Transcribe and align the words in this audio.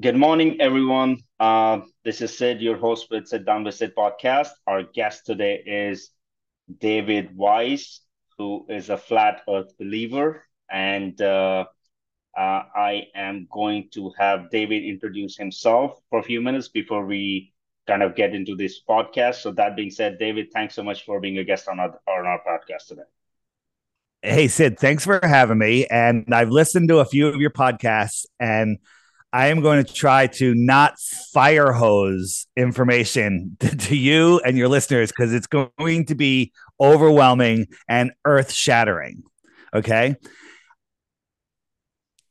Good 0.00 0.16
morning, 0.16 0.62
everyone. 0.62 1.18
Uh, 1.38 1.80
this 2.04 2.22
is 2.22 2.38
Sid, 2.38 2.62
your 2.62 2.78
host 2.78 3.08
with 3.10 3.26
Sit 3.28 3.44
Down 3.44 3.64
with 3.64 3.74
Sid 3.74 3.92
podcast. 3.94 4.48
Our 4.66 4.84
guest 4.84 5.26
today 5.26 5.62
is 5.66 6.10
David 6.78 7.36
Weiss, 7.36 8.00
who 8.38 8.64
is 8.70 8.88
a 8.88 8.96
flat 8.96 9.42
earth 9.46 9.76
believer. 9.76 10.46
And 10.70 11.20
uh, 11.20 11.66
uh, 12.34 12.62
I 12.74 13.08
am 13.14 13.46
going 13.50 13.88
to 13.92 14.10
have 14.16 14.48
David 14.50 14.84
introduce 14.84 15.36
himself 15.36 16.00
for 16.08 16.20
a 16.20 16.22
few 16.22 16.40
minutes 16.40 16.68
before 16.68 17.04
we 17.04 17.52
kind 17.86 18.02
of 18.02 18.14
get 18.14 18.34
into 18.34 18.56
this 18.56 18.80
podcast. 18.88 19.42
So, 19.42 19.50
that 19.52 19.76
being 19.76 19.90
said, 19.90 20.18
David, 20.18 20.50
thanks 20.50 20.76
so 20.76 20.82
much 20.82 21.04
for 21.04 21.20
being 21.20 21.36
a 21.36 21.44
guest 21.44 21.68
on 21.68 21.78
our, 21.78 22.00
on 22.08 22.26
our 22.26 22.40
podcast 22.48 22.86
today. 22.86 23.02
Hey, 24.22 24.48
Sid, 24.48 24.78
thanks 24.78 25.04
for 25.04 25.20
having 25.22 25.58
me. 25.58 25.86
And 25.88 26.24
I've 26.32 26.50
listened 26.50 26.88
to 26.88 27.00
a 27.00 27.04
few 27.04 27.26
of 27.26 27.36
your 27.36 27.50
podcasts, 27.50 28.24
and 28.38 28.78
I 29.32 29.48
am 29.48 29.60
going 29.60 29.84
to 29.84 29.92
try 29.92 30.26
to 30.26 30.54
not 30.54 30.98
fire 31.32 31.72
hose 31.72 32.46
information 32.56 33.56
to, 33.60 33.96
you 33.96 34.40
and 34.40 34.56
your 34.56 34.68
listeners 34.68 35.10
because 35.10 35.32
it's 35.32 35.46
going 35.46 36.06
to 36.06 36.14
be 36.14 36.52
overwhelming 36.80 37.66
and 37.88 38.12
earth 38.24 38.52
shattering. 38.52 39.22
Okay. 39.74 40.16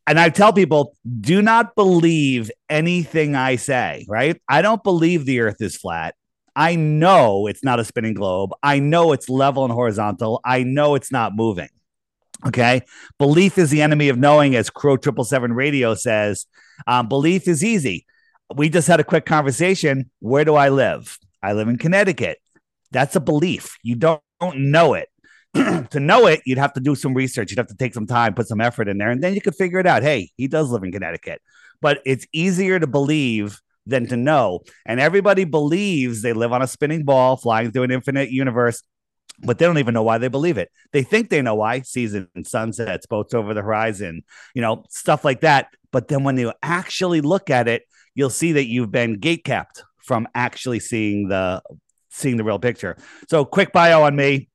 And 0.08 0.20
I 0.20 0.30
tell 0.30 0.52
people, 0.52 0.96
do 1.22 1.42
not 1.42 1.76
believe 1.76 2.50
anything 2.68 3.36
I 3.36 3.58
say, 3.58 4.06
right? 4.09 4.42
I 4.50 4.62
don't 4.62 4.84
believe 4.84 5.26
the 5.26 5.40
earth 5.42 5.62
is 5.62 5.78
flat. 5.78 6.16
I 6.56 6.76
know 6.76 7.48
it's 7.48 7.64
not 7.64 7.80
a 7.80 7.86
spinning 7.86 8.16
globe. 8.16 8.52
I 8.64 8.80
know 8.80 9.14
it's 9.14 9.30
level 9.30 9.64
and 9.64 9.72
horizontal. 9.72 10.42
I 10.44 10.64
know 10.64 10.95
it's 10.95 11.12
not 11.12 11.36
moving. 11.36 11.70
Okay. 12.45 12.81
Belief 13.18 13.58
is 13.58 13.70
the 13.70 13.81
enemy 13.81 14.09
of 14.09 14.18
knowing, 14.18 14.56
as 14.56 14.70
Crrow777 14.70 15.56
radio 15.56 15.94
says. 15.94 16.48
Um, 16.88 17.08
belief 17.08 17.48
is 17.48 17.64
easy. 17.64 18.06
We 18.56 18.70
just 18.70 18.88
had 18.88 19.00
a 19.00 19.04
quick 19.04 19.26
conversation. 19.26 20.09
Where 20.20 20.45
do 20.45 20.56
I 20.56 20.70
live? 20.70 21.17
I 21.42 21.53
live 21.53 21.67
in 21.67 21.78
Connecticut. 21.78 22.40
That's 22.92 23.16
a 23.16 23.20
belief. 23.20 23.78
You 23.84 23.95
don't, 23.95 24.22
don't 24.40 24.72
know 24.72 24.94
it. 24.94 25.09
to 25.53 26.00
know 26.00 26.28
it, 26.28 26.42
you'd 26.45 26.58
have 26.58 26.73
to 26.73 26.80
do 26.80 26.95
some 26.95 27.14
research. 27.14 27.52
You'd 27.52 27.58
have 27.58 27.68
to 27.68 27.76
take 27.76 27.94
some 27.94 28.06
time, 28.08 28.34
put 28.34 28.48
some 28.48 28.62
effort 28.62 28.88
in 28.88 28.98
there, 28.98 29.09
and 29.09 29.23
then 29.23 29.34
you 29.34 29.42
could 29.42 29.56
figure 29.56 29.80
it 29.80 29.88
out. 29.88 30.03
Hey, 30.03 30.31
he 30.38 30.48
does 30.48 30.70
live 30.70 30.84
in 30.84 30.92
Connecticut. 30.92 31.42
But 31.81 32.02
it's 32.06 32.28
easier 32.34 32.80
to 32.80 32.88
believe 32.88 33.59
than 33.86 34.06
to 34.08 34.18
know. 34.18 34.62
And 34.86 35.00
everybody 35.00 35.46
believes 35.46 36.22
they 36.22 36.34
live 36.34 36.52
on 36.52 36.62
a 36.62 36.68
spinning 36.68 37.03
ball 37.03 37.38
flying 37.38 37.72
through 37.72 37.84
an 37.84 37.92
infinite 37.92 38.30
universe 38.30 38.84
but 39.42 39.58
they 39.58 39.66
don't 39.66 39.78
even 39.78 39.94
know 39.94 40.03
why 40.03 40.18
they 40.18 40.28
believe 40.28 40.58
it. 40.58 40.72
They 40.92 41.03
think 41.03 41.30
they 41.30 41.42
know 41.42 41.56
why 41.56 41.81
season 41.81 42.28
sunsets, 42.44 43.06
boats 43.06 43.34
over 43.34 43.53
the 43.53 43.62
horizon, 43.62 44.23
you 44.53 44.62
know, 44.62 44.84
stuff 44.90 45.23
like 45.23 45.42
that. 45.42 45.68
But 45.92 46.08
then 46.08 46.23
when 46.23 46.38
you 46.38 46.54
actually 46.62 47.22
look 47.22 47.50
at 47.50 47.68
it, 47.68 47.84
you'll 48.16 48.30
see 48.30 48.54
that 48.54 48.66
you've 48.66 48.92
been 48.92 49.20
gate 49.20 49.44
kept 49.44 49.84
from 50.04 50.28
actually 50.36 50.80
seeing 50.80 51.28
the 51.28 51.62
seeing 52.09 52.38
the 52.38 52.44
real 52.44 52.59
picture. 52.59 52.98
So 53.30 53.46
quick 53.46 53.72
bio 53.72 54.04
on 54.04 54.16
me. 54.16 54.50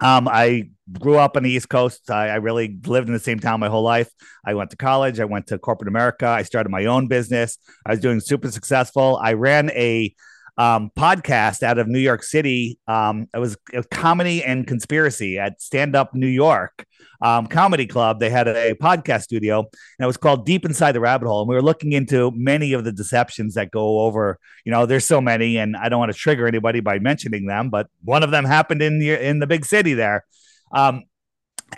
Um, 0.00 0.28
I 0.28 0.70
grew 0.92 1.18
up 1.18 1.36
on 1.36 1.42
the 1.42 1.50
East 1.50 1.68
Coast. 1.68 2.10
I, 2.10 2.28
I, 2.28 2.34
really 2.36 2.78
lived 2.84 3.08
in 3.08 3.14
the 3.14 3.20
same 3.20 3.38
town 3.38 3.60
my 3.60 3.68
whole 3.68 3.82
life. 3.82 4.10
I 4.44 4.54
went 4.54 4.70
to 4.70 4.76
college. 4.76 5.20
I 5.20 5.24
went 5.24 5.46
to 5.48 5.58
corporate 5.58 5.88
America. 5.88 6.26
I 6.26 6.42
started 6.42 6.68
my 6.70 6.86
own 6.86 7.06
business. 7.06 7.58
I 7.86 7.90
was 7.92 8.00
doing 8.00 8.20
super 8.20 8.50
successful. 8.50 9.18
I 9.22 9.34
ran 9.34 9.70
a 9.70 10.14
um, 10.56 10.90
podcast 10.96 11.62
out 11.62 11.78
of 11.78 11.88
New 11.88 11.98
York 11.98 12.22
City. 12.22 12.78
Um, 12.86 13.28
it 13.34 13.38
was 13.38 13.56
a 13.72 13.82
comedy 13.84 14.44
and 14.44 14.66
conspiracy 14.66 15.38
at 15.38 15.60
Stand 15.60 15.96
Up 15.96 16.14
New 16.14 16.28
York 16.28 16.86
um, 17.20 17.46
Comedy 17.46 17.86
Club. 17.86 18.20
They 18.20 18.30
had 18.30 18.46
a, 18.48 18.74
podcast 18.74 19.22
studio, 19.22 19.60
and 19.60 20.04
it 20.04 20.06
was 20.06 20.16
called 20.16 20.44
Deep 20.44 20.64
Inside 20.64 20.92
the 20.92 21.00
Rabbit 21.00 21.26
Hole. 21.26 21.40
And 21.40 21.48
we 21.48 21.54
were 21.54 21.62
looking 21.62 21.92
into 21.92 22.30
many 22.34 22.72
of 22.72 22.84
the 22.84 22.92
deceptions 22.92 23.54
that 23.54 23.70
go 23.70 24.00
over. 24.00 24.38
You 24.64 24.72
know, 24.72 24.86
there's 24.86 25.06
so 25.06 25.20
many, 25.20 25.56
and 25.56 25.76
I 25.76 25.88
don't 25.88 25.98
want 25.98 26.12
to 26.12 26.18
trigger 26.18 26.46
anybody 26.46 26.80
by 26.80 26.98
mentioning 26.98 27.46
them, 27.46 27.70
but 27.70 27.88
one 28.04 28.22
of 28.22 28.30
them 28.30 28.44
happened 28.44 28.82
in 28.82 28.98
the 28.98 29.12
in 29.12 29.38
the 29.38 29.46
big 29.46 29.64
city 29.64 29.94
there. 29.94 30.24
Um, 30.72 31.04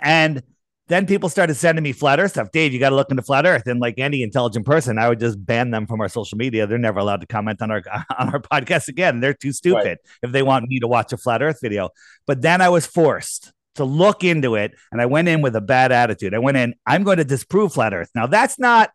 and 0.01 0.43
then 0.87 1.05
people 1.05 1.27
started 1.27 1.55
sending 1.55 1.83
me 1.83 1.91
flat 1.91 2.19
earth 2.19 2.31
stuff. 2.31 2.51
Dave, 2.51 2.73
you 2.73 2.79
got 2.79 2.89
to 2.89 2.95
look 2.95 3.11
into 3.11 3.21
flat 3.21 3.45
earth. 3.45 3.67
And 3.67 3.79
like 3.79 3.95
any 3.97 4.23
intelligent 4.23 4.65
person, 4.65 4.97
I 4.97 5.09
would 5.09 5.19
just 5.19 5.43
ban 5.45 5.71
them 5.71 5.85
from 5.85 5.99
our 5.99 6.07
social 6.07 6.37
media. 6.37 6.65
They're 6.65 6.77
never 6.77 6.99
allowed 6.99 7.21
to 7.21 7.27
comment 7.27 7.61
on 7.61 7.71
our 7.71 7.83
on 8.19 8.33
our 8.33 8.39
podcast 8.39 8.87
again. 8.87 9.19
They're 9.19 9.33
too 9.33 9.51
stupid 9.51 9.85
right. 9.85 9.97
if 10.23 10.31
they 10.31 10.43
want 10.43 10.67
me 10.67 10.79
to 10.79 10.87
watch 10.87 11.11
a 11.13 11.17
flat 11.17 11.41
earth 11.41 11.59
video. 11.61 11.89
But 12.25 12.41
then 12.41 12.61
I 12.61 12.69
was 12.69 12.85
forced 12.85 13.51
to 13.75 13.83
look 13.83 14.23
into 14.23 14.55
it 14.55 14.73
and 14.91 15.01
I 15.01 15.05
went 15.05 15.27
in 15.27 15.41
with 15.41 15.55
a 15.55 15.61
bad 15.61 15.91
attitude. 15.91 16.33
I 16.33 16.39
went 16.39 16.57
in, 16.57 16.73
I'm 16.85 17.03
going 17.03 17.17
to 17.17 17.23
disprove 17.23 17.73
flat 17.73 17.93
earth. 17.93 18.09
Now 18.15 18.25
that's 18.25 18.57
not 18.57 18.91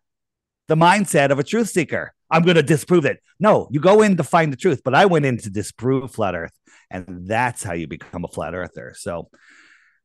the 0.69 0.75
mindset 0.75 1.31
of 1.31 1.39
a 1.39 1.45
truth 1.45 1.69
seeker. 1.69 2.13
I'm 2.31 2.43
going 2.43 2.57
to 2.57 2.63
disprove 2.63 3.05
it. 3.05 3.21
No, 3.39 3.69
you 3.71 3.79
go 3.79 4.03
in 4.03 4.17
to 4.17 4.25
find 4.25 4.53
the 4.53 4.57
truth, 4.57 4.81
but 4.83 4.95
I 4.95 5.05
went 5.05 5.27
in 5.27 5.37
to 5.39 5.51
disprove 5.51 6.13
flat 6.13 6.35
earth. 6.35 6.53
And 6.91 7.27
that's 7.29 7.63
how 7.63 7.75
you 7.75 7.87
become 7.87 8.25
a 8.25 8.29
flat 8.29 8.55
earther. 8.55 8.95
So 8.97 9.29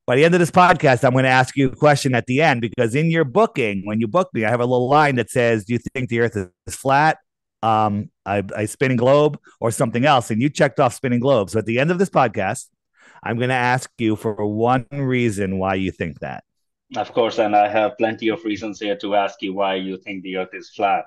by 0.08 0.16
the 0.16 0.24
end 0.24 0.34
of 0.34 0.40
this 0.40 0.50
podcast, 0.50 1.04
I'm 1.04 1.12
going 1.12 1.24
to 1.24 1.28
ask 1.28 1.54
you 1.54 1.68
a 1.68 1.76
question 1.76 2.14
at 2.14 2.24
the 2.24 2.40
end 2.40 2.62
because 2.62 2.94
in 2.94 3.10
your 3.10 3.24
booking, 3.24 3.82
when 3.84 4.00
you 4.00 4.08
book 4.08 4.30
me, 4.32 4.42
I 4.46 4.48
have 4.48 4.60
a 4.60 4.64
little 4.64 4.88
line 4.88 5.16
that 5.16 5.28
says, 5.28 5.66
"Do 5.66 5.74
you 5.74 5.78
think 5.92 6.08
the 6.08 6.20
Earth 6.20 6.34
is 6.34 6.74
flat, 6.74 7.18
um, 7.62 8.08
a, 8.24 8.42
a 8.56 8.66
spinning 8.66 8.96
globe, 8.96 9.38
or 9.60 9.70
something 9.70 10.06
else?" 10.06 10.30
And 10.30 10.40
you 10.40 10.48
checked 10.48 10.80
off 10.80 10.94
spinning 10.94 11.20
globe. 11.20 11.50
So 11.50 11.58
at 11.58 11.66
the 11.66 11.78
end 11.78 11.90
of 11.90 11.98
this 11.98 12.08
podcast, 12.08 12.68
I'm 13.22 13.36
going 13.36 13.50
to 13.50 13.54
ask 13.54 13.90
you 13.98 14.16
for 14.16 14.46
one 14.46 14.86
reason 14.90 15.58
why 15.58 15.74
you 15.74 15.90
think 15.90 16.20
that. 16.20 16.42
Of 16.96 17.12
course, 17.12 17.38
and 17.38 17.54
I 17.54 17.68
have 17.68 17.98
plenty 17.98 18.28
of 18.28 18.42
reasons 18.46 18.80
here 18.80 18.96
to 18.96 19.14
ask 19.14 19.42
you 19.42 19.52
why 19.52 19.74
you 19.74 19.98
think 19.98 20.22
the 20.22 20.38
Earth 20.38 20.54
is 20.54 20.70
flat. 20.70 21.04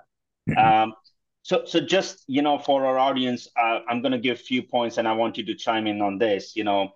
Mm-hmm. 0.48 0.60
Um, 0.60 0.94
so, 1.42 1.64
so 1.66 1.80
just 1.80 2.24
you 2.28 2.44
know, 2.44 2.60
for 2.60 2.86
our 2.86 3.00
audience, 3.00 3.48
uh, 3.60 3.80
I'm 3.90 4.04
going 4.04 4.12
to 4.12 4.20
give 4.20 4.38
a 4.38 4.44
few 4.44 4.62
points, 4.62 5.00
and 5.00 5.08
I 5.08 5.14
want 5.14 5.40
you 5.40 5.46
to 5.48 5.56
chime 5.56 5.88
in 5.88 6.04
on 6.04 6.20
this. 6.20 6.56
You 6.56 6.66
know, 6.66 6.92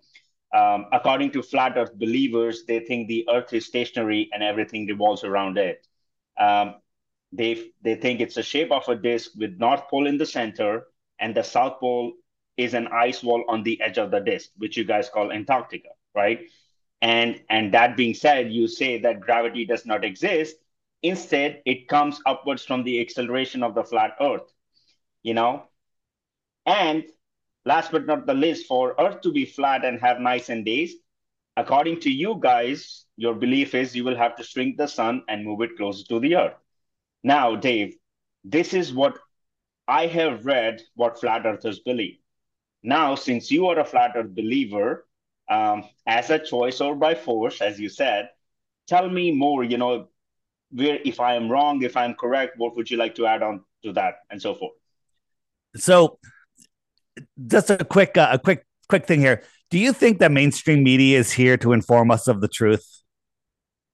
um, 0.53 0.85
according 0.91 1.31
to 1.31 1.41
flat 1.41 1.77
earth 1.77 1.93
believers, 1.97 2.63
they 2.65 2.79
think 2.79 3.07
the 3.07 3.27
earth 3.29 3.53
is 3.53 3.65
stationary 3.65 4.29
and 4.33 4.43
everything 4.43 4.85
revolves 4.87 5.23
around 5.23 5.57
it. 5.57 5.85
Um, 6.39 6.75
they, 7.31 7.71
they 7.81 7.95
think 7.95 8.21
it's 8.21 8.37
a 8.37 8.43
shape 8.43 8.71
of 8.71 8.87
a 8.87 8.95
disk 8.95 9.31
with 9.37 9.57
North 9.59 9.87
Pole 9.89 10.07
in 10.07 10.17
the 10.17 10.25
center 10.25 10.87
and 11.19 11.35
the 11.35 11.43
South 11.43 11.79
Pole 11.79 12.13
is 12.57 12.73
an 12.73 12.87
ice 12.87 13.23
wall 13.23 13.43
on 13.47 13.63
the 13.63 13.79
edge 13.81 13.97
of 13.97 14.11
the 14.11 14.19
disk, 14.19 14.49
which 14.57 14.77
you 14.77 14.83
guys 14.85 15.09
call 15.09 15.31
Antarctica, 15.31 15.89
right? 16.13 16.49
And, 17.01 17.41
and 17.49 17.73
that 17.73 17.97
being 17.97 18.13
said, 18.13 18.51
you 18.51 18.67
say 18.67 18.99
that 19.01 19.19
gravity 19.19 19.65
does 19.65 19.85
not 19.85 20.05
exist. 20.05 20.55
Instead, 21.03 21.61
it 21.65 21.87
comes 21.87 22.21
upwards 22.25 22.65
from 22.65 22.83
the 22.83 22.99
acceleration 23.01 23.63
of 23.63 23.75
the 23.75 23.83
flat 23.83 24.15
earth, 24.21 24.51
you 25.23 25.33
know? 25.33 25.65
And 26.65 27.05
last 27.65 27.91
but 27.91 28.05
not 28.05 28.25
the 28.25 28.33
least, 28.33 28.67
for 28.67 28.95
Earth 28.99 29.21
to 29.21 29.31
be 29.31 29.45
flat 29.45 29.83
and 29.83 29.99
have 29.99 30.19
nights 30.19 30.49
and 30.49 30.63
days, 30.65 30.95
according 31.57 31.99
to 32.01 32.09
you 32.09 32.37
guys, 32.39 33.05
your 33.17 33.33
belief 33.33 33.73
is 33.75 33.95
you 33.95 34.03
will 34.03 34.15
have 34.15 34.35
to 34.35 34.43
shrink 34.43 34.77
the 34.77 34.87
sun 34.87 35.23
and 35.27 35.45
move 35.45 35.61
it 35.61 35.77
closer 35.77 36.05
to 36.07 36.19
the 36.19 36.35
Earth. 36.35 36.55
Now, 37.23 37.55
Dave, 37.55 37.95
this 38.43 38.73
is 38.73 38.93
what 38.93 39.17
I 39.87 40.07
have 40.07 40.45
read 40.45 40.81
what 40.95 41.19
flat 41.19 41.45
earthers 41.45 41.79
believe. 41.79 42.17
Now, 42.83 43.15
since 43.15 43.49
you 43.49 43.67
are 43.67 43.79
a 43.79 43.85
flat 43.85 44.11
earth 44.15 44.35
believer, 44.35 45.07
um, 45.49 45.85
as 46.05 46.29
a 46.29 46.39
choice 46.39 46.81
or 46.81 46.95
by 46.95 47.15
force, 47.15 47.61
as 47.61 47.79
you 47.79 47.89
said, 47.89 48.29
tell 48.87 49.09
me 49.09 49.31
more, 49.31 49.63
you 49.63 49.77
know, 49.77 50.09
where 50.71 50.99
if 51.03 51.19
I 51.19 51.35
am 51.35 51.49
wrong, 51.49 51.81
if 51.83 51.97
I'm 51.97 52.15
correct, 52.15 52.57
what 52.57 52.75
would 52.75 52.89
you 52.89 52.97
like 52.97 53.15
to 53.15 53.25
add 53.25 53.43
on 53.43 53.63
to 53.83 53.93
that 53.93 54.15
and 54.29 54.41
so 54.41 54.55
forth? 54.55 54.73
So 55.75 56.19
just 57.47 57.69
a 57.69 57.83
quick 57.83 58.17
uh, 58.17 58.29
a 58.31 58.39
quick 58.39 58.65
quick 58.89 59.05
thing 59.05 59.19
here. 59.19 59.43
Do 59.71 59.79
you 59.79 59.93
think 59.93 60.19
that 60.19 60.31
mainstream 60.31 60.83
media 60.83 61.17
is 61.19 61.31
here 61.31 61.57
to 61.57 61.73
inform 61.73 62.11
us 62.11 62.27
of 62.27 62.41
the 62.41 62.47
truth? 62.47 62.85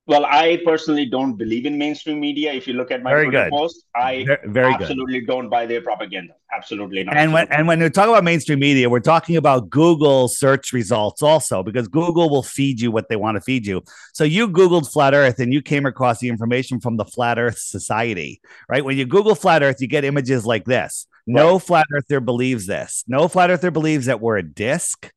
Well, 0.08 0.26
I 0.26 0.60
personally 0.66 1.06
don't 1.06 1.38
believe 1.38 1.66
in 1.66 1.78
mainstream 1.78 2.20
media. 2.20 2.52
If 2.52 2.68
you 2.68 2.74
look 2.74 2.92
at 2.92 3.04
my 3.04 3.12
very 3.12 3.30
good. 3.30 3.52
post, 3.52 3.86
I 3.96 4.26
very, 4.26 4.40
very 4.50 4.74
absolutely 4.74 5.20
good. 5.20 5.28
don't 5.28 5.48
buy 5.48 5.68
their 5.68 5.82
propaganda. 5.82 6.34
Absolutely 6.54 7.04
not. 7.04 7.16
And 7.16 7.32
when 7.32 7.48
and 7.50 7.68
when 7.68 7.80
we 7.80 7.90
talk 7.90 8.10
about 8.10 8.24
mainstream 8.24 8.60
media, 8.60 8.90
we're 8.90 9.00
talking 9.00 9.38
about 9.38 9.70
Google 9.70 10.28
search 10.28 10.74
results 10.74 11.22
also, 11.22 11.62
because 11.62 11.88
Google 11.88 12.30
will 12.30 12.44
feed 12.44 12.82
you 12.82 12.92
what 12.92 13.10
they 13.10 13.16
want 13.16 13.36
to 13.36 13.42
feed 13.42 13.66
you. 13.66 13.84
So 14.14 14.24
you 14.24 14.50
Googled 14.50 14.92
flat 14.92 15.14
Earth 15.14 15.40
and 15.40 15.54
you 15.54 15.62
came 15.62 15.86
across 15.86 16.20
the 16.20 16.30
information 16.30 16.80
from 16.80 16.98
the 16.98 17.06
Flat 17.06 17.38
Earth 17.38 17.60
Society, 17.60 18.42
right? 18.68 18.84
When 18.84 18.98
you 18.98 19.06
Google 19.06 19.36
flat 19.36 19.62
Earth, 19.62 19.78
you 19.80 19.88
get 19.88 20.04
images 20.04 20.46
like 20.46 20.66
this. 20.66 21.08
No 21.32 21.54
right. 21.54 21.62
flat 21.62 21.88
earther 21.94 22.20
believes 22.20 22.66
this. 22.68 23.04
No 23.08 23.28
flat 23.28 23.50
earther 23.50 23.72
believes 23.72 24.08
that 24.08 24.20
we're 24.20 24.38
a 24.38 24.44
disc, 24.44 25.12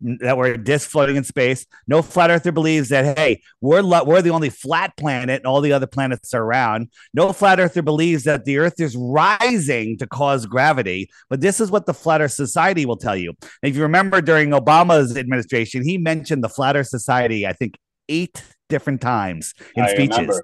that 0.00 0.36
we're 0.36 0.54
a 0.54 0.58
disc 0.58 0.90
floating 0.90 1.16
in 1.16 1.24
space. 1.24 1.66
No 1.86 2.02
flat 2.02 2.30
earther 2.30 2.52
believes 2.52 2.88
that 2.88 3.16
hey, 3.16 3.42
we're 3.60 3.82
we're 4.04 4.22
the 4.22 4.30
only 4.30 4.50
flat 4.50 4.96
planet 4.96 5.40
and 5.40 5.46
all 5.46 5.60
the 5.60 5.72
other 5.72 5.86
planets 5.86 6.34
are 6.34 6.44
round. 6.44 6.88
No 7.14 7.32
flat 7.32 7.60
earther 7.60 7.82
believes 7.82 8.24
that 8.24 8.44
the 8.44 8.58
Earth 8.58 8.80
is 8.80 8.96
rising 8.96 9.98
to 9.98 10.06
cause 10.06 10.46
gravity. 10.46 11.08
But 11.30 11.40
this 11.40 11.60
is 11.60 11.70
what 11.70 11.86
the 11.86 11.94
Flat 11.94 12.20
Earth 12.20 12.32
Society 12.32 12.84
will 12.86 12.96
tell 12.96 13.16
you. 13.16 13.34
if 13.62 13.76
you 13.76 13.82
remember 13.82 14.20
during 14.20 14.50
Obama's 14.50 15.16
administration, 15.16 15.84
he 15.84 15.98
mentioned 15.98 16.42
the 16.42 16.48
Flat 16.48 16.76
Earth 16.76 16.88
Society, 16.88 17.46
I 17.46 17.52
think 17.52 17.78
eight 18.08 18.42
different 18.68 19.00
times 19.00 19.54
in 19.76 19.84
I 19.84 19.88
speeches. 19.88 20.18
Remember. 20.18 20.42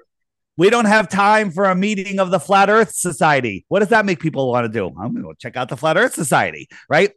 We 0.59 0.69
don't 0.69 0.85
have 0.85 1.09
time 1.09 1.51
for 1.51 1.65
a 1.65 1.75
meeting 1.75 2.19
of 2.19 2.31
the 2.31 2.41
Flat 2.41 2.69
Earth 2.69 2.93
Society. 2.93 3.65
What 3.69 3.79
does 3.79 3.89
that 3.89 4.05
make 4.05 4.21
people 4.21 4.51
want 4.51 4.65
to 4.65 4.69
do? 4.69 4.89
I'm 4.89 5.13
going 5.13 5.17
to 5.17 5.23
go 5.23 5.33
check 5.35 5.57
out 5.57 5.69
the 5.69 5.77
Flat 5.77 5.97
Earth 5.97 6.13
Society, 6.13 6.69
right? 6.91 7.13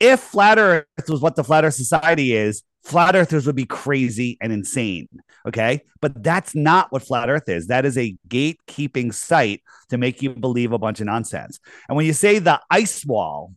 If 0.00 0.20
Flat 0.20 0.58
Earth 0.58 0.86
was 1.08 1.20
what 1.20 1.36
the 1.36 1.44
Flat 1.44 1.64
Earth 1.64 1.74
Society 1.74 2.32
is, 2.32 2.62
flat 2.84 3.14
earthers 3.14 3.46
would 3.46 3.56
be 3.56 3.66
crazy 3.66 4.38
and 4.40 4.52
insane. 4.52 5.08
Okay. 5.46 5.82
But 6.00 6.22
that's 6.22 6.54
not 6.54 6.90
what 6.92 7.02
flat 7.02 7.28
earth 7.28 7.48
is. 7.48 7.68
That 7.68 7.84
is 7.84 7.96
a 7.96 8.16
gatekeeping 8.28 9.14
site 9.14 9.62
to 9.90 9.98
make 9.98 10.22
you 10.22 10.30
believe 10.30 10.72
a 10.72 10.78
bunch 10.78 11.00
of 11.00 11.06
nonsense. 11.06 11.60
And 11.88 11.96
when 11.96 12.06
you 12.06 12.12
say 12.12 12.38
the 12.38 12.60
ice 12.70 13.04
wall, 13.04 13.54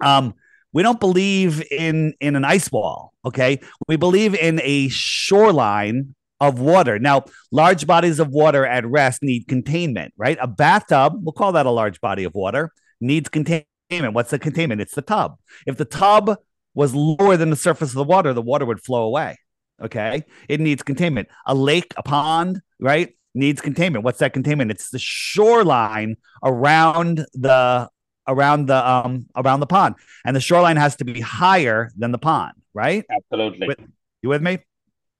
um, 0.00 0.34
we 0.72 0.82
don't 0.82 1.00
believe 1.00 1.62
in 1.70 2.14
in 2.20 2.36
an 2.36 2.44
ice 2.44 2.70
wall. 2.70 3.12
Okay. 3.24 3.60
We 3.86 3.96
believe 3.96 4.34
in 4.34 4.60
a 4.62 4.88
shoreline 4.88 6.14
of 6.40 6.60
water. 6.60 6.98
Now, 6.98 7.24
large 7.50 7.86
bodies 7.86 8.18
of 8.20 8.28
water 8.28 8.64
at 8.64 8.86
rest 8.86 9.22
need 9.22 9.48
containment, 9.48 10.14
right? 10.16 10.38
A 10.40 10.46
bathtub, 10.46 11.14
we'll 11.22 11.32
call 11.32 11.52
that 11.52 11.66
a 11.66 11.70
large 11.70 12.00
body 12.00 12.24
of 12.24 12.34
water, 12.34 12.72
needs 13.00 13.28
containment. 13.28 13.66
What's 13.90 14.30
the 14.30 14.38
containment? 14.38 14.80
It's 14.80 14.94
the 14.94 15.02
tub. 15.02 15.38
If 15.66 15.76
the 15.76 15.84
tub 15.84 16.36
was 16.74 16.94
lower 16.94 17.36
than 17.36 17.50
the 17.50 17.56
surface 17.56 17.90
of 17.90 17.96
the 17.96 18.04
water, 18.04 18.32
the 18.32 18.42
water 18.42 18.64
would 18.64 18.80
flow 18.80 19.04
away. 19.04 19.38
Okay. 19.82 20.24
It 20.48 20.60
needs 20.60 20.82
containment. 20.82 21.28
A 21.46 21.54
lake, 21.54 21.92
a 21.96 22.02
pond, 22.02 22.60
right? 22.80 23.16
Needs 23.34 23.60
containment. 23.60 24.04
What's 24.04 24.18
that 24.18 24.32
containment? 24.32 24.70
It's 24.70 24.90
the 24.90 24.98
shoreline 24.98 26.16
around 26.42 27.24
the 27.34 27.88
around 28.26 28.66
the 28.66 28.88
um 28.88 29.26
around 29.36 29.60
the 29.60 29.66
pond. 29.66 29.94
And 30.24 30.34
the 30.34 30.40
shoreline 30.40 30.76
has 30.76 30.96
to 30.96 31.04
be 31.04 31.20
higher 31.20 31.90
than 31.96 32.10
the 32.12 32.18
pond, 32.18 32.54
right? 32.74 33.04
Absolutely. 33.10 33.68
With, 33.68 33.78
you 34.22 34.28
with 34.28 34.42
me? 34.42 34.58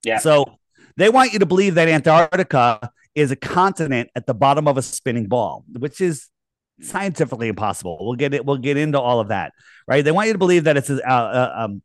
Yeah. 0.03 0.19
So 0.19 0.58
they 0.97 1.09
want 1.09 1.33
you 1.33 1.39
to 1.39 1.45
believe 1.45 1.75
that 1.75 1.87
Antarctica 1.87 2.91
is 3.15 3.31
a 3.31 3.35
continent 3.35 4.09
at 4.15 4.25
the 4.25 4.33
bottom 4.33 4.67
of 4.67 4.77
a 4.77 4.81
spinning 4.81 5.27
ball, 5.27 5.63
which 5.77 6.01
is 6.01 6.27
scientifically 6.81 7.47
impossible. 7.47 7.97
We'll 7.99 8.15
get 8.15 8.33
it. 8.33 8.45
We'll 8.45 8.57
get 8.57 8.77
into 8.77 8.99
all 8.99 9.19
of 9.19 9.29
that, 9.29 9.53
right? 9.87 10.03
They 10.03 10.11
want 10.11 10.27
you 10.27 10.33
to 10.33 10.39
believe 10.39 10.65
that 10.65 10.77
it's 10.77 10.89
uh, 10.89 11.01
uh, 11.05 11.53
um, 11.55 11.81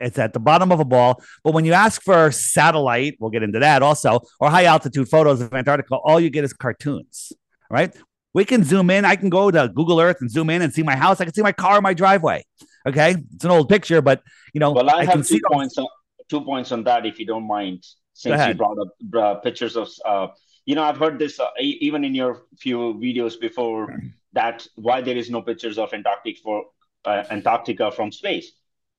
it's 0.00 0.18
at 0.18 0.32
the 0.32 0.40
bottom 0.40 0.72
of 0.72 0.80
a 0.80 0.84
ball. 0.84 1.22
But 1.42 1.54
when 1.54 1.64
you 1.64 1.72
ask 1.72 2.02
for 2.02 2.30
satellite, 2.32 3.16
we'll 3.20 3.30
get 3.30 3.42
into 3.42 3.60
that 3.60 3.82
also, 3.82 4.20
or 4.40 4.50
high 4.50 4.64
altitude 4.64 5.08
photos 5.08 5.40
of 5.40 5.52
Antarctica, 5.54 5.96
all 5.96 6.18
you 6.18 6.30
get 6.30 6.44
is 6.44 6.52
cartoons, 6.52 7.32
right? 7.70 7.94
We 8.32 8.44
can 8.44 8.64
zoom 8.64 8.90
in. 8.90 9.04
I 9.04 9.14
can 9.14 9.30
go 9.30 9.50
to 9.50 9.70
Google 9.72 10.00
Earth 10.00 10.16
and 10.20 10.28
zoom 10.28 10.50
in 10.50 10.62
and 10.62 10.72
see 10.72 10.82
my 10.82 10.96
house. 10.96 11.20
I 11.20 11.24
can 11.24 11.34
see 11.34 11.42
my 11.42 11.52
car, 11.52 11.80
my 11.80 11.94
driveway. 11.94 12.44
Okay, 12.86 13.16
it's 13.34 13.44
an 13.44 13.50
old 13.50 13.68
picture, 13.68 14.02
but 14.02 14.22
you 14.52 14.60
know. 14.60 14.72
Well, 14.72 14.90
I, 14.90 15.00
I 15.00 15.04
have 15.04 15.26
two 15.26 15.40
points. 15.50 15.78
On, 15.78 15.86
two 16.28 16.40
points 16.40 16.72
on 16.72 16.84
that, 16.84 17.06
if 17.06 17.18
you 17.18 17.26
don't 17.26 17.46
mind, 17.46 17.84
since 18.14 18.46
you 18.46 18.54
brought 18.54 18.78
up 18.78 18.88
uh, 19.14 19.34
pictures 19.40 19.76
of. 19.76 19.88
Uh, 20.04 20.28
you 20.64 20.74
know, 20.74 20.82
I've 20.82 20.96
heard 20.96 21.18
this 21.18 21.38
uh, 21.38 21.50
even 21.60 22.04
in 22.04 22.14
your 22.14 22.42
few 22.56 22.94
videos 22.94 23.38
before 23.38 24.00
that 24.32 24.66
why 24.76 25.02
there 25.02 25.16
is 25.16 25.30
no 25.30 25.42
pictures 25.42 25.78
of 25.78 25.92
Antarctica 25.92 26.40
for 26.42 26.64
uh, 27.04 27.24
Antarctica 27.30 27.90
from 27.90 28.10
space. 28.10 28.52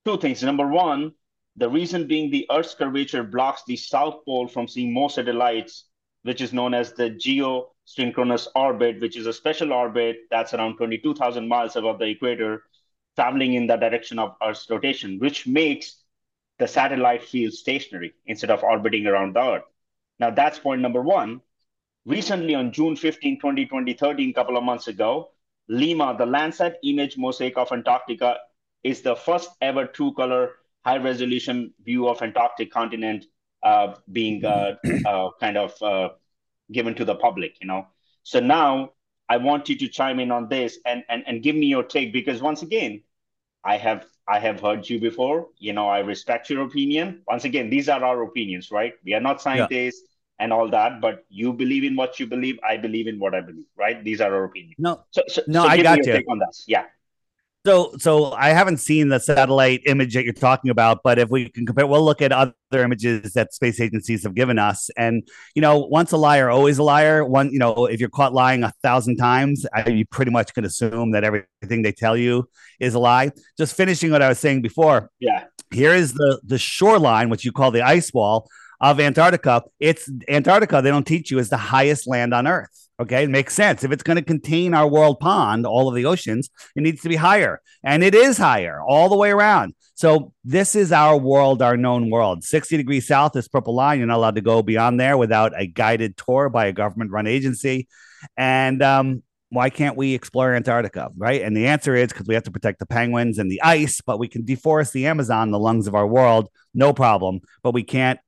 Two 0.04 0.16
things. 0.16 0.42
Number 0.42 0.68
one, 0.68 1.12
the 1.56 1.68
reason 1.68 2.06
being 2.06 2.30
the 2.30 2.46
Earth's 2.50 2.74
curvature 2.74 3.24
blocks 3.24 3.62
the 3.66 3.76
South 3.76 4.24
Pole 4.24 4.46
from 4.46 4.68
seeing 4.68 4.92
more 4.92 5.10
satellites, 5.10 5.86
which 6.22 6.40
is 6.40 6.52
known 6.52 6.74
as 6.74 6.92
the 6.92 7.10
geosynchronous 7.10 8.46
orbit, 8.54 9.00
which 9.00 9.16
is 9.16 9.26
a 9.26 9.32
special 9.32 9.72
orbit 9.72 10.18
that's 10.30 10.54
around 10.54 10.76
22,000 10.76 11.48
miles 11.48 11.74
above 11.74 11.98
the 11.98 12.06
equator, 12.06 12.62
traveling 13.16 13.54
in 13.54 13.66
the 13.66 13.76
direction 13.76 14.18
of 14.18 14.36
Earth's 14.42 14.68
rotation, 14.70 15.18
which 15.18 15.46
makes 15.46 16.04
the 16.58 16.66
satellite 16.66 17.22
feel 17.22 17.50
stationary 17.50 18.14
instead 18.26 18.50
of 18.50 18.62
orbiting 18.62 19.06
around 19.06 19.34
the 19.34 19.40
Earth. 19.40 19.62
Now, 20.18 20.30
that's 20.30 20.58
point 20.58 20.80
number 20.80 21.02
one 21.02 21.40
recently 22.06 22.54
on 22.54 22.72
June 22.72 22.96
15, 22.96 23.38
2020, 23.40 23.92
13, 23.94 24.32
couple 24.32 24.56
of 24.56 24.64
months 24.64 24.88
ago, 24.88 25.30
LIMA, 25.68 26.16
the 26.16 26.24
Landsat 26.24 26.76
image 26.84 27.18
mosaic 27.18 27.58
of 27.58 27.72
Antarctica, 27.72 28.36
is 28.82 29.02
the 29.02 29.16
first 29.16 29.50
ever 29.60 29.86
true 29.86 30.12
color 30.14 30.52
high 30.84 30.98
resolution 30.98 31.74
view 31.84 32.08
of 32.08 32.22
Antarctic 32.22 32.70
continent 32.70 33.26
uh, 33.64 33.94
being 34.12 34.44
uh, 34.44 34.76
uh, 35.04 35.30
kind 35.40 35.56
of 35.56 35.82
uh, 35.82 36.10
given 36.70 36.94
to 36.94 37.04
the 37.04 37.16
public, 37.16 37.56
you 37.60 37.66
know. 37.66 37.86
So 38.22 38.38
now 38.38 38.92
I 39.28 39.38
want 39.38 39.68
you 39.68 39.76
to 39.78 39.88
chime 39.88 40.20
in 40.20 40.30
on 40.30 40.48
this 40.48 40.78
and, 40.86 41.02
and, 41.08 41.24
and 41.26 41.42
give 41.42 41.56
me 41.56 41.66
your 41.66 41.82
take 41.82 42.12
because 42.12 42.40
once 42.40 42.62
again, 42.62 43.02
I 43.66 43.76
have 43.76 44.06
I 44.28 44.38
have 44.38 44.60
heard 44.60 44.88
you 44.88 45.00
before. 45.00 45.48
You 45.58 45.72
know, 45.72 45.88
I 45.88 46.00
respect 46.00 46.50
your 46.50 46.62
opinion. 46.64 47.22
Once 47.28 47.44
again, 47.44 47.70
these 47.70 47.88
are 47.88 48.02
our 48.02 48.22
opinions, 48.22 48.70
right? 48.70 48.94
We 49.04 49.14
are 49.14 49.20
not 49.20 49.42
scientists. 49.42 50.02
Yeah 50.04 50.12
and 50.38 50.52
all 50.52 50.68
that 50.68 51.00
but 51.00 51.24
you 51.28 51.52
believe 51.52 51.84
in 51.84 51.96
what 51.96 52.20
you 52.20 52.26
believe 52.26 52.58
i 52.68 52.76
believe 52.76 53.06
in 53.06 53.18
what 53.18 53.34
i 53.34 53.40
believe 53.40 53.64
right 53.76 54.04
these 54.04 54.20
are 54.20 54.34
our 54.34 54.44
opinions 54.44 54.74
no 54.78 55.02
so, 55.10 55.22
so 55.28 55.42
no 55.46 55.62
so 55.62 55.68
i 55.68 55.82
got 55.82 56.04
you 56.04 56.12
on 56.28 56.38
this 56.38 56.64
yeah 56.66 56.84
so 57.66 57.92
so 57.98 58.32
i 58.32 58.50
haven't 58.50 58.78
seen 58.78 59.08
the 59.08 59.18
satellite 59.18 59.82
image 59.86 60.14
that 60.14 60.24
you're 60.24 60.32
talking 60.32 60.70
about 60.70 61.00
but 61.02 61.18
if 61.18 61.28
we 61.28 61.48
can 61.48 61.66
compare 61.66 61.86
we'll 61.86 62.04
look 62.04 62.22
at 62.22 62.32
other 62.32 62.54
images 62.84 63.32
that 63.32 63.54
space 63.54 63.80
agencies 63.80 64.22
have 64.24 64.34
given 64.34 64.58
us. 64.58 64.90
And 64.96 65.26
you 65.54 65.62
know 65.62 65.78
once 65.78 66.12
a 66.12 66.16
liar 66.16 66.50
always 66.50 66.78
a 66.78 66.82
liar. 66.82 67.24
One 67.24 67.50
you 67.52 67.58
know 67.58 67.86
if 67.86 68.00
you're 68.00 68.08
caught 68.08 68.32
lying 68.32 68.62
a 68.64 68.72
thousand 68.82 69.16
times 69.16 69.66
I, 69.74 69.88
you 69.88 70.06
pretty 70.06 70.30
much 70.30 70.54
can 70.54 70.64
assume 70.64 71.12
that 71.12 71.24
everything 71.24 71.82
they 71.82 71.92
tell 71.92 72.16
you 72.16 72.48
is 72.80 72.94
a 72.94 72.98
lie. 72.98 73.32
Just 73.56 73.76
finishing 73.76 74.10
what 74.10 74.22
i 74.22 74.28
was 74.28 74.38
saying 74.38 74.62
before. 74.62 75.10
Yeah. 75.20 75.44
Here 75.70 75.94
is 75.94 76.14
the 76.14 76.40
the 76.44 76.58
shoreline 76.58 77.30
which 77.30 77.44
you 77.44 77.52
call 77.52 77.70
the 77.70 77.82
ice 77.82 78.12
wall 78.12 78.48
of 78.80 79.00
Antarctica. 79.00 79.62
It's 79.80 80.10
Antarctica, 80.28 80.82
they 80.82 80.90
don't 80.90 81.06
teach 81.06 81.30
you, 81.30 81.38
is 81.38 81.48
the 81.48 81.56
highest 81.56 82.06
land 82.06 82.34
on 82.34 82.46
Earth. 82.46 82.85
Okay, 82.98 83.24
it 83.24 83.30
makes 83.30 83.54
sense. 83.54 83.84
If 83.84 83.92
it's 83.92 84.02
going 84.02 84.16
to 84.16 84.24
contain 84.24 84.72
our 84.72 84.88
world 84.88 85.20
pond, 85.20 85.66
all 85.66 85.88
of 85.88 85.94
the 85.94 86.06
oceans, 86.06 86.48
it 86.74 86.82
needs 86.82 87.02
to 87.02 87.10
be 87.10 87.16
higher. 87.16 87.60
And 87.84 88.02
it 88.02 88.14
is 88.14 88.38
higher 88.38 88.80
all 88.80 89.10
the 89.10 89.16
way 89.16 89.30
around. 89.30 89.74
So 89.94 90.32
this 90.44 90.74
is 90.74 90.92
our 90.92 91.16
world, 91.16 91.60
our 91.60 91.76
known 91.76 92.10
world. 92.10 92.42
60 92.42 92.76
degrees 92.76 93.06
south 93.06 93.36
is 93.36 93.48
purple 93.48 93.74
line. 93.74 93.98
You're 93.98 94.06
not 94.06 94.16
allowed 94.16 94.36
to 94.36 94.40
go 94.40 94.62
beyond 94.62 94.98
there 94.98 95.18
without 95.18 95.52
a 95.54 95.66
guided 95.66 96.16
tour 96.16 96.48
by 96.48 96.66
a 96.66 96.72
government 96.72 97.10
run 97.10 97.26
agency. 97.26 97.86
And 98.36 98.82
um, 98.82 99.22
why 99.50 99.68
can't 99.68 99.96
we 99.96 100.14
explore 100.14 100.54
Antarctica? 100.54 101.10
Right. 101.16 101.42
And 101.42 101.56
the 101.56 101.66
answer 101.66 101.94
is 101.94 102.08
because 102.08 102.26
we 102.26 102.34
have 102.34 102.44
to 102.44 102.50
protect 102.50 102.78
the 102.78 102.86
penguins 102.86 103.38
and 103.38 103.50
the 103.50 103.62
ice, 103.62 104.00
but 104.00 104.18
we 104.18 104.28
can 104.28 104.42
deforest 104.42 104.92
the 104.92 105.06
Amazon, 105.06 105.50
the 105.50 105.58
lungs 105.58 105.86
of 105.86 105.94
our 105.94 106.06
world, 106.06 106.48
no 106.74 106.92
problem. 106.92 107.40
But 107.62 107.74
we 107.74 107.82
can't 107.82 108.18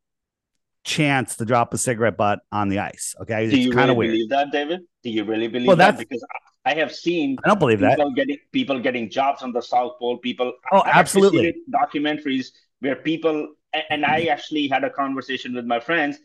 chance 0.89 1.37
to 1.37 1.45
drop 1.45 1.75
a 1.75 1.79
cigarette 1.79 2.17
butt 2.17 2.41
on 2.51 2.69
the 2.69 2.79
ice. 2.79 3.15
Okay, 3.21 3.49
do 3.49 3.57
it's 3.57 3.67
you 3.67 3.73
kind 3.73 3.91
of 3.91 3.97
really 3.97 4.09
weird. 4.09 4.13
believe 4.13 4.29
that, 4.31 4.51
David? 4.51 4.81
Do 5.03 5.11
you 5.11 5.25
really 5.25 5.47
believe 5.47 5.69
well, 5.69 5.77
that? 5.77 5.99
Because 5.99 6.25
I 6.65 6.75
have 6.75 6.95
seen 6.95 7.37
I 7.45 7.49
don't 7.49 7.61
believe 7.61 7.81
people 7.81 8.11
that 8.11 8.17
getting 8.17 8.39
people 8.51 8.81
getting 8.81 9.11
jobs 9.11 9.43
on 9.43 9.53
the 9.53 9.61
South 9.61 9.99
Pole. 9.99 10.19
People, 10.19 10.53
oh, 10.73 10.83
absolutely 10.87 11.55
documentaries 11.71 12.47
where 12.81 12.97
people 12.97 13.55
and 13.91 14.05
I 14.05 14.23
mm-hmm. 14.23 14.31
actually 14.31 14.69
had 14.69 14.83
a 14.83 14.91
conversation 14.91 15.55
with 15.55 15.67
my 15.67 15.79
friends. 15.79 16.19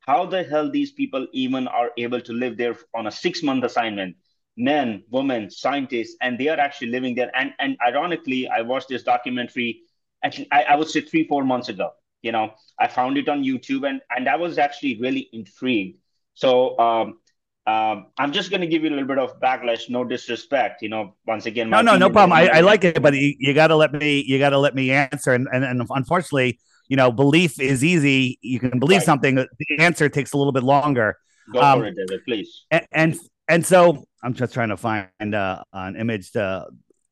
How 0.00 0.26
the 0.26 0.42
hell 0.42 0.70
these 0.70 0.92
people 0.92 1.26
even 1.32 1.66
are 1.66 1.90
able 1.96 2.20
to 2.20 2.32
live 2.32 2.56
there 2.56 2.76
on 2.94 3.06
a 3.06 3.10
six 3.10 3.42
month 3.42 3.64
assignment? 3.64 4.16
Men, 4.56 5.02
women, 5.10 5.50
scientists, 5.50 6.14
and 6.20 6.38
they 6.38 6.48
are 6.48 6.60
actually 6.60 6.88
living 6.88 7.16
there. 7.16 7.30
And 7.34 7.52
and 7.58 7.76
ironically, 7.84 8.48
I 8.48 8.62
watched 8.62 8.88
this 8.88 9.02
documentary. 9.02 9.80
Actually, 10.22 10.48
I, 10.52 10.62
I 10.62 10.76
would 10.76 10.88
say 10.88 11.00
three, 11.00 11.26
four 11.26 11.44
months 11.44 11.68
ago 11.68 11.90
you 12.24 12.32
know 12.32 12.52
i 12.78 12.86
found 12.88 13.16
it 13.16 13.28
on 13.28 13.44
youtube 13.44 13.88
and 13.88 14.00
and 14.16 14.28
i 14.28 14.36
was 14.36 14.58
actually 14.58 14.98
really 15.00 15.28
intrigued 15.32 15.98
so 16.34 16.76
um, 16.78 17.18
um, 17.66 18.08
I'm 18.18 18.32
just 18.32 18.50
going 18.50 18.60
to 18.60 18.66
give 18.66 18.82
you 18.82 18.90
a 18.90 18.94
little 18.94 19.06
bit 19.06 19.18
of 19.18 19.40
backlash. 19.40 19.88
No 19.88 20.04
disrespect, 20.04 20.82
you 20.82 20.90
know. 20.90 21.14
Once 21.26 21.46
again, 21.46 21.70
no, 21.70 21.80
no, 21.80 21.96
no 21.96 22.10
problem. 22.10 22.32
I, 22.32 22.48
I, 22.48 22.60
like 22.60 22.84
it, 22.84 23.00
but 23.00 23.14
you, 23.14 23.34
you 23.38 23.54
got 23.54 23.68
to 23.68 23.76
let 23.76 23.92
me. 23.92 24.22
You 24.26 24.38
got 24.38 24.50
to 24.50 24.58
let 24.58 24.74
me 24.74 24.90
answer. 24.90 25.32
And, 25.32 25.48
and 25.50 25.64
and 25.64 25.80
unfortunately, 25.88 26.58
you 26.88 26.96
know, 26.96 27.10
belief 27.10 27.58
is 27.58 27.82
easy. 27.82 28.38
You 28.42 28.60
can 28.60 28.78
believe 28.78 28.98
right. 28.98 29.06
something. 29.06 29.36
The 29.36 29.78
answer 29.78 30.10
takes 30.10 30.34
a 30.34 30.36
little 30.36 30.52
bit 30.52 30.62
longer. 30.62 31.16
Go 31.54 31.62
um, 31.62 31.80
for 31.80 31.86
it, 31.86 31.96
David, 31.96 32.24
please. 32.26 32.64
And, 32.70 32.86
and 32.92 33.16
and 33.48 33.66
so 33.66 34.04
I'm 34.22 34.34
just 34.34 34.52
trying 34.52 34.68
to 34.68 34.76
find 34.76 35.34
uh, 35.34 35.62
an 35.72 35.96
image. 35.96 36.32
To 36.32 36.66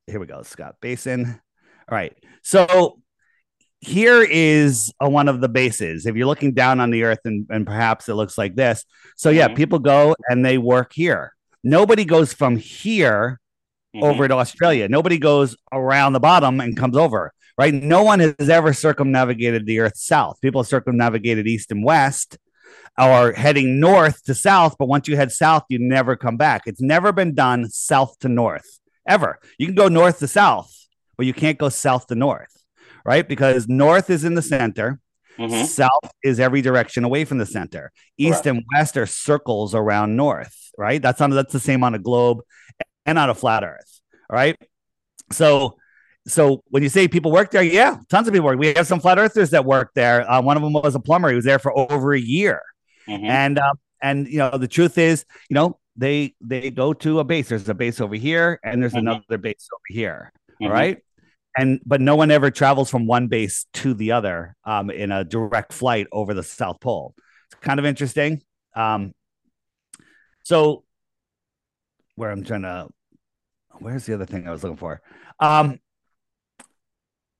here 0.06 0.20
we 0.20 0.26
go, 0.26 0.42
Scott 0.42 0.76
Basin. 0.82 1.40
All 1.88 1.96
right, 1.96 2.14
so 2.42 3.01
here 3.82 4.22
is 4.22 4.92
a, 5.00 5.10
one 5.10 5.28
of 5.28 5.40
the 5.40 5.48
bases. 5.48 6.06
If 6.06 6.14
you're 6.14 6.26
looking 6.26 6.54
down 6.54 6.78
on 6.78 6.90
the 6.90 7.02
earth 7.02 7.18
and, 7.24 7.46
and 7.50 7.66
perhaps 7.66 8.08
it 8.08 8.14
looks 8.14 8.38
like 8.38 8.54
this. 8.54 8.84
So, 9.16 9.30
yeah, 9.30 9.48
mm-hmm. 9.48 9.56
people 9.56 9.80
go 9.80 10.14
and 10.28 10.46
they 10.46 10.56
work 10.56 10.92
here. 10.94 11.34
Nobody 11.64 12.04
goes 12.04 12.32
from 12.32 12.56
here 12.56 13.40
mm-hmm. 13.94 14.04
over 14.04 14.28
to 14.28 14.34
Australia. 14.34 14.88
Nobody 14.88 15.18
goes 15.18 15.56
around 15.72 16.12
the 16.12 16.20
bottom 16.20 16.60
and 16.60 16.76
comes 16.76 16.96
over, 16.96 17.32
right? 17.58 17.74
No 17.74 18.04
one 18.04 18.20
has 18.20 18.48
ever 18.48 18.72
circumnavigated 18.72 19.66
the 19.66 19.80
earth 19.80 19.96
south. 19.96 20.40
People 20.40 20.62
circumnavigated 20.62 21.48
east 21.48 21.72
and 21.72 21.84
west 21.84 22.38
or 22.96 23.32
heading 23.32 23.80
north 23.80 24.22
to 24.24 24.34
south. 24.34 24.76
But 24.78 24.86
once 24.86 25.08
you 25.08 25.16
head 25.16 25.32
south, 25.32 25.64
you 25.68 25.80
never 25.80 26.14
come 26.14 26.36
back. 26.36 26.62
It's 26.66 26.80
never 26.80 27.10
been 27.10 27.34
done 27.34 27.68
south 27.68 28.16
to 28.20 28.28
north 28.28 28.78
ever. 29.08 29.40
You 29.58 29.66
can 29.66 29.74
go 29.74 29.88
north 29.88 30.20
to 30.20 30.28
south, 30.28 30.72
but 31.16 31.26
you 31.26 31.34
can't 31.34 31.58
go 31.58 31.68
south 31.68 32.06
to 32.06 32.14
north 32.14 32.61
right? 33.04 33.26
Because 33.26 33.68
north 33.68 34.10
is 34.10 34.24
in 34.24 34.34
the 34.34 34.42
center 34.42 35.00
Mm-hmm. 35.38 35.64
South 35.64 36.12
is 36.22 36.38
every 36.38 36.60
direction 36.62 37.04
away 37.04 37.24
from 37.24 37.38
the 37.38 37.46
center. 37.46 37.90
East 38.18 38.46
and 38.46 38.62
west 38.74 38.96
are 38.96 39.06
circles 39.06 39.74
around 39.74 40.16
north, 40.16 40.70
right? 40.76 41.00
That's 41.00 41.20
on 41.20 41.30
that's 41.30 41.52
the 41.52 41.60
same 41.60 41.82
on 41.84 41.94
a 41.94 41.98
globe 41.98 42.40
and 43.06 43.18
on 43.18 43.30
a 43.30 43.34
flat 43.34 43.64
earth. 43.64 44.00
right? 44.28 44.56
So 45.30 45.76
so 46.26 46.62
when 46.68 46.82
you 46.82 46.88
say 46.88 47.08
people 47.08 47.32
work 47.32 47.50
there, 47.50 47.62
yeah, 47.62 47.96
tons 48.08 48.28
of 48.28 48.34
people 48.34 48.46
work. 48.46 48.58
We 48.58 48.74
have 48.74 48.86
some 48.86 49.00
flat 49.00 49.18
earthers 49.18 49.50
that 49.50 49.64
work 49.64 49.90
there. 49.94 50.30
Uh, 50.30 50.40
one 50.40 50.56
of 50.56 50.62
them 50.62 50.72
was 50.72 50.94
a 50.94 51.00
plumber. 51.00 51.30
He 51.30 51.34
was 51.34 51.44
there 51.44 51.58
for 51.58 51.76
over 51.76 52.12
a 52.12 52.20
year. 52.20 52.62
Mm-hmm. 53.08 53.24
And 53.24 53.58
uh, 53.58 53.74
and 54.02 54.28
you 54.28 54.38
know 54.38 54.56
the 54.58 54.68
truth 54.68 54.98
is, 54.98 55.24
you 55.48 55.54
know, 55.54 55.78
they 55.96 56.34
they 56.40 56.70
go 56.70 56.92
to 56.92 57.20
a 57.20 57.24
base. 57.24 57.48
There's 57.48 57.68
a 57.68 57.74
base 57.74 58.00
over 58.00 58.14
here, 58.14 58.60
and 58.62 58.82
there's 58.82 58.92
mm-hmm. 58.92 59.08
another 59.08 59.38
base 59.38 59.68
over 59.72 59.82
here. 59.88 60.32
Mm-hmm. 60.62 60.72
right? 60.72 60.98
And 61.56 61.80
but 61.84 62.00
no 62.00 62.16
one 62.16 62.30
ever 62.30 62.50
travels 62.50 62.88
from 62.90 63.06
one 63.06 63.28
base 63.28 63.66
to 63.74 63.94
the 63.94 64.12
other 64.12 64.56
um, 64.64 64.90
in 64.90 65.12
a 65.12 65.24
direct 65.24 65.72
flight 65.72 66.06
over 66.10 66.32
the 66.32 66.42
South 66.42 66.80
Pole. 66.80 67.14
It's 67.50 67.60
kind 67.60 67.78
of 67.78 67.84
interesting. 67.84 68.42
Um, 68.74 69.12
so 70.44 70.84
where 72.14 72.30
I'm 72.30 72.44
trying 72.44 72.62
to, 72.62 72.88
where's 73.78 74.06
the 74.06 74.14
other 74.14 74.26
thing 74.26 74.48
I 74.48 74.50
was 74.50 74.62
looking 74.62 74.78
for? 74.78 75.02
Um, 75.40 75.78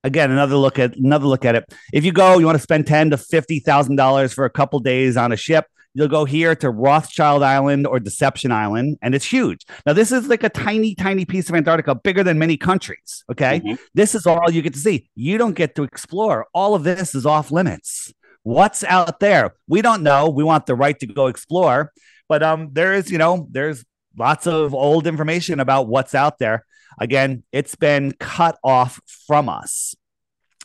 again 0.05 0.31
another 0.31 0.57
look 0.57 0.79
at 0.79 0.97
another 0.97 1.27
look 1.27 1.45
at 1.45 1.55
it 1.55 1.73
if 1.93 2.05
you 2.05 2.13
go 2.13 2.39
you 2.39 2.47
want 2.47 2.57
to 2.57 2.63
spend 2.63 2.87
10 2.87 3.11
to 3.11 3.17
50 3.17 3.61
thousand 3.61 3.97
dollars 3.97 4.33
for 4.33 4.45
a 4.45 4.51
couple 4.51 4.81
days 4.81 5.17
on 5.17 5.33
a 5.33 5.37
ship 5.37 5.67
you'll 5.95 6.09
go 6.09 6.25
here 6.25 6.55
to 6.57 6.71
rothschild 6.71 7.43
island 7.43 7.87
or 7.87 8.01
deception 8.01 8.53
island 8.53 8.99
and 9.03 9.15
it's 9.15 9.25
huge. 9.25 9.65
Now 9.87 9.93
this 9.93 10.13
is 10.13 10.29
like 10.29 10.43
a 10.43 10.49
tiny 10.49 10.95
tiny 10.95 11.25
piece 11.25 11.49
of 11.49 11.55
antarctica 11.55 11.95
bigger 11.95 12.23
than 12.23 12.39
many 12.39 12.57
countries 12.57 13.25
okay? 13.31 13.61
Mm-hmm. 13.61 13.75
this 13.95 14.15
is 14.15 14.27
all 14.27 14.51
you 14.51 14.63
get 14.63 14.75
to 14.75 14.79
see. 14.79 15.11
You 15.15 15.39
don't 15.39 15.55
get 15.55 15.75
to 15.77 15.83
explore. 15.83 16.47
All 16.55 16.75
of 16.75 16.85
this 16.85 17.15
is 17.15 17.27
off 17.27 17.51
limits. 17.51 18.13
What's 18.43 18.83
out 18.85 19.21
there? 19.21 19.55
We 19.69 19.83
don't 19.83 20.03
know. 20.03 20.29
We 20.29 20.45
want 20.45 20.67
the 20.67 20.75
right 20.75 20.99
to 20.99 21.07
go 21.07 21.27
explore. 21.27 21.93
But 22.29 22.43
um 22.43 22.71
there 22.73 22.95
is 22.95 23.11
you 23.11 23.19
know 23.19 23.47
there's 23.51 23.85
lots 24.17 24.47
of 24.47 24.75
old 24.75 25.07
information 25.07 25.61
about 25.61 25.89
what's 25.89 26.15
out 26.15 26.39
there. 26.39 26.65
Again, 27.01 27.43
it's 27.53 27.75
been 27.75 28.13
cut 28.13 28.59
off 28.63 29.01
from 29.27 29.49
us. 29.49 29.95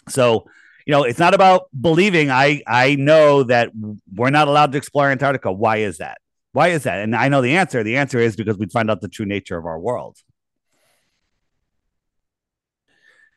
So, 0.10 0.46
you 0.88 0.92
know, 0.92 1.04
it's 1.04 1.20
not 1.20 1.34
about 1.34 1.68
believing. 1.80 2.32
I 2.32 2.64
I 2.66 2.96
know 2.96 3.44
that 3.44 3.72
we're 4.14 4.30
not 4.30 4.48
allowed 4.48 4.72
to 4.72 4.78
explore 4.78 5.12
Antarctica. 5.12 5.52
Why 5.52 5.78
is 5.78 5.98
that? 5.98 6.20
Why 6.54 6.70
is 6.70 6.84
that? 6.84 7.00
And 7.00 7.16
I 7.16 7.28
know 7.28 7.42
the 7.42 7.58
answer. 7.58 7.84
The 7.84 7.98
answer 7.98 8.20
is 8.20 8.36
because 8.36 8.58
we'd 8.58 8.72
find 8.72 8.90
out 8.90 9.02
the 9.02 9.10
true 9.10 9.26
nature 9.26 9.58
of 9.58 9.66
our 9.66 9.80
world. 9.80 10.18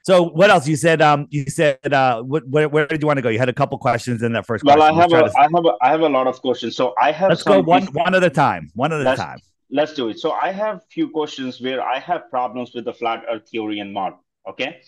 So 0.02 0.22
what 0.22 0.48
else? 0.48 0.66
You 0.66 0.76
said 0.76 1.02
um 1.02 1.26
you 1.30 1.44
said 1.46 1.92
uh 1.92 2.22
what, 2.22 2.48
where, 2.48 2.68
where 2.68 2.86
did 2.86 3.02
you 3.02 3.06
want 3.06 3.18
to 3.18 3.22
go? 3.22 3.28
You 3.28 3.38
had 3.38 3.48
a 3.48 3.52
couple 3.52 3.76
questions 3.78 4.22
in 4.22 4.32
that 4.32 4.46
first 4.46 4.64
well, 4.64 4.76
question. 4.76 4.98
I 4.98 5.02
have 5.02 5.12
a. 5.12 5.38
I 5.38 5.42
have 5.42 5.64
a, 5.64 5.72
I 5.82 5.90
have 5.90 6.00
a 6.00 6.08
lot 6.08 6.26
of 6.26 6.40
questions. 6.40 6.76
So 6.76 6.94
I 6.98 7.12
have 7.12 7.28
Let's 7.28 7.42
go 7.42 7.60
one 7.60 7.86
one 7.86 8.14
at 8.14 8.24
a 8.24 8.30
time. 8.30 8.70
One 8.74 8.92
at 8.92 9.00
a 9.00 9.16
time 9.16 9.40
let's 9.70 9.94
do 9.94 10.08
it. 10.08 10.18
So 10.18 10.32
I 10.32 10.52
have 10.52 10.82
few 10.90 11.10
questions 11.10 11.60
where 11.60 11.80
I 11.80 11.98
have 11.98 12.28
problems 12.30 12.72
with 12.74 12.84
the 12.84 12.92
flat 12.92 13.24
earth 13.30 13.48
theory 13.48 13.78
and 13.78 13.92
model. 13.92 14.24
Okay. 14.48 14.80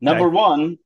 Number 0.00 0.26
okay. 0.26 0.34
one, 0.34 0.78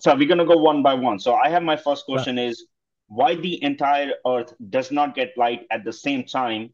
so 0.00 0.14
we're 0.14 0.28
gonna 0.28 0.44
go 0.44 0.56
one 0.56 0.82
by 0.82 0.94
one. 0.94 1.18
So 1.18 1.34
I 1.34 1.48
have 1.48 1.62
my 1.62 1.76
first 1.76 2.06
question 2.06 2.38
is 2.38 2.66
why 3.08 3.34
the 3.34 3.62
entire 3.62 4.12
earth 4.26 4.54
does 4.70 4.90
not 4.90 5.14
get 5.14 5.32
light 5.36 5.66
at 5.70 5.84
the 5.84 5.92
same 5.92 6.24
time, 6.24 6.70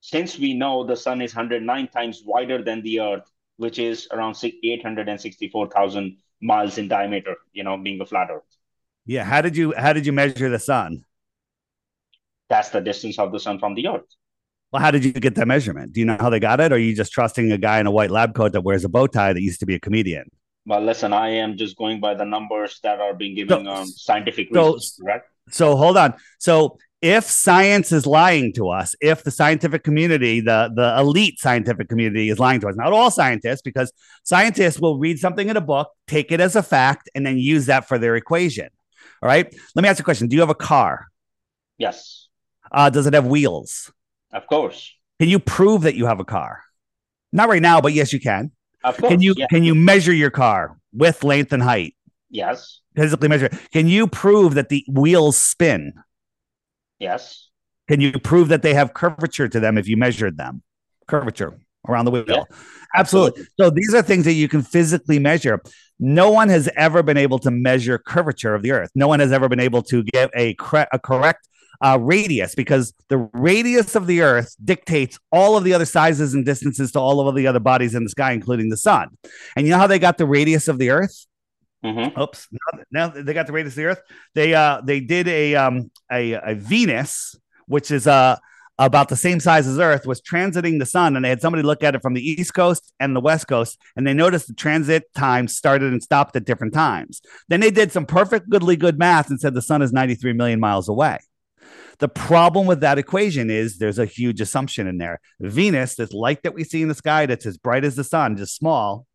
since 0.00 0.38
we 0.38 0.54
know 0.54 0.84
the 0.84 0.96
sun 0.96 1.22
is 1.22 1.34
109 1.34 1.88
times 1.88 2.22
wider 2.24 2.62
than 2.62 2.82
the 2.82 3.00
earth, 3.00 3.30
which 3.56 3.78
is 3.78 4.08
around 4.12 4.36
864,000 4.42 6.16
miles 6.42 6.78
in 6.78 6.88
diameter, 6.88 7.36
you 7.52 7.64
know, 7.64 7.76
being 7.76 8.00
a 8.00 8.06
flat 8.06 8.28
earth. 8.30 8.42
Yeah. 9.06 9.24
How 9.24 9.40
did 9.40 9.56
you 9.56 9.72
how 9.76 9.92
did 9.92 10.04
you 10.04 10.12
measure 10.12 10.48
the 10.48 10.58
sun? 10.58 11.04
That's 12.48 12.70
the 12.70 12.80
distance 12.80 13.18
of 13.18 13.32
the 13.32 13.40
sun 13.40 13.58
from 13.58 13.74
the 13.74 13.88
earth. 13.88 14.04
Well, 14.72 14.82
how 14.82 14.90
did 14.90 15.04
you 15.04 15.12
get 15.12 15.36
that 15.36 15.46
measurement? 15.46 15.92
Do 15.92 16.00
you 16.00 16.06
know 16.06 16.16
how 16.18 16.28
they 16.28 16.40
got 16.40 16.60
it? 16.60 16.72
Or 16.72 16.74
are 16.74 16.78
you 16.78 16.94
just 16.94 17.12
trusting 17.12 17.50
a 17.52 17.58
guy 17.58 17.78
in 17.78 17.86
a 17.86 17.90
white 17.90 18.10
lab 18.10 18.34
coat 18.34 18.52
that 18.52 18.62
wears 18.62 18.84
a 18.84 18.88
bow 18.88 19.06
tie 19.06 19.32
that 19.32 19.40
used 19.40 19.60
to 19.60 19.66
be 19.66 19.76
a 19.76 19.80
comedian? 19.80 20.30
Well, 20.66 20.80
listen, 20.80 21.12
I 21.12 21.28
am 21.28 21.56
just 21.56 21.76
going 21.76 22.00
by 22.00 22.14
the 22.14 22.24
numbers 22.24 22.80
that 22.82 23.00
are 23.00 23.14
being 23.14 23.36
given 23.36 23.64
so, 23.64 23.70
on 23.70 23.86
scientific 23.86 24.50
reasons, 24.50 24.98
so, 25.00 25.20
So 25.50 25.76
hold 25.76 25.96
on. 25.96 26.14
So 26.38 26.78
if 27.00 27.24
science 27.24 27.92
is 27.92 28.04
lying 28.04 28.52
to 28.54 28.70
us, 28.70 28.96
if 29.00 29.22
the 29.22 29.30
scientific 29.30 29.84
community, 29.84 30.40
the, 30.40 30.72
the 30.74 30.98
elite 30.98 31.38
scientific 31.38 31.88
community 31.88 32.30
is 32.30 32.40
lying 32.40 32.58
to 32.60 32.68
us, 32.68 32.74
not 32.74 32.92
all 32.92 33.12
scientists, 33.12 33.62
because 33.62 33.92
scientists 34.24 34.80
will 34.80 34.98
read 34.98 35.20
something 35.20 35.48
in 35.48 35.56
a 35.56 35.60
book, 35.60 35.88
take 36.08 36.32
it 36.32 36.40
as 36.40 36.56
a 36.56 36.64
fact, 36.64 37.08
and 37.14 37.24
then 37.24 37.38
use 37.38 37.66
that 37.66 37.86
for 37.86 37.96
their 37.96 38.16
equation. 38.16 38.68
All 39.22 39.28
right. 39.28 39.46
Let 39.76 39.82
me 39.82 39.88
ask 39.88 40.00
you 40.00 40.02
a 40.02 40.04
question. 40.04 40.26
Do 40.26 40.34
you 40.34 40.40
have 40.40 40.50
a 40.50 40.54
car? 40.54 41.06
Yes. 41.78 42.26
Uh, 42.72 42.90
does 42.90 43.06
it 43.06 43.14
have 43.14 43.26
wheels? 43.26 43.92
Of 44.32 44.48
course. 44.48 44.92
Can 45.20 45.28
you 45.28 45.38
prove 45.38 45.82
that 45.82 45.94
you 45.94 46.06
have 46.06 46.18
a 46.18 46.24
car? 46.24 46.62
Not 47.32 47.48
right 47.48 47.62
now, 47.62 47.80
but 47.80 47.92
yes, 47.92 48.12
you 48.12 48.20
can. 48.20 48.50
Of 48.86 48.96
course. 48.98 49.10
Can 49.10 49.20
you 49.20 49.34
yeah. 49.36 49.46
can 49.50 49.64
you 49.64 49.74
measure 49.74 50.12
your 50.12 50.30
car 50.30 50.78
width, 50.92 51.24
length, 51.24 51.52
and 51.52 51.62
height? 51.62 51.94
Yes. 52.30 52.80
Physically 52.94 53.28
measure. 53.28 53.50
Can 53.72 53.88
you 53.88 54.06
prove 54.06 54.54
that 54.54 54.68
the 54.68 54.84
wheels 54.88 55.36
spin? 55.36 55.92
Yes. 56.98 57.48
Can 57.88 58.00
you 58.00 58.12
prove 58.18 58.48
that 58.48 58.62
they 58.62 58.74
have 58.74 58.94
curvature 58.94 59.48
to 59.48 59.60
them 59.60 59.76
if 59.76 59.88
you 59.88 59.96
measured 59.96 60.36
them? 60.38 60.62
Curvature 61.06 61.58
around 61.86 62.04
the 62.04 62.10
wheel. 62.10 62.24
Yeah. 62.26 62.42
Absolutely. 62.94 63.42
Absolutely. 63.42 63.46
So 63.60 63.70
these 63.70 63.94
are 63.94 64.02
things 64.02 64.24
that 64.24 64.32
you 64.32 64.48
can 64.48 64.62
physically 64.62 65.18
measure. 65.18 65.60
No 65.98 66.30
one 66.30 66.48
has 66.48 66.68
ever 66.76 67.02
been 67.02 67.16
able 67.16 67.38
to 67.40 67.50
measure 67.50 67.98
curvature 67.98 68.54
of 68.54 68.62
the 68.62 68.72
earth. 68.72 68.90
No 68.94 69.08
one 69.08 69.20
has 69.20 69.32
ever 69.32 69.48
been 69.48 69.60
able 69.60 69.82
to 69.82 70.02
get 70.04 70.30
a, 70.34 70.54
cre- 70.54 70.90
a 70.92 70.98
correct 70.98 71.48
uh, 71.80 71.98
radius 72.00 72.54
because 72.54 72.92
the 73.08 73.28
radius 73.32 73.94
of 73.94 74.06
the 74.06 74.22
Earth 74.22 74.54
dictates 74.64 75.18
all 75.32 75.56
of 75.56 75.64
the 75.64 75.74
other 75.74 75.84
sizes 75.84 76.34
and 76.34 76.44
distances 76.44 76.92
to 76.92 77.00
all 77.00 77.26
of 77.26 77.34
the 77.34 77.46
other 77.46 77.60
bodies 77.60 77.94
in 77.94 78.04
the 78.04 78.10
sky, 78.10 78.32
including 78.32 78.68
the 78.68 78.76
sun. 78.76 79.08
And 79.56 79.66
you 79.66 79.72
know 79.72 79.78
how 79.78 79.86
they 79.86 79.98
got 79.98 80.18
the 80.18 80.26
radius 80.26 80.68
of 80.68 80.78
the 80.78 80.90
Earth? 80.90 81.26
Mm-hmm. 81.84 82.20
Oops! 82.20 82.48
Now, 82.52 82.82
now, 82.90 83.08
they 83.08 83.34
got 83.34 83.46
the 83.46 83.52
radius 83.52 83.74
of 83.74 83.76
the 83.76 83.84
Earth. 83.84 84.00
They 84.34 84.54
uh 84.54 84.80
they 84.80 85.00
did 85.00 85.28
a 85.28 85.54
um 85.54 85.90
a, 86.10 86.32
a 86.32 86.54
Venus, 86.54 87.36
which 87.66 87.90
is 87.90 88.06
uh 88.06 88.36
about 88.78 89.08
the 89.08 89.16
same 89.16 89.40
size 89.40 89.66
as 89.66 89.78
Earth, 89.78 90.06
was 90.06 90.20
transiting 90.20 90.78
the 90.78 90.86
sun, 90.86 91.16
and 91.16 91.24
they 91.24 91.30
had 91.30 91.40
somebody 91.40 91.62
look 91.62 91.82
at 91.82 91.94
it 91.94 92.02
from 92.02 92.14
the 92.14 92.20
East 92.20 92.54
Coast 92.54 92.92
and 93.00 93.16
the 93.16 93.20
West 93.20 93.48
Coast, 93.48 93.78
and 93.96 94.06
they 94.06 94.12
noticed 94.12 94.48
the 94.48 94.54
transit 94.54 95.04
time 95.14 95.48
started 95.48 95.92
and 95.92 96.02
stopped 96.02 96.36
at 96.36 96.44
different 96.44 96.74
times. 96.74 97.22
Then 97.48 97.60
they 97.60 97.70
did 97.70 97.90
some 97.90 98.04
perfect, 98.04 98.50
goodly 98.50 98.76
good 98.76 98.98
math 98.98 99.30
and 99.30 99.40
said 99.40 99.54
the 99.54 99.62
sun 99.62 99.80
is 99.80 99.92
93 99.92 100.34
million 100.34 100.60
miles 100.60 100.88
away. 100.88 101.18
The 101.98 102.08
problem 102.08 102.66
with 102.66 102.80
that 102.80 102.98
equation 102.98 103.50
is 103.50 103.78
there's 103.78 103.98
a 103.98 104.04
huge 104.04 104.40
assumption 104.40 104.86
in 104.86 104.98
there. 104.98 105.20
Venus, 105.40 105.94
this 105.94 106.12
light 106.12 106.42
that 106.42 106.54
we 106.54 106.64
see 106.64 106.82
in 106.82 106.88
the 106.88 106.94
sky 106.94 107.26
that's 107.26 107.46
as 107.46 107.56
bright 107.56 107.84
as 107.84 107.96
the 107.96 108.04
sun, 108.04 108.36
just 108.36 108.56
small, 108.56 109.06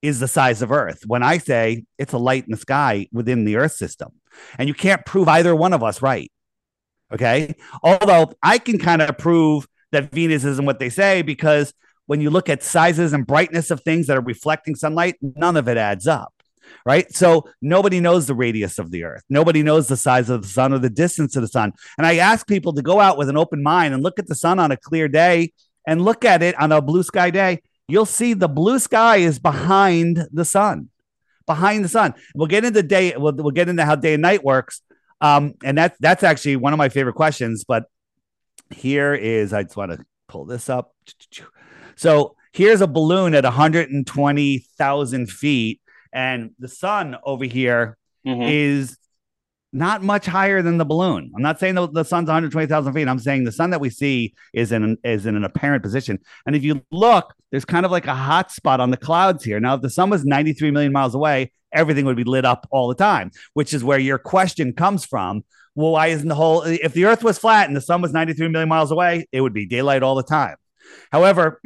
is 0.00 0.20
the 0.20 0.28
size 0.28 0.62
of 0.62 0.72
Earth. 0.72 1.02
When 1.06 1.22
I 1.22 1.38
say 1.38 1.84
it's 1.98 2.12
a 2.12 2.18
light 2.18 2.44
in 2.44 2.52
the 2.52 2.56
sky 2.56 3.08
within 3.12 3.44
the 3.44 3.56
Earth 3.56 3.72
system, 3.72 4.12
and 4.58 4.68
you 4.68 4.74
can't 4.74 5.04
prove 5.04 5.28
either 5.28 5.54
one 5.54 5.72
of 5.72 5.82
us 5.82 6.00
right. 6.00 6.30
Okay. 7.12 7.54
Although 7.82 8.32
I 8.42 8.58
can 8.58 8.78
kind 8.78 9.02
of 9.02 9.18
prove 9.18 9.66
that 9.92 10.12
Venus 10.12 10.44
isn't 10.44 10.66
what 10.66 10.78
they 10.78 10.90
say 10.90 11.22
because 11.22 11.72
when 12.06 12.20
you 12.20 12.30
look 12.30 12.48
at 12.48 12.62
sizes 12.62 13.12
and 13.12 13.26
brightness 13.26 13.70
of 13.70 13.80
things 13.80 14.06
that 14.06 14.16
are 14.16 14.22
reflecting 14.22 14.74
sunlight, 14.74 15.16
none 15.20 15.56
of 15.56 15.68
it 15.68 15.76
adds 15.76 16.06
up 16.06 16.32
right? 16.84 17.12
So 17.14 17.48
nobody 17.60 18.00
knows 18.00 18.26
the 18.26 18.34
radius 18.34 18.78
of 18.78 18.90
the 18.90 19.04
earth. 19.04 19.22
Nobody 19.28 19.62
knows 19.62 19.88
the 19.88 19.96
size 19.96 20.30
of 20.30 20.42
the 20.42 20.48
sun 20.48 20.72
or 20.72 20.78
the 20.78 20.90
distance 20.90 21.36
of 21.36 21.42
the 21.42 21.48
sun. 21.48 21.72
And 21.96 22.06
I 22.06 22.16
ask 22.16 22.46
people 22.46 22.72
to 22.74 22.82
go 22.82 23.00
out 23.00 23.18
with 23.18 23.28
an 23.28 23.36
open 23.36 23.62
mind 23.62 23.94
and 23.94 24.02
look 24.02 24.18
at 24.18 24.26
the 24.26 24.34
sun 24.34 24.58
on 24.58 24.70
a 24.70 24.76
clear 24.76 25.08
day 25.08 25.52
and 25.86 26.02
look 26.02 26.24
at 26.24 26.42
it 26.42 26.58
on 26.60 26.72
a 26.72 26.80
blue 26.80 27.02
sky 27.02 27.30
day. 27.30 27.62
You'll 27.88 28.06
see 28.06 28.34
the 28.34 28.48
blue 28.48 28.78
sky 28.78 29.16
is 29.18 29.38
behind 29.38 30.26
the 30.32 30.44
sun, 30.44 30.90
behind 31.46 31.84
the 31.84 31.88
sun. 31.88 32.14
We'll 32.34 32.46
get 32.46 32.64
into 32.64 32.82
day. 32.82 33.14
We'll, 33.16 33.32
we'll 33.32 33.50
get 33.50 33.68
into 33.68 33.84
how 33.84 33.96
day 33.96 34.14
and 34.14 34.22
night 34.22 34.44
works. 34.44 34.82
Um, 35.20 35.54
and 35.64 35.76
that's 35.76 35.96
that's 35.98 36.22
actually 36.22 36.56
one 36.56 36.72
of 36.72 36.78
my 36.78 36.90
favorite 36.90 37.14
questions. 37.14 37.64
But 37.66 37.84
here 38.70 39.14
is 39.14 39.52
I 39.52 39.62
just 39.62 39.76
want 39.76 39.92
to 39.92 40.04
pull 40.28 40.44
this 40.44 40.68
up. 40.68 40.94
So 41.96 42.36
here's 42.52 42.80
a 42.80 42.86
balloon 42.86 43.34
at 43.34 43.44
120,000 43.44 45.30
feet 45.30 45.80
and 46.12 46.50
the 46.58 46.68
sun 46.68 47.16
over 47.24 47.44
here 47.44 47.96
mm-hmm. 48.26 48.42
is 48.42 48.96
not 49.72 50.02
much 50.02 50.26
higher 50.26 50.62
than 50.62 50.78
the 50.78 50.84
balloon. 50.84 51.30
I'm 51.36 51.42
not 51.42 51.60
saying 51.60 51.74
the, 51.74 51.88
the 51.88 52.04
sun's 52.04 52.28
120,000 52.28 52.92
feet. 52.92 53.06
I'm 53.06 53.18
saying 53.18 53.44
the 53.44 53.52
sun 53.52 53.70
that 53.70 53.80
we 53.80 53.90
see 53.90 54.34
is 54.54 54.72
in 54.72 54.96
is 55.04 55.26
in 55.26 55.36
an 55.36 55.44
apparent 55.44 55.82
position. 55.82 56.18
And 56.46 56.56
if 56.56 56.64
you 56.64 56.82
look, 56.90 57.34
there's 57.50 57.64
kind 57.64 57.84
of 57.84 57.92
like 57.92 58.06
a 58.06 58.14
hot 58.14 58.50
spot 58.50 58.80
on 58.80 58.90
the 58.90 58.96
clouds 58.96 59.44
here. 59.44 59.60
Now, 59.60 59.74
if 59.74 59.82
the 59.82 59.90
sun 59.90 60.10
was 60.10 60.24
93 60.24 60.70
million 60.70 60.92
miles 60.92 61.14
away, 61.14 61.52
everything 61.72 62.06
would 62.06 62.16
be 62.16 62.24
lit 62.24 62.44
up 62.44 62.66
all 62.70 62.88
the 62.88 62.94
time, 62.94 63.30
which 63.52 63.74
is 63.74 63.84
where 63.84 63.98
your 63.98 64.18
question 64.18 64.72
comes 64.72 65.04
from. 65.04 65.44
Well, 65.74 65.92
why 65.92 66.08
isn't 66.08 66.28
the 66.28 66.34
whole? 66.34 66.62
If 66.62 66.94
the 66.94 67.04
Earth 67.04 67.22
was 67.22 67.38
flat 67.38 67.68
and 67.68 67.76
the 67.76 67.80
sun 67.80 68.00
was 68.00 68.12
93 68.12 68.48
million 68.48 68.68
miles 68.68 68.90
away, 68.90 69.28
it 69.32 69.40
would 69.40 69.54
be 69.54 69.66
daylight 69.66 70.02
all 70.02 70.14
the 70.14 70.22
time. 70.22 70.56
However, 71.12 71.60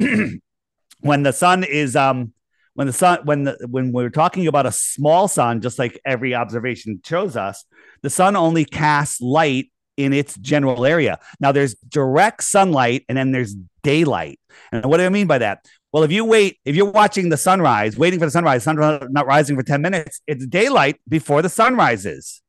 when 0.99 1.23
the 1.23 1.33
sun 1.33 1.63
is 1.63 1.95
um 1.95 2.33
when 2.75 2.87
the 2.87 2.93
sun 2.93 3.19
when 3.23 3.43
the 3.43 3.57
when 3.69 3.91
we're 3.91 4.09
talking 4.09 4.47
about 4.47 4.65
a 4.65 4.71
small 4.71 5.27
sun, 5.27 5.61
just 5.61 5.79
like 5.79 5.99
every 6.05 6.33
observation 6.33 7.01
shows 7.05 7.35
us, 7.37 7.65
the 8.01 8.09
sun 8.09 8.35
only 8.35 8.65
casts 8.65 9.21
light 9.21 9.71
in 9.97 10.13
its 10.13 10.35
general 10.37 10.85
area. 10.85 11.19
Now 11.39 11.51
there's 11.51 11.75
direct 11.75 12.43
sunlight 12.43 13.05
and 13.07 13.17
then 13.17 13.31
there's 13.31 13.55
daylight. 13.83 14.39
And 14.71 14.85
what 14.85 14.97
do 14.97 15.05
I 15.05 15.09
mean 15.09 15.27
by 15.27 15.37
that? 15.39 15.65
Well, 15.91 16.03
if 16.03 16.11
you 16.11 16.25
wait, 16.25 16.57
if 16.65 16.75
you're 16.75 16.89
watching 16.89 17.29
the 17.29 17.37
sunrise, 17.37 17.95
waiting 17.95 18.19
for 18.19 18.25
the 18.25 18.31
sunrise, 18.31 18.63
sun 18.63 18.75
not 19.11 19.27
rising 19.27 19.55
for 19.55 19.61
10 19.61 19.81
minutes, 19.81 20.21
it's 20.25 20.45
daylight 20.47 20.99
before 21.07 21.43
the 21.43 21.49
sun 21.49 21.75
rises. 21.75 22.41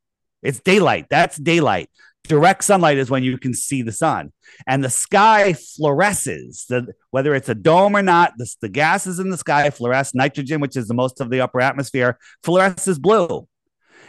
It's 0.43 0.61
daylight. 0.61 1.07
That's 1.11 1.37
daylight. 1.37 1.91
Direct 2.27 2.65
sunlight 2.65 2.97
is 2.97 3.11
when 3.11 3.23
you 3.23 3.37
can 3.37 3.53
see 3.53 3.83
the 3.83 3.93
sun. 3.93 4.33
And 4.67 4.83
the 4.83 4.91
sky 4.91 5.53
fluoresces. 5.53 6.67
The, 6.67 6.87
whether 7.11 7.35
it's 7.35 7.49
a 7.49 7.55
dome 7.55 7.95
or 7.95 8.03
not, 8.03 8.33
the, 8.39 8.53
the 8.63 8.69
gases 8.69 9.19
in 9.19 9.31
the 9.31 9.37
sky 9.37 9.69
fluoresce. 9.71 10.15
Nitrogen, 10.15 10.61
which 10.61 10.77
is 10.77 10.89
the 10.89 10.95
most 10.95 11.21
of 11.21 11.31
the 11.31 11.41
upper 11.41 11.61
atmosphere, 11.61 12.19
fluoresces 12.43 13.01
blue. 13.01 13.47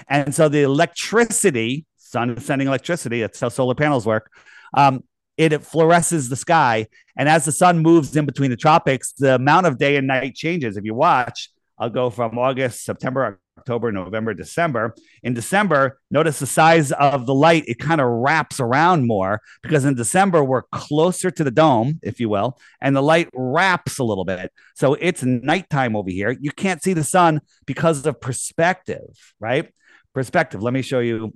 And 0.07 0.33
so 0.33 0.47
the 0.47 0.61
electricity, 0.61 1.85
sun 1.97 2.39
sending 2.39 2.67
electricity, 2.67 3.21
that's 3.21 3.39
how 3.39 3.49
solar 3.49 3.75
panels 3.75 4.05
work. 4.05 4.31
Um, 4.73 5.03
it, 5.37 5.51
it 5.51 5.61
fluoresces 5.61 6.29
the 6.29 6.35
sky. 6.35 6.87
And 7.17 7.27
as 7.27 7.45
the 7.45 7.51
sun 7.51 7.79
moves 7.79 8.15
in 8.15 8.25
between 8.25 8.51
the 8.51 8.57
tropics, 8.57 9.13
the 9.13 9.35
amount 9.35 9.67
of 9.67 9.77
day 9.77 9.97
and 9.97 10.07
night 10.07 10.35
changes. 10.35 10.77
If 10.77 10.85
you 10.85 10.93
watch, 10.93 11.49
I'll 11.77 11.89
go 11.89 12.09
from 12.09 12.37
August, 12.37 12.85
September, 12.85 13.39
October, 13.65 13.91
November, 13.91 14.35
December. 14.35 14.93
In 15.23 15.33
December, 15.33 15.99
notice 16.11 16.37
the 16.37 16.45
size 16.45 16.91
of 16.91 17.25
the 17.25 17.33
light, 17.33 17.63
it 17.67 17.79
kind 17.79 17.99
of 17.99 18.07
wraps 18.07 18.59
around 18.59 19.07
more 19.07 19.41
because 19.63 19.85
in 19.85 19.95
December, 19.95 20.43
we're 20.43 20.61
closer 20.71 21.31
to 21.31 21.43
the 21.43 21.49
dome, 21.49 21.99
if 22.03 22.19
you 22.19 22.29
will, 22.29 22.59
and 22.79 22.95
the 22.95 23.01
light 23.01 23.27
wraps 23.33 23.97
a 23.97 24.03
little 24.03 24.23
bit. 24.23 24.51
So 24.75 24.93
it's 24.93 25.23
nighttime 25.23 25.95
over 25.95 26.11
here. 26.11 26.29
You 26.29 26.51
can't 26.51 26.83
see 26.83 26.93
the 26.93 27.03
sun 27.03 27.41
because 27.65 28.05
of 28.05 28.21
perspective, 28.21 29.33
right? 29.39 29.73
Perspective. 30.13 30.61
Let 30.61 30.73
me 30.73 30.83
show 30.83 30.99
you. 30.99 31.33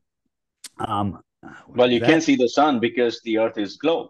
Um, 0.77 1.21
well, 1.67 1.91
you 1.91 1.99
can't 1.99 2.21
see 2.21 2.35
the 2.35 2.49
sun 2.49 2.79
because 2.79 3.21
the 3.23 3.39
earth 3.39 3.57
is 3.57 3.77
globe. 3.77 4.09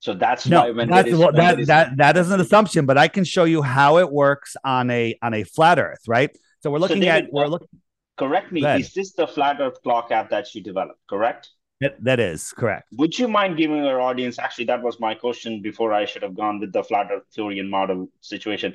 So 0.00 0.12
that's 0.12 0.46
no, 0.46 0.62
why 0.62 0.70
when 0.72 0.90
that's, 0.90 1.08
is, 1.08 1.18
that, 1.18 1.60
is, 1.60 1.66
that, 1.68 1.96
that 1.98 2.16
is 2.16 2.30
an 2.32 2.40
assumption, 2.40 2.84
but 2.84 2.98
I 2.98 3.06
can 3.06 3.22
show 3.24 3.44
you 3.44 3.62
how 3.62 3.98
it 3.98 4.10
works 4.10 4.56
on 4.64 4.90
a 4.90 5.16
on 5.22 5.32
a 5.32 5.44
flat 5.44 5.78
earth, 5.78 6.02
right? 6.06 6.36
So 6.64 6.70
we're 6.70 6.78
looking 6.78 6.96
so 6.96 7.00
David, 7.02 7.24
at 7.26 7.32
we're 7.34 7.46
looking. 7.46 7.68
Correct 8.16 8.50
me. 8.50 8.64
Is 8.64 8.94
this 8.94 9.12
the 9.12 9.26
flat 9.26 9.60
Earth 9.60 9.82
clock 9.82 10.10
app 10.10 10.30
that 10.30 10.54
you 10.54 10.62
developed? 10.62 11.00
Correct. 11.06 11.50
That, 11.82 12.02
that 12.02 12.18
is 12.20 12.54
correct. 12.54 12.88
Would 12.92 13.18
you 13.18 13.28
mind 13.28 13.58
giving 13.58 13.84
our 13.84 14.00
audience? 14.00 14.38
Actually, 14.38 14.64
that 14.72 14.82
was 14.82 14.98
my 14.98 15.14
question 15.14 15.60
before 15.60 15.92
I 15.92 16.06
should 16.06 16.22
have 16.22 16.34
gone 16.34 16.60
with 16.60 16.72
the 16.72 16.82
flat 16.82 17.10
Earth 17.12 17.24
theory 17.34 17.58
and 17.58 17.70
model 17.70 18.08
situation. 18.22 18.74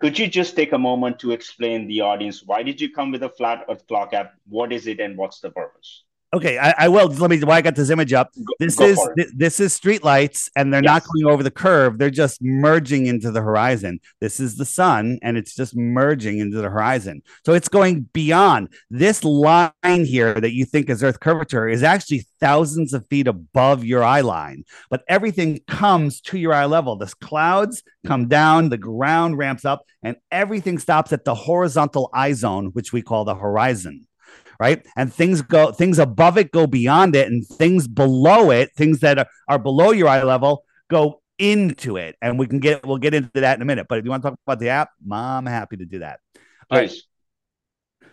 Could 0.00 0.18
you 0.18 0.26
just 0.26 0.56
take 0.56 0.72
a 0.72 0.78
moment 0.78 1.18
to 1.18 1.32
explain 1.32 1.86
the 1.86 2.00
audience 2.00 2.42
why 2.42 2.62
did 2.62 2.80
you 2.80 2.90
come 2.90 3.10
with 3.10 3.22
a 3.22 3.28
flat 3.28 3.66
Earth 3.68 3.86
clock 3.86 4.14
app? 4.14 4.32
What 4.48 4.72
is 4.72 4.86
it, 4.86 4.98
and 4.98 5.18
what's 5.18 5.40
the 5.40 5.50
purpose? 5.50 6.04
Okay, 6.34 6.58
I, 6.58 6.74
I, 6.76 6.88
will. 6.88 7.08
Let 7.08 7.30
me. 7.30 7.42
Why 7.42 7.56
I 7.56 7.62
got 7.62 7.74
this 7.74 7.88
image 7.88 8.12
up. 8.12 8.30
This 8.58 8.76
Go 8.76 8.84
is 8.84 9.08
th- 9.16 9.30
this 9.34 9.60
is 9.60 9.72
street 9.72 10.04
lights, 10.04 10.50
and 10.54 10.72
they're 10.72 10.82
yes. 10.82 10.92
not 10.92 11.04
going 11.04 11.32
over 11.32 11.42
the 11.42 11.50
curve. 11.50 11.96
They're 11.96 12.10
just 12.10 12.42
merging 12.42 13.06
into 13.06 13.30
the 13.30 13.40
horizon. 13.40 13.98
This 14.20 14.38
is 14.38 14.56
the 14.56 14.66
sun, 14.66 15.18
and 15.22 15.38
it's 15.38 15.54
just 15.54 15.74
merging 15.74 16.38
into 16.38 16.58
the 16.58 16.68
horizon. 16.68 17.22
So 17.46 17.54
it's 17.54 17.68
going 17.70 18.02
beyond 18.12 18.68
this 18.90 19.24
line 19.24 19.72
here 19.82 20.34
that 20.34 20.52
you 20.52 20.66
think 20.66 20.90
is 20.90 21.02
Earth 21.02 21.18
curvature 21.20 21.66
is 21.66 21.82
actually 21.82 22.26
thousands 22.40 22.92
of 22.92 23.06
feet 23.08 23.26
above 23.26 23.86
your 23.86 24.04
eye 24.04 24.20
line. 24.20 24.64
But 24.90 25.04
everything 25.08 25.60
comes 25.66 26.20
to 26.22 26.38
your 26.38 26.52
eye 26.52 26.66
level. 26.66 26.96
The 26.96 27.10
clouds 27.22 27.82
come 28.06 28.28
down, 28.28 28.68
the 28.68 28.76
ground 28.76 29.38
ramps 29.38 29.64
up, 29.64 29.86
and 30.02 30.16
everything 30.30 30.78
stops 30.78 31.10
at 31.14 31.24
the 31.24 31.34
horizontal 31.34 32.10
eye 32.12 32.34
zone, 32.34 32.66
which 32.74 32.92
we 32.92 33.00
call 33.00 33.24
the 33.24 33.34
horizon 33.34 34.07
right? 34.58 34.84
And 34.96 35.12
things 35.12 35.42
go, 35.42 35.72
things 35.72 35.98
above 35.98 36.38
it 36.38 36.50
go 36.52 36.66
beyond 36.66 37.14
it, 37.16 37.28
and 37.28 37.46
things 37.46 37.86
below 37.86 38.50
it, 38.50 38.72
things 38.74 39.00
that 39.00 39.18
are, 39.18 39.26
are 39.48 39.58
below 39.58 39.90
your 39.90 40.08
eye 40.08 40.22
level, 40.22 40.64
go 40.88 41.22
into 41.38 41.96
it. 41.96 42.16
And 42.20 42.38
we 42.38 42.46
can 42.46 42.58
get, 42.58 42.84
we'll 42.86 42.98
get 42.98 43.14
into 43.14 43.40
that 43.40 43.56
in 43.56 43.62
a 43.62 43.64
minute. 43.64 43.86
But 43.88 43.98
if 43.98 44.04
you 44.04 44.10
want 44.10 44.22
to 44.22 44.30
talk 44.30 44.38
about 44.46 44.58
the 44.58 44.70
app, 44.70 44.90
I'm 45.10 45.46
happy 45.46 45.76
to 45.76 45.84
do 45.84 46.00
that. 46.00 46.20
All 46.70 46.78
right. 46.78 46.92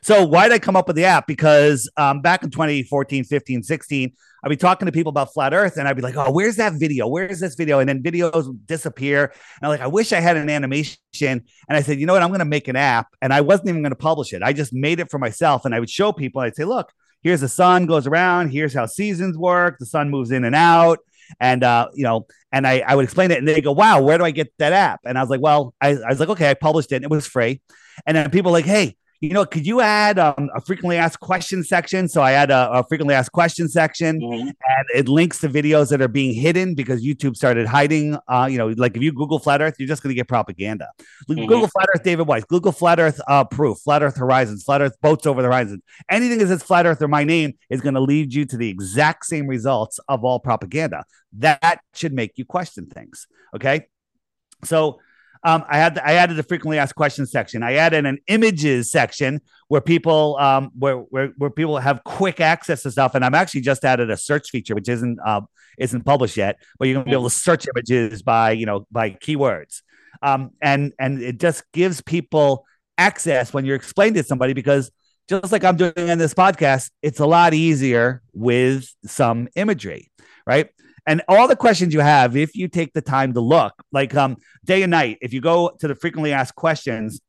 So 0.01 0.23
why 0.23 0.47
did 0.47 0.53
I 0.53 0.59
come 0.59 0.75
up 0.75 0.85
with 0.85 0.95
the 0.95 1.05
app? 1.05 1.25
Because 1.25 1.89
um, 1.97 2.21
back 2.21 2.43
in 2.43 2.51
2014, 2.51 3.23
15, 3.23 3.63
16, 3.63 4.13
I'd 4.45 4.49
be 4.49 4.57
talking 4.57 4.85
to 4.85 4.91
people 4.91 5.09
about 5.09 5.33
flat 5.33 5.55
Earth, 5.55 5.77
and 5.77 5.87
I'd 5.87 5.95
be 5.95 6.03
like, 6.03 6.15
"Oh, 6.15 6.31
where's 6.31 6.57
that 6.57 6.73
video? 6.73 7.07
Where's 7.07 7.39
this 7.39 7.55
video?" 7.55 7.79
And 7.79 7.89
then 7.89 8.03
videos 8.03 8.55
disappear. 8.67 9.23
And 9.23 9.63
I'm 9.63 9.69
like, 9.69 9.81
"I 9.81 9.87
wish 9.87 10.13
I 10.13 10.19
had 10.19 10.37
an 10.37 10.51
animation." 10.51 10.97
And 11.19 11.41
I 11.69 11.81
said, 11.81 11.99
"You 11.99 12.05
know 12.05 12.13
what? 12.13 12.21
I'm 12.21 12.29
going 12.29 12.39
to 12.39 12.45
make 12.45 12.67
an 12.67 12.75
app." 12.75 13.07
And 13.23 13.33
I 13.33 13.41
wasn't 13.41 13.69
even 13.69 13.81
going 13.81 13.91
to 13.91 13.95
publish 13.95 14.33
it. 14.33 14.43
I 14.43 14.53
just 14.53 14.71
made 14.71 14.99
it 14.99 15.09
for 15.09 15.17
myself, 15.17 15.65
and 15.65 15.73
I 15.73 15.79
would 15.79 15.89
show 15.89 16.11
people. 16.11 16.41
I'd 16.41 16.55
say, 16.55 16.63
"Look, 16.63 16.91
here's 17.23 17.41
the 17.41 17.49
sun 17.49 17.87
goes 17.87 18.05
around. 18.05 18.49
Here's 18.49 18.73
how 18.73 18.85
seasons 18.85 19.35
work. 19.35 19.77
The 19.79 19.87
sun 19.87 20.11
moves 20.11 20.29
in 20.29 20.45
and 20.45 20.55
out." 20.55 20.99
And 21.39 21.63
uh, 21.63 21.87
you 21.95 22.03
know, 22.03 22.27
and 22.51 22.67
I, 22.67 22.83
I 22.85 22.93
would 22.95 23.05
explain 23.05 23.31
it, 23.31 23.39
and 23.39 23.47
they 23.47 23.61
go, 23.61 23.71
"Wow, 23.71 24.03
where 24.03 24.19
do 24.19 24.25
I 24.25 24.29
get 24.29 24.53
that 24.59 24.73
app?" 24.73 24.99
And 25.05 25.17
I 25.17 25.21
was 25.21 25.29
like, 25.31 25.41
"Well, 25.41 25.73
I, 25.81 25.95
I 25.95 26.09
was 26.09 26.19
like, 26.19 26.29
okay, 26.29 26.51
I 26.51 26.53
published 26.53 26.91
it. 26.91 26.97
And 26.97 27.05
it 27.05 27.09
was 27.09 27.25
free." 27.25 27.61
And 28.05 28.15
then 28.15 28.29
people 28.29 28.51
like, 28.51 28.65
"Hey, 28.65 28.95
you 29.21 29.29
know, 29.29 29.45
could 29.45 29.65
you 29.65 29.81
add 29.81 30.19
um, 30.19 30.49
a 30.53 30.61
frequently 30.61 30.97
asked 30.97 31.19
questions 31.19 31.69
section? 31.69 32.07
So 32.07 32.21
I 32.21 32.33
add 32.33 32.51
a, 32.51 32.69
a 32.71 32.83
frequently 32.83 33.15
asked 33.15 33.31
question 33.31 33.67
section, 33.67 34.19
mm-hmm. 34.19 34.47
and 34.47 34.85
it 34.93 35.07
links 35.07 35.39
to 35.39 35.49
videos 35.49 35.89
that 35.89 36.01
are 36.01 36.07
being 36.07 36.33
hidden 36.33 36.75
because 36.75 37.03
YouTube 37.03 37.35
started 37.35 37.65
hiding. 37.65 38.17
Uh, 38.27 38.47
you 38.49 38.57
know, 38.57 38.67
like 38.77 38.95
if 38.95 39.01
you 39.01 39.11
Google 39.11 39.39
flat 39.39 39.61
Earth, 39.61 39.75
you're 39.79 39.87
just 39.87 40.03
going 40.03 40.11
to 40.11 40.15
get 40.15 40.27
propaganda. 40.27 40.89
Mm-hmm. 41.29 41.45
Google 41.45 41.67
flat 41.67 41.87
Earth, 41.95 42.03
David 42.03 42.27
Weiss. 42.27 42.43
Google 42.45 42.71
flat 42.71 42.99
Earth 42.99 43.19
uh, 43.27 43.43
proof, 43.45 43.79
flat 43.79 44.03
Earth 44.03 44.17
horizons, 44.17 44.63
flat 44.63 44.81
Earth 44.81 44.95
boats 45.01 45.25
over 45.25 45.41
the 45.41 45.47
horizon. 45.47 45.81
Anything 46.09 46.39
that 46.39 46.47
says 46.47 46.63
flat 46.63 46.85
Earth 46.85 47.01
or 47.01 47.07
my 47.07 47.23
name 47.23 47.53
is 47.69 47.81
going 47.81 47.95
to 47.95 48.01
lead 48.01 48.33
you 48.33 48.45
to 48.45 48.57
the 48.57 48.69
exact 48.69 49.25
same 49.25 49.47
results 49.47 49.99
of 50.07 50.23
all 50.23 50.39
propaganda. 50.39 51.05
That 51.37 51.81
should 51.93 52.13
make 52.13 52.37
you 52.37 52.45
question 52.45 52.87
things. 52.87 53.27
Okay, 53.55 53.87
so 54.63 54.99
um, 55.43 55.63
I 55.69 55.77
had 55.77 55.99
I 55.99 56.13
added 56.13 56.39
a 56.39 56.43
frequently 56.43 56.77
asked 56.77 56.95
questions 56.95 57.31
section. 57.31 57.63
I 57.63 57.75
added 57.75 58.05
an 58.05 58.19
images 58.27 58.91
section 58.91 59.41
where 59.67 59.81
people 59.81 60.37
um, 60.39 60.71
where, 60.77 60.97
where 60.97 61.33
where 61.37 61.49
people 61.49 61.77
have 61.77 62.03
quick 62.03 62.39
access 62.39 62.83
to 62.83 62.91
stuff. 62.91 63.15
And 63.15 63.23
I'm 63.23 63.35
actually 63.35 63.61
just 63.61 63.85
added 63.85 64.09
a 64.09 64.17
search 64.17 64.49
feature, 64.49 64.75
which 64.75 64.89
isn't 64.89 65.19
uh, 65.25 65.41
isn't 65.77 66.03
published 66.05 66.37
yet, 66.37 66.57
but 66.79 66.87
you're 66.87 66.95
gonna 66.95 67.05
be 67.05 67.11
able 67.11 67.29
to 67.29 67.35
search 67.35 67.65
images 67.75 68.21
by 68.21 68.51
you 68.51 68.65
know 68.65 68.87
by 68.91 69.11
keywords. 69.11 69.81
Um, 70.21 70.51
and 70.61 70.93
and 70.99 71.21
it 71.21 71.39
just 71.39 71.63
gives 71.73 72.01
people 72.01 72.65
access 72.97 73.53
when 73.53 73.65
you're 73.65 73.75
explaining 73.75 74.15
to 74.15 74.23
somebody 74.23 74.53
because 74.53 74.91
just 75.27 75.51
like 75.51 75.63
I'm 75.63 75.75
doing 75.75 75.93
in 75.95 76.17
this 76.17 76.33
podcast, 76.33 76.91
it's 77.01 77.19
a 77.19 77.25
lot 77.25 77.53
easier 77.53 78.21
with 78.33 78.87
some 79.05 79.47
imagery, 79.55 80.11
right? 80.45 80.69
And 81.05 81.21
all 81.27 81.47
the 81.47 81.55
questions 81.55 81.93
you 81.93 81.99
have, 81.99 82.35
if 82.35 82.55
you 82.55 82.67
take 82.67 82.93
the 82.93 83.01
time 83.01 83.33
to 83.33 83.39
look, 83.39 83.73
like 83.91 84.15
um, 84.15 84.37
day 84.63 84.81
and 84.83 84.91
night, 84.91 85.17
if 85.21 85.33
you 85.33 85.41
go 85.41 85.71
to 85.79 85.87
the 85.87 85.95
frequently 85.95 86.33
asked 86.33 86.55
questions, 86.55 87.21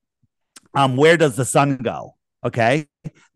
um, 0.74 0.96
where 0.96 1.16
does 1.16 1.36
the 1.36 1.44
sun 1.44 1.76
go? 1.78 2.14
Okay. 2.44 2.86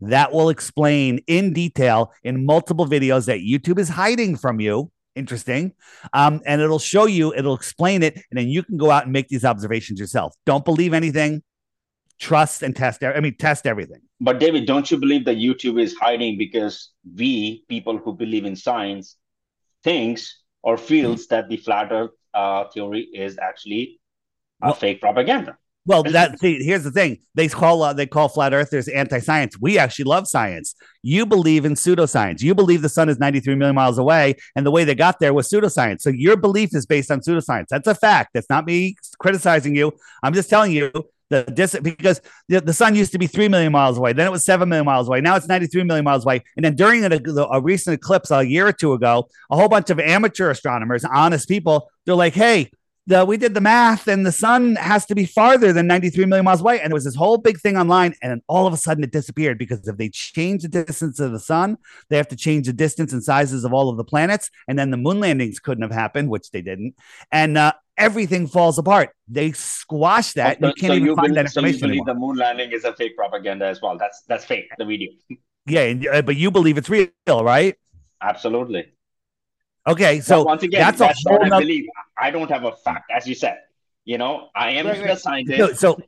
That 0.01 0.33
will 0.33 0.51
explain 0.51 1.21
in 1.27 1.53
detail 1.53 2.13
in 2.23 2.47
multiple 2.47 2.87
videos 2.87 3.27
that 3.27 3.41
YouTube 3.41 3.79
is 3.79 3.89
hiding 3.89 4.37
from 4.37 4.61
you. 4.61 4.91
Interesting. 5.17 5.73
Um, 6.13 6.41
and 6.47 6.61
it'll 6.61 6.79
show 6.79 7.07
you, 7.07 7.35
it'll 7.35 7.55
explain 7.55 8.03
it, 8.03 8.15
and 8.15 8.39
then 8.39 8.49
you 8.49 8.63
can 8.63 8.77
go 8.77 8.91
out 8.91 9.05
and 9.05 9.13
make 9.13 9.29
these 9.29 9.45
observations 9.45 9.99
yourself. 9.99 10.35
Don't 10.47 10.65
believe 10.65 10.95
anything, 10.95 11.43
trust 12.19 12.63
and 12.63 12.75
test. 12.77 13.03
I 13.03 13.19
mean, 13.21 13.37
test 13.37 13.67
everything. 13.67 14.01
But 14.21 14.39
David, 14.39 14.67
don't 14.67 14.89
you 14.91 14.99
believe 14.99 15.25
that 15.25 15.37
YouTube 15.37 15.83
is 15.83 15.97
hiding 15.97 16.39
because 16.39 16.91
we, 17.17 17.65
people 17.69 17.99
who 17.99 18.15
believe 18.15 18.45
in 18.45 18.55
science, 18.55 19.17
thinks 19.85 20.43
or 20.63 20.77
feels 20.77 21.27
that 21.29 21.49
the 21.49 21.57
flat 21.57 21.91
Earth 21.91 22.11
uh, 22.35 22.65
theory 22.73 23.09
is 23.13 23.39
actually 23.39 24.01
a 24.63 24.67
well, 24.67 24.75
fake 24.75 25.01
propaganda. 25.01 25.57
Well, 25.87 26.03
that 26.03 26.39
see, 26.39 26.63
here's 26.63 26.85
the 26.85 26.91
thing: 26.91 27.19
they 27.35 27.49
call 27.49 27.83
uh, 27.83 27.93
they 27.93 28.07
call 28.07 28.29
flat 28.29 28.53
earthers 28.53 28.87
anti-science. 28.87 29.59
We 29.61 29.79
actually 29.79 30.05
love 30.05 30.29
science. 30.29 30.75
You 31.03 31.25
believe 31.25 31.65
in 31.65 31.73
pseudoscience. 31.73 32.43
You 32.43 32.55
believe 32.55 32.83
the 32.83 32.91
sun 32.91 33.09
is 33.09 33.19
93 33.19 33.55
million 33.55 33.75
miles 33.75 33.97
away, 33.97 34.37
and 34.55 34.67
the 34.67 34.71
way 34.71 34.85
they 34.85 34.95
got 34.95 35.19
there 35.21 35.33
was 35.33 35.49
pseudoscience. 35.49 36.03
So 36.03 36.11
your 36.11 36.37
belief 36.37 36.75
is 36.75 36.85
based 36.85 37.11
on 37.11 37.21
pseudoscience. 37.21 37.67
That's 37.71 37.89
a 37.89 37.95
fact. 37.95 38.31
That's 38.35 38.51
not 38.51 38.67
me 38.67 38.95
criticizing 39.19 39.75
you. 39.75 39.93
I'm 40.23 40.35
just 40.35 40.51
telling 40.51 40.73
you 40.73 40.93
the 41.31 41.45
distance 41.45 41.83
because 41.83 42.21
the, 42.49 42.61
the 42.61 42.73
sun 42.73 42.95
used 42.95 43.13
to 43.13 43.19
be 43.19 43.27
3 43.27 43.49
million 43.49 43.73
miles 43.73 43.97
away 43.97 44.13
then 44.13 44.27
it 44.27 44.31
was 44.31 44.45
7 44.45 44.69
million 44.69 44.85
miles 44.85 45.09
away 45.09 45.21
now 45.21 45.37
it's 45.37 45.49
93 45.49 45.85
million 45.85 46.05
miles 46.05 46.25
away 46.25 46.43
and 46.57 46.65
then 46.65 46.75
during 46.75 47.05
a, 47.05 47.21
a 47.51 47.61
recent 47.61 47.95
eclipse 47.95 48.31
a 48.31 48.43
year 48.43 48.67
or 48.67 48.73
two 48.73 48.93
ago 48.93 49.27
a 49.51 49.57
whole 49.57 49.69
bunch 49.69 49.91
of 49.91 49.99
amateur 49.99 50.51
astronomers 50.51 51.05
honest 51.05 51.49
people 51.49 51.89
they're 52.05 52.15
like 52.15 52.35
hey 52.35 52.71
the, 53.07 53.25
we 53.25 53.37
did 53.37 53.55
the 53.55 53.61
math 53.61 54.07
and 54.07 54.25
the 54.25 54.33
sun 54.33 54.77
has 54.77 55.07
to 55.07 55.15
be 55.15 55.25
farther 55.25 55.73
than 55.73 55.87
93 55.87 56.27
million 56.27 56.45
miles 56.45 56.61
away. 56.61 56.81
And 56.81 56.93
it 56.93 56.95
was 56.95 57.05
this 57.05 57.15
whole 57.15 57.39
big 57.39 57.59
thing 57.59 57.77
online. 57.77 58.15
And 58.23 58.31
then 58.31 58.43
all 58.47 58.67
of 58.67 58.73
a 58.73 58.77
sudden 58.77 59.03
it 59.03 59.11
disappeared 59.11 59.59
because 59.59 59.87
if 59.89 59.97
they 59.97 60.09
change 60.11 60.63
the 60.63 60.69
distance 60.69 61.19
of 61.19 61.33
the 61.33 61.41
sun, 61.41 61.79
they 62.09 62.17
have 62.17 62.29
to 62.29 62.37
change 62.37 62.67
the 62.67 62.73
distance 62.73 63.13
and 63.13 63.23
sizes 63.23 63.65
of 63.65 63.73
all 63.73 63.89
of 63.89 63.97
the 63.97 64.05
planets. 64.05 64.51
And 64.69 64.79
then 64.79 64.91
the 64.91 64.97
moon 64.97 65.21
landings 65.21 65.59
couldn't 65.59 65.83
have 65.83 65.93
happened, 65.93 66.31
which 66.31 66.51
they 66.51 66.63
didn't. 66.63 66.95
And 67.33 67.59
uh, 67.59 67.73
everything 67.97 68.47
falls 68.47 68.79
apart. 68.79 69.11
They 69.29 69.53
squash 69.53 70.33
that. 70.35 70.59
So, 70.61 70.69
you 70.69 70.75
can't 70.75 70.91
so 70.91 70.95
even 70.95 71.07
you 71.07 71.17
find 71.17 71.35
believe, 71.35 71.45
that 71.45 71.53
so 71.53 71.61
you 71.61 71.67
information 71.67 71.89
believe 71.89 72.01
anymore. 72.03 72.15
the 72.15 72.21
moon 72.21 72.37
landing 72.37 72.73
is 72.73 72.85
a 72.85 72.95
fake 72.95 73.17
propaganda 73.17 73.67
as 73.67 73.81
well. 73.81 73.97
That's 73.99 74.23
that's 74.29 74.45
fake. 74.45 74.71
The 74.79 74.85
video. 74.85 75.11
Yeah, 75.67 75.83
and, 75.83 76.07
uh, 76.07 76.23
but 76.23 76.37
you 76.37 76.51
believe 76.51 76.79
it's 76.79 76.89
real, 76.89 77.11
right? 77.29 77.77
Absolutely. 78.23 78.93
Okay, 79.87 80.21
so 80.21 80.41
But 80.41 80.47
once 80.47 80.63
again, 80.63 80.81
that's 80.81 80.99
that's, 80.99 81.27
a 81.27 81.31
whole 81.31 81.55
I 81.55 81.61
believe. 81.61 81.87
I 82.21 82.31
don't 82.31 82.51
have 82.51 82.65
a 82.65 82.73
fact, 82.73 83.11
as 83.15 83.27
you 83.27 83.35
said. 83.35 83.57
You 84.05 84.19
know, 84.19 84.49
I 84.55 84.71
am 84.73 84.87
Right, 84.87 85.01
a 85.01 85.05
right. 85.05 85.19
scientist. 85.19 85.59
No, 85.59 85.73
so 85.73 85.99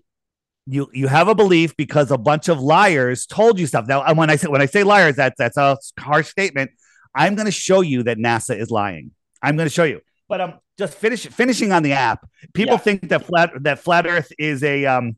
you 0.66 0.88
you 0.92 1.06
have 1.08 1.28
a 1.28 1.34
belief 1.34 1.76
because 1.76 2.10
a 2.10 2.18
bunch 2.18 2.48
of 2.48 2.60
liars 2.60 3.26
told 3.26 3.58
you 3.58 3.66
stuff. 3.66 3.86
Now, 3.86 4.12
when 4.14 4.30
I 4.30 4.36
say 4.36 4.48
when 4.48 4.62
I 4.62 4.66
say 4.66 4.82
liars, 4.82 5.16
that's 5.16 5.36
that's 5.38 5.56
a 5.56 5.76
harsh 5.98 6.28
statement. 6.28 6.70
I'm 7.14 7.34
going 7.34 7.46
to 7.46 7.52
show 7.52 7.80
you 7.82 8.02
that 8.04 8.16
NASA 8.18 8.56
is 8.58 8.70
lying. 8.70 9.10
I'm 9.42 9.56
going 9.56 9.68
to 9.68 9.74
show 9.74 9.84
you. 9.84 10.00
But 10.28 10.40
um, 10.40 10.54
just 10.78 10.94
finish 10.94 11.26
finishing 11.26 11.72
on 11.72 11.82
the 11.82 11.92
app. 11.92 12.26
People 12.54 12.74
Yeah. 12.74 12.78
think 12.78 13.08
that 13.10 13.26
flat 13.26 13.50
that 13.62 13.78
flat 13.80 14.06
Earth 14.06 14.32
is 14.38 14.62
a 14.64 14.86
um, 14.86 15.16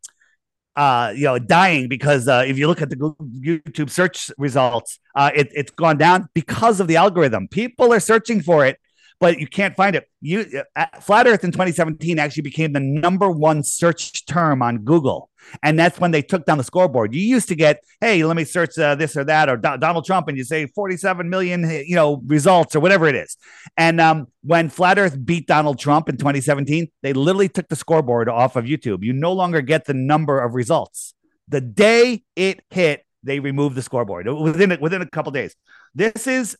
uh, 0.77 1.13
you 1.15 1.25
know, 1.25 1.39
dying 1.39 1.89
because 1.89 2.27
uh, 2.27 2.43
if 2.47 2.59
you 2.59 2.67
look 2.67 2.83
at 2.83 2.91
the 2.91 2.97
Google- 2.97 3.27
YouTube 3.27 3.91
search 3.91 4.31
results, 4.39 4.99
uh, 5.15 5.31
it, 5.33 5.53
it's 5.55 5.71
gone 5.71 5.97
down 5.99 6.29
because 6.35 6.81
of 6.81 6.89
the 6.89 6.97
algorithm. 6.97 7.47
People 7.47 7.93
are 7.93 8.01
searching 8.01 8.41
for 8.43 8.67
it, 8.67 8.77
but 9.21 9.39
you 9.39 9.47
can't 9.47 9.77
find 9.77 9.97
it. 9.97 10.09
You 10.21 10.63
uh, 10.77 10.87
flat 11.01 11.27
Earth 11.27 11.45
in 11.45 11.53
2017 11.53 12.19
actually 12.19 12.43
became 12.43 12.73
the 12.73 12.81
number 12.81 13.31
one 13.31 13.63
search 13.63 14.27
term 14.27 14.63
on 14.63 14.79
Google, 14.79 15.31
and 15.63 15.79
that's 15.79 15.99
when 15.99 16.11
they 16.11 16.23
took 16.23 16.45
down 16.47 16.59
the 16.59 16.65
scoreboard. 16.65 17.15
You 17.15 17.23
used 17.23 17.49
to 17.49 17.55
get, 17.55 17.81
hey, 18.01 18.25
let 18.25 18.37
me 18.37 18.45
search 18.45 18.79
uh, 18.79 18.95
this 18.95 19.17
or 19.17 19.25
that 19.25 19.49
or 19.49 19.57
Do- 19.57 19.79
Donald 19.79 20.05
Trump, 20.05 20.29
and 20.29 20.37
you 20.37 20.45
say 20.45 20.67
47 20.67 21.29
million, 21.29 21.69
you 21.87 21.95
know, 21.95 22.23
results 22.27 22.75
or 22.75 22.81
whatever 22.81 23.07
it 23.07 23.15
is. 23.15 23.37
And 23.77 24.01
um, 24.01 24.27
when 24.43 24.69
Flat 24.69 24.99
Earth 24.99 25.17
beat 25.25 25.47
Donald 25.47 25.79
Trump 25.79 26.09
in 26.09 26.17
2017, 26.17 26.89
they 27.03 27.13
literally 27.13 27.49
took 27.49 27.69
the 27.69 27.77
scoreboard 27.77 28.29
off 28.29 28.57
of 28.57 28.65
YouTube. 28.65 29.05
You 29.05 29.13
no 29.13 29.33
longer 29.33 29.61
get 29.61 29.85
the 29.87 29.95
number 29.95 30.41
of 30.41 30.55
results. 30.55 31.15
The 31.49 31.61
day 31.61 32.25
it 32.37 32.61
hit, 32.71 33.05
they 33.23 33.41
removed 33.41 33.75
the 33.75 33.83
scoreboard 33.83 34.27
within 34.27 34.77
within 34.81 35.03
a 35.03 35.09
couple 35.09 35.33
days. 35.33 35.55
This 35.95 36.27
is 36.27 36.57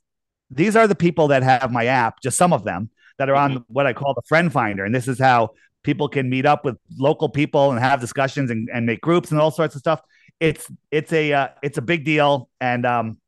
these 0.55 0.77
are 0.77 0.87
the 0.87 0.95
people 0.95 1.29
that 1.29 1.43
have 1.43 1.71
my 1.71 1.87
app, 1.87 2.21
just 2.21 2.37
some 2.37 2.53
of 2.53 2.65
them 2.65 2.91
that 3.19 3.29
are 3.29 3.35
on 3.35 3.65
what 3.69 3.87
I 3.87 3.93
call 3.93 4.15
the 4.15 4.23
friend 4.23 4.53
finder, 4.53 4.85
and 4.85 4.95
this 4.95 5.09
is 5.09 5.19
how 5.19 5.51
people 5.83 6.09
can 6.09 6.29
meet 6.29 6.47
up 6.47 6.65
with 6.65 6.77
local 6.99 7.29
people 7.29 7.71
and 7.71 7.79
have 7.79 8.01
discussions 8.01 8.51
and, 8.51 8.69
and 8.73 8.87
make 8.87 9.01
groups 9.01 9.31
and 9.31 9.41
all 9.41 9.51
sorts 9.51 9.75
of 9.75 9.81
stuff. 9.81 10.01
It's 10.41 10.71
it's 10.91 11.13
a 11.13 11.33
uh, 11.33 11.49
it's 11.63 11.79
a 11.79 11.83
big 11.83 12.05
deal, 12.05 12.49
and 12.61 12.85
um, 12.85 13.19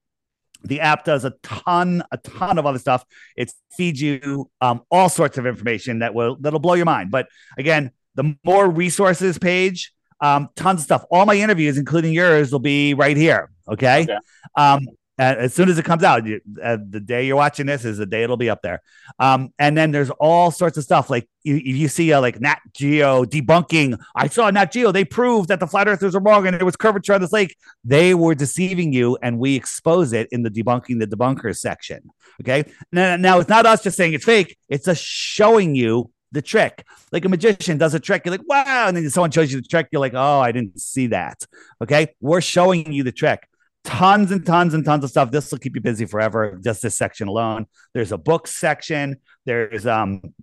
the 0.65 0.81
app 0.81 1.05
does 1.05 1.25
a 1.25 1.31
ton 1.43 2.03
a 2.11 2.17
ton 2.19 2.59
of 2.59 2.67
other 2.67 2.79
stuff. 2.79 3.05
It 3.37 3.53
feeds 3.77 4.01
you 4.01 4.51
um, 4.61 4.83
all 4.91 5.09
sorts 5.09 5.39
of 5.39 5.47
information 5.47 6.01
that 6.01 6.15
will 6.15 6.37
that'll 6.41 6.59
blow 6.59 6.75
your 6.75 6.87
mind. 6.87 7.11
But 7.11 7.29
again, 7.57 7.93
the 8.17 8.37
more 8.45 8.69
resources 8.69 9.39
page, 9.39 9.93
um, 10.21 10.49
tons 10.57 10.81
of 10.81 10.85
stuff. 10.85 11.05
All 11.11 11.27
my 11.27 11.37
interviews, 11.37 11.79
including 11.79 12.12
yours, 12.12 12.51
will 12.51 12.59
be 12.59 12.95
right 12.95 13.17
here. 13.17 13.51
Okay. 13.69 14.03
Okay. 14.03 14.17
Um, 14.57 14.87
as 15.19 15.55
soon 15.55 15.69
as 15.69 15.79
it 15.79 15.85
comes 15.85 16.03
out, 16.03 16.27
you, 16.27 16.41
uh, 16.63 16.77
the 16.89 17.01
day 17.01 17.27
you're 17.27 17.37
watching 17.37 17.67
this 17.67 17.85
is 17.85 17.99
the 17.99 18.07
day 18.07 18.23
it'll 18.23 18.37
be 18.37 18.51
up 18.51 18.61
there. 18.63 18.83
Um, 19.19 19.53
and 19.59 19.77
then 19.77 19.91
there's 19.91 20.11
all 20.11 20.51
sorts 20.51 20.77
of 20.77 20.85
stuff 20.85 21.09
like 21.09 21.29
you, 21.43 21.55
you 21.55 21.89
see 21.89 22.13
uh, 22.13 22.21
like 22.21 22.41
Nat 22.41 22.59
Geo 22.75 23.25
debunking. 23.25 23.99
I 24.15 24.29
saw 24.29 24.51
Nat 24.51 24.73
Geo. 24.73 24.93
They 24.93 25.05
proved 25.05 25.49
that 25.49 25.61
the 25.61 25.67
flat 25.67 25.89
earthers 25.89 26.15
were 26.15 26.21
wrong 26.21 26.47
and 26.47 26.57
there 26.57 26.67
was 26.67 26.77
curvature 26.77 27.15
on 27.15 27.21
this 27.21 27.33
lake. 27.33 27.57
They 27.85 28.15
were 28.15 28.35
deceiving 28.35 28.93
you, 28.93 29.17
and 29.23 29.39
we 29.39 29.55
expose 29.55 30.13
it 30.13 30.29
in 30.33 30.43
the 30.43 30.51
debunking 30.51 30.99
the 30.99 31.07
debunkers 31.07 31.59
section. 31.59 32.11
Okay. 32.43 32.71
Now, 32.93 33.17
now 33.17 33.39
it's 33.39 33.49
not 33.49 33.65
us 33.65 33.83
just 33.83 33.97
saying 33.97 34.13
it's 34.13 34.25
fake. 34.25 34.59
It's 34.69 34.87
us 34.89 34.99
showing 34.99 35.75
you 35.75 36.11
the 36.33 36.43
trick. 36.43 36.85
Like 37.13 37.25
a 37.25 37.29
magician 37.29 37.79
does 37.79 37.95
a 37.95 38.01
trick, 38.01 38.23
you're 38.25 38.33
like, 38.33 38.47
wow. 38.47 38.89
And 38.89 38.97
then 38.97 39.09
someone 39.11 39.31
shows 39.31 39.53
you 39.53 39.61
the 39.61 39.67
trick, 39.67 39.89
you're 39.93 40.01
like, 40.01 40.15
oh, 40.15 40.41
I 40.41 40.53
didn't 40.53 40.79
see 40.81 41.07
that. 41.09 41.47
Okay. 41.83 42.15
We're 42.21 42.41
showing 42.41 42.93
you 42.93 43.03
the 43.03 43.13
trick. 43.13 43.49
Tons 43.87 44.33
and 44.33 44.44
tons 44.44 44.75
and 44.75 44.85
tons 44.85 45.05
of 45.05 45.11
stuff. 45.11 45.31
This 45.31 45.51
will 45.51 45.59
keep 45.59 45.77
you 45.77 45.81
busy 45.81 46.05
forever. 46.05 46.61
Just 46.62 46.83
this 46.83 46.99
section 46.99 47.29
alone. 47.29 47.66
There's 47.94 48.12
a 48.12 48.18
book 48.18 48.46
section. 48.49 49.16
There's 49.44 49.87
um 49.87 50.35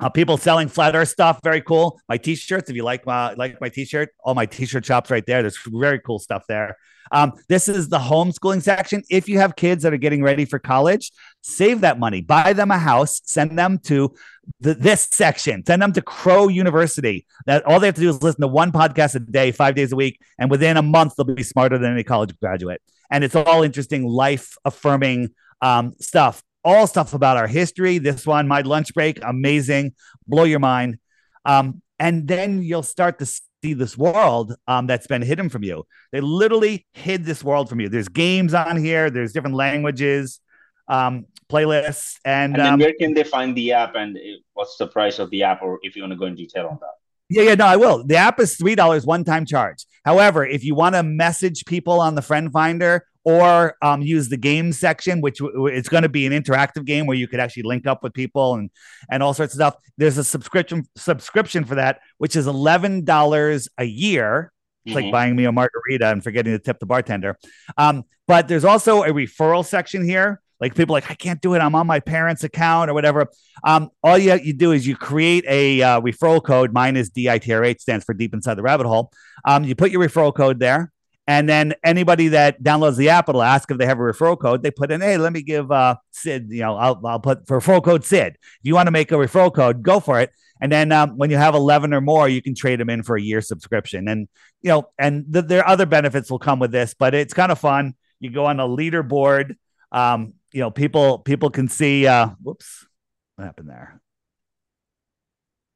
uh, 0.00 0.08
people 0.08 0.36
selling 0.36 0.68
flat 0.68 0.94
earth 0.96 1.08
stuff. 1.08 1.40
Very 1.44 1.60
cool. 1.60 2.00
My 2.08 2.16
t-shirts. 2.16 2.70
If 2.70 2.76
you 2.76 2.84
like 2.84 3.04
my 3.04 3.34
like 3.34 3.60
my 3.60 3.68
t-shirt, 3.68 4.10
all 4.24 4.34
my 4.34 4.46
t-shirt 4.46 4.84
shops 4.84 5.10
right 5.10 5.26
there. 5.26 5.42
There's 5.42 5.58
very 5.66 5.98
cool 6.00 6.18
stuff 6.18 6.44
there. 6.48 6.76
Um, 7.12 7.34
this 7.48 7.68
is 7.68 7.88
the 7.88 7.98
homeschooling 7.98 8.62
section. 8.62 9.02
If 9.10 9.28
you 9.28 9.38
have 9.38 9.54
kids 9.54 9.82
that 9.82 9.92
are 9.92 9.98
getting 9.98 10.22
ready 10.22 10.46
for 10.46 10.58
college, 10.58 11.12
save 11.42 11.82
that 11.82 11.98
money. 11.98 12.22
Buy 12.22 12.54
them 12.54 12.70
a 12.70 12.78
house. 12.78 13.20
Send 13.24 13.58
them 13.58 13.78
to 13.84 14.14
the, 14.60 14.74
this 14.74 15.08
section. 15.12 15.64
Send 15.64 15.82
them 15.82 15.92
to 15.92 16.02
Crow 16.02 16.48
University. 16.48 17.26
That 17.46 17.64
all 17.66 17.78
they 17.78 17.86
have 17.86 17.94
to 17.96 18.00
do 18.00 18.08
is 18.08 18.22
listen 18.22 18.40
to 18.40 18.48
one 18.48 18.72
podcast 18.72 19.14
a 19.14 19.20
day, 19.20 19.52
five 19.52 19.74
days 19.74 19.92
a 19.92 19.96
week, 19.96 20.20
and 20.38 20.50
within 20.50 20.76
a 20.76 20.82
month 20.82 21.14
they'll 21.16 21.26
be 21.26 21.42
smarter 21.42 21.78
than 21.78 21.92
any 21.92 22.02
college 22.02 22.34
graduate. 22.40 22.80
And 23.10 23.22
it's 23.22 23.36
all 23.36 23.62
interesting, 23.62 24.06
life 24.06 24.56
affirming 24.64 25.34
um, 25.60 25.94
stuff. 26.00 26.42
All 26.64 26.86
stuff 26.86 27.12
about 27.12 27.36
our 27.36 27.48
history. 27.48 27.98
This 27.98 28.26
one, 28.26 28.48
my 28.48 28.62
lunch 28.62 28.94
break, 28.94 29.18
amazing, 29.22 29.94
blow 30.26 30.44
your 30.44 30.60
mind. 30.60 30.98
Um, 31.44 31.82
and 31.98 32.26
then 32.26 32.62
you'll 32.62 32.84
start 32.84 33.18
to 33.18 33.26
see 33.62 33.74
this 33.74 33.96
world 33.96 34.54
um, 34.66 34.86
that's 34.86 35.06
been 35.06 35.22
hidden 35.22 35.48
from 35.48 35.62
you. 35.62 35.84
They 36.10 36.20
literally 36.20 36.86
hid 36.92 37.24
this 37.24 37.44
world 37.44 37.68
from 37.68 37.80
you. 37.80 37.88
There's 37.88 38.08
games 38.08 38.54
on 38.54 38.76
here. 38.76 39.08
There's 39.10 39.32
different 39.32 39.56
languages, 39.56 40.40
um, 40.88 41.26
playlists, 41.48 42.16
and, 42.24 42.54
And 42.54 42.64
then 42.64 42.72
um, 42.74 42.80
where 42.80 42.94
can 42.98 43.14
they 43.14 43.24
find 43.24 43.56
the 43.56 43.72
app 43.72 43.94
and 43.94 44.16
uh, 44.16 44.20
what's 44.54 44.76
the 44.76 44.88
price 44.88 45.18
of 45.18 45.30
the 45.30 45.44
app 45.44 45.62
or 45.62 45.78
if 45.82 45.94
you 45.94 46.02
want 46.02 46.12
to 46.12 46.18
go 46.18 46.26
in 46.26 46.34
detail 46.34 46.66
on 46.68 46.78
that? 46.80 46.94
Yeah, 47.28 47.44
yeah, 47.44 47.54
no, 47.54 47.66
I 47.66 47.76
will. 47.76 48.04
The 48.04 48.16
app 48.16 48.40
is 48.40 48.56
three 48.56 48.74
dollars 48.74 49.06
one 49.06 49.24
time 49.24 49.46
charge. 49.46 49.86
However, 50.04 50.44
if 50.44 50.64
you 50.64 50.74
want 50.74 50.96
to 50.96 51.02
message 51.02 51.64
people 51.64 52.00
on 52.00 52.14
the 52.14 52.22
friend 52.22 52.52
finder 52.52 53.06
or 53.24 53.76
um, 53.82 54.02
use 54.02 54.28
the 54.28 54.36
game 54.36 54.72
section, 54.72 55.20
which 55.20 55.38
w- 55.38 55.66
it's 55.66 55.88
going 55.88 56.02
to 56.02 56.08
be 56.08 56.26
an 56.26 56.32
interactive 56.32 56.84
game 56.84 57.06
where 57.06 57.16
you 57.16 57.28
could 57.28 57.40
actually 57.40 57.62
link 57.64 57.86
up 57.86 58.02
with 58.02 58.12
people 58.14 58.54
and 58.54 58.70
and 59.10 59.22
all 59.22 59.34
sorts 59.34 59.54
of 59.54 59.58
stuff. 59.58 59.76
There's 59.96 60.18
a 60.18 60.24
subscription 60.24 60.84
subscription 60.96 61.64
for 61.64 61.76
that, 61.76 62.00
which 62.18 62.36
is 62.36 62.46
eleven 62.46 63.04
dollars 63.04 63.68
a 63.78 63.84
year. 63.84 64.52
It's 64.84 64.94
like 64.96 65.04
Mhm. 65.04 65.12
buying 65.12 65.36
me 65.36 65.44
a 65.44 65.52
margarita 65.52 66.10
and 66.10 66.24
forgetting 66.24 66.52
to 66.52 66.58
tip 66.58 66.80
the 66.80 66.86
bartender. 66.86 67.38
Um, 67.78 68.02
but 68.26 68.48
there's 68.48 68.64
also 68.64 69.02
a 69.04 69.10
referral 69.12 69.64
section 69.64 70.04
here. 70.04 70.40
Like 70.60 70.74
people 70.76 70.94
are 70.94 70.98
like, 71.00 71.10
I 71.10 71.14
can't 71.14 71.40
do 71.40 71.54
it. 71.54 71.58
I'm 71.60 71.74
on 71.74 71.86
my 71.88 71.98
parents' 72.00 72.44
account 72.44 72.88
or 72.88 72.94
whatever. 72.94 73.26
Um, 73.64 73.90
all 74.02 74.16
you, 74.16 74.34
you 74.34 74.52
do 74.52 74.70
is 74.72 74.86
you 74.86 74.96
create 74.96 75.44
a 75.48 75.82
uh, 75.82 76.00
referral 76.00 76.42
code. 76.42 76.72
Mine 76.72 76.96
is 76.96 77.10
DITRH, 77.10 77.80
stands 77.80 78.04
for 78.04 78.14
Deep 78.14 78.32
Inside 78.32 78.54
the 78.54 78.62
Rabbit 78.62 78.86
Hole. 78.86 79.12
Um, 79.44 79.64
you 79.64 79.74
put 79.74 79.90
your 79.90 80.00
referral 80.00 80.32
code 80.34 80.60
there. 80.60 80.92
And 81.26 81.48
then 81.48 81.74
anybody 81.84 82.28
that 82.28 82.62
downloads 82.62 82.96
the 82.96 83.10
app, 83.10 83.28
it'll 83.28 83.42
ask 83.42 83.70
if 83.70 83.78
they 83.78 83.86
have 83.86 83.98
a 83.98 84.02
referral 84.02 84.38
code. 84.38 84.62
They 84.62 84.72
put 84.72 84.90
in, 84.90 85.00
hey, 85.00 85.16
let 85.18 85.32
me 85.32 85.42
give 85.42 85.70
uh, 85.70 85.96
Sid, 86.10 86.48
you 86.50 86.60
know, 86.60 86.76
I'll, 86.76 87.00
I'll 87.06 87.20
put 87.20 87.46
for 87.46 87.60
referral 87.60 87.82
code 87.82 88.04
Sid. 88.04 88.36
If 88.40 88.60
you 88.62 88.74
want 88.74 88.88
to 88.88 88.90
make 88.90 89.12
a 89.12 89.16
referral 89.16 89.54
code, 89.54 89.82
go 89.82 90.00
for 90.00 90.20
it. 90.20 90.30
And 90.60 90.70
then 90.70 90.90
um, 90.92 91.16
when 91.16 91.30
you 91.30 91.36
have 91.36 91.54
11 91.54 91.92
or 91.92 92.00
more, 92.00 92.28
you 92.28 92.42
can 92.42 92.54
trade 92.54 92.80
them 92.80 92.90
in 92.90 93.02
for 93.02 93.16
a 93.16 93.22
year 93.22 93.40
subscription. 93.40 94.08
And, 94.08 94.28
you 94.62 94.68
know, 94.70 94.88
and 94.98 95.32
th- 95.32 95.46
there 95.46 95.60
are 95.60 95.68
other 95.68 95.86
benefits 95.86 96.30
will 96.30 96.38
come 96.38 96.58
with 96.58 96.72
this, 96.72 96.94
but 96.94 97.14
it's 97.14 97.34
kind 97.34 97.52
of 97.52 97.58
fun. 97.58 97.94
You 98.20 98.30
go 98.30 98.46
on 98.46 98.60
a 98.60 98.66
leaderboard. 98.66 99.56
Um, 99.90 100.34
you 100.52 100.60
know, 100.60 100.70
people 100.70 101.18
people 101.18 101.50
can 101.50 101.68
see. 101.68 102.06
Uh, 102.06 102.28
whoops, 102.40 102.86
what 103.34 103.44
happened 103.44 103.68
there? 103.68 104.00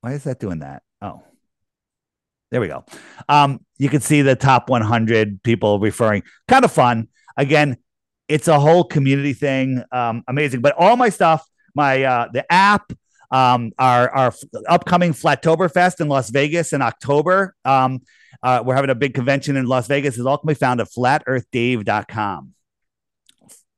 Why 0.03 0.13
is 0.13 0.25
that 0.25 0.39
doing 0.39 0.61
that? 0.61 0.83
Oh, 1.03 1.23
there 2.57 2.63
we 2.63 2.69
go. 2.69 2.87
Um, 3.29 3.61
you 3.77 3.91
can 3.91 4.01
see 4.01 4.23
the 4.23 4.35
top 4.35 4.71
100 4.71 5.43
people 5.43 5.79
referring. 5.79 6.23
Kind 6.49 6.65
of 6.65 6.73
fun. 6.73 7.09
Again, 7.37 7.77
it's 8.29 8.49
a 8.49 8.59
whole 8.59 8.83
community 8.83 9.35
thing. 9.35 9.85
Um, 9.93 10.25
amazing. 10.27 10.63
But 10.63 10.75
all 10.79 10.97
my 10.97 11.11
stuff, 11.11 11.47
my 11.75 12.03
uh, 12.03 12.29
the 12.33 12.51
app, 12.51 12.91
um, 13.31 13.73
our 13.79 14.09
our 14.09 14.33
upcoming 14.67 15.13
Flattoberfest 15.13 16.01
in 16.01 16.09
Las 16.09 16.31
Vegas 16.31 16.73
in 16.73 16.81
October. 16.81 17.55
Um, 17.67 18.01
uh, 18.43 18.63
we're 18.65 18.75
having 18.75 18.89
a 18.89 18.95
big 18.95 19.13
convention 19.13 19.57
in 19.57 19.67
Las 19.67 19.87
Vegas. 19.87 20.17
Is 20.17 20.25
all 20.25 20.39
can 20.39 20.49
be 20.49 20.55
found 20.55 20.81
at 20.81 20.89
flatearthdave.com. 20.89 22.55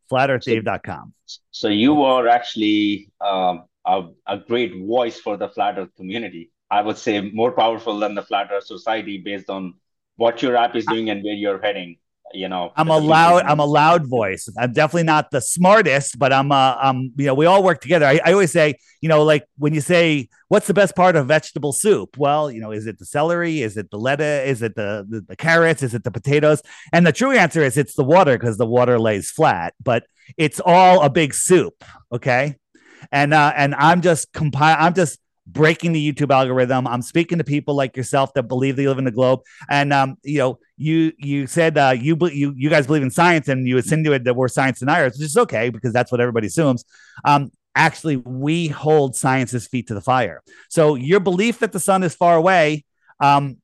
Flatearthdave.com. 0.09 1.15
So 1.51 1.67
you 1.67 2.05
are 2.05 2.29
actually 2.29 3.11
um, 3.21 3.65
a, 3.85 4.05
a 4.25 4.39
great 4.39 4.87
voice 4.87 5.19
for 5.19 5.37
the 5.37 5.49
flat 5.49 5.79
earth 5.79 5.97
community. 5.97 6.53
I 6.71 6.83
would 6.83 6.99
say 6.99 7.21
more 7.21 7.53
powerful 7.53 7.99
than 7.99 8.15
the 8.15 8.23
flat 8.23 8.49
earth 8.53 8.67
society 8.67 9.19
based 9.19 9.49
on 9.49 9.75
what 10.17 10.43
your 10.43 10.57
app 10.57 10.77
is 10.77 10.85
doing 10.87 11.11
and 11.11 11.23
where 11.25 11.35
you're 11.35 11.61
heading. 11.61 11.97
you 12.35 12.49
know. 12.49 12.73
I'm 12.77 12.91
a 12.91 12.99
loud 12.99 13.45
i'm 13.45 13.61
a 13.61 13.65
loud 13.65 14.07
voice. 14.07 14.49
I'm 14.59 14.73
definitely 14.75 15.05
not 15.05 15.31
the 15.31 15.41
smartest 15.41 16.19
but 16.19 16.31
i'm 16.31 16.53
uh 16.53 16.77
um 16.81 17.13
you 17.17 17.27
know 17.27 17.35
we 17.35 17.47
all 17.47 17.63
work 17.63 17.81
together. 17.81 18.07
I, 18.07 18.21
I 18.25 18.33
always 18.33 18.53
say 18.53 18.75
you 19.01 19.09
know 19.09 19.23
like 19.25 19.45
when 19.57 19.73
you 19.73 19.81
say 19.81 20.29
what's 20.49 20.67
the 20.67 20.75
best 20.75 20.95
part 20.95 21.17
of 21.17 21.27
vegetable 21.27 21.73
soup? 21.73 22.19
Well 22.19 22.51
you 22.51 22.61
know 22.61 22.71
is 22.73 22.87
it 22.87 22.99
the 22.99 23.07
celery? 23.07 23.63
Is 23.63 23.77
it 23.79 23.91
the 23.91 23.99
lettuce? 23.99 24.51
Is 24.53 24.61
it 24.63 24.75
the 24.75 25.07
the, 25.09 25.21
the 25.23 25.37
carrots? 25.37 25.83
Is 25.83 25.95
it 25.95 26.05
the 26.05 26.11
potatoes? 26.11 26.61
And 26.93 27.07
the 27.07 27.13
true 27.13 27.33
answer 27.33 27.63
is 27.63 27.79
it's 27.79 27.95
the 27.95 28.05
water 28.05 28.37
because 28.37 28.59
the 28.59 28.67
water 28.67 28.99
lays 28.99 29.31
flat 29.31 29.73
but 29.83 30.05
it's 30.37 30.61
all 30.63 31.03
a 31.03 31.09
big 31.09 31.33
soup 31.33 31.83
okay? 32.13 32.57
And 33.11 33.33
uh 33.33 33.53
and 33.57 33.75
i'm 33.75 34.03
just 34.03 34.33
compile 34.33 34.77
i'm 34.79 34.93
just 34.93 35.19
breaking 35.51 35.93
the 35.93 36.13
YouTube 36.13 36.33
algorithm. 36.33 36.87
I'm 36.87 37.03
speaking 37.03 37.39
to 37.39 37.45
people 37.45 37.75
like 37.75 37.97
yourself 37.97 38.35
that 38.35 38.45
believe 38.45 38.77
they 38.77 38.87
live 38.87 38.99
in 38.99 39.05
the 39.05 39.11
globe. 39.11 39.41
And 39.71 39.93
um, 39.93 40.17
you 40.23 40.39
know, 40.39 40.59
you 40.77 41.13
you 41.19 41.47
said 41.47 41.77
uh, 41.79 41.95
you 41.99 42.17
you 42.33 42.53
you 42.57 42.71
guys 42.71 42.87
believe 42.87 43.03
in 43.03 43.11
science, 43.11 43.49
and 43.49 43.67
you 43.67 43.77
insinuated 43.77 44.25
that 44.27 44.35
we're 44.35 44.49
science 44.49 44.79
deniers, 44.81 45.15
which 45.15 45.27
is 45.27 45.37
okay 45.37 45.71
because 45.71 45.93
that's 45.93 46.13
what 46.13 46.21
everybody 46.21 46.47
assumes. 46.47 46.85
Um, 47.25 47.51
actually, 47.75 48.17
we 48.17 48.69
hold 48.69 49.17
science's 49.17 49.67
feet 49.67 49.89
to 49.89 49.95
the 49.95 50.01
fire. 50.01 50.43
So 50.69 50.95
your 50.95 51.21
belief 51.21 51.61
that 51.61 51.73
the 51.73 51.81
sun 51.81 52.03
is 52.03 52.15
far 52.15 52.37
away 52.37 52.85
um, 53.21 53.57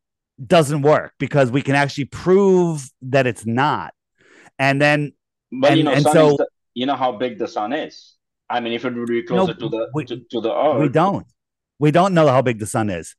doesn't 0.45 0.83
work 0.83 1.13
because 1.19 1.51
we 1.51 1.63
can 1.63 1.75
actually 1.75 2.07
prove 2.07 2.91
that 3.03 3.27
it's 3.27 3.47
not. 3.47 3.93
And 4.59 4.81
then, 4.81 5.13
but 5.53 5.71
and, 5.73 5.79
you 5.79 5.85
know, 5.85 5.93
and 5.93 6.03
so 6.05 6.37
the, 6.37 6.47
you 6.75 6.87
know 6.87 6.97
how 6.97 7.13
big 7.13 7.39
the 7.39 7.49
sun 7.49 7.73
is. 7.73 8.15
I 8.49 8.61
mean, 8.61 8.73
if 8.73 8.85
it 8.85 8.95
would 8.95 9.09
be 9.09 9.23
closer 9.23 9.55
No, 9.55 9.61
to 9.61 9.69
the 9.69 9.89
we- 9.95 10.05
to, 10.07 10.21
to 10.31 10.41
the 10.41 10.55
earth, 10.55 10.81
we 10.81 10.89
don't. 10.89 11.27
We 11.79 11.91
don't 11.91 12.15
know 12.15 12.29
how 12.29 12.43
big 12.43 12.59
the 12.59 12.67
sun 12.67 12.91
is. 12.91 13.15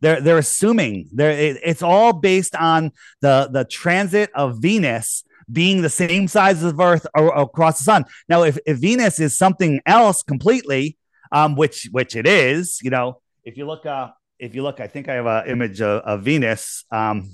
They're 0.00 0.20
they're 0.20 0.38
assuming 0.38 1.08
they're 1.12 1.30
it- 1.30 1.60
it's 1.64 1.82
all 1.82 2.12
based 2.12 2.54
on 2.54 2.92
the 3.20 3.48
the 3.50 3.64
transit 3.64 4.30
of 4.34 4.58
Venus 4.60 5.24
being 5.50 5.80
the 5.82 5.88
same 5.90 6.28
size 6.28 6.62
as 6.62 6.74
Earth 6.78 7.06
a- 7.16 7.24
across 7.28 7.78
the 7.78 7.84
sun. 7.84 8.04
Now, 8.28 8.42
if, 8.42 8.58
if 8.66 8.78
Venus 8.78 9.20
is 9.20 9.38
something 9.38 9.80
else 9.86 10.22
completely, 10.22 10.98
um, 11.32 11.54
which 11.56 11.88
which 11.92 12.14
it 12.16 12.26
is, 12.26 12.80
you 12.82 12.90
know, 12.90 13.20
if 13.44 13.56
you 13.56 13.64
look 13.66 13.86
uh 13.86 14.10
if 14.38 14.54
you 14.54 14.62
look, 14.62 14.80
I 14.80 14.86
think 14.86 15.08
I 15.08 15.14
have 15.14 15.26
an 15.26 15.48
image 15.48 15.80
of, 15.80 16.02
of 16.02 16.22
Venus. 16.22 16.84
Um, 16.90 17.30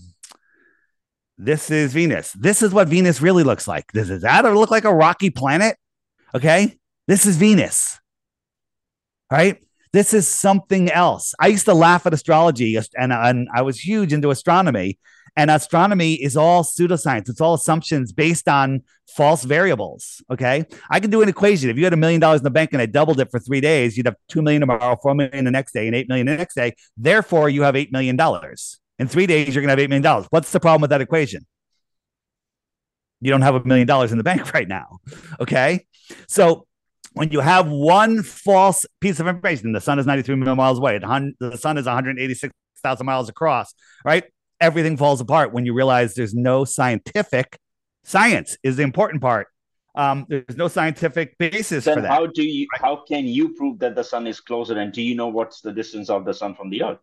this 1.38 1.70
is 1.70 1.92
Venus. 1.92 2.32
This 2.32 2.62
is 2.62 2.72
what 2.72 2.87
Venus 2.88 3.20
really 3.20 3.42
looks 3.42 3.66
like. 3.66 3.90
Does 3.92 4.08
does 4.08 4.22
that 4.22 4.44
look 4.44 4.70
like 4.70 4.85
a 4.85 4.94
rocky 4.94 5.30
planet? 5.30 5.76
Okay, 6.35 6.78
this 7.08 7.26
is 7.26 7.37
Venus. 7.37 7.98
Right 9.30 9.58
this 9.92 10.14
is 10.14 10.26
something 10.26 10.90
else. 10.90 11.35
I 11.38 11.48
used 11.48 11.66
to 11.66 11.74
laugh 11.74 12.07
at 12.07 12.14
astrology, 12.14 12.76
and, 12.76 13.12
and 13.12 13.48
I 13.55 13.62
was 13.62 13.78
huge 13.78 14.12
into 14.12 14.31
astronomy. 14.31 14.98
And 15.37 15.50
astronomy 15.50 16.14
is 16.14 16.37
all 16.37 16.62
pseudoscience. 16.62 17.28
It's 17.28 17.40
all 17.40 17.55
assumptions 17.55 18.12
based 18.12 18.48
on 18.48 18.83
false 19.09 19.44
variables. 19.44 20.22
Okay. 20.31 20.66
I 20.90 21.00
can 21.00 21.11
do 21.11 21.22
an 21.22 21.28
equation. 21.28 21.70
If 21.70 21.78
you 21.78 21.85
had 21.85 21.94
a 21.94 21.96
million 21.96 22.20
dollars 22.20 22.40
in 22.40 22.44
the 22.44 22.50
bank 22.50 22.72
and 22.72 22.83
I 22.83 22.87
doubled 22.87 23.18
it 23.18 23.31
for 23.31 23.38
three 23.38 23.61
days, 23.61 23.96
you'd 23.96 24.07
have 24.07 24.16
two 24.28 24.42
million 24.42 24.61
tomorrow, 24.61 24.96
four 25.02 25.14
million 25.14 25.44
the 25.44 25.50
next 25.50 25.72
day, 25.72 25.87
and 25.87 25.96
eight 25.96 26.09
million 26.09 26.26
the 26.26 26.37
next 26.37 26.55
day. 26.55 26.74
Therefore, 26.96 27.48
you 27.48 27.62
have 27.62 27.76
eight 27.76 27.92
million 27.92 28.16
dollars. 28.16 28.78
In 28.98 29.09
three 29.09 29.26
days, 29.26 29.55
you're 29.55 29.62
gonna 29.62 29.72
have 29.72 29.78
eight 29.78 29.88
million 29.88 30.02
dollars. 30.02 30.26
What's 30.31 30.52
the 30.52 30.61
problem 30.61 30.83
with 30.83 30.90
that 30.90 31.00
equation? 31.00 31.46
You 33.20 33.31
don't 33.31 33.42
have 33.42 33.55
a 33.55 33.64
million 33.64 33.87
dollars 33.87 34.12
in 34.12 34.18
the 34.18 34.24
bank 34.24 34.52
right 34.55 34.68
now. 34.68 34.98
Okay. 35.40 35.87
So 36.28 36.66
when 37.14 37.31
you 37.31 37.40
have 37.40 37.68
one 37.68 38.22
false 38.22 38.85
piece 39.01 39.20
of 39.20 39.27
information, 39.27 39.72
the 39.72 39.81
sun 39.81 39.98
is 39.98 40.07
93 40.07 40.37
million 40.37 40.57
miles 40.57 40.79
away, 40.79 40.98
the 40.98 41.57
sun 41.57 41.79
is 41.79 41.87
186,000 41.87 43.07
miles 43.07 43.29
across, 43.29 43.75
right? 44.05 44.25
Everything 44.61 44.96
falls 44.96 45.20
apart 45.20 45.53
when 45.53 45.66
you 45.66 45.75
realize 45.75 46.14
there's 46.14 46.35
no 46.35 46.64
scientific 46.64 47.59
science 48.05 48.57
is 48.62 48.77
the 48.77 48.83
important 48.83 49.20
part. 49.20 49.48
Um, 49.94 50.25
there's 50.29 50.57
no 50.57 50.68
scientific 50.68 51.37
basis 51.37 51.85
then 51.85 51.96
for 51.96 52.01
that. 52.01 52.11
how 52.11 52.27
do 52.27 52.42
you 52.42 52.66
how 52.72 52.96
can 52.96 53.27
you 53.27 53.53
prove 53.55 53.79
that 53.81 53.94
the 53.94 54.03
sun 54.03 54.27
is 54.27 54.40
closer? 54.40 54.79
And 54.79 54.90
do 54.90 55.03
you 55.03 55.14
know 55.14 55.29
what's 55.29 55.61
the 55.61 55.70
distance 55.70 56.09
of 56.09 56.25
the 56.25 56.33
sun 56.33 56.55
from 56.55 56.70
the 56.70 56.83
earth? 56.83 56.98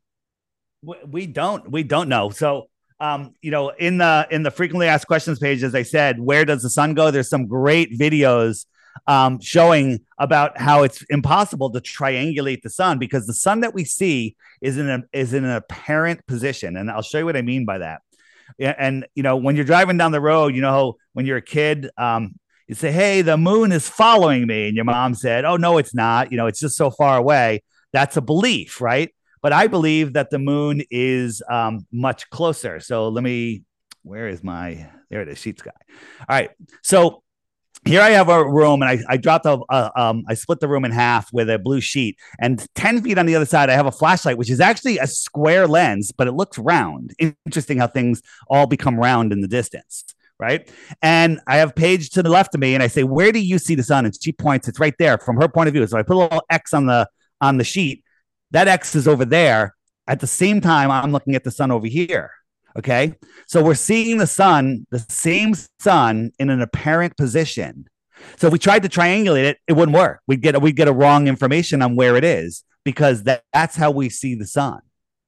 we, 0.81 0.95
we 1.07 1.27
don't 1.27 1.69
we 1.71 1.83
don't 1.83 2.09
know 2.09 2.29
so 2.29 2.67
um 2.99 3.33
you 3.41 3.51
know 3.51 3.69
in 3.69 3.97
the 3.97 4.27
in 4.31 4.43
the 4.43 4.51
frequently 4.51 4.87
asked 4.87 5.07
questions 5.07 5.39
page 5.39 5.63
as 5.63 5.75
i 5.75 5.83
said 5.83 6.19
where 6.19 6.45
does 6.45 6.61
the 6.63 6.69
sun 6.69 6.93
go 6.93 7.11
there's 7.11 7.29
some 7.29 7.47
great 7.47 7.97
videos 7.97 8.65
um 9.07 9.39
showing 9.39 9.99
about 10.17 10.57
how 10.59 10.83
it's 10.83 11.03
impossible 11.09 11.71
to 11.71 11.79
triangulate 11.79 12.61
the 12.61 12.69
sun 12.69 12.99
because 12.99 13.25
the 13.27 13.33
sun 13.33 13.61
that 13.61 13.73
we 13.73 13.83
see 13.83 14.35
is 14.61 14.77
in 14.77 14.89
a 14.89 15.03
is 15.13 15.33
in 15.33 15.43
an 15.45 15.51
apparent 15.51 16.25
position 16.27 16.77
and 16.77 16.89
i'll 16.89 17.01
show 17.01 17.19
you 17.19 17.25
what 17.25 17.37
i 17.37 17.41
mean 17.41 17.65
by 17.65 17.77
that 17.77 18.01
and 18.59 19.05
you 19.15 19.23
know 19.23 19.37
when 19.37 19.55
you're 19.55 19.65
driving 19.65 19.97
down 19.97 20.11
the 20.11 20.21
road 20.21 20.55
you 20.55 20.61
know 20.61 20.95
when 21.13 21.25
you're 21.25 21.37
a 21.37 21.41
kid 21.41 21.89
um 21.97 22.35
you 22.67 22.75
say 22.75 22.91
hey 22.91 23.21
the 23.21 23.37
moon 23.37 23.71
is 23.71 23.87
following 23.87 24.45
me 24.45 24.67
and 24.67 24.75
your 24.75 24.85
mom 24.85 25.13
said 25.13 25.45
oh 25.45 25.57
no 25.57 25.77
it's 25.77 25.95
not 25.95 26.31
you 26.31 26.37
know 26.37 26.47
it's 26.47 26.59
just 26.59 26.75
so 26.75 26.89
far 26.89 27.17
away 27.17 27.63
that's 27.91 28.17
a 28.17 28.21
belief 28.21 28.81
right 28.81 29.13
but 29.41 29.53
I 29.53 29.67
believe 29.67 30.13
that 30.13 30.29
the 30.29 30.39
moon 30.39 30.81
is 30.89 31.41
um, 31.49 31.85
much 31.91 32.29
closer. 32.29 32.79
So 32.79 33.09
let 33.09 33.23
me, 33.23 33.63
where 34.03 34.27
is 34.27 34.43
my, 34.43 34.89
there 35.09 35.21
it 35.21 35.29
is, 35.29 35.37
sheet 35.37 35.59
sky. 35.59 35.71
All 36.21 36.35
right. 36.35 36.51
So 36.83 37.23
here 37.85 38.01
I 38.01 38.09
have 38.11 38.29
a 38.29 38.47
room 38.47 38.81
and 38.81 38.89
I, 38.89 39.13
I 39.13 39.17
dropped 39.17 39.45
a, 39.45 39.59
uh, 39.69 39.89
um, 39.95 40.23
I 40.27 40.33
split 40.33 40.59
the 40.59 40.67
room 40.67 40.85
in 40.85 40.91
half 40.91 41.31
with 41.31 41.49
a 41.49 41.57
blue 41.57 41.81
sheet 41.81 42.17
and 42.39 42.65
10 42.75 43.03
feet 43.03 43.17
on 43.17 43.25
the 43.25 43.35
other 43.35 43.45
side, 43.45 43.69
I 43.69 43.73
have 43.73 43.85
a 43.85 43.91
flashlight, 43.91 44.37
which 44.37 44.49
is 44.49 44.59
actually 44.59 44.97
a 44.97 45.07
square 45.07 45.67
lens, 45.67 46.11
but 46.11 46.27
it 46.27 46.33
looks 46.33 46.57
round. 46.57 47.15
Interesting 47.19 47.77
how 47.77 47.87
things 47.87 48.21
all 48.49 48.67
become 48.67 48.97
round 48.97 49.33
in 49.33 49.41
the 49.41 49.47
distance. 49.47 50.03
Right. 50.39 50.71
And 51.01 51.41
I 51.47 51.57
have 51.57 51.75
Paige 51.75 52.11
to 52.11 52.23
the 52.23 52.29
left 52.29 52.55
of 52.55 52.61
me 52.61 52.73
and 52.73 52.81
I 52.81 52.87
say, 52.87 53.03
where 53.03 53.33
do 53.33 53.39
you 53.39 53.59
see 53.59 53.75
the 53.75 53.83
sun? 53.83 54.05
And 54.05 54.15
she 54.17 54.31
points, 54.31 54.69
it's 54.69 54.79
right 54.79 54.95
there 54.97 55.17
from 55.17 55.35
her 55.35 55.49
point 55.49 55.67
of 55.67 55.73
view. 55.73 55.85
So 55.85 55.97
I 55.97 56.03
put 56.03 56.15
a 56.15 56.19
little 56.19 56.43
X 56.49 56.73
on 56.73 56.85
the, 56.85 57.09
on 57.41 57.57
the 57.57 57.65
sheet 57.65 58.03
that 58.51 58.67
X 58.67 58.95
is 58.95 59.07
over 59.07 59.25
there. 59.25 59.75
At 60.07 60.19
the 60.19 60.27
same 60.27 60.59
time, 60.59 60.89
I'm 60.89 61.11
looking 61.11 61.35
at 61.35 61.43
the 61.43 61.51
sun 61.51 61.71
over 61.71 61.87
here. 61.87 62.31
Okay. 62.77 63.15
So 63.47 63.63
we're 63.63 63.75
seeing 63.75 64.17
the 64.17 64.27
sun, 64.27 64.85
the 64.91 64.99
same 65.09 65.53
sun 65.79 66.31
in 66.39 66.49
an 66.49 66.61
apparent 66.61 67.17
position. 67.17 67.87
So 68.37 68.47
if 68.47 68.53
we 68.53 68.59
tried 68.59 68.83
to 68.83 68.89
triangulate 68.89 69.45
it, 69.45 69.57
it 69.67 69.73
wouldn't 69.73 69.97
work. 69.97 70.21
We'd 70.27 70.41
get 70.41 70.61
we'd 70.61 70.75
get 70.75 70.87
a 70.87 70.93
wrong 70.93 71.27
information 71.27 71.81
on 71.81 71.95
where 71.95 72.15
it 72.15 72.23
is 72.23 72.63
because 72.83 73.23
that, 73.23 73.43
that's 73.53 73.75
how 73.75 73.91
we 73.91 74.09
see 74.09 74.35
the 74.35 74.47
sun. 74.47 74.79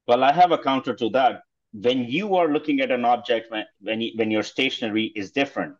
Well, 0.08 0.24
I 0.24 0.32
have 0.32 0.52
a 0.52 0.58
counter 0.58 0.94
to 0.96 1.10
that. 1.12 1.42
When 1.74 2.06
you 2.06 2.36
are 2.36 2.52
looking 2.52 2.82
at 2.82 2.92
an 2.92 3.06
object, 3.06 3.50
when 3.50 3.66
when, 3.80 4.02
you, 4.02 4.12
when 4.16 4.30
you're 4.30 4.44
stationary, 4.44 5.06
is 5.16 5.32
different, 5.32 5.76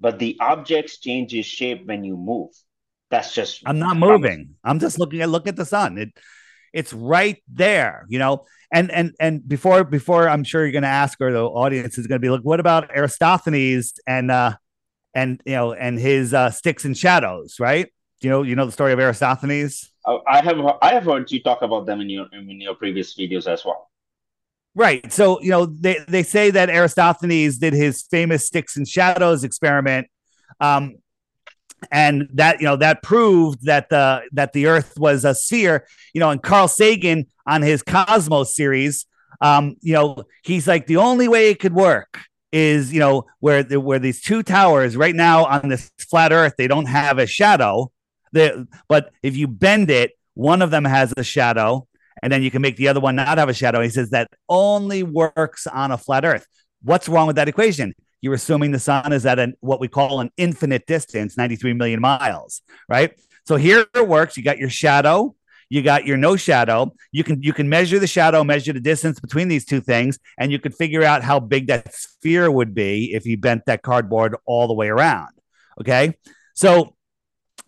but 0.00 0.18
the 0.18 0.36
objects 0.40 0.98
changes 0.98 1.44
shape 1.44 1.86
when 1.86 2.02
you 2.02 2.16
move. 2.16 2.50
That's 3.10 3.34
just 3.34 3.62
I'm 3.66 3.78
not 3.78 3.96
moving. 3.96 4.54
I'm 4.64 4.80
just 4.80 4.98
looking 4.98 5.20
at 5.20 5.28
look 5.28 5.46
at 5.46 5.56
the 5.56 5.66
sun. 5.66 5.98
It 5.98 6.18
it's 6.72 6.92
right 6.92 7.42
there, 7.52 8.06
you 8.08 8.18
know. 8.18 8.46
And 8.74 8.90
and 8.90 9.14
and 9.20 9.48
before 9.48 9.84
before 9.84 10.28
I'm 10.28 10.44
sure 10.44 10.62
you're 10.62 10.72
going 10.72 10.82
to 10.82 10.88
ask, 10.88 11.20
or 11.20 11.32
the 11.32 11.44
audience 11.44 11.96
is 11.96 12.06
going 12.06 12.20
to 12.20 12.24
be 12.24 12.28
like, 12.28 12.42
what 12.42 12.60
about 12.60 12.90
Aristophanes 12.94 13.94
and 14.06 14.30
uh 14.30 14.56
and 15.14 15.40
you 15.46 15.52
know 15.52 15.72
and 15.72 15.98
his 15.98 16.34
uh, 16.34 16.50
sticks 16.50 16.84
and 16.84 16.98
shadows, 16.98 17.60
right? 17.60 17.92
You 18.20 18.30
know, 18.30 18.42
you 18.42 18.56
know 18.56 18.66
the 18.66 18.72
story 18.72 18.92
of 18.92 18.98
Aristophanes. 18.98 19.92
Uh, 20.04 20.18
I 20.26 20.42
have 20.42 20.58
I 20.82 20.92
have 20.92 21.04
heard 21.04 21.30
you 21.30 21.42
talk 21.42 21.62
about 21.62 21.86
them 21.86 22.00
in 22.00 22.10
your 22.10 22.26
in 22.32 22.60
your 22.60 22.74
previous 22.74 23.14
videos 23.14 23.46
as 23.46 23.64
well. 23.64 23.90
Right. 24.74 25.12
So, 25.12 25.40
you 25.40 25.50
know, 25.50 25.66
they, 25.66 25.98
they 26.08 26.24
say 26.24 26.50
that 26.50 26.68
Aristophanes 26.68 27.58
did 27.58 27.74
his 27.74 28.02
famous 28.10 28.44
sticks 28.44 28.76
and 28.76 28.88
shadows 28.88 29.44
experiment. 29.44 30.08
Um, 30.58 30.96
and 31.90 32.28
that 32.32 32.60
you 32.60 32.66
know 32.66 32.76
that 32.76 33.02
proved 33.02 33.64
that 33.66 33.88
the 33.88 34.22
that 34.32 34.52
the 34.52 34.66
earth 34.66 34.94
was 34.98 35.24
a 35.24 35.34
sphere 35.34 35.86
you 36.12 36.20
know 36.20 36.30
and 36.30 36.42
carl 36.42 36.68
sagan 36.68 37.26
on 37.46 37.62
his 37.62 37.82
cosmos 37.82 38.54
series 38.54 39.06
um 39.40 39.76
you 39.80 39.92
know 39.92 40.24
he's 40.42 40.66
like 40.66 40.86
the 40.86 40.96
only 40.96 41.28
way 41.28 41.50
it 41.50 41.60
could 41.60 41.74
work 41.74 42.20
is 42.54 42.92
you 42.92 43.00
know 43.00 43.26
where 43.40 43.64
the, 43.64 43.80
where 43.80 43.98
these 43.98 44.20
two 44.20 44.42
towers 44.42 44.96
right 44.96 45.16
now 45.16 45.44
on 45.44 45.68
this 45.68 45.90
flat 45.98 46.32
earth 46.32 46.54
they 46.56 46.68
don't 46.68 46.86
have 46.86 47.18
a 47.18 47.26
shadow. 47.26 47.90
The, 48.32 48.66
but 48.88 49.12
if 49.22 49.36
you 49.36 49.48
bend 49.48 49.90
it 49.90 50.12
one 50.34 50.62
of 50.62 50.70
them 50.70 50.84
has 50.84 51.12
a 51.16 51.24
shadow 51.24 51.86
and 52.22 52.32
then 52.32 52.42
you 52.42 52.50
can 52.50 52.62
make 52.62 52.76
the 52.76 52.88
other 52.88 53.00
one 53.00 53.16
not 53.16 53.38
have 53.38 53.48
a 53.48 53.54
shadow. 53.54 53.80
He 53.80 53.90
says 53.90 54.10
that 54.10 54.28
only 54.48 55.02
works 55.02 55.66
on 55.66 55.90
a 55.90 55.98
flat 55.98 56.24
earth. 56.24 56.46
What's 56.82 57.08
wrong 57.08 57.26
with 57.26 57.36
that 57.36 57.48
equation 57.48 57.92
you're 58.24 58.32
assuming 58.32 58.70
the 58.70 58.78
sun 58.78 59.12
is 59.12 59.26
at 59.26 59.38
an 59.38 59.54
what 59.60 59.80
we 59.80 59.86
call 59.86 60.20
an 60.20 60.30
infinite 60.38 60.86
distance 60.86 61.36
93 61.36 61.74
million 61.74 62.00
miles 62.00 62.62
right? 62.88 63.12
So 63.44 63.56
here 63.56 63.84
it 63.94 64.08
works. 64.08 64.38
You 64.38 64.42
got 64.42 64.56
your 64.56 64.70
shadow. 64.70 65.34
You 65.68 65.82
got 65.82 66.06
your 66.06 66.16
no 66.16 66.34
shadow. 66.34 66.94
You 67.12 67.22
can 67.22 67.42
you 67.42 67.52
can 67.52 67.68
measure 67.68 67.98
the 67.98 68.06
shadow 68.06 68.42
measure 68.42 68.72
the 68.72 68.80
distance 68.80 69.20
between 69.20 69.48
these 69.48 69.66
two 69.66 69.82
things 69.82 70.18
and 70.38 70.50
you 70.50 70.58
could 70.58 70.74
figure 70.74 71.02
out 71.02 71.22
how 71.22 71.38
big 71.38 71.66
that 71.66 71.94
sphere 71.94 72.50
would 72.50 72.74
be 72.74 73.12
if 73.12 73.26
you 73.26 73.36
bent 73.36 73.66
that 73.66 73.82
cardboard 73.82 74.36
all 74.46 74.68
the 74.68 74.74
way 74.74 74.88
around 74.88 75.28
okay? 75.80 76.14
So 76.54 76.94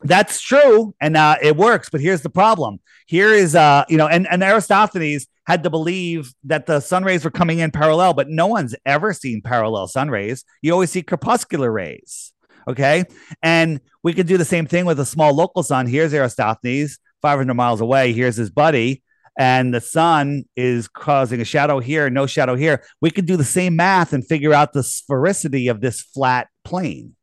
that's 0.01 0.41
true 0.41 0.95
and 1.03 1.19
uh, 1.19 1.37
it 1.43 1.55
works 1.55 1.91
but 1.91 2.01
here's 2.01 2.23
the 2.23 2.31
problem. 2.31 2.81
Here 3.07 3.33
is 3.35 3.55
uh 3.55 3.85
you 3.91 3.99
know 3.99 4.07
and, 4.07 4.27
and 4.27 4.43
aristophanes 4.43 5.27
had 5.47 5.63
to 5.63 5.71
believe 5.71 6.35
that 6.45 6.67
the 6.67 6.81
sun 6.81 7.05
rays 7.05 7.25
were 7.25 7.31
coming 7.31 7.61
in 7.61 7.71
parallel, 7.71 8.15
but 8.15 8.29
no 8.29 8.47
one's 8.47 8.75
ever 8.85 9.13
seen 9.13 9.41
parallel 9.43 9.87
sun 9.87 10.11
rays. 10.11 10.45
You 10.63 10.73
always 10.73 10.91
see 10.91 11.03
crepuscular 11.03 11.71
rays. 11.71 12.33
Okay. 12.69 13.05
And 13.43 13.81
we 14.03 14.13
could 14.13 14.27
do 14.27 14.39
the 14.39 14.45
same 14.45 14.67
thing 14.67 14.87
with 14.87 14.99
a 14.99 15.07
small 15.07 15.33
local 15.33 15.63
sun. 15.63 15.87
Here's 15.87 16.13
Eratosthenes, 16.13 16.99
500 17.23 17.55
miles 17.55 17.81
away. 17.81 18.13
Here's 18.13 18.37
his 18.37 18.51
buddy. 18.51 19.03
And 19.39 19.73
the 19.73 19.81
sun 19.81 20.45
is 20.57 20.89
causing 20.89 21.41
a 21.41 21.45
shadow 21.45 21.79
here, 21.79 22.09
no 22.09 22.27
shadow 22.27 22.57
here. 22.57 22.83
We 23.01 23.11
could 23.11 23.27
do 23.27 23.37
the 23.37 23.45
same 23.45 23.77
math 23.77 24.13
and 24.13 24.27
figure 24.27 24.55
out 24.55 24.73
the 24.73 24.81
sphericity 24.81 25.71
of 25.71 25.81
this 25.81 26.01
flat 26.01 26.49
plane 26.65 27.15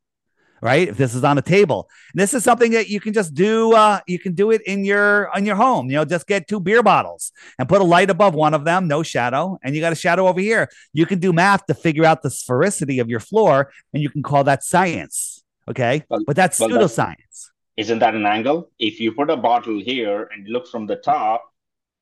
right? 0.64 0.88
If 0.88 0.98
this 0.98 1.14
is 1.14 1.24
on 1.26 1.38
a 1.38 1.42
table, 1.42 1.90
and 2.14 2.22
this 2.22 2.34
is 2.34 2.44
something 2.44 2.72
that 2.72 2.88
you 2.88 3.02
can 3.02 3.14
just 3.14 3.34
do. 3.34 3.74
Uh, 3.74 4.00
you 4.08 4.18
can 4.18 4.34
do 4.34 4.52
it 4.52 4.62
in 4.66 4.86
your 4.86 5.30
on 5.36 5.46
your 5.46 5.58
home. 5.58 5.90
You 5.90 5.98
know, 5.98 6.06
just 6.06 6.26
get 6.26 6.48
two 6.48 6.62
beer 6.62 6.82
bottles 6.82 7.34
and 7.60 7.68
put 7.68 7.82
a 7.82 7.84
light 7.84 8.10
above 8.10 8.34
one 8.34 8.54
of 8.54 8.64
them, 8.64 8.88
no 8.88 9.04
shadow, 9.04 9.60
and 9.64 9.76
you 9.76 9.82
got 9.82 9.92
a 9.92 9.96
shadow 9.96 10.28
over 10.28 10.40
here. 10.40 10.70
You 10.94 11.06
can 11.06 11.20
do 11.20 11.34
math 11.34 11.66
to 11.66 11.74
figure 11.74 12.06
out 12.06 12.22
the 12.22 12.30
sphericity 12.30 13.02
of 13.02 13.10
your 13.10 13.20
floor, 13.20 13.72
and 13.94 14.02
you 14.02 14.10
can 14.10 14.24
call 14.24 14.46
that 14.46 14.64
science. 14.64 15.44
Okay, 15.68 16.04
but, 16.10 16.22
but 16.26 16.36
that's 16.36 16.60
pseudoscience. 16.60 17.50
Isn't 17.76 18.00
that 18.00 18.16
an 18.16 18.26
angle? 18.26 18.70
If 18.80 19.00
you 19.00 19.12
put 19.12 19.30
a 19.30 19.38
bottle 19.38 19.82
here 19.82 20.30
and 20.32 20.48
look 20.48 20.68
from 20.68 20.88
the 20.88 20.96
top, 20.96 21.44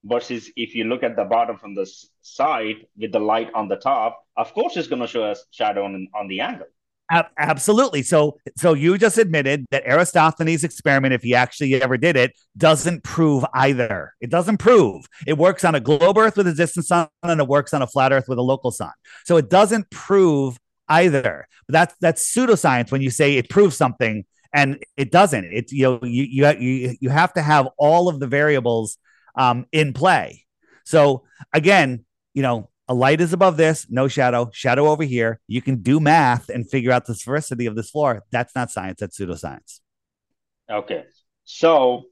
versus 0.04 0.52
if 0.56 0.76
you 0.76 0.84
look 0.86 1.04
at 1.04 1.15
the 1.15 1.24
bottom 1.24 1.58
from 1.58 1.76
the 1.76 1.88
side 2.21 2.88
with 2.97 3.12
the 3.12 3.19
light 3.19 3.50
on 3.54 3.67
the 3.67 3.76
top, 3.76 4.26
of 4.36 4.54
course 4.54 4.76
it's 4.78 4.88
going 4.88 5.02
to 5.02 5.08
show 5.08 5.24
a 5.24 5.36
shadow 5.52 5.86
on, 5.86 6.08
on 6.15 6.28
the 6.28 6.39
angle 6.41 6.67
absolutely. 7.38 8.04
So, 8.04 8.38
so 8.58 8.74
you 8.74 8.97
just 8.97 9.17
admitted 9.17 9.65
that 9.71 9.84
Eratosthenes' 9.86 10.63
experiment, 10.63 11.13
if 11.13 11.24
he 11.24 11.36
actually 11.36 11.82
ever 11.82 11.97
did 11.97 12.15
it, 12.15 12.32
doesn't 12.58 13.04
prove 13.04 13.45
either. 13.54 14.13
It 14.21 14.30
doesn't 14.30 14.58
prove 14.58 15.06
it 15.28 15.38
works 15.38 15.63
on 15.63 15.76
a 15.76 15.80
globe 15.80 16.17
Earth 16.17 16.38
with 16.38 16.47
a 16.47 16.54
distant 16.54 16.86
sun, 16.86 17.08
and 17.24 17.39
it 17.39 17.47
works 17.47 17.74
on 17.74 17.82
a 17.82 17.88
flat 17.88 18.13
Earth 18.13 18.26
with 18.28 18.38
a 18.38 18.43
local 18.43 18.71
sun. 18.71 18.91
So 19.26 19.38
it 19.38 19.50
doesn't 19.50 19.89
prove 19.89 20.58
either. 20.88 21.47
But 21.67 21.74
that's 21.74 21.95
that's 22.00 22.36
pseudoscience 22.36 22.91
when 22.91 23.02
you 23.02 23.10
say 23.10 23.38
it 23.38 23.50
proves 23.50 23.76
something 23.76 24.26
and 24.54 24.84
it 24.97 25.12
doesn't. 25.12 25.45
It 25.45 25.71
you 25.71 25.84
know 25.84 26.00
you 26.04 26.24
you 26.24 26.47
you 26.60 26.95
you 27.00 27.10
have 27.10 27.34
to 27.34 27.41
have 27.41 27.67
all 27.78 28.10
of 28.10 28.19
the 28.19 28.28
variables 28.28 28.97
um, 29.36 29.65
in 29.71 29.93
play. 29.93 30.45
So 30.84 31.24
again, 31.54 32.06
you 32.34 32.41
know 32.41 32.69
a 32.91 32.93
light 32.93 33.21
is 33.21 33.32
above 33.32 33.56
this, 33.56 33.88
no 33.89 34.10
shadow, 34.10 34.49
shadow 34.51 34.89
over 34.89 35.04
here. 35.04 35.39
You 35.47 35.62
can 35.62 35.77
do 35.82 36.01
math 36.01 36.49
and 36.49 36.69
figure 36.69 36.91
out 36.91 37.06
the 37.06 37.13
sphericity 37.13 37.65
of 37.65 37.73
this 37.73 37.89
floor. 37.89 38.23
That's 38.32 38.54
not 38.54 38.69
science, 38.69 38.99
that's 38.99 39.17
pseudoscience. 39.17 39.80
Okay. 40.69 41.06
So 41.45 42.04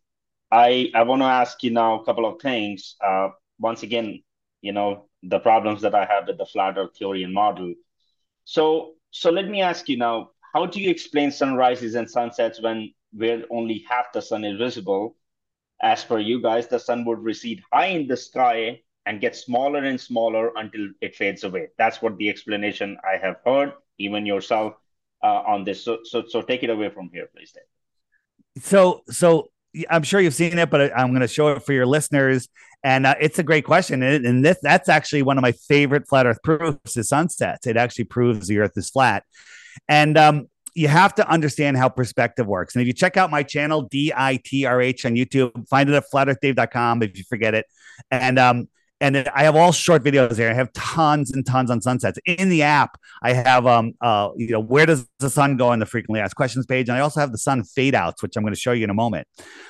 I 0.50 0.90
I 0.96 1.04
want 1.04 1.22
to 1.22 1.26
ask 1.26 1.62
you 1.64 1.72
now 1.72 2.00
a 2.00 2.06
couple 2.06 2.26
of 2.26 2.42
things. 2.42 2.96
Uh, 3.06 3.28
once 3.60 3.84
again, 3.84 4.24
you 4.62 4.72
know, 4.72 5.10
the 5.22 5.40
problems 5.40 5.82
that 5.82 5.94
I 5.94 6.06
have 6.06 6.28
with 6.28 6.38
the 6.38 6.46
flat 6.46 6.78
earth 6.78 6.98
theory 6.98 7.24
and 7.24 7.34
model. 7.34 7.74
So 8.46 8.94
so 9.12 9.32
let 9.32 9.50
me 9.50 9.62
ask 9.62 9.90
you 9.90 9.98
now, 9.98 10.30
how 10.54 10.66
do 10.66 10.80
you 10.80 10.90
explain 10.90 11.30
sunrises 11.30 11.96
and 11.96 12.10
sunsets 12.10 12.62
when 12.62 12.94
where 13.12 13.44
only 13.52 13.86
half 13.90 14.14
the 14.14 14.22
sun 14.22 14.46
is 14.46 14.58
visible? 14.58 15.18
As 15.82 16.06
per 16.06 16.20
you 16.20 16.42
guys, 16.42 16.70
the 16.70 16.80
sun 16.80 17.04
would 17.04 17.20
recede 17.20 17.62
high 17.74 17.88
in 17.88 18.08
the 18.08 18.16
sky 18.16 18.80
and 19.10 19.20
get 19.20 19.36
smaller 19.36 19.84
and 19.86 20.00
smaller 20.00 20.52
until 20.56 20.88
it 21.02 21.16
fades 21.16 21.44
away. 21.44 21.70
That's 21.80 22.00
what 22.00 22.16
the 22.18 22.30
explanation 22.30 22.96
I 23.04 23.18
have 23.18 23.38
heard, 23.44 23.74
even 23.98 24.24
yourself, 24.24 24.76
uh, 25.24 25.42
on 25.48 25.64
this. 25.64 25.84
So, 25.84 26.02
so, 26.04 26.26
so 26.28 26.44
take 26.44 26.62
it 26.62 26.70
away 26.70 26.90
from 26.90 27.10
here, 27.12 27.28
please, 27.36 27.52
Dave. 27.52 28.64
So, 28.64 29.02
so 29.08 29.50
I'm 29.90 30.04
sure 30.04 30.22
you've 30.22 30.36
seen 30.36 30.60
it, 30.60 30.70
but 30.70 30.96
I'm 30.96 31.10
going 31.10 31.22
to 31.22 31.28
show 31.28 31.48
it 31.54 31.64
for 31.64 31.74
your 31.74 31.88
listeners. 31.88 32.50
And 32.84 33.08
uh, 33.08 33.16
it's 33.20 33.40
a 33.40 33.44
great 33.44 33.66
question, 33.66 34.04
and, 34.04 34.26
and 34.26 34.46
this 34.46 34.58
that's 34.62 34.88
actually 34.88 35.24
one 35.24 35.38
of 35.38 35.42
my 35.42 35.52
favorite 35.52 36.08
flat 36.08 36.26
Earth 36.26 36.42
proofs 36.44 36.96
is 36.96 37.10
sunsets. 37.10 37.68
It 37.68 37.76
actually 37.76 38.06
proves 38.06 38.48
the 38.48 38.60
Earth 38.60 38.78
is 38.78 38.90
flat, 38.90 39.26
and 39.90 40.18
um, 40.18 40.48
you 40.76 40.88
have 40.88 41.14
to 41.16 41.30
understand 41.30 41.76
how 41.76 41.90
perspective 41.90 42.48
works. 42.48 42.76
And 42.76 42.82
if 42.82 42.88
you 42.88 42.94
check 42.94 43.18
out 43.18 43.32
my 43.32 43.44
channel, 43.44 43.82
D 43.82 44.14
I 44.16 44.40
T 44.42 44.64
R 44.64 44.82
H 44.82 45.06
on 45.06 45.16
YouTube, 45.16 45.68
find 45.68 45.90
it 45.90 45.96
at 45.96 46.06
flatearthdave.com 46.14 47.04
if 47.04 47.18
you 47.18 47.26
forget 47.26 47.54
it. 47.54 47.66
And 48.12 48.40
um, 48.40 48.70
and 49.02 49.18
I 49.34 49.44
have 49.44 49.56
all 49.56 49.72
short 49.72 50.04
videos 50.04 50.36
there. 50.36 50.50
I 50.50 50.54
have 50.54 50.72
tons 50.74 51.32
and 51.32 51.46
tons 51.46 51.72
on 51.72 51.82
sunsets 51.82 52.20
in 52.26 52.50
the 52.50 52.64
app. 52.64 53.00
I 53.22 53.34
have 53.34 53.66
um 53.66 53.94
uh 54.02 54.30
you 54.36 54.50
know 54.50 54.60
where 54.60 54.86
does 54.86 55.08
the 55.20 55.30
sun 55.30 55.58
go 55.58 55.70
on 55.70 55.80
the 55.80 55.86
frequently 55.86 56.20
asked 56.20 56.36
questions 56.36 56.66
page, 56.66 56.90
and 56.90 56.98
I 56.98 57.02
also 57.02 57.20
have 57.20 57.32
the 57.32 57.38
sun 57.38 57.64
fade 57.64 57.96
outs, 57.96 58.22
which 58.22 58.36
I'm 58.36 58.44
going 58.44 58.54
to 58.54 58.60
show 58.60 58.72
you 58.72 58.84
in 58.84 58.90
a 58.90 58.96
moment. 58.96 59.28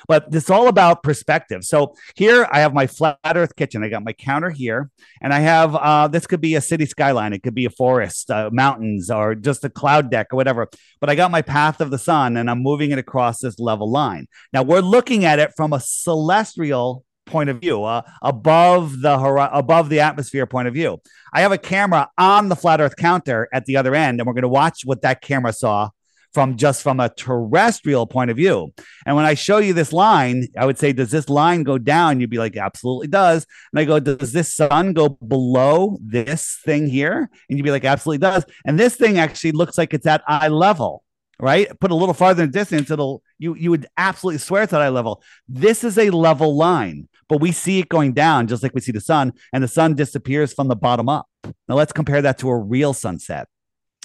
But 0.08 0.26
it's 0.32 0.50
all 0.50 0.68
about 0.68 1.02
perspective. 1.02 1.64
So 1.64 1.94
here 2.14 2.48
I 2.50 2.60
have 2.60 2.74
my 2.74 2.86
flat 2.86 3.18
Earth 3.24 3.54
kitchen. 3.56 3.84
I 3.84 3.88
got 3.88 4.04
my 4.04 4.12
counter 4.12 4.50
here, 4.50 4.90
and 5.20 5.32
I 5.32 5.40
have 5.40 5.74
uh 5.74 6.08
this 6.08 6.26
could 6.26 6.40
be 6.40 6.54
a 6.54 6.60
city 6.60 6.86
skyline, 6.86 7.32
it 7.32 7.42
could 7.42 7.54
be 7.54 7.66
a 7.66 7.70
forest, 7.70 8.30
uh, 8.30 8.50
mountains, 8.52 9.10
or 9.10 9.34
just 9.34 9.64
a 9.64 9.70
cloud 9.70 10.10
deck 10.10 10.28
or 10.32 10.36
whatever. 10.36 10.68
But 11.00 11.10
I 11.10 11.14
got 11.14 11.30
my 11.30 11.42
path 11.42 11.80
of 11.80 11.90
the 11.90 11.98
sun, 11.98 12.36
and 12.36 12.50
I'm 12.50 12.62
moving 12.62 12.90
it 12.90 12.98
across 12.98 13.40
this 13.40 13.58
level 13.58 13.90
line. 13.90 14.26
Now 14.52 14.62
we're 14.62 14.80
looking 14.80 15.24
at 15.24 15.38
it 15.38 15.52
from 15.56 15.72
a 15.72 15.80
celestial 15.80 17.04
point 17.26 17.50
of 17.50 17.60
view, 17.60 17.84
uh, 17.84 18.02
above 18.22 19.00
the 19.00 19.14
above 19.52 19.88
the 19.88 20.00
atmosphere 20.00 20.46
point 20.46 20.68
of 20.68 20.74
view. 20.74 21.00
I 21.32 21.42
have 21.42 21.52
a 21.52 21.58
camera 21.58 22.08
on 22.18 22.48
the 22.48 22.56
flat 22.56 22.80
Earth 22.80 22.96
counter 22.96 23.48
at 23.52 23.66
the 23.66 23.76
other 23.76 23.94
end, 23.94 24.20
and 24.20 24.26
we're 24.26 24.34
going 24.34 24.42
to 24.42 24.48
watch 24.48 24.82
what 24.84 25.02
that 25.02 25.22
camera 25.22 25.52
saw 25.52 25.90
from 26.32 26.56
just 26.56 26.82
from 26.82 27.00
a 27.00 27.08
terrestrial 27.08 28.06
point 28.06 28.30
of 28.30 28.36
view. 28.36 28.72
And 29.04 29.16
when 29.16 29.24
I 29.24 29.34
show 29.34 29.58
you 29.58 29.72
this 29.72 29.92
line, 29.92 30.46
I 30.56 30.64
would 30.64 30.78
say, 30.78 30.92
does 30.92 31.10
this 31.10 31.28
line 31.28 31.64
go 31.64 31.76
down? 31.76 32.20
You'd 32.20 32.30
be 32.30 32.38
like, 32.38 32.56
absolutely 32.56 33.08
does. 33.08 33.46
And 33.72 33.80
I 33.80 33.84
go, 33.84 33.98
does 33.98 34.32
this 34.32 34.54
sun 34.54 34.92
go 34.92 35.08
below 35.08 35.98
this 36.00 36.60
thing 36.64 36.86
here? 36.86 37.28
And 37.48 37.58
you'd 37.58 37.64
be 37.64 37.72
like, 37.72 37.84
absolutely 37.84 38.18
does. 38.18 38.44
And 38.64 38.78
this 38.78 38.94
thing 38.94 39.18
actually 39.18 39.52
looks 39.52 39.76
like 39.76 39.92
it's 39.92 40.06
at 40.06 40.22
eye 40.26 40.48
level 40.48 41.02
right? 41.40 41.68
Put 41.80 41.90
a 41.90 41.94
little 41.94 42.14
farther 42.14 42.44
in 42.44 42.50
distance, 42.50 42.90
it'll 42.90 43.22
you 43.38 43.54
you 43.54 43.70
would 43.70 43.86
absolutely 43.96 44.38
swear 44.38 44.62
it's 44.62 44.72
at 44.72 44.82
eye 44.82 44.90
level. 44.90 45.22
This 45.48 45.82
is 45.82 45.98
a 45.98 46.10
level 46.10 46.56
line, 46.56 47.08
but 47.30 47.40
we 47.40 47.52
see 47.52 47.78
it 47.78 47.88
going 47.88 48.12
down 48.12 48.48
just 48.48 48.62
like 48.62 48.74
we 48.74 48.80
see 48.80 48.90
the 48.90 49.00
sun, 49.00 49.32
and 49.52 49.62
the 49.62 49.68
sun 49.68 49.94
disappears 49.94 50.52
from 50.52 50.66
the 50.66 50.74
bottom 50.74 51.08
up. 51.08 51.26
Now 51.68 51.76
let's 51.76 51.92
compare 51.92 52.20
that 52.20 52.38
to 52.38 52.50
a 52.50 52.58
real 52.58 52.92
sunset. 52.92 53.46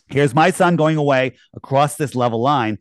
Here's 0.07 0.35
my 0.35 0.51
sun 0.51 0.75
going 0.75 0.95
away 0.95 1.35
across 1.55 1.95
this 1.95 2.13
level 2.13 2.39
line. 2.39 2.77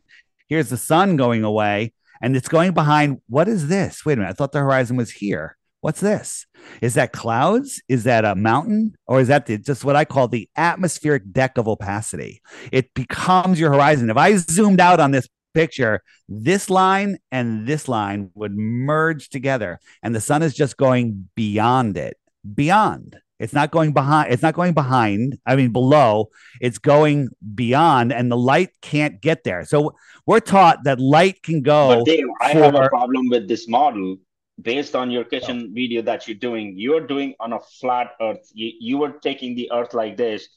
Here's 0.47 0.69
the 0.69 0.77
sun 0.77 1.17
going 1.17 1.43
away, 1.43 1.93
and 2.21 2.37
it's 2.37 2.47
going 2.47 2.73
behind. 2.73 3.21
What 3.27 3.47
is 3.47 3.67
this? 3.67 4.05
Wait 4.05 4.13
a 4.13 4.17
minute. 4.17 4.29
I 4.29 4.33
thought 4.33 4.51
the 4.51 4.59
horizon 4.59 4.97
was 4.97 5.11
here. 5.11 5.57
What's 5.81 5.99
this? 5.99 6.45
Is 6.79 6.93
that 6.93 7.11
clouds? 7.11 7.81
Is 7.89 8.03
that 8.03 8.23
a 8.23 8.35
mountain? 8.35 8.95
Or 9.07 9.19
is 9.19 9.27
that 9.29 9.47
the, 9.47 9.57
just 9.57 9.83
what 9.83 9.95
I 9.95 10.05
call 10.05 10.27
the 10.27 10.47
atmospheric 10.55 11.31
deck 11.31 11.57
of 11.57 11.67
opacity? 11.67 12.41
It 12.71 12.93
becomes 12.93 13.59
your 13.59 13.73
horizon. 13.73 14.11
If 14.11 14.17
I 14.17 14.35
zoomed 14.35 14.79
out 14.79 14.99
on 14.99 15.09
this 15.09 15.27
picture, 15.55 16.03
this 16.29 16.69
line 16.69 17.17
and 17.31 17.65
this 17.65 17.87
line 17.87 18.29
would 18.35 18.55
merge 18.55 19.29
together, 19.29 19.79
and 20.03 20.13
the 20.13 20.21
sun 20.21 20.43
is 20.43 20.53
just 20.53 20.77
going 20.77 21.29
beyond 21.35 21.97
it, 21.97 22.17
beyond. 22.53 23.17
It's 23.39 23.53
not 23.53 23.71
going 23.71 23.91
behind. 23.91 24.31
It's 24.31 24.41
not 24.41 24.53
going 24.53 24.73
behind. 24.73 25.37
I 25.45 25.55
mean, 25.57 25.71
below. 25.73 26.29
It's 26.61 26.77
going 26.77 27.29
beyond, 27.53 28.13
and 28.13 28.31
the 28.31 28.37
light 28.37 28.69
can't 28.81 29.19
get 29.19 29.43
there. 29.43 29.65
So 29.65 29.95
we're 30.25 30.39
taught 30.39 30.85
that 30.85 30.99
light 30.99 31.43
can 31.43 31.61
go. 31.61 31.97
But 31.97 32.05
Dave, 32.05 32.25
I 32.41 32.51
have 32.51 32.75
a 32.75 32.87
problem 32.87 33.27
with 33.29 33.47
this 33.47 33.67
model 33.67 34.17
based 34.61 34.95
on 34.95 35.11
your 35.11 35.25
kitchen 35.25 35.73
video 35.75 36.01
that 36.03 36.29
you're 36.29 36.37
doing, 36.37 36.75
you're 36.77 37.05
doing 37.05 37.35
on 37.41 37.51
a 37.51 37.59
flat 37.59 38.11
earth. 38.21 38.49
You, 38.53 38.71
you 38.79 38.97
were 38.99 39.11
taking 39.11 39.53
the 39.53 39.69
earth 39.73 39.93
like 39.93 40.15
this, 40.15 40.47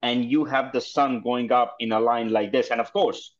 and 0.00 0.24
you 0.24 0.46
have 0.46 0.72
the 0.72 0.80
sun 0.80 1.20
going 1.20 1.52
up 1.52 1.76
in 1.80 1.92
a 1.92 2.00
line 2.00 2.30
like 2.30 2.50
this. 2.50 2.70
And 2.70 2.80
of 2.80 2.94
course, 2.94 3.36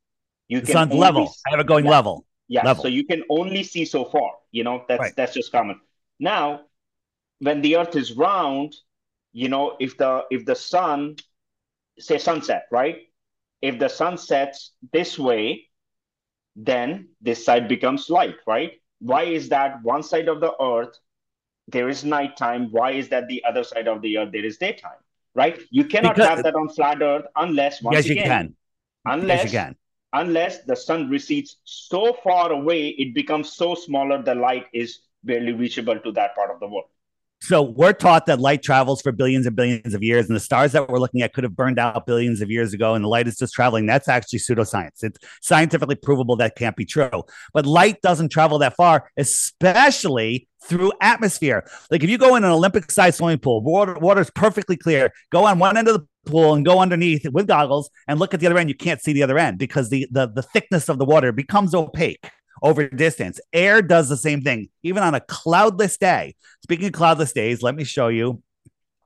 you 0.52 0.60
the 0.60 0.66
can 0.66 0.72
sun's 0.72 0.94
level. 0.94 1.26
See, 1.26 1.40
I 1.46 1.50
have 1.50 1.60
it 1.60 1.66
going 1.66 1.84
yeah, 1.84 1.90
level. 1.90 2.26
Yeah. 2.48 2.64
Level. 2.64 2.82
So 2.82 2.88
you 2.88 3.04
can 3.04 3.22
only 3.28 3.62
see 3.62 3.84
so 3.84 4.04
far. 4.04 4.32
You 4.50 4.64
know, 4.64 4.84
that's 4.88 5.00
right. 5.00 5.16
that's 5.16 5.34
just 5.34 5.50
common. 5.52 5.80
Now, 6.18 6.62
when 7.40 7.62
the 7.62 7.76
earth 7.76 7.96
is 7.96 8.12
round, 8.12 8.76
you 9.32 9.48
know, 9.48 9.76
if 9.80 9.96
the 9.96 10.24
if 10.30 10.44
the 10.44 10.54
sun 10.54 11.16
say 11.98 12.18
sunset, 12.18 12.66
right? 12.70 13.08
If 13.60 13.78
the 13.78 13.88
sun 13.88 14.18
sets 14.18 14.72
this 14.92 15.18
way, 15.18 15.68
then 16.56 17.08
this 17.20 17.44
side 17.44 17.68
becomes 17.68 18.10
light, 18.10 18.36
right? 18.46 18.72
why 19.02 19.24
is 19.24 19.48
that 19.48 19.82
one 19.82 20.02
side 20.02 20.28
of 20.28 20.40
the 20.40 20.52
earth 20.62 20.96
there 21.68 21.88
is 21.88 22.04
nighttime 22.04 22.68
why 22.70 22.92
is 22.92 23.08
that 23.08 23.26
the 23.26 23.42
other 23.44 23.64
side 23.64 23.88
of 23.88 24.00
the 24.00 24.16
earth 24.16 24.30
there 24.32 24.44
is 24.44 24.58
daytime 24.58 25.02
right 25.34 25.60
you 25.70 25.84
cannot 25.84 26.14
because, 26.14 26.28
have 26.28 26.42
that 26.44 26.54
on 26.54 26.68
flat 26.68 27.02
earth 27.02 27.24
unless 27.36 27.82
once 27.82 27.96
yes 27.96 28.04
again, 28.06 28.16
you 28.16 28.30
can 28.30 28.54
unless 29.06 29.44
yes, 29.44 29.52
you 29.52 29.58
can. 29.58 29.76
Unless 30.12 30.62
the 30.64 30.76
sun 30.76 31.08
recedes 31.08 31.56
so 31.64 32.12
far 32.24 32.52
away 32.52 32.88
it 32.88 33.14
becomes 33.14 33.52
so 33.52 33.74
smaller 33.74 34.22
the 34.22 34.34
light 34.34 34.66
is 34.72 35.00
barely 35.24 35.52
reachable 35.52 35.98
to 36.00 36.12
that 36.12 36.34
part 36.34 36.50
of 36.50 36.60
the 36.60 36.66
world 36.68 36.88
so 37.42 37.60
we're 37.60 37.92
taught 37.92 38.26
that 38.26 38.38
light 38.38 38.62
travels 38.62 39.02
for 39.02 39.10
billions 39.10 39.46
and 39.46 39.56
billions 39.56 39.94
of 39.94 40.02
years, 40.02 40.28
and 40.28 40.36
the 40.36 40.40
stars 40.40 40.70
that 40.72 40.88
we're 40.88 41.00
looking 41.00 41.22
at 41.22 41.32
could 41.34 41.42
have 41.42 41.56
burned 41.56 41.76
out 41.76 42.06
billions 42.06 42.40
of 42.40 42.52
years 42.52 42.72
ago, 42.72 42.94
and 42.94 43.04
the 43.04 43.08
light 43.08 43.26
is 43.26 43.36
just 43.36 43.52
traveling. 43.52 43.84
That's 43.84 44.06
actually 44.06 44.38
pseudoscience. 44.38 45.02
It's 45.02 45.18
scientifically 45.40 45.96
provable 45.96 46.36
that 46.36 46.54
can't 46.54 46.76
be 46.76 46.84
true. 46.84 47.24
But 47.52 47.66
light 47.66 48.00
doesn't 48.00 48.28
travel 48.28 48.58
that 48.60 48.76
far, 48.76 49.10
especially 49.16 50.46
through 50.64 50.92
atmosphere. 51.00 51.66
Like 51.90 52.04
if 52.04 52.10
you 52.10 52.16
go 52.16 52.36
in 52.36 52.44
an 52.44 52.50
Olympic-sized 52.50 53.18
swimming 53.18 53.38
pool, 53.38 53.60
water 53.60 53.98
water's 53.98 54.30
perfectly 54.30 54.76
clear. 54.76 55.10
Go 55.32 55.44
on 55.44 55.58
one 55.58 55.76
end 55.76 55.88
of 55.88 55.94
the 55.94 56.06
pool 56.30 56.54
and 56.54 56.64
go 56.64 56.78
underneath 56.78 57.28
with 57.28 57.48
goggles 57.48 57.90
and 58.06 58.20
look 58.20 58.34
at 58.34 58.38
the 58.38 58.46
other 58.46 58.56
end. 58.56 58.68
You 58.68 58.76
can't 58.76 59.02
see 59.02 59.12
the 59.12 59.24
other 59.24 59.36
end 59.36 59.58
because 59.58 59.90
the 59.90 60.06
the, 60.12 60.28
the 60.28 60.42
thickness 60.42 60.88
of 60.88 60.98
the 60.98 61.04
water 61.04 61.32
becomes 61.32 61.74
opaque 61.74 62.30
over 62.62 62.88
distance. 62.88 63.40
Air 63.52 63.82
does 63.82 64.08
the 64.08 64.16
same 64.16 64.42
thing, 64.42 64.68
even 64.82 65.02
on 65.02 65.14
a 65.14 65.20
cloudless 65.20 65.98
day. 65.98 66.36
Speaking 66.62 66.86
of 66.86 66.92
cloudless 66.92 67.32
days, 67.32 67.62
let 67.62 67.74
me 67.74 67.84
show 67.84 68.08
you 68.08 68.42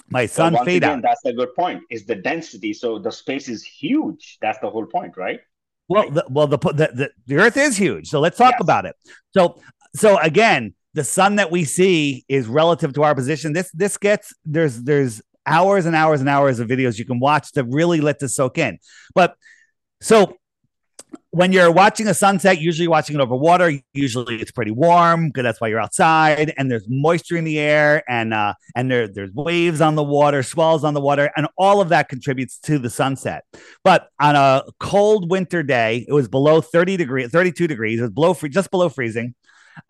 my 0.08 0.26
sun 0.26 0.52
well, 0.52 0.64
fade 0.64 0.84
again, 0.84 0.98
out. 0.98 1.02
That's 1.02 1.24
a 1.24 1.32
good 1.32 1.54
point. 1.54 1.82
Is 1.90 2.04
the 2.04 2.14
density? 2.14 2.72
So 2.72 2.98
the 2.98 3.10
space 3.10 3.48
is 3.48 3.64
huge. 3.64 4.38
That's 4.40 4.58
the 4.60 4.70
whole 4.70 4.86
point, 4.86 5.16
right? 5.16 5.40
Well, 5.88 6.10
the, 6.10 6.24
well, 6.28 6.46
the, 6.46 6.58
the 6.58 7.10
the 7.26 7.36
Earth 7.36 7.56
is 7.56 7.76
huge. 7.76 8.08
So 8.08 8.20
let's 8.20 8.36
talk 8.36 8.52
yes. 8.52 8.60
about 8.60 8.86
it. 8.86 8.94
So 9.36 9.60
so 9.94 10.18
again, 10.18 10.74
the 10.94 11.04
sun 11.04 11.36
that 11.36 11.50
we 11.50 11.64
see 11.64 12.24
is 12.28 12.46
relative 12.46 12.92
to 12.94 13.02
our 13.02 13.14
position. 13.14 13.52
This 13.52 13.70
this 13.72 13.96
gets 13.96 14.34
there's 14.44 14.82
there's 14.82 15.22
hours 15.46 15.86
and 15.86 15.94
hours 15.94 16.20
and 16.20 16.28
hours 16.28 16.58
of 16.58 16.68
videos 16.68 16.98
you 16.98 17.04
can 17.04 17.20
watch 17.20 17.52
to 17.52 17.64
really 17.64 18.00
let 18.00 18.18
this 18.18 18.34
soak 18.34 18.58
in. 18.58 18.78
But 19.14 19.36
so 20.00 20.36
when 21.30 21.52
you're 21.52 21.70
watching 21.70 22.08
a 22.08 22.14
sunset, 22.14 22.60
usually 22.60 22.88
watching 22.88 23.16
it 23.16 23.22
over 23.22 23.36
water, 23.36 23.72
usually 23.92 24.36
it's 24.36 24.50
pretty 24.50 24.70
warm 24.70 25.28
because 25.28 25.42
that's 25.42 25.60
why 25.60 25.68
you're 25.68 25.80
outside 25.80 26.52
and 26.56 26.70
there's 26.70 26.86
moisture 26.88 27.36
in 27.36 27.44
the 27.44 27.58
air 27.58 28.02
and 28.08 28.32
uh, 28.32 28.54
and 28.74 28.90
there, 28.90 29.08
there's 29.08 29.32
waves 29.32 29.80
on 29.80 29.94
the 29.94 30.02
water, 30.02 30.42
swells 30.42 30.84
on 30.84 30.94
the 30.94 31.00
water, 31.00 31.30
and 31.36 31.46
all 31.58 31.80
of 31.80 31.88
that 31.90 32.08
contributes 32.08 32.58
to 32.60 32.78
the 32.78 32.90
sunset. 32.90 33.44
But 33.84 34.08
on 34.20 34.36
a 34.36 34.62
cold 34.80 35.30
winter 35.30 35.62
day, 35.62 36.04
it 36.08 36.12
was 36.12 36.28
below 36.28 36.60
30 36.60 36.96
degrees, 36.96 37.30
32 37.30 37.66
degrees, 37.66 37.98
it 37.98 38.02
was 38.02 38.12
below 38.12 38.34
free, 38.34 38.48
just 38.48 38.70
below 38.70 38.88
freezing. 38.88 39.34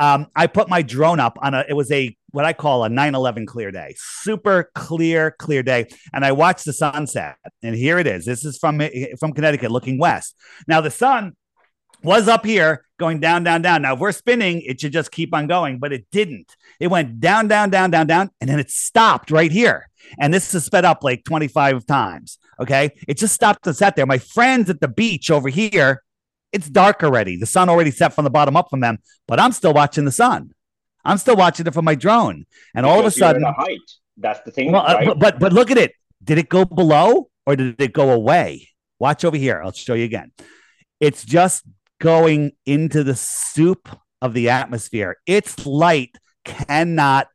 Um, 0.01 0.27
I 0.35 0.47
put 0.47 0.69
my 0.69 0.83
drone 0.83 1.21
up 1.21 1.39
on 1.41 1.55
a, 1.55 1.65
it 1.69 1.75
was 1.75 1.91
a, 1.91 2.17
what 2.31 2.45
I 2.45 2.53
call 2.53 2.85
a 2.85 2.89
9 2.89 3.15
11 3.15 3.47
clear 3.47 3.71
day, 3.71 3.95
super 3.97 4.71
clear, 4.75 5.33
clear 5.39 5.63
day. 5.63 5.87
And 6.13 6.25
I 6.25 6.33
watched 6.33 6.65
the 6.65 6.73
sunset. 6.73 7.37
And 7.63 7.75
here 7.75 7.99
it 7.99 8.07
is. 8.07 8.25
This 8.25 8.45
is 8.45 8.59
from, 8.59 8.81
from 9.19 9.33
Connecticut 9.33 9.71
looking 9.71 9.99
west. 9.99 10.37
Now, 10.67 10.81
the 10.81 10.91
sun 10.91 11.35
was 12.03 12.29
up 12.29 12.45
here 12.45 12.85
going 12.99 13.21
down, 13.21 13.45
down, 13.45 13.63
down. 13.63 13.83
Now, 13.83 13.95
if 13.95 14.01
we're 14.01 14.13
spinning, 14.13 14.63
it 14.63 14.81
should 14.81 14.93
just 14.93 15.11
keep 15.11 15.35
on 15.35 15.47
going, 15.47 15.79
but 15.79 15.93
it 15.93 16.07
didn't. 16.11 16.55
It 16.81 16.89
went 16.89 17.21
down, 17.21 17.49
down, 17.49 17.71
down, 17.71 17.91
down, 17.91 18.07
down, 18.07 18.31
and 18.41 18.49
then 18.49 18.59
it 18.59 18.71
stopped 18.71 19.31
right 19.31 19.51
here. 19.51 19.89
And 20.19 20.33
this 20.33 20.55
is 20.55 20.65
sped 20.65 20.85
up 20.85 21.03
like 21.03 21.25
25 21.25 21.85
times. 21.87 22.39
Okay. 22.61 22.91
It 23.09 23.19
just 23.19 23.35
stopped 23.35 23.67
and 23.67 23.77
sat 23.77 23.97
there. 23.97 24.07
My 24.07 24.19
friends 24.19 24.71
at 24.71 24.81
the 24.81 24.89
beach 24.89 25.31
over 25.31 25.49
here 25.49 26.03
it's 26.53 26.69
dark 26.69 27.03
already. 27.03 27.37
The 27.37 27.47
sun 27.47 27.69
already 27.69 27.91
set 27.91 28.13
from 28.13 28.25
the 28.25 28.31
bottom 28.31 28.57
up 28.57 28.71
from 28.71 28.81
them, 28.81 28.99
but 29.27 29.41
I'm 29.41 29.53
still 29.53 29.73
watching 29.73 30.05
the 30.05 30.13
sun. 30.13 30.53
I'm 31.05 31.19
still 31.19 31.37
watching 31.37 31.67
it 31.67 31.75
from 31.75 31.85
my 31.85 31.95
drone. 31.95 32.47
And 32.75 32.85
because 32.85 32.87
all 32.87 33.01
of 33.01 33.07
a 33.07 33.11
sudden, 33.11 33.43
height. 33.45 33.79
That's 34.17 34.41
the 34.41 34.51
thing. 34.51 34.73
Well, 34.73 34.83
uh, 34.83 34.95
right? 34.95 35.09
uh, 35.09 35.15
but 35.15 35.39
but 35.39 35.53
look 35.53 35.71
at 35.71 35.79
it. 35.79 35.93
Did 36.23 36.39
it 36.39 36.49
go 36.49 36.65
below 36.65 37.31
or 37.45 37.57
did 37.57 37.81
it 37.81 37.93
go 37.93 38.11
away? 38.11 38.71
Watch 38.99 39.25
over 39.25 39.37
here. 39.37 39.61
I'll 39.63 39.73
show 39.73 39.95
you 39.95 40.05
again. 40.05 40.33
It's 41.01 41.25
just 41.25 41.65
going 42.01 42.53
into 42.65 43.05
the 43.05 43.15
soup 43.15 43.89
of 44.23 44.35
the 44.35 44.51
atmosphere. 44.51 45.17
Its 45.27 45.67
light 45.67 46.17
cannot 46.45 47.29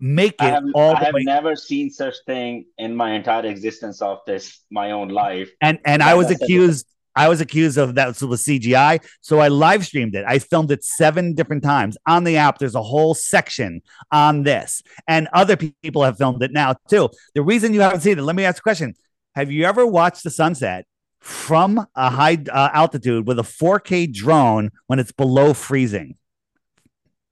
make 0.00 0.34
it 0.34 0.40
I 0.40 0.48
have, 0.48 0.64
all. 0.74 0.96
I 0.96 1.04
have 1.04 1.14
way. 1.14 1.22
never 1.24 1.54
seen 1.54 1.90
such 1.90 2.14
thing 2.26 2.66
in 2.78 2.96
my 2.96 3.12
entire 3.12 3.46
existence 3.46 4.02
of 4.02 4.20
this 4.26 4.60
my 4.70 4.92
own 4.92 5.08
life. 5.08 5.50
And 5.60 5.78
and 5.84 6.02
I 6.02 6.14
was 6.14 6.30
accused. 6.30 6.86
I 7.14 7.28
was 7.28 7.40
accused 7.40 7.78
of 7.78 7.94
that 7.96 8.20
was 8.22 8.42
CGI. 8.42 9.04
So 9.20 9.38
I 9.38 9.48
live 9.48 9.84
streamed 9.84 10.14
it. 10.14 10.24
I 10.26 10.38
filmed 10.38 10.70
it 10.70 10.84
seven 10.84 11.34
different 11.34 11.62
times 11.62 11.96
on 12.06 12.24
the 12.24 12.36
app. 12.36 12.58
There's 12.58 12.74
a 12.74 12.82
whole 12.82 13.14
section 13.14 13.82
on 14.10 14.42
this, 14.42 14.82
and 15.06 15.28
other 15.32 15.56
people 15.56 16.04
have 16.04 16.18
filmed 16.18 16.42
it 16.42 16.52
now 16.52 16.76
too. 16.88 17.10
The 17.34 17.42
reason 17.42 17.74
you 17.74 17.80
haven't 17.80 18.00
seen 18.00 18.18
it, 18.18 18.22
let 18.22 18.36
me 18.36 18.44
ask 18.44 18.58
a 18.58 18.62
question: 18.62 18.94
Have 19.34 19.50
you 19.50 19.64
ever 19.64 19.86
watched 19.86 20.24
the 20.24 20.30
sunset 20.30 20.86
from 21.20 21.86
a 21.94 22.10
high 22.10 22.38
uh, 22.50 22.70
altitude 22.72 23.26
with 23.26 23.38
a 23.38 23.42
4K 23.42 24.12
drone 24.12 24.70
when 24.86 24.98
it's 24.98 25.12
below 25.12 25.54
freezing? 25.54 26.16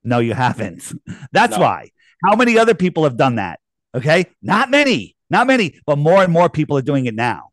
No, 0.04 0.18
you 0.18 0.34
haven't. 0.34 0.92
That's 1.32 1.56
no. 1.56 1.62
why. 1.62 1.90
How 2.24 2.36
many 2.36 2.58
other 2.58 2.74
people 2.74 3.04
have 3.04 3.16
done 3.16 3.36
that? 3.36 3.60
Okay, 3.94 4.26
not 4.42 4.70
many, 4.70 5.16
not 5.30 5.46
many, 5.46 5.80
but 5.86 5.96
more 5.96 6.22
and 6.22 6.32
more 6.32 6.48
people 6.48 6.76
are 6.76 6.82
doing 6.82 7.06
it 7.06 7.14
now. 7.14 7.50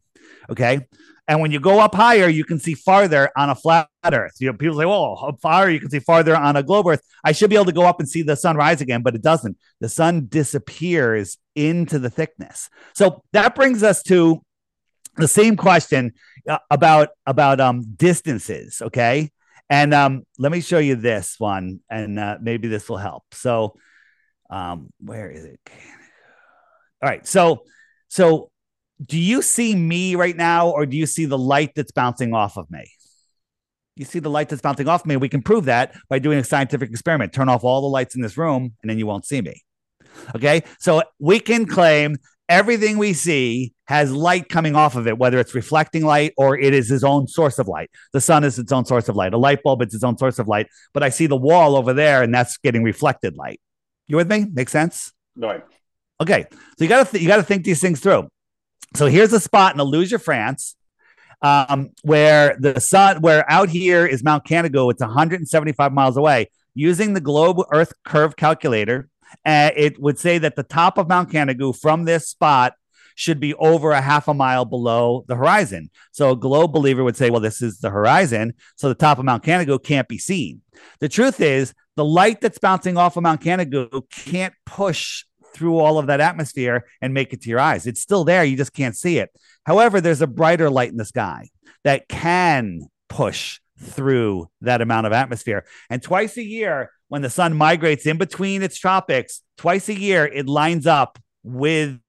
Okay. 0.49 0.87
And 1.27 1.41
when 1.41 1.51
you 1.51 1.59
go 1.59 1.79
up 1.79 1.93
higher, 1.93 2.29
you 2.29 2.45
can 2.45 2.57
see 2.57 2.73
farther 2.73 3.29
on 3.35 3.49
a 3.49 3.55
flat 3.55 3.89
Earth. 4.05 4.35
You 4.39 4.47
know, 4.47 4.57
people 4.57 4.77
say, 4.77 4.85
"Well, 4.85 5.19
up 5.27 5.39
higher, 5.43 5.69
you 5.69 5.79
can 5.79 5.89
see 5.89 5.99
farther 5.99 6.35
on 6.35 6.55
a 6.55 6.63
globe 6.63 6.87
Earth." 6.87 7.01
I 7.23 7.33
should 7.33 7.49
be 7.49 7.57
able 7.57 7.65
to 7.65 7.73
go 7.73 7.83
up 7.83 7.99
and 7.99 8.07
see 8.07 8.21
the 8.21 8.37
sun 8.37 8.55
rise 8.55 8.79
again, 8.79 9.01
but 9.01 9.15
it 9.15 9.21
doesn't. 9.21 9.57
The 9.81 9.89
sun 9.89 10.27
disappears 10.29 11.37
into 11.55 11.99
the 11.99 12.09
thickness. 12.09 12.69
So 12.93 13.23
that 13.33 13.55
brings 13.55 13.83
us 13.83 14.01
to 14.03 14.41
the 15.17 15.27
same 15.27 15.57
question 15.57 16.13
uh, 16.47 16.59
about 16.71 17.09
about 17.25 17.59
um, 17.59 17.83
distances. 17.95 18.81
Okay, 18.81 19.31
and 19.69 19.93
um, 19.93 20.23
let 20.39 20.51
me 20.51 20.61
show 20.61 20.79
you 20.79 20.95
this 20.95 21.35
one, 21.39 21.81
and 21.89 22.17
uh, 22.17 22.37
maybe 22.41 22.69
this 22.69 22.87
will 22.87 22.97
help. 22.97 23.23
So, 23.33 23.75
um, 24.49 24.89
where 24.99 25.29
is 25.29 25.43
it? 25.43 25.59
All 27.01 27.09
right, 27.09 27.27
so 27.27 27.63
so 28.07 28.49
do 29.05 29.17
you 29.17 29.41
see 29.41 29.75
me 29.75 30.15
right 30.15 30.35
now 30.35 30.69
or 30.69 30.85
do 30.85 30.97
you 30.97 31.05
see 31.05 31.25
the 31.25 31.37
light 31.37 31.73
that's 31.75 31.91
bouncing 31.91 32.33
off 32.33 32.57
of 32.57 32.69
me? 32.71 32.85
You 33.95 34.05
see 34.05 34.19
the 34.19 34.29
light 34.29 34.49
that's 34.49 34.61
bouncing 34.61 34.87
off 34.87 35.05
me. 35.05 35.17
We 35.17 35.29
can 35.29 35.41
prove 35.41 35.65
that 35.65 35.95
by 36.09 36.19
doing 36.19 36.39
a 36.39 36.43
scientific 36.43 36.89
experiment. 36.89 37.33
Turn 37.33 37.49
off 37.49 37.63
all 37.63 37.81
the 37.81 37.87
lights 37.87 38.15
in 38.15 38.21
this 38.21 38.37
room 38.37 38.73
and 38.81 38.89
then 38.89 38.99
you 38.99 39.07
won't 39.07 39.25
see 39.25 39.41
me. 39.41 39.63
Okay. 40.35 40.63
So 40.79 41.03
we 41.19 41.39
can 41.39 41.65
claim 41.65 42.17
everything 42.49 42.97
we 42.97 43.13
see 43.13 43.73
has 43.85 44.11
light 44.11 44.49
coming 44.49 44.75
off 44.75 44.95
of 44.95 45.07
it, 45.07 45.17
whether 45.17 45.39
it's 45.39 45.55
reflecting 45.55 46.05
light 46.05 46.33
or 46.37 46.57
it 46.57 46.73
is 46.73 46.91
its 46.91 47.03
own 47.03 47.27
source 47.27 47.59
of 47.59 47.67
light. 47.67 47.89
The 48.13 48.21
sun 48.21 48.43
is 48.43 48.59
its 48.59 48.71
own 48.71 48.85
source 48.85 49.09
of 49.09 49.15
light. 49.15 49.33
A 49.33 49.37
light 49.37 49.63
bulb 49.63 49.81
is 49.81 49.93
its 49.93 50.03
own 50.03 50.17
source 50.17 50.39
of 50.39 50.47
light. 50.47 50.67
But 50.93 51.03
I 51.03 51.09
see 51.09 51.27
the 51.27 51.37
wall 51.37 51.75
over 51.75 51.93
there 51.93 52.23
and 52.23 52.33
that's 52.33 52.57
getting 52.57 52.83
reflected 52.83 53.35
light. 53.35 53.59
You 54.07 54.15
with 54.15 54.29
me? 54.29 54.45
Make 54.51 54.69
sense? 54.69 55.11
Right. 55.35 55.63
Okay. 56.21 56.45
So 56.77 56.83
you 56.83 56.87
got 56.87 57.05
to 57.05 57.11
th- 57.11 57.21
you 57.21 57.27
got 57.27 57.37
to 57.37 57.43
think 57.43 57.63
these 57.63 57.81
things 57.81 57.99
through. 57.99 58.29
So 58.95 59.07
here's 59.07 59.33
a 59.33 59.39
spot 59.39 59.75
in 59.75 59.81
Aluja, 59.81 60.21
France, 60.21 60.75
um, 61.41 61.91
where 62.03 62.57
the 62.59 62.79
sun, 62.79 63.21
where 63.21 63.49
out 63.51 63.69
here 63.69 64.05
is 64.05 64.23
Mount 64.23 64.45
Canigou. 64.45 64.91
It's 64.91 65.01
175 65.01 65.93
miles 65.93 66.17
away. 66.17 66.49
Using 66.73 67.13
the 67.13 67.21
globe 67.21 67.57
Earth 67.71 67.93
curve 68.05 68.35
calculator, 68.35 69.09
uh, 69.45 69.71
it 69.75 69.99
would 69.99 70.19
say 70.19 70.37
that 70.37 70.55
the 70.55 70.63
top 70.63 70.97
of 70.97 71.07
Mount 71.09 71.31
Canigou 71.31 71.77
from 71.77 72.05
this 72.05 72.27
spot 72.29 72.73
should 73.15 73.39
be 73.39 73.55
over 73.55 73.91
a 73.91 74.01
half 74.01 74.27
a 74.27 74.33
mile 74.33 74.63
below 74.63 75.25
the 75.27 75.35
horizon. 75.35 75.89
So 76.11 76.31
a 76.31 76.35
globe 76.35 76.71
believer 76.71 77.03
would 77.03 77.17
say, 77.17 77.31
well, 77.31 77.41
this 77.41 77.63
is 77.63 77.79
the 77.79 77.89
horizon. 77.89 78.53
So 78.75 78.89
the 78.89 78.95
top 78.95 79.17
of 79.17 79.25
Mount 79.25 79.43
Canigou 79.43 79.83
can't 79.83 80.07
be 80.07 80.19
seen. 80.19 80.61
The 80.99 81.09
truth 81.09 81.41
is, 81.41 81.73
the 81.95 82.05
light 82.05 82.41
that's 82.41 82.59
bouncing 82.59 82.95
off 82.95 83.17
of 83.17 83.23
Mount 83.23 83.41
Canigou 83.41 84.07
can't 84.11 84.53
push 84.67 85.25
through 85.53 85.77
all 85.77 85.97
of 85.97 86.07
that 86.07 86.21
atmosphere 86.21 86.85
and 87.01 87.13
make 87.13 87.33
it 87.33 87.41
to 87.41 87.49
your 87.49 87.59
eyes. 87.59 87.87
It's 87.87 88.01
still 88.01 88.23
there. 88.23 88.43
You 88.43 88.57
just 88.57 88.73
can't 88.73 88.95
see 88.95 89.17
it. 89.17 89.29
However, 89.65 90.01
there's 90.01 90.21
a 90.21 90.27
brighter 90.27 90.69
light 90.69 90.91
in 90.91 90.97
the 90.97 91.05
sky 91.05 91.49
that 91.83 92.07
can 92.07 92.87
push 93.09 93.59
through 93.79 94.49
that 94.61 94.81
amount 94.81 95.07
of 95.07 95.13
atmosphere. 95.13 95.65
And 95.89 96.01
twice 96.01 96.37
a 96.37 96.43
year, 96.43 96.91
when 97.09 97.21
the 97.21 97.29
sun 97.29 97.55
migrates 97.55 98.05
in 98.05 98.17
between 98.17 98.61
its 98.61 98.77
tropics, 98.77 99.41
twice 99.57 99.87
a 99.89 99.97
year, 99.97 100.25
it 100.25 100.47
lines 100.47 100.87
up 100.87 101.19
with 101.43 101.99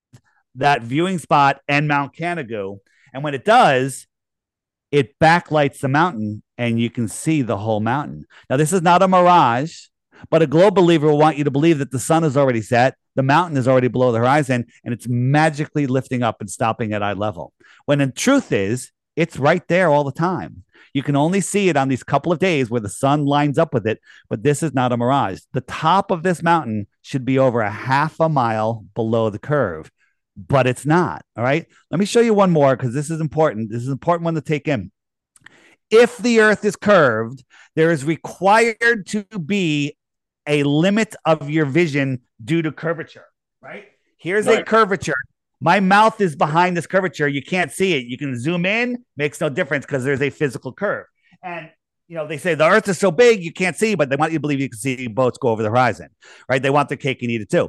that 0.54 0.82
viewing 0.82 1.18
spot 1.18 1.60
and 1.68 1.86
Mount 1.86 2.14
Canigou. 2.14 2.78
And 3.12 3.22
when 3.22 3.34
it 3.34 3.44
does, 3.44 4.06
it 4.90 5.18
backlights 5.18 5.80
the 5.80 5.88
mountain 5.88 6.42
and 6.56 6.80
you 6.80 6.90
can 6.90 7.08
see 7.08 7.42
the 7.42 7.56
whole 7.56 7.80
mountain. 7.80 8.26
Now, 8.50 8.56
this 8.56 8.72
is 8.72 8.82
not 8.82 9.02
a 9.02 9.08
mirage, 9.08 9.86
but 10.30 10.42
a 10.42 10.46
globe 10.46 10.74
believer 10.74 11.06
will 11.06 11.18
want 11.18 11.38
you 11.38 11.44
to 11.44 11.50
believe 11.50 11.78
that 11.78 11.90
the 11.90 11.98
sun 11.98 12.24
is 12.24 12.36
already 12.36 12.62
set 12.62 12.94
the 13.18 13.22
mountain 13.24 13.56
is 13.56 13.66
already 13.66 13.88
below 13.88 14.12
the 14.12 14.18
horizon 14.20 14.64
and 14.84 14.94
it's 14.94 15.08
magically 15.08 15.88
lifting 15.88 16.22
up 16.22 16.36
and 16.38 16.48
stopping 16.48 16.92
at 16.92 17.02
eye 17.02 17.14
level. 17.14 17.52
When 17.84 18.00
in 18.00 18.12
truth 18.12 18.52
is, 18.52 18.92
it's 19.16 19.36
right 19.36 19.66
there 19.66 19.88
all 19.88 20.04
the 20.04 20.12
time. 20.12 20.62
You 20.94 21.02
can 21.02 21.16
only 21.16 21.40
see 21.40 21.68
it 21.68 21.76
on 21.76 21.88
these 21.88 22.04
couple 22.04 22.30
of 22.30 22.38
days 22.38 22.70
where 22.70 22.80
the 22.80 22.88
sun 22.88 23.26
lines 23.26 23.58
up 23.58 23.74
with 23.74 23.88
it, 23.88 23.98
but 24.30 24.44
this 24.44 24.62
is 24.62 24.72
not 24.72 24.92
a 24.92 24.96
mirage. 24.96 25.40
The 25.52 25.62
top 25.62 26.12
of 26.12 26.22
this 26.22 26.44
mountain 26.44 26.86
should 27.02 27.24
be 27.24 27.40
over 27.40 27.60
a 27.60 27.72
half 27.72 28.20
a 28.20 28.28
mile 28.28 28.84
below 28.94 29.30
the 29.30 29.40
curve, 29.40 29.90
but 30.36 30.68
it's 30.68 30.86
not. 30.86 31.24
All 31.36 31.42
right. 31.42 31.66
Let 31.90 31.98
me 31.98 32.06
show 32.06 32.20
you 32.20 32.34
one 32.34 32.52
more 32.52 32.76
because 32.76 32.94
this 32.94 33.10
is 33.10 33.20
important. 33.20 33.72
This 33.72 33.82
is 33.82 33.88
an 33.88 33.94
important 33.94 34.26
one 34.26 34.36
to 34.36 34.40
take 34.40 34.68
in. 34.68 34.92
If 35.90 36.18
the 36.18 36.38
earth 36.38 36.64
is 36.64 36.76
curved, 36.76 37.42
there 37.74 37.90
is 37.90 38.04
required 38.04 39.06
to 39.08 39.24
be 39.40 39.96
a 40.48 40.62
limit 40.64 41.14
of 41.24 41.48
your 41.48 41.66
vision 41.66 42.22
due 42.44 42.62
to 42.62 42.72
curvature, 42.72 43.26
right? 43.60 43.84
Here's 44.16 44.46
right. 44.46 44.60
a 44.60 44.64
curvature. 44.64 45.14
My 45.60 45.80
mouth 45.80 46.20
is 46.20 46.36
behind 46.36 46.76
this 46.76 46.86
curvature. 46.86 47.28
You 47.28 47.42
can't 47.42 47.70
see 47.70 47.94
it. 47.94 48.06
You 48.06 48.16
can 48.16 48.38
zoom 48.38 48.64
in, 48.64 49.04
makes 49.16 49.40
no 49.40 49.48
difference 49.48 49.86
because 49.86 50.04
there's 50.04 50.22
a 50.22 50.30
physical 50.30 50.72
curve. 50.72 51.06
And 51.42 51.70
you 52.08 52.16
know, 52.16 52.26
they 52.26 52.38
say 52.38 52.54
the 52.54 52.66
earth 52.66 52.88
is 52.88 52.98
so 52.98 53.10
big 53.10 53.42
you 53.42 53.52
can't 53.52 53.76
see, 53.76 53.94
but 53.94 54.08
they 54.08 54.16
want 54.16 54.32
you 54.32 54.38
to 54.38 54.40
believe 54.40 54.60
you 54.60 54.70
can 54.70 54.78
see 54.78 55.06
boats 55.08 55.38
go 55.38 55.48
over 55.48 55.62
the 55.62 55.68
horizon, 55.68 56.08
right? 56.48 56.62
They 56.62 56.70
want 56.70 56.88
their 56.88 56.96
cake 56.96 57.22
and 57.22 57.30
eat 57.30 57.42
it 57.42 57.50
too. 57.50 57.68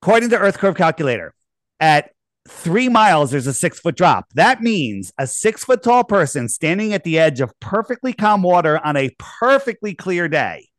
According 0.00 0.30
to 0.30 0.38
Earth 0.38 0.56
Curve 0.58 0.76
Calculator, 0.76 1.34
at 1.80 2.12
three 2.48 2.88
miles, 2.88 3.30
there's 3.32 3.48
a 3.48 3.52
six 3.52 3.80
foot 3.80 3.96
drop. 3.96 4.26
That 4.34 4.62
means 4.62 5.12
a 5.18 5.26
six 5.26 5.64
foot 5.64 5.82
tall 5.82 6.04
person 6.04 6.48
standing 6.48 6.94
at 6.94 7.04
the 7.04 7.18
edge 7.18 7.40
of 7.40 7.52
perfectly 7.60 8.12
calm 8.12 8.42
water 8.42 8.78
on 8.84 8.96
a 8.96 9.10
perfectly 9.18 9.94
clear 9.94 10.28
day, 10.28 10.69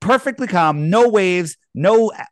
perfectly 0.00 0.46
calm, 0.46 0.90
no 0.90 1.08
waves, 1.08 1.56
no 1.74 2.10
uh, 2.10 2.24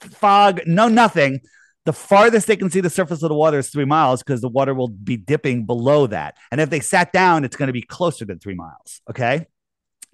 fog, 0.00 0.60
no 0.66 0.88
nothing. 0.88 1.40
The 1.86 1.92
farthest 1.92 2.46
they 2.46 2.56
can 2.56 2.70
see 2.70 2.80
the 2.80 2.90
surface 2.90 3.22
of 3.22 3.30
the 3.30 3.34
water 3.34 3.58
is 3.58 3.70
three 3.70 3.84
miles 3.86 4.22
because 4.22 4.40
the 4.40 4.48
water 4.48 4.74
will 4.74 4.88
be 4.88 5.16
dipping 5.16 5.64
below 5.64 6.06
that. 6.08 6.36
And 6.50 6.60
if 6.60 6.68
they 6.70 6.80
sat 6.80 7.12
down, 7.12 7.44
it's 7.44 7.56
going 7.56 7.68
to 7.68 7.72
be 7.72 7.82
closer 7.82 8.24
than 8.24 8.38
three 8.38 8.54
miles. 8.54 9.00
Okay. 9.08 9.46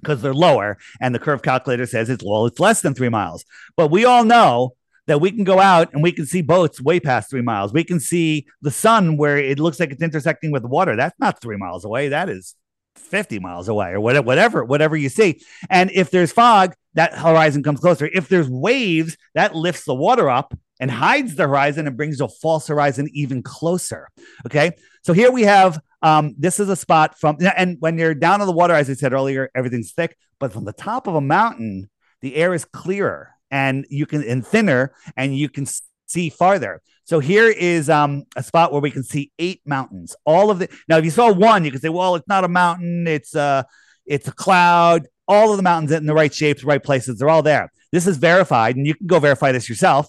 Because 0.00 0.22
they're 0.22 0.34
lower. 0.34 0.78
And 1.00 1.14
the 1.14 1.18
curve 1.18 1.42
calculator 1.42 1.86
says 1.86 2.08
it's, 2.08 2.24
well, 2.24 2.46
it's 2.46 2.60
less 2.60 2.82
than 2.82 2.94
three 2.94 3.08
miles. 3.08 3.44
But 3.76 3.90
we 3.90 4.04
all 4.04 4.24
know 4.24 4.74
that 5.06 5.20
we 5.20 5.30
can 5.30 5.44
go 5.44 5.58
out 5.58 5.92
and 5.92 6.02
we 6.02 6.12
can 6.12 6.26
see 6.26 6.42
boats 6.42 6.80
way 6.80 7.00
past 7.00 7.30
three 7.30 7.42
miles. 7.42 7.72
We 7.72 7.84
can 7.84 7.98
see 7.98 8.46
the 8.62 8.70
sun 8.70 9.16
where 9.16 9.38
it 9.38 9.58
looks 9.58 9.80
like 9.80 9.90
it's 9.90 10.02
intersecting 10.02 10.52
with 10.52 10.62
the 10.62 10.68
water. 10.68 10.96
That's 10.96 11.18
not 11.18 11.40
three 11.40 11.56
miles 11.56 11.84
away. 11.84 12.08
That 12.08 12.28
is 12.28 12.54
50 12.99 13.38
miles 13.38 13.68
away 13.68 13.90
or 13.90 14.01
whatever, 14.01 14.24
whatever, 14.24 14.64
whatever 14.64 14.97
you 14.97 15.09
see. 15.09 15.40
And 15.70 15.90
if 15.92 16.11
there's 16.11 16.32
fog, 16.32 16.74
that 16.94 17.14
horizon 17.14 17.62
comes 17.62 17.80
closer. 17.80 18.09
If 18.12 18.28
there's 18.28 18.49
waves, 18.49 19.16
that 19.34 19.55
lifts 19.55 19.84
the 19.84 19.94
water 19.94 20.30
up 20.30 20.59
and 20.80 20.90
hides 20.90 21.34
the 21.34 21.47
horizon 21.47 21.86
and 21.86 21.97
brings 21.97 22.20
a 22.20 22.28
false 22.28 22.66
horizon 22.66 23.09
even 23.12 23.42
closer. 23.42 24.09
Okay. 24.47 24.72
So 25.03 25.12
here 25.12 25.30
we 25.30 25.42
have 25.42 25.80
um, 26.03 26.34
this 26.38 26.61
is 26.61 26.68
a 26.68 26.76
spot 26.76 27.18
from, 27.18 27.38
and 27.57 27.76
when 27.80 27.99
you're 27.99 28.14
down 28.14 28.40
in 28.40 28.47
the 28.47 28.53
water, 28.53 28.74
as 28.74 28.90
I 28.90 28.94
said 28.94 29.12
earlier, 29.12 29.51
everything's 29.55 29.92
thick, 29.92 30.16
but 30.38 30.53
from 30.53 30.64
the 30.64 30.72
top 30.72 31.07
of 31.07 31.14
a 31.14 31.20
mountain, 31.20 31.88
the 32.20 32.36
air 32.36 32.55
is 32.55 32.64
clearer 32.64 33.30
and 33.51 33.86
you 33.90 34.07
can 34.07 34.22
and 34.24 34.47
thinner 34.47 34.92
and 35.16 35.36
you 35.36 35.49
can 35.49 35.66
see 36.07 36.30
farther. 36.30 36.80
So 37.04 37.20
here 37.20 37.48
is 37.48 37.88
um, 37.88 38.24
a 38.34 38.42
spot 38.42 38.72
where 38.72 38.80
we 38.80 38.90
can 38.90 39.04
see 39.04 39.30
eight 39.38 39.61
mountains. 39.64 40.16
All 40.24 40.50
of 40.50 40.59
the 40.59 40.68
now, 40.88 40.98
if 40.98 41.04
you 41.04 41.11
saw 41.11 41.32
one, 41.32 41.64
you 41.64 41.70
could 41.70 41.80
say, 41.80 41.88
well, 41.88 42.16
it's 42.16 42.28
not 42.28 42.44
a 42.44 42.48
mountain, 42.48 43.07
it's 43.07 43.34
a 43.34 43.66
it's 44.04 44.28
a 44.28 44.32
cloud. 44.32 45.07
All 45.28 45.50
of 45.50 45.57
the 45.57 45.62
mountains 45.62 45.92
in 45.92 46.07
the 46.07 46.14
right 46.14 46.32
shapes, 46.32 46.64
right 46.64 46.82
places, 46.82 47.18
they're 47.18 47.28
all 47.28 47.42
there. 47.42 47.72
This 47.92 48.07
is 48.07 48.16
verified, 48.16 48.76
and 48.76 48.86
you 48.86 48.94
can 48.94 49.07
go 49.07 49.18
verify 49.18 49.52
this 49.52 49.68
yourself. 49.68 50.09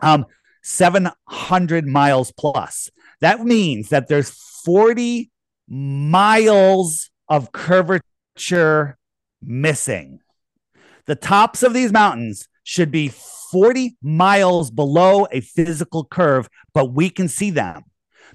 Um, 0.00 0.26
700 0.62 1.86
miles 1.86 2.32
plus. 2.32 2.90
That 3.20 3.40
means 3.40 3.88
that 3.88 4.08
there's 4.08 4.30
40 4.64 5.30
miles 5.68 7.10
of 7.28 7.52
curvature 7.52 8.98
missing. 9.42 10.20
The 11.06 11.14
tops 11.14 11.62
of 11.62 11.72
these 11.72 11.92
mountains 11.92 12.48
should 12.62 12.90
be 12.90 13.08
40 13.50 13.96
miles 14.02 14.70
below 14.70 15.26
a 15.30 15.40
physical 15.40 16.04
curve, 16.04 16.48
but 16.74 16.92
we 16.92 17.10
can 17.10 17.28
see 17.28 17.50
them. 17.50 17.82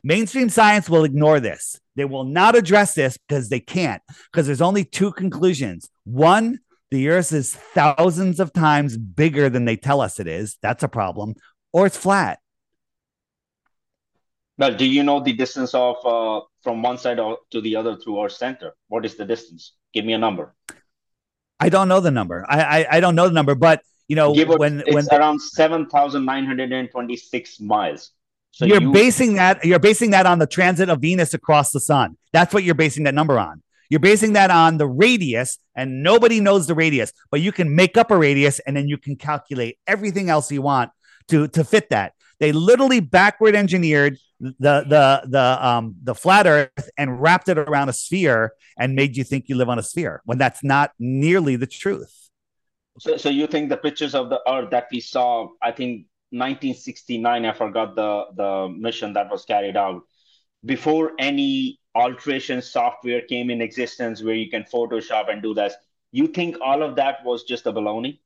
Mainstream 0.03 0.49
science 0.49 0.89
will 0.89 1.03
ignore 1.03 1.39
this. 1.39 1.79
They 1.95 2.05
will 2.05 2.23
not 2.23 2.55
address 2.55 2.95
this 2.95 3.17
because 3.17 3.49
they 3.49 3.59
can't, 3.59 4.01
because 4.31 4.47
there's 4.47 4.61
only 4.61 4.83
two 4.83 5.11
conclusions. 5.11 5.89
One, 6.03 6.59
the 6.91 7.09
earth 7.09 7.31
is 7.31 7.55
thousands 7.55 8.39
of 8.39 8.53
times 8.53 8.97
bigger 8.97 9.49
than 9.49 9.65
they 9.65 9.75
tell 9.75 10.01
us 10.01 10.19
it 10.19 10.27
is. 10.27 10.57
That's 10.61 10.83
a 10.83 10.87
problem. 10.87 11.35
Or 11.71 11.85
it's 11.85 11.97
flat. 11.97 12.39
Well, 14.57 14.75
do 14.75 14.85
you 14.85 15.03
know 15.03 15.19
the 15.19 15.33
distance 15.33 15.73
of 15.73 15.95
uh, 16.05 16.41
from 16.61 16.83
one 16.83 16.97
side 16.97 17.17
to 17.17 17.61
the 17.61 17.75
other 17.75 17.97
through 17.97 18.19
our 18.19 18.29
center? 18.29 18.73
What 18.87 19.05
is 19.05 19.15
the 19.15 19.25
distance? 19.25 19.73
Give 19.93 20.05
me 20.05 20.13
a 20.13 20.17
number. 20.17 20.53
I 21.59 21.69
don't 21.69 21.87
know 21.87 21.99
the 21.99 22.11
number. 22.11 22.45
I 22.47 22.61
I, 22.61 22.97
I 22.97 22.99
don't 22.99 23.15
know 23.15 23.27
the 23.27 23.33
number, 23.33 23.55
but 23.55 23.81
you 24.13 24.15
know 24.15 24.31
Give 24.35 24.49
when 24.49 24.83
it's 24.85 24.93
when 24.93 25.07
around 25.11 25.41
seven 25.41 25.87
thousand 25.87 26.23
nine 26.25 26.45
hundred 26.45 26.71
and 26.71 26.89
twenty 26.91 27.17
six 27.17 27.59
miles. 27.59 28.11
So 28.51 28.65
you're 28.65 28.79
you, 28.79 28.91
basing 28.91 29.33
that 29.35 29.65
you're 29.65 29.79
basing 29.79 30.11
that 30.11 30.27
on 30.27 30.37
the 30.37 30.45
transit 30.45 30.87
of 30.89 30.99
Venus 31.01 31.33
across 31.33 31.71
the 31.71 31.79
sun. 31.79 32.15
That's 32.31 32.53
what 32.53 32.63
you're 32.63 32.75
basing 32.75 33.05
that 33.05 33.15
number 33.15 33.39
on. 33.39 33.63
You're 33.89 33.99
basing 33.99 34.33
that 34.33 34.51
on 34.51 34.77
the 34.77 34.85
radius, 34.87 35.57
and 35.75 36.03
nobody 36.03 36.39
knows 36.39 36.67
the 36.67 36.75
radius, 36.75 37.11
but 37.31 37.41
you 37.41 37.51
can 37.51 37.75
make 37.75 37.97
up 37.97 38.11
a 38.11 38.17
radius 38.17 38.59
and 38.59 38.77
then 38.77 38.87
you 38.87 38.99
can 38.99 39.15
calculate 39.15 39.79
everything 39.87 40.29
else 40.29 40.51
you 40.51 40.61
want 40.61 40.91
to 41.29 41.47
to 41.47 41.63
fit 41.63 41.89
that. 41.89 42.13
They 42.39 42.51
literally 42.51 42.99
backward 42.99 43.55
engineered 43.55 44.19
the 44.39 44.53
the 44.93 45.23
the 45.27 45.67
um 45.67 45.95
the 46.03 46.13
flat 46.13 46.45
earth 46.45 46.89
and 46.97 47.19
wrapped 47.19 47.49
it 47.49 47.57
around 47.57 47.89
a 47.89 47.93
sphere 47.93 48.53
and 48.77 48.95
made 48.95 49.17
you 49.17 49.23
think 49.23 49.49
you 49.49 49.55
live 49.55 49.69
on 49.69 49.79
a 49.79 49.83
sphere 49.83 50.21
when 50.25 50.37
that's 50.37 50.63
not 50.63 50.91
nearly 50.99 51.55
the 51.55 51.67
truth. 51.67 52.22
So, 52.99 53.17
so 53.17 53.29
you 53.29 53.47
think 53.47 53.69
the 53.69 53.77
pictures 53.77 54.13
of 54.13 54.29
the 54.29 54.41
Earth 54.47 54.69
that 54.71 54.87
we 54.91 54.99
saw, 54.99 55.49
I 55.61 55.71
think 55.71 56.07
1969, 56.29 57.45
I 57.45 57.53
forgot 57.53 57.95
the, 57.95 58.25
the 58.35 58.69
mission 58.69 59.13
that 59.13 59.31
was 59.31 59.45
carried 59.45 59.77
out, 59.77 60.03
before 60.65 61.13
any 61.19 61.79
alteration 61.95 62.61
software 62.61 63.21
came 63.21 63.49
in 63.49 63.61
existence 63.61 64.23
where 64.23 64.35
you 64.35 64.49
can 64.49 64.63
Photoshop 64.63 65.31
and 65.31 65.41
do 65.41 65.53
that, 65.55 65.73
you 66.11 66.27
think 66.27 66.57
all 66.61 66.83
of 66.83 66.95
that 66.95 67.23
was 67.25 67.43
just 67.43 67.65
a 67.65 67.73
baloney? 67.73 68.19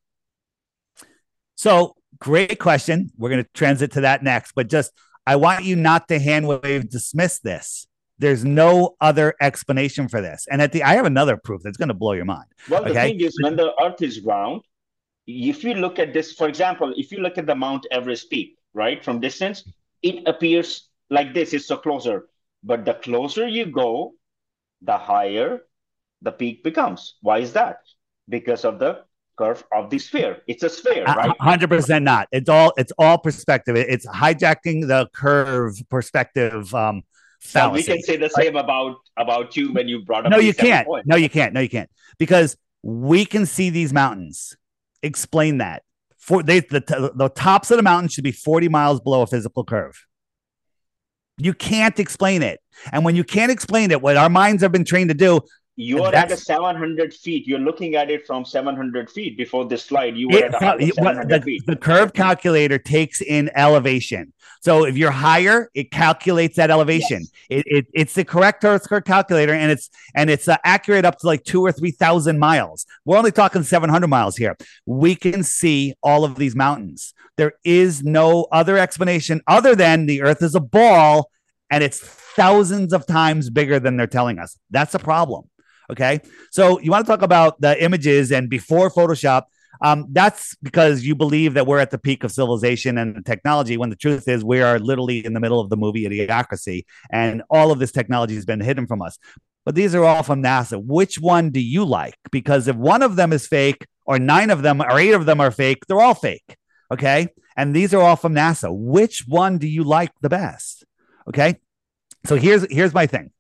So, 1.56 1.96
great 2.20 2.60
question. 2.60 3.12
We're 3.18 3.30
going 3.30 3.44
to 3.44 3.50
transit 3.54 3.94
to 3.94 4.02
that 4.02 4.22
next, 4.22 4.54
but 4.54 4.70
just 4.70 4.92
I 5.26 5.38
want 5.38 5.66
you 5.66 5.76
not 5.76 6.08
to 6.10 6.20
hand 6.20 6.48
wave 6.48 6.90
dismiss 6.90 7.40
this. 7.40 7.87
There's 8.20 8.44
no 8.44 8.96
other 9.00 9.36
explanation 9.42 10.08
for 10.08 10.22
this. 10.22 10.48
And 10.50 10.62
at 10.62 10.72
the 10.72 10.84
I 10.84 10.96
have 10.96 11.06
another 11.06 11.38
proof 11.38 11.62
that's 11.64 11.78
going 11.78 11.90
to 11.90 11.94
blow 11.94 12.14
your 12.14 12.26
mind. 12.26 12.48
Well, 12.70 12.84
the 12.84 12.94
thing 12.94 13.22
is, 13.22 13.38
when 13.42 13.56
the 13.56 13.74
Earth 13.82 14.02
is 14.02 14.22
round, 14.22 14.62
if 15.28 15.64
you 15.64 15.76
look 15.76 16.00
at 16.00 16.14
this, 16.14 16.34
for 16.34 16.48
example, 16.48 16.94
if 16.98 17.12
you 17.12 17.20
look 17.20 17.38
at 17.38 17.46
the 17.46 17.56
Mount 17.56 17.86
Everest 17.92 18.30
peak, 18.30 18.58
right, 18.74 19.04
from 19.04 19.20
distance, 19.20 19.70
it 20.02 20.28
appears 20.28 20.90
like 21.10 21.34
this. 21.34 21.54
It's 21.54 21.68
so 21.68 21.78
closer. 21.78 22.28
But 22.64 22.86
the 22.86 22.96
closer 22.96 23.48
you 23.48 23.68
go, 23.68 24.14
the 24.82 24.98
higher 24.98 25.62
the 26.22 26.32
peak 26.32 26.64
becomes. 26.64 27.16
Why 27.22 27.40
is 27.40 27.54
that? 27.54 27.80
Because 28.28 28.66
of 28.66 28.80
the 28.80 29.04
curve 29.38 29.64
of 29.72 29.90
the 29.90 30.00
sphere. 30.00 30.42
It's 30.48 30.64
a 30.64 30.70
sphere, 30.70 31.06
right? 31.06 31.32
Hundred 31.40 31.70
percent 31.70 32.04
not. 32.04 32.28
It's 32.32 32.50
all 32.50 32.74
it's 32.78 32.92
all 32.98 33.18
perspective. 33.18 33.76
It's 33.76 34.06
hijacking 34.08 34.88
the 34.88 35.08
curve 35.14 35.78
perspective 35.90 36.74
um, 36.74 37.04
so 37.40 37.70
we 37.70 37.84
can 37.84 38.02
say 38.02 38.18
the 38.18 38.30
same 38.30 38.56
about 38.56 38.98
about 39.18 39.56
you 39.56 39.72
when 39.74 39.88
you 39.88 40.04
brought 40.04 40.26
up. 40.26 40.32
No, 40.32 40.38
you 40.38 40.54
can't. 40.54 40.88
No, 41.06 41.16
you 41.16 41.30
can't. 41.30 41.54
No, 41.54 41.60
you 41.60 41.70
can't. 41.70 41.90
Because 42.18 42.58
we 42.84 43.26
can 43.26 43.46
see 43.46 43.70
these 43.70 43.94
mountains. 43.94 44.56
Explain 45.04 45.60
that. 45.60 45.84
For 46.18 46.44
they 46.44 46.60
the, 46.60 47.12
the 47.16 47.30
tops 47.30 47.72
of 47.72 47.78
the 47.78 47.84
mountains 47.84 48.14
should 48.14 48.24
be 48.24 48.32
40 48.32 48.70
miles 48.70 49.00
below 49.00 49.22
a 49.22 49.28
physical 49.28 49.64
curve. 49.64 50.06
You 51.38 51.54
can't 51.54 52.00
explain 52.00 52.42
it. 52.42 52.60
And 52.92 53.06
when 53.06 53.16
you 53.16 53.24
can't 53.24 53.52
explain 53.52 53.92
it, 53.92 54.02
what 54.02 54.18
our 54.18 54.30
minds 54.30 54.64
have 54.64 54.72
been 54.72 54.86
trained 54.86 55.10
to 55.10 55.14
do, 55.14 55.42
you're 55.80 56.14
at 56.14 56.32
a 56.32 56.36
700 56.36 57.14
feet. 57.14 57.48
You're 57.48 57.60
looking 57.60 57.96
at 57.96 58.10
it 58.10 58.26
from 58.26 58.44
700 58.44 59.12
feet. 59.12 59.38
Before 59.38 59.64
this 59.64 59.86
slide, 59.86 60.18
you 60.18 60.28
were 60.28 60.38
it, 60.38 60.44
at 60.46 60.80
the, 61.30 61.42
feet. 61.46 61.66
The 61.68 61.76
curve 61.76 62.14
calculator 62.14 62.80
takes 62.80 63.22
in 63.22 63.52
elevation. 63.56 64.34
So 64.62 64.86
if 64.86 64.98
you're 64.98 65.12
higher, 65.12 65.70
it 65.76 65.92
calculates 65.92 66.56
that 66.56 66.72
elevation. 66.72 67.20
Yes. 67.20 67.30
It, 67.50 67.64
it, 67.68 67.88
it's 67.94 68.14
the 68.16 68.26
correct 68.26 68.66
Earth 68.66 68.90
curve 68.90 69.06
calculator, 69.06 69.54
and 69.54 69.72
it's 69.72 69.92
and 70.16 70.32
it's 70.32 70.48
uh, 70.48 70.58
accurate 70.64 71.06
up 71.06 71.20
to 71.20 71.28
like 71.28 71.44
two 71.44 71.62
or 71.62 71.72
three 71.72 71.92
thousand 71.92 72.40
miles. 72.40 72.88
We're 73.06 73.18
only 73.18 73.32
talking 73.32 73.62
700 73.62 74.08
miles 74.08 74.36
here. 74.36 74.58
We 74.88 75.16
can 75.16 75.44
see 75.44 75.94
all 76.02 76.26
of 76.26 76.38
these 76.38 76.56
mountains. 76.56 77.14
There 77.38 77.54
is 77.64 78.04
no 78.04 78.48
other 78.52 78.80
explanation 78.80 79.42
other 79.46 79.76
than 79.76 80.08
the 80.08 80.24
Earth 80.24 80.42
is 80.42 80.56
a 80.56 80.60
ball, 80.60 81.30
and 81.70 81.84
it's 81.84 82.00
thousands 82.00 82.94
of 82.94 83.06
times 83.06 83.52
bigger 83.52 83.80
than 83.80 83.96
they're 83.96 84.08
telling 84.08 84.40
us. 84.40 84.58
That's 84.72 84.96
a 84.96 85.00
problem. 85.00 85.48
Okay. 85.90 86.20
So 86.52 86.80
you 86.80 86.92
want 86.92 87.06
to 87.06 87.12
talk 87.12 87.22
about 87.22 87.62
the 87.62 87.82
images 87.82 88.32
and 88.32 88.50
before 88.50 88.90
Photoshop. 88.90 89.44
Um, 89.80 90.08
that's 90.12 90.56
because 90.64 91.04
you 91.04 91.14
believe 91.14 91.54
that 91.54 91.68
we're 91.68 91.78
at 91.78 91.92
the 91.92 92.00
peak 92.00 92.24
of 92.24 92.32
civilization 92.32 92.98
and 92.98 93.24
technology, 93.26 93.78
when 93.78 93.92
the 93.92 93.96
truth 93.96 94.28
is 94.28 94.44
we 94.44 94.60
are 94.60 94.80
literally 94.80 95.24
in 95.24 95.34
the 95.34 95.40
middle 95.40 95.60
of 95.60 95.70
the 95.70 95.78
movie 95.78 96.04
Idiocracy, 96.06 96.86
and 97.12 97.44
all 97.50 97.72
of 97.72 97.78
this 97.78 97.92
technology 97.92 98.34
has 98.34 98.46
been 98.46 98.60
hidden 98.60 98.88
from 98.88 99.04
us. 99.04 99.20
But 99.66 99.76
these 99.76 99.94
are 99.94 100.04
all 100.04 100.24
from 100.24 100.42
NASA. 100.42 100.82
Which 100.84 101.20
one 101.20 101.52
do 101.52 101.60
you 101.60 101.84
like? 101.84 102.16
Because 102.32 102.68
if 102.68 102.76
one 102.76 103.04
of 103.04 103.18
them 103.18 103.34
is 103.34 103.46
fake, 103.48 103.86
or 104.06 104.18
nine 104.18 104.50
of 104.50 104.62
them, 104.62 104.82
or 104.82 104.98
eight 104.98 105.14
of 105.14 105.26
them 105.26 105.42
are 105.42 105.52
fake, 105.52 105.86
they're 105.88 106.00
all 106.00 106.16
fake. 106.16 106.56
Okay. 106.92 107.28
And 107.58 107.76
these 107.76 107.94
are 107.94 108.02
all 108.02 108.16
from 108.16 108.34
NASA. 108.34 108.74
Which 108.74 109.26
one 109.28 109.58
do 109.58 109.68
you 109.68 109.84
like 109.84 110.12
the 110.22 110.30
best? 110.30 110.86
Okay. 111.28 111.60
So 112.26 112.36
here's 112.36 112.66
here's 112.72 112.94
my 112.94 113.08
thing. 113.08 113.32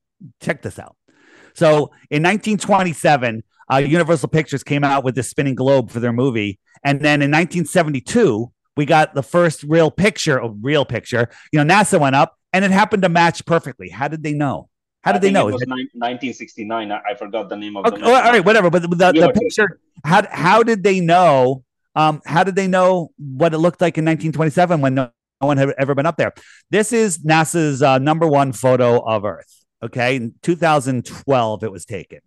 Check 0.41 0.61
this 0.61 0.77
out. 0.77 0.96
So 1.57 1.91
in 2.11 2.21
1927, 2.21 3.43
uh, 3.71 3.77
Universal 3.77 4.29
Pictures 4.29 4.63
came 4.63 4.83
out 4.83 5.03
with 5.03 5.15
the 5.15 5.23
spinning 5.23 5.55
globe 5.55 5.89
for 5.89 5.99
their 5.99 6.13
movie, 6.13 6.59
and 6.83 7.01
then 7.01 7.23
in 7.23 7.31
1972 7.31 8.51
we 8.75 8.85
got 8.85 9.15
the 9.15 9.23
first 9.23 9.63
real 9.63 9.89
picture, 9.89 10.37
a 10.37 10.49
real 10.49 10.85
picture. 10.85 11.29
You 11.51 11.63
know, 11.63 11.73
NASA 11.73 11.99
went 11.99 12.15
up, 12.15 12.37
and 12.53 12.63
it 12.63 12.69
happened 12.69 13.01
to 13.03 13.09
match 13.09 13.43
perfectly. 13.45 13.89
How 13.89 14.07
did 14.07 14.21
they 14.21 14.33
know? 14.33 14.69
How 15.01 15.13
did 15.13 15.23
they 15.23 15.31
know? 15.31 15.47
It 15.47 15.53
was 15.53 15.61
it... 15.63 15.69
1969. 15.69 16.91
I, 16.91 17.01
I, 17.09 17.15
forgot 17.15 17.49
the 17.49 17.55
name 17.57 17.75
of 17.75 17.87
okay, 17.87 18.01
the. 18.01 18.05
All 18.05 18.13
right, 18.13 18.45
whatever. 18.45 18.69
But 18.69 18.83
the, 18.83 18.89
the 18.89 19.33
picture. 19.33 19.79
How 20.05 20.27
how 20.29 20.61
did 20.61 20.83
they 20.83 20.99
know? 20.99 21.63
Um, 21.95 22.21
how 22.25 22.43
did 22.43 22.55
they 22.55 22.67
know 22.67 23.09
what 23.17 23.55
it 23.55 23.57
looked 23.57 23.81
like 23.81 23.97
in 23.97 24.05
1927 24.05 24.81
when 24.81 24.93
no, 24.93 25.09
no 25.41 25.47
one 25.47 25.57
had 25.57 25.73
ever 25.79 25.95
been 25.95 26.05
up 26.05 26.17
there? 26.17 26.33
This 26.69 26.93
is 26.93 27.17
NASA's 27.19 27.81
uh, 27.81 27.97
number 27.97 28.27
one 28.27 28.53
photo 28.53 28.99
of 28.99 29.25
Earth. 29.25 29.56
Okay, 29.83 30.15
in 30.15 30.33
2012 30.41 31.63
it 31.63 31.71
was 31.71 31.85
taken. 31.85 32.19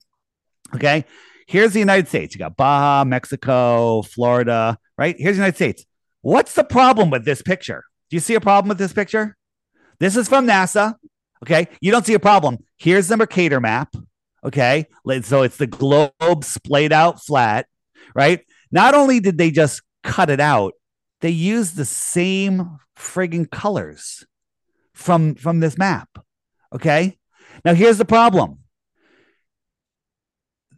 Okay, 0.75 1.05
here's 1.47 1.73
the 1.73 1.81
United 1.81 2.09
States. 2.09 2.35
You 2.35 2.39
got 2.39 2.57
Baja, 2.57 3.05
Mexico, 3.05 4.03
Florida. 4.03 4.79
Right 4.97 5.17
here's 5.19 5.37
the 5.37 5.41
United 5.41 5.57
States. 5.57 5.85
What's 6.23 6.55
the 6.55 6.65
problem 6.65 7.11
with 7.11 7.25
this 7.25 7.43
picture? 7.43 7.85
Do 8.11 8.17
you 8.17 8.21
see 8.21 8.35
a 8.35 8.41
problem 8.41 8.69
with 8.69 8.79
this 8.79 8.93
picture? 8.93 9.37
This 9.99 10.17
is 10.17 10.29
from 10.29 10.47
NASA. 10.47 10.95
Okay. 11.43 11.69
You 11.81 11.91
don't 11.91 12.05
see 12.05 12.15
a 12.15 12.21
problem. 12.21 12.59
Here's 12.77 13.09
the 13.09 13.17
Mercator 13.17 13.61
map. 13.61 13.95
Okay. 14.45 14.87
So 15.23 15.43
it's 15.43 15.57
the 15.57 15.67
globe 15.67 16.45
splayed 16.45 16.93
out 16.93 17.23
flat, 17.23 17.67
right? 18.15 18.41
Not 18.71 18.95
only 18.95 19.21
did 19.21 19.39
they 19.39 19.51
just 19.51 19.83
cut 20.03 20.29
it 20.31 20.41
out, 20.41 20.75
they 21.21 21.31
used 21.31 21.77
the 21.77 21.85
same 21.85 22.79
frigging 22.99 23.51
colors 23.51 24.25
from 24.93 25.35
from 25.35 25.61
this 25.61 25.79
map. 25.79 26.09
Okay. 26.75 27.19
Now 27.65 27.75
here's 27.75 27.99
the 27.99 28.05
problem. 28.05 28.59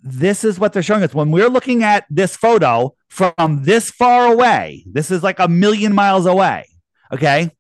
This 0.03 0.43
is 0.45 0.59
what 0.59 0.73
they're 0.73 0.83
showing 0.83 1.05
us. 1.05 1.15
When 1.15 1.31
we're 1.31 1.49
looking 1.49 1.85
at 1.85 2.07
this 2.11 2.35
photo 2.37 2.95
from 3.09 3.63
this 3.63 3.91
far 3.91 4.33
away, 4.33 4.85
this 4.91 5.11
is 5.11 5.23
like 5.23 5.39
a 5.39 5.47
million 5.47 5.95
miles 5.95 6.27
away. 6.27 6.67
Okay. 7.13 7.51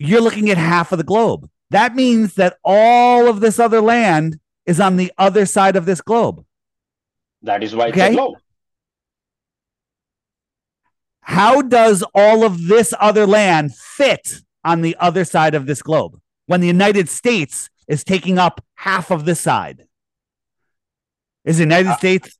you're 0.00 0.22
looking 0.22 0.50
at 0.50 0.56
half 0.56 0.90
of 0.92 0.98
the 0.98 1.04
globe. 1.04 1.48
That 1.68 1.94
means 1.94 2.34
that 2.34 2.56
all 2.64 3.28
of 3.28 3.40
this 3.40 3.60
other 3.60 3.82
land 3.82 4.40
is 4.66 4.80
on 4.80 4.96
the 4.96 5.12
other 5.18 5.44
side 5.46 5.76
of 5.76 5.84
this 5.84 6.00
globe. 6.00 6.44
That 7.42 7.62
is 7.62 7.76
why 7.76 7.90
okay? 7.90 8.06
it's 8.06 8.12
a 8.12 8.16
globe. 8.16 8.38
How 11.20 11.60
does 11.62 12.02
all 12.14 12.44
of 12.44 12.66
this 12.66 12.94
other 12.98 13.26
land 13.26 13.76
fit 13.76 14.40
on 14.64 14.82
the 14.82 14.96
other 14.98 15.24
side 15.24 15.54
of 15.54 15.66
this 15.66 15.82
globe 15.82 16.20
when 16.46 16.60
the 16.60 16.66
United 16.66 17.08
States 17.08 17.70
is 17.88 18.04
taking 18.04 18.38
up 18.38 18.64
half 18.74 19.10
of 19.10 19.24
this 19.24 19.40
side? 19.40 19.86
Is 21.44 21.56
the 21.56 21.64
United 21.64 21.90
uh, 21.90 21.96
States 21.96 22.38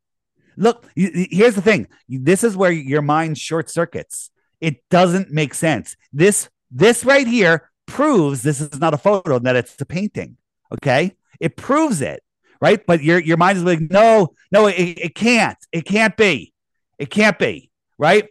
look? 0.57 0.87
Here's 0.95 1.55
the 1.55 1.63
thing. 1.63 1.89
This 2.09 2.45
is 2.45 2.57
where 2.57 2.71
your 2.71 3.03
mind 3.03 3.39
short 3.39 3.71
circuits. 3.71 4.31
It 4.61 4.83
doesn't 4.91 5.31
make 5.31 5.55
sense. 5.55 5.97
This 6.13 6.49
this 6.71 7.05
right 7.05 7.27
here 7.27 7.71
proves 7.87 8.43
this 8.43 8.61
is 8.61 8.79
not 8.79 8.95
a 8.95 8.99
photo, 8.99 9.37
and 9.37 9.47
that 9.47 9.57
it's 9.57 9.81
a 9.81 9.87
painting. 9.87 10.37
Okay. 10.73 11.17
It 11.41 11.57
proves 11.57 12.03
it, 12.03 12.23
right? 12.61 12.85
But 12.87 13.03
your 13.03 13.19
your 13.19 13.39
mind 13.39 13.59
is 13.59 13.65
like, 13.65 13.81
no, 13.81 14.35
no, 14.53 14.67
it, 14.67 14.75
it 14.75 15.15
can't. 15.15 15.59
It 15.73 15.87
can't 15.87 16.17
be. 16.17 16.53
It 16.99 17.11
can't 17.11 17.39
be, 17.39 17.71
right? 17.97 18.29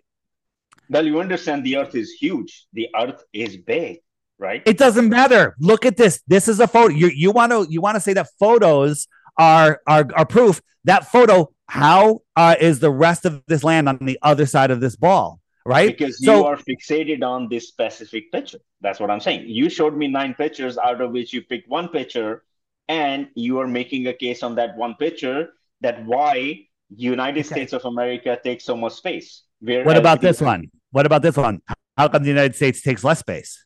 Well, 0.90 1.06
you 1.06 1.20
understand 1.20 1.64
the 1.64 1.78
earth 1.78 1.96
is 1.96 2.12
huge. 2.12 2.68
The 2.74 2.88
earth 3.00 3.24
is 3.32 3.58
big, 3.58 4.00
right? 4.38 4.64
It 4.66 4.78
doesn't 4.78 5.10
matter. 5.10 5.56
Look 5.60 5.86
at 5.86 5.98
this. 5.98 6.22
This 6.28 6.48
is 6.48 6.60
a 6.60 6.68
photo. 6.68 6.94
You 6.94 7.08
you 7.08 7.32
want 7.32 7.52
to 7.52 7.68
you 7.70 7.82
want 7.82 7.96
to 7.96 8.02
say 8.02 8.14
that 8.14 8.28
photos 8.40 9.08
are 9.38 9.82
are 9.88 10.08
are 10.16 10.26
proof. 10.26 10.62
That 10.86 11.12
photo, 11.12 11.52
how 11.68 12.22
uh, 12.36 12.56
is 12.60 12.80
the 12.80 12.90
rest 12.90 13.26
of 13.26 13.44
this 13.48 13.64
land 13.64 13.88
on 13.90 13.98
the 14.02 14.18
other 14.22 14.46
side 14.46 14.72
of 14.72 14.80
this 14.80 14.96
ball? 14.96 15.40
right? 15.70 15.96
Because 15.96 16.24
so, 16.24 16.38
you 16.38 16.46
are 16.46 16.58
fixated 16.58 17.24
on 17.24 17.48
this 17.48 17.68
specific 17.68 18.32
picture. 18.32 18.60
That's 18.82 19.00
what 19.00 19.12
I'm 19.12 19.20
saying. 19.20 19.48
You 19.48 19.70
showed 19.70 19.96
me 19.96 20.08
nine 20.08 20.34
pictures, 20.34 20.78
out 20.78 21.00
of 21.00 21.12
which 21.12 21.32
you 21.32 21.44
picked 21.44 21.70
one 21.70 21.90
picture, 21.90 22.44
and 22.88 23.28
you 23.36 23.60
are 23.60 23.68
making 23.68 24.08
a 24.08 24.14
case 24.14 24.42
on 24.42 24.56
that 24.56 24.76
one 24.76 24.96
picture 24.96 25.50
that 25.82 26.04
why 26.06 26.66
United 26.96 27.46
okay. 27.46 27.54
States 27.56 27.74
of 27.74 27.86
America 27.86 28.38
takes 28.44 28.66
so 28.66 28.76
much 28.76 28.94
space. 28.94 29.44
Where 29.60 29.84
what 29.84 29.98
about 29.98 30.22
this 30.22 30.42
one? 30.42 30.72
What 30.92 31.06
about 31.06 31.22
this 31.22 31.38
one? 31.38 31.62
How 31.98 32.08
come 32.08 32.24
the 32.24 32.30
United 32.30 32.56
States 32.56 32.82
takes 32.82 33.04
less 33.04 33.20
space? 33.20 33.66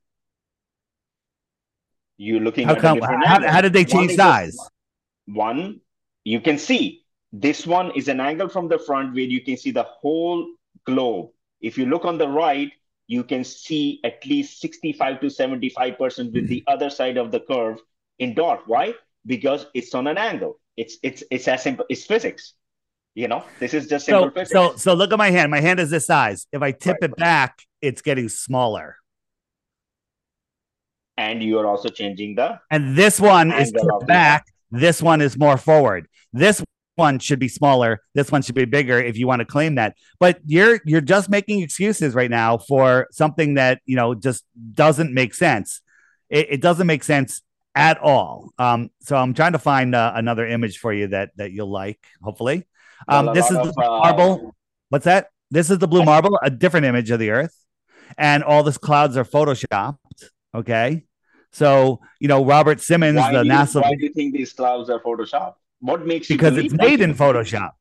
You're 2.18 2.42
looking 2.42 2.68
how 2.68 2.76
come, 2.76 3.00
how, 3.02 3.48
how, 3.48 3.62
did 3.62 3.74
they 3.74 3.86
change 3.86 4.14
size? 4.14 4.58
one, 5.26 5.82
you 6.24 6.40
can 6.42 6.58
see 6.58 7.04
this 7.32 7.66
one 7.66 7.92
is 7.96 8.08
an 8.08 8.20
angle 8.20 8.50
from 8.50 8.68
the 8.68 8.78
front 8.78 9.14
where 9.14 9.24
you 9.24 9.42
can 9.42 9.58
see 9.58 9.72
the 9.72 9.84
whole 9.84 10.48
globe 10.86 11.30
if 11.64 11.78
you 11.78 11.86
look 11.86 12.06
on 12.06 12.18
the 12.18 12.28
right, 12.28 12.72
you 13.08 13.24
can 13.24 13.44
see 13.44 14.02
at 14.04 14.24
least 14.26 14.60
65 14.60 15.22
to 15.22 15.28
75% 15.28 16.34
with 16.34 16.48
the 16.48 16.64
other 16.68 16.90
side 16.90 17.18
of 17.18 17.32
the 17.32 17.40
curve 17.40 17.80
in 18.20 18.34
dark. 18.34 18.68
Why? 18.68 18.94
Because 19.26 19.66
it's 19.74 19.96
on 19.96 20.08
an 20.08 20.18
angle. 20.18 20.60
It's 20.76 20.98
it's 21.02 21.24
it's 21.32 21.48
as 21.48 21.64
simple. 21.64 21.86
It's 21.90 22.06
physics. 22.06 22.54
You 23.16 23.28
know, 23.28 23.44
this 23.60 23.74
is 23.74 23.88
just 23.88 24.06
simple 24.06 24.30
so, 24.30 24.32
physics. 24.32 24.52
So 24.52 24.76
so 24.76 24.94
look 24.94 25.12
at 25.12 25.18
my 25.18 25.30
hand. 25.30 25.52
My 25.52 25.62
hand 25.62 25.80
is 25.80 25.90
this 25.90 26.08
size. 26.08 26.48
If 26.52 26.62
I 26.62 26.72
tip 26.72 26.98
right. 27.02 27.12
it 27.12 27.16
back, 27.16 27.62
it's 27.82 28.02
getting 28.02 28.30
smaller. 28.30 28.98
And 31.16 31.44
you 31.44 31.60
are 31.60 31.68
also 31.68 31.90
changing 31.90 32.36
the. 32.36 32.60
And 32.72 32.98
this 32.98 33.20
one 33.20 33.52
is 33.52 33.72
tipped 33.72 34.08
back. 34.08 34.48
This 34.72 35.02
one 35.02 35.22
is 35.22 35.38
more 35.38 35.58
forward. 35.58 36.08
This 36.32 36.64
one 36.96 37.20
should 37.20 37.40
be 37.40 37.48
smaller 37.48 38.02
this 38.14 38.32
one 38.32 38.42
should 38.42 38.56
be 38.56 38.66
bigger 38.66 39.00
if 39.00 39.18
you 39.18 39.26
want 39.28 39.40
to 39.40 39.46
claim 39.46 39.76
that 39.76 39.96
but 40.20 40.40
you're 40.46 40.80
you're 40.86 41.02
just 41.02 41.30
making 41.30 41.62
excuses 41.62 42.14
right 42.14 42.30
now 42.30 42.58
for 42.58 43.08
something 43.12 43.56
that 43.56 43.82
you 43.86 43.96
know 43.96 44.14
just 44.14 44.44
doesn't 44.74 45.14
make 45.14 45.34
sense 45.34 45.82
it, 46.30 46.48
it 46.52 46.62
doesn't 46.62 46.88
make 46.88 47.04
sense 47.04 47.42
at 47.76 47.98
all 47.98 48.52
um 48.60 48.90
so 49.00 49.16
i'm 49.16 49.34
trying 49.34 49.54
to 49.54 49.60
find 49.60 49.96
uh, 49.96 50.12
another 50.16 50.46
image 50.46 50.78
for 50.78 50.94
you 50.94 51.08
that 51.08 51.32
that 51.36 51.52
you'll 51.52 51.72
like 51.72 52.00
hopefully 52.22 52.68
um 53.08 53.26
well, 53.26 53.36
this 53.36 53.50
is 53.52 53.58
the 53.58 53.74
uh, 53.78 54.00
marble 54.00 54.56
what's 54.90 55.06
that 55.06 55.28
this 55.52 55.70
is 55.70 55.78
the 55.80 55.88
blue 55.88 56.04
marble 56.04 56.40
a 56.42 56.50
different 56.50 56.86
image 56.86 57.12
of 57.12 57.20
the 57.20 57.30
earth 57.30 57.56
and 58.18 58.44
all 58.44 58.64
these 58.64 58.78
clouds 58.78 59.18
are 59.18 59.26
photoshopped 59.26 59.98
okay 60.54 61.04
so 61.52 62.00
you 62.20 62.28
know 62.28 62.44
robert 62.44 62.82
simmons 62.82 63.18
why 63.18 63.32
the 63.32 63.44
you, 63.44 63.52
nasa 63.52 63.82
why 63.82 63.94
do 63.96 64.04
you 64.04 64.14
think 64.14 64.34
these 64.34 64.54
clouds 64.54 64.90
are 64.90 65.00
photoshopped 65.00 65.56
what 65.84 66.06
makes 66.06 66.30
because 66.30 66.58
it's 66.58 66.74
made 66.74 67.02
in 67.02 67.14
Photoshop. 67.14 67.72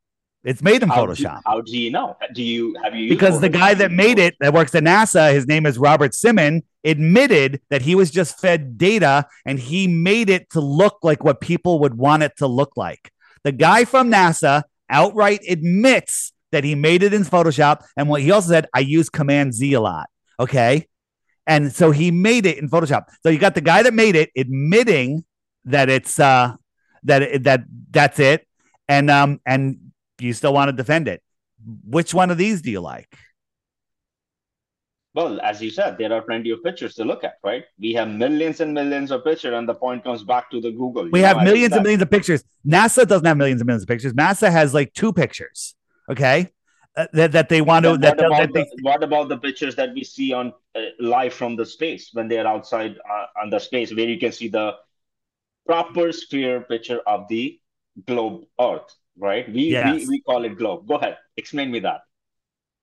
It's 0.43 0.61
made 0.61 0.83
in 0.83 0.89
how 0.89 1.07
Photoshop. 1.07 1.37
Do, 1.37 1.43
how 1.47 1.61
do 1.61 1.79
you 1.79 1.93
know? 1.93 2.17
Do 2.35 2.43
you 2.43 2.75
have 2.83 2.97
you? 2.97 3.09
Because 3.09 3.41
the 3.41 3.49
guy 3.49 3.75
that 3.75 3.93
made 3.93 4.19
it, 4.19 4.35
that 4.41 4.53
works 4.53 4.75
at 4.75 4.83
NASA, 4.83 5.33
his 5.33 5.47
name 5.47 5.67
is 5.67 5.79
Robert 5.79 6.13
Simon, 6.13 6.65
admitted 6.83 7.61
that 7.71 7.83
he 7.83 7.95
was 7.95 8.11
just 8.11 8.41
fed 8.41 8.77
data 8.77 9.27
and 9.47 9.61
he 9.61 9.87
made 9.87 10.31
it 10.31 10.51
to 10.51 10.61
look 10.61 10.99
like 11.05 11.23
what 11.23 11.41
people 11.41 11.79
would 11.79 11.95
want 11.95 12.25
it 12.25 12.33
to 12.39 12.49
look 12.49 12.73
like. 12.77 13.13
The 13.45 13.53
guy 13.53 13.85
from 13.85 14.11
NASA 14.11 14.65
outright 14.93 15.41
admits 15.49 16.33
that 16.53 16.65
he 16.65 16.75
made 16.75 17.03
it 17.03 17.15
in 17.15 17.23
Photoshop, 17.23 17.83
and 17.97 18.09
what 18.09 18.21
he 18.21 18.31
also 18.31 18.51
said, 18.51 18.67
I 18.75 18.81
use 18.81 19.09
Command 19.09 19.55
Z 19.55 19.73
a 19.73 19.81
lot. 19.81 20.09
Okay, 20.39 20.87
and 21.47 21.73
so 21.73 21.91
he 21.91 22.11
made 22.11 22.47
it 22.47 22.59
in 22.59 22.69
Photoshop. 22.69 23.07
So 23.23 23.31
you 23.31 23.39
got 23.39 23.55
the 23.55 23.61
guy 23.61 23.83
that 23.83 23.95
made 23.95 24.15
it 24.15 24.31
admitting 24.37 25.25
that 25.65 25.89
it's 25.89 26.21
uh 26.21 26.55
that 27.05 27.43
that 27.45 27.65
that's 27.91 28.19
it, 28.21 28.47
and 28.89 29.11
um 29.11 29.41
and 29.47 29.93
you 30.21 30.33
still 30.33 30.53
want 30.53 30.69
to 30.69 30.73
defend 30.73 31.09
it. 31.09 31.23
Which 31.85 32.13
one 32.13 32.31
of 32.31 32.39
these 32.39 32.63
do 32.63 32.71
you 32.71 32.81
like? 32.81 33.09
Well, 35.15 35.41
as 35.43 35.61
you 35.61 35.71
said, 35.71 35.99
there 35.99 36.11
are 36.13 36.23
plenty 36.23 36.51
of 36.51 36.63
pictures 36.63 36.95
to 36.95 37.05
look 37.05 37.23
at, 37.23 37.35
right? 37.45 37.65
We 37.79 37.93
have 37.93 38.09
millions 38.09 38.61
and 38.61 38.73
millions 38.73 39.11
of 39.11 39.25
pictures, 39.25 39.53
and 39.53 39.69
the 39.69 39.75
point 39.75 40.05
comes 40.05 40.23
back 40.23 40.51
to 40.51 40.61
the 40.61 40.71
Google. 40.71 41.11
We 41.11 41.21
have 41.21 41.43
millions 41.43 41.75
and 41.75 41.83
millions 41.83 42.03
of 42.03 42.11
pictures. 42.11 42.45
NASA 42.67 43.07
doesn't 43.07 43.27
have 43.27 43.37
millions 43.37 43.61
and 43.61 43.67
millions 43.67 43.83
of 43.83 43.89
pictures. 43.89 44.15
NASA 44.15 44.51
has 44.51 44.73
like 44.73 44.95
two 44.95 45.13
pictures, 45.13 45.75
okay, 46.11 46.51
uh, 46.97 47.09
that, 47.13 47.33
that 47.33 47.51
they 47.51 47.61
want 47.61 47.85
to. 47.85 47.99
That, 47.99 48.17
what, 48.17 48.27
about 48.27 48.53
the, 48.55 48.67
what 48.81 49.03
about 49.03 49.29
the 49.29 49.37
pictures 49.37 49.77
that 49.77 49.93
we 49.93 50.03
see 50.03 50.33
on 50.33 50.55
uh, 50.75 50.81
live 50.99 51.35
from 51.35 51.57
the 51.57 51.67
space 51.67 52.09
when 52.15 52.27
they 52.27 52.39
are 52.39 52.47
outside 52.47 52.97
uh, 53.11 53.27
on 53.43 53.51
the 53.51 53.59
space, 53.59 53.95
where 53.95 54.09
you 54.09 54.19
can 54.19 54.33
see 54.33 54.49
the 54.49 54.77
proper 55.67 56.11
sphere 56.11 56.63
picture 56.63 57.01
of 57.07 57.29
the 57.29 57.61
globe 58.07 58.45
Earth, 58.59 58.97
right? 59.19 59.47
We, 59.53 59.65
yes. 59.65 60.01
we, 60.01 60.09
we 60.09 60.21
call 60.23 60.45
it 60.47 60.57
globe. 60.57 60.89
Go 60.89 60.95
ahead, 60.95 61.19
explain 61.37 61.71
me 61.71 61.81
that. 61.81 62.01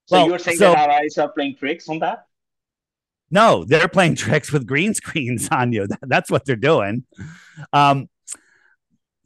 So 0.10 0.18
well, 0.18 0.28
you're 0.28 0.40
saying 0.40 0.58
so, 0.58 0.72
that 0.72 0.90
our 0.90 0.96
eyes 1.02 1.20
are 1.20 1.30
playing 1.30 1.56
tricks 1.56 1.88
on 1.88 2.00
that? 2.00 2.26
No, 3.30 3.64
they're 3.64 3.88
playing 3.88 4.16
tricks 4.26 4.52
with 4.52 4.66
green 4.66 4.96
screens 4.96 5.48
on 5.52 5.72
you. 5.72 5.88
That's 6.02 6.32
what 6.32 6.46
they're 6.46 6.56
doing. 6.56 7.04
Um, 7.72 8.10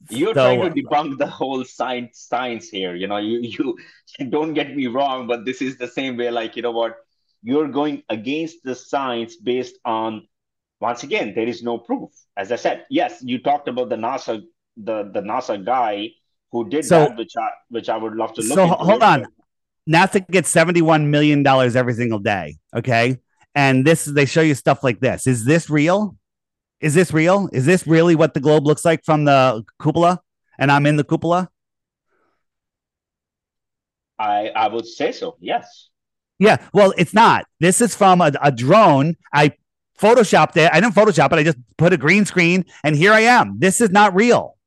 you're 0.09 0.33
so, 0.33 0.43
trying 0.43 0.73
to 0.73 0.83
debunk 0.83 1.17
the 1.19 1.27
whole 1.27 1.63
science 1.63 2.27
science 2.27 2.67
here. 2.67 2.95
You 2.95 3.07
know, 3.07 3.15
you 3.31 3.77
you 4.19 4.25
don't 4.27 4.53
get 4.53 4.75
me 4.75 4.87
wrong, 4.87 5.25
but 5.25 5.45
this 5.45 5.61
is 5.61 5.77
the 5.77 5.87
same 5.87 6.17
way. 6.17 6.29
Like, 6.31 6.57
you 6.57 6.63
know 6.63 6.71
what? 6.71 6.97
You're 7.43 7.69
going 7.69 8.03
against 8.09 8.57
the 8.65 8.75
science 8.75 9.37
based 9.37 9.77
on 9.85 10.27
once 10.81 11.03
again, 11.03 11.31
there 11.33 11.47
is 11.47 11.63
no 11.63 11.77
proof. 11.77 12.09
As 12.35 12.51
I 12.51 12.57
said, 12.57 12.85
yes, 12.89 13.21
you 13.23 13.39
talked 13.39 13.69
about 13.69 13.87
the 13.87 13.95
NASA 13.95 14.43
the 14.75 15.09
the 15.13 15.21
NASA 15.21 15.63
guy 15.63 16.09
who 16.51 16.67
did 16.67 16.83
So- 16.83 16.99
that, 16.99 17.15
which 17.15 17.31
I 17.39 17.49
which 17.69 17.87
I 17.87 17.95
would 17.95 18.15
love 18.15 18.33
to 18.33 18.41
look. 18.41 18.55
So 18.55 18.63
into 18.63 18.75
hold 18.75 19.01
on. 19.01 19.27
NASA 19.89 20.25
gets 20.29 20.53
$71 20.53 21.07
million 21.07 21.45
every 21.45 21.93
single 21.93 22.19
day. 22.19 22.57
Okay. 22.75 23.17
And 23.55 23.85
this 23.85 24.05
they 24.05 24.25
show 24.25 24.41
you 24.41 24.55
stuff 24.55 24.83
like 24.83 24.99
this. 24.99 25.27
Is 25.27 25.45
this 25.45 25.69
real? 25.69 26.15
Is 26.79 26.93
this 26.93 27.13
real? 27.13 27.49
Is 27.53 27.65
this 27.65 27.85
really 27.85 28.15
what 28.15 28.33
the 28.33 28.39
globe 28.39 28.65
looks 28.65 28.83
like 28.83 29.05
from 29.05 29.25
the 29.25 29.63
cupola? 29.81 30.21
And 30.57 30.71
I'm 30.71 30.85
in 30.85 30.95
the 30.95 31.03
cupola? 31.03 31.49
I 34.17 34.49
I 34.49 34.67
would 34.69 34.85
say 34.85 35.11
so. 35.11 35.37
Yes. 35.39 35.89
Yeah. 36.39 36.57
Well, 36.73 36.93
it's 36.97 37.13
not. 37.13 37.45
This 37.59 37.79
is 37.79 37.95
from 37.95 38.21
a, 38.21 38.31
a 38.41 38.51
drone. 38.51 39.15
I 39.31 39.53
photoshopped 39.99 40.57
it. 40.57 40.71
I 40.73 40.79
didn't 40.79 40.95
photoshop 40.95 41.31
it. 41.31 41.39
I 41.39 41.43
just 41.43 41.57
put 41.77 41.93
a 41.93 41.97
green 41.97 42.25
screen 42.25 42.65
and 42.83 42.95
here 42.95 43.13
I 43.13 43.21
am. 43.21 43.59
This 43.59 43.79
is 43.79 43.91
not 43.91 44.15
real. 44.15 44.57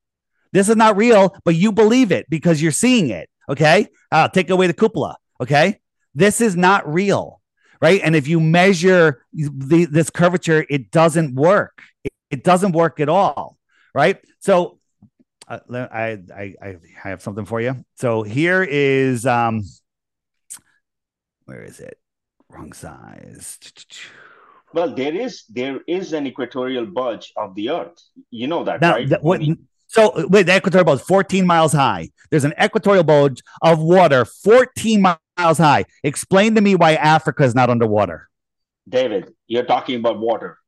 This 0.53 0.69
is 0.69 0.77
not 0.77 0.97
real, 0.97 1.37
but 1.45 1.55
you 1.55 1.73
believe 1.73 2.13
it 2.13 2.27
because 2.31 2.63
you're 2.63 2.73
seeing 2.73 3.11
it. 3.11 3.29
Okay. 3.49 3.89
Uh, 4.11 4.29
take 4.29 4.51
away 4.51 4.67
the 4.67 4.75
cupola. 4.75 5.17
Okay. 5.41 5.81
This 6.15 6.41
is 6.41 6.57
not 6.57 6.93
real. 6.93 7.41
Right. 7.81 8.01
And 8.03 8.17
if 8.17 8.27
you 8.27 8.41
measure 8.41 9.25
the, 9.33 9.85
this 9.85 10.09
curvature, 10.11 10.65
it 10.71 10.91
doesn't 10.91 11.35
work. 11.35 11.83
It, 12.05 12.13
it 12.31 12.45
doesn't 12.45 12.73
work 12.73 13.01
at 13.01 13.09
all. 13.09 13.59
Right. 13.95 14.19
So 14.41 14.79
uh, 15.47 15.59
I, 15.71 16.19
I, 16.35 16.55
I 16.63 16.77
have 17.03 17.23
something 17.23 17.45
for 17.45 17.61
you. 17.61 17.85
So 17.97 18.23
here 18.23 18.63
is, 18.63 19.27
um, 19.27 19.63
where 21.45 21.63
is 21.63 21.81
it? 21.81 21.99
Wrong 22.49 22.73
size. 22.73 23.59
Well, 24.73 24.95
there 24.95 25.15
is 25.15 25.45
there 25.49 25.81
is 25.87 26.13
an 26.13 26.27
equatorial 26.27 26.87
bulge 26.87 27.33
of 27.37 27.55
the 27.55 27.71
Earth. 27.71 28.01
You 28.31 28.47
know 28.47 28.65
that, 28.65 28.81
Now, 28.81 28.93
right? 28.95 29.09
that- 29.09 29.23
what, 29.23 29.41
so 29.87 30.27
wait, 30.29 30.45
the 30.45 30.57
equatorial 30.57 30.85
bulge, 30.85 31.01
14 31.03 31.47
miles 31.47 31.73
high. 31.73 32.11
There's 32.31 32.45
an 32.45 32.55
equatorial 32.61 33.05
bulge 33.05 33.43
of 33.63 33.79
water 33.79 34.25
14 34.25 35.01
miles 35.01 35.59
high. 35.59 35.85
Explain 36.03 36.55
to 36.55 36.61
me 36.61 36.75
why 36.75 36.95
Africa 36.95 37.45
is 37.45 37.55
not 37.55 37.71
underwater. 37.71 38.29
David, 38.89 39.33
you're 39.47 39.65
talking 39.65 39.97
about 39.97 40.19
water. 40.19 40.59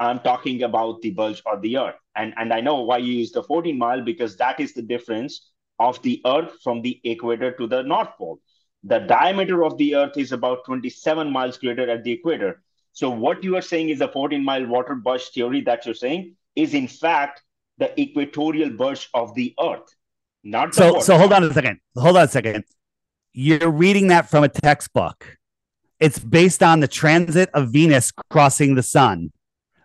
I'm 0.00 0.20
talking 0.20 0.62
about 0.62 1.02
the 1.02 1.10
bulge 1.10 1.42
of 1.44 1.60
the 1.60 1.78
Earth, 1.78 1.96
and 2.14 2.32
and 2.36 2.52
I 2.52 2.60
know 2.60 2.82
why 2.82 2.98
you 2.98 3.14
use 3.14 3.32
the 3.32 3.42
14 3.42 3.76
mile 3.76 4.02
because 4.02 4.36
that 4.36 4.60
is 4.60 4.72
the 4.72 4.82
difference 4.82 5.50
of 5.78 6.00
the 6.02 6.20
Earth 6.24 6.52
from 6.62 6.82
the 6.82 7.00
equator 7.04 7.52
to 7.52 7.66
the 7.66 7.82
North 7.82 8.10
Pole. 8.16 8.40
The 8.84 9.00
diameter 9.00 9.64
of 9.64 9.76
the 9.76 9.96
Earth 9.96 10.16
is 10.16 10.30
about 10.32 10.64
27 10.66 11.32
miles 11.32 11.58
greater 11.58 11.90
at 11.90 12.04
the 12.04 12.12
equator. 12.12 12.62
So 12.92 13.10
what 13.10 13.42
you 13.44 13.56
are 13.56 13.62
saying 13.62 13.90
is 13.90 13.98
the 13.98 14.08
14 14.08 14.44
mile 14.44 14.66
water 14.66 14.94
bulge 14.94 15.28
theory 15.30 15.60
that 15.62 15.84
you're 15.84 15.94
saying 15.94 16.36
is 16.54 16.74
in 16.74 16.88
fact 16.88 17.42
the 17.78 17.98
equatorial 18.00 18.70
bulge 18.70 19.08
of 19.14 19.34
the 19.34 19.54
Earth, 19.60 19.94
not 20.44 20.74
So, 20.74 20.92
water. 20.94 21.04
so 21.04 21.18
hold 21.18 21.32
on 21.32 21.44
a 21.44 21.52
second. 21.52 21.80
Hold 21.96 22.16
on 22.16 22.24
a 22.24 22.28
second. 22.28 22.64
You're 23.32 23.70
reading 23.70 24.08
that 24.08 24.28
from 24.28 24.44
a 24.44 24.48
textbook. 24.48 25.36
It's 26.00 26.18
based 26.18 26.62
on 26.62 26.80
the 26.80 26.88
transit 26.88 27.50
of 27.54 27.70
Venus 27.70 28.12
crossing 28.30 28.74
the 28.74 28.82
sun, 28.82 29.32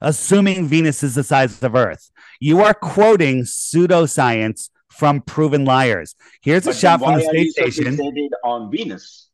assuming 0.01 0.67
Venus 0.67 1.03
is 1.03 1.15
the 1.15 1.23
size 1.23 1.61
of 1.63 1.75
Earth. 1.75 2.11
You 2.39 2.61
are 2.61 2.73
quoting 2.73 3.43
pseudoscience 3.43 4.69
from 4.89 5.21
proven 5.21 5.65
liars. 5.65 6.15
Here's 6.41 6.65
a 6.65 6.69
But 6.69 6.75
shot 6.75 6.99
from 6.99 7.15
the 7.15 7.23
why 7.23 7.29
are 7.31 7.35
you 7.35 7.51
space 7.51 7.75
station. 7.75 7.99
on 8.43 8.69
Venus? 8.71 9.29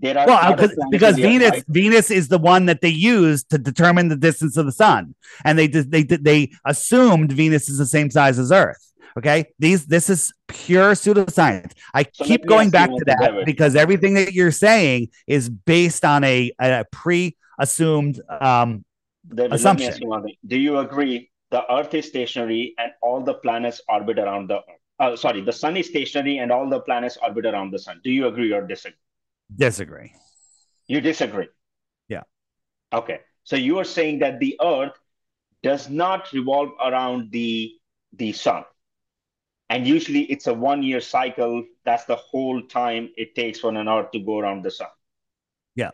There 0.00 0.16
are 0.16 0.26
Well, 0.26 0.54
because, 0.54 0.74
planets 0.74 0.90
because 0.90 1.16
in 1.16 1.22
the 1.22 1.26
Earth, 1.26 1.32
Venus 1.32 1.50
right? 1.50 1.64
Venus 1.68 2.10
is 2.10 2.28
the 2.28 2.38
one 2.38 2.66
that 2.66 2.80
they 2.80 2.88
use 2.88 3.42
to 3.44 3.58
determine 3.58 4.08
the 4.08 4.16
distance 4.16 4.56
of 4.56 4.66
the 4.66 4.72
sun, 4.72 5.14
and 5.44 5.58
they 5.58 5.66
they 5.66 6.02
they 6.02 6.52
assumed 6.64 7.32
Venus 7.32 7.68
is 7.68 7.78
the 7.78 7.86
same 7.86 8.10
size 8.10 8.38
as 8.38 8.52
Earth. 8.52 8.84
Okay, 9.16 9.46
these 9.58 9.86
this 9.86 10.08
is 10.08 10.32
pure 10.46 10.92
pseudoscience. 10.92 11.72
I 11.94 12.06
So 12.12 12.24
keep 12.24 12.46
going 12.46 12.70
back 12.70 12.90
to 12.90 13.04
that 13.06 13.42
because 13.44 13.74
everything 13.74 14.14
that 14.14 14.32
you're 14.34 14.52
saying 14.52 15.08
is 15.26 15.48
based 15.48 16.04
on 16.04 16.22
a, 16.22 16.52
a 16.60 16.84
pre-assumed 16.92 18.20
um, 18.40 18.84
David, 19.34 19.54
assumption. 19.54 19.94
you. 20.00 20.34
Do 20.46 20.56
you 20.56 20.78
agree 20.78 21.30
the 21.50 21.64
Earth 21.72 21.92
is 21.94 22.06
stationary 22.06 22.74
and 22.78 22.92
all 23.02 23.20
the 23.22 23.34
planets 23.34 23.80
orbit 23.88 24.20
around 24.20 24.48
the 24.48 24.58
Earth? 24.58 24.80
Uh, 25.00 25.16
sorry, 25.16 25.40
the 25.40 25.52
Sun 25.52 25.76
is 25.76 25.86
stationary 25.86 26.38
and 26.38 26.52
all 26.52 26.68
the 26.68 26.80
planets 26.80 27.18
orbit 27.20 27.46
around 27.46 27.72
the 27.72 27.78
Sun. 27.78 28.00
Do 28.04 28.10
you 28.10 28.28
agree 28.28 28.52
or 28.52 28.64
disagree? 28.66 28.96
Disagree. 29.54 30.12
You 30.86 31.00
disagree. 31.00 31.48
Yeah. 32.08 32.22
Okay. 32.92 33.20
So 33.44 33.56
you 33.56 33.78
are 33.78 33.84
saying 33.84 34.20
that 34.20 34.40
the 34.40 34.58
Earth 34.62 34.92
does 35.62 35.88
not 35.90 36.32
revolve 36.32 36.70
around 36.84 37.30
the 37.32 37.74
the 38.16 38.32
Sun, 38.32 38.64
and 39.70 39.86
usually 39.86 40.22
it's 40.24 40.46
a 40.46 40.54
one 40.54 40.82
year 40.82 41.00
cycle. 41.00 41.64
That's 41.84 42.04
the 42.04 42.16
whole 42.16 42.62
time 42.62 43.10
it 43.16 43.34
takes 43.34 43.60
for 43.60 43.70
an 43.74 43.88
Earth 43.88 44.10
to 44.12 44.20
go 44.20 44.38
around 44.38 44.62
the 44.64 44.70
Sun. 44.70 44.88
Yeah. 45.74 45.90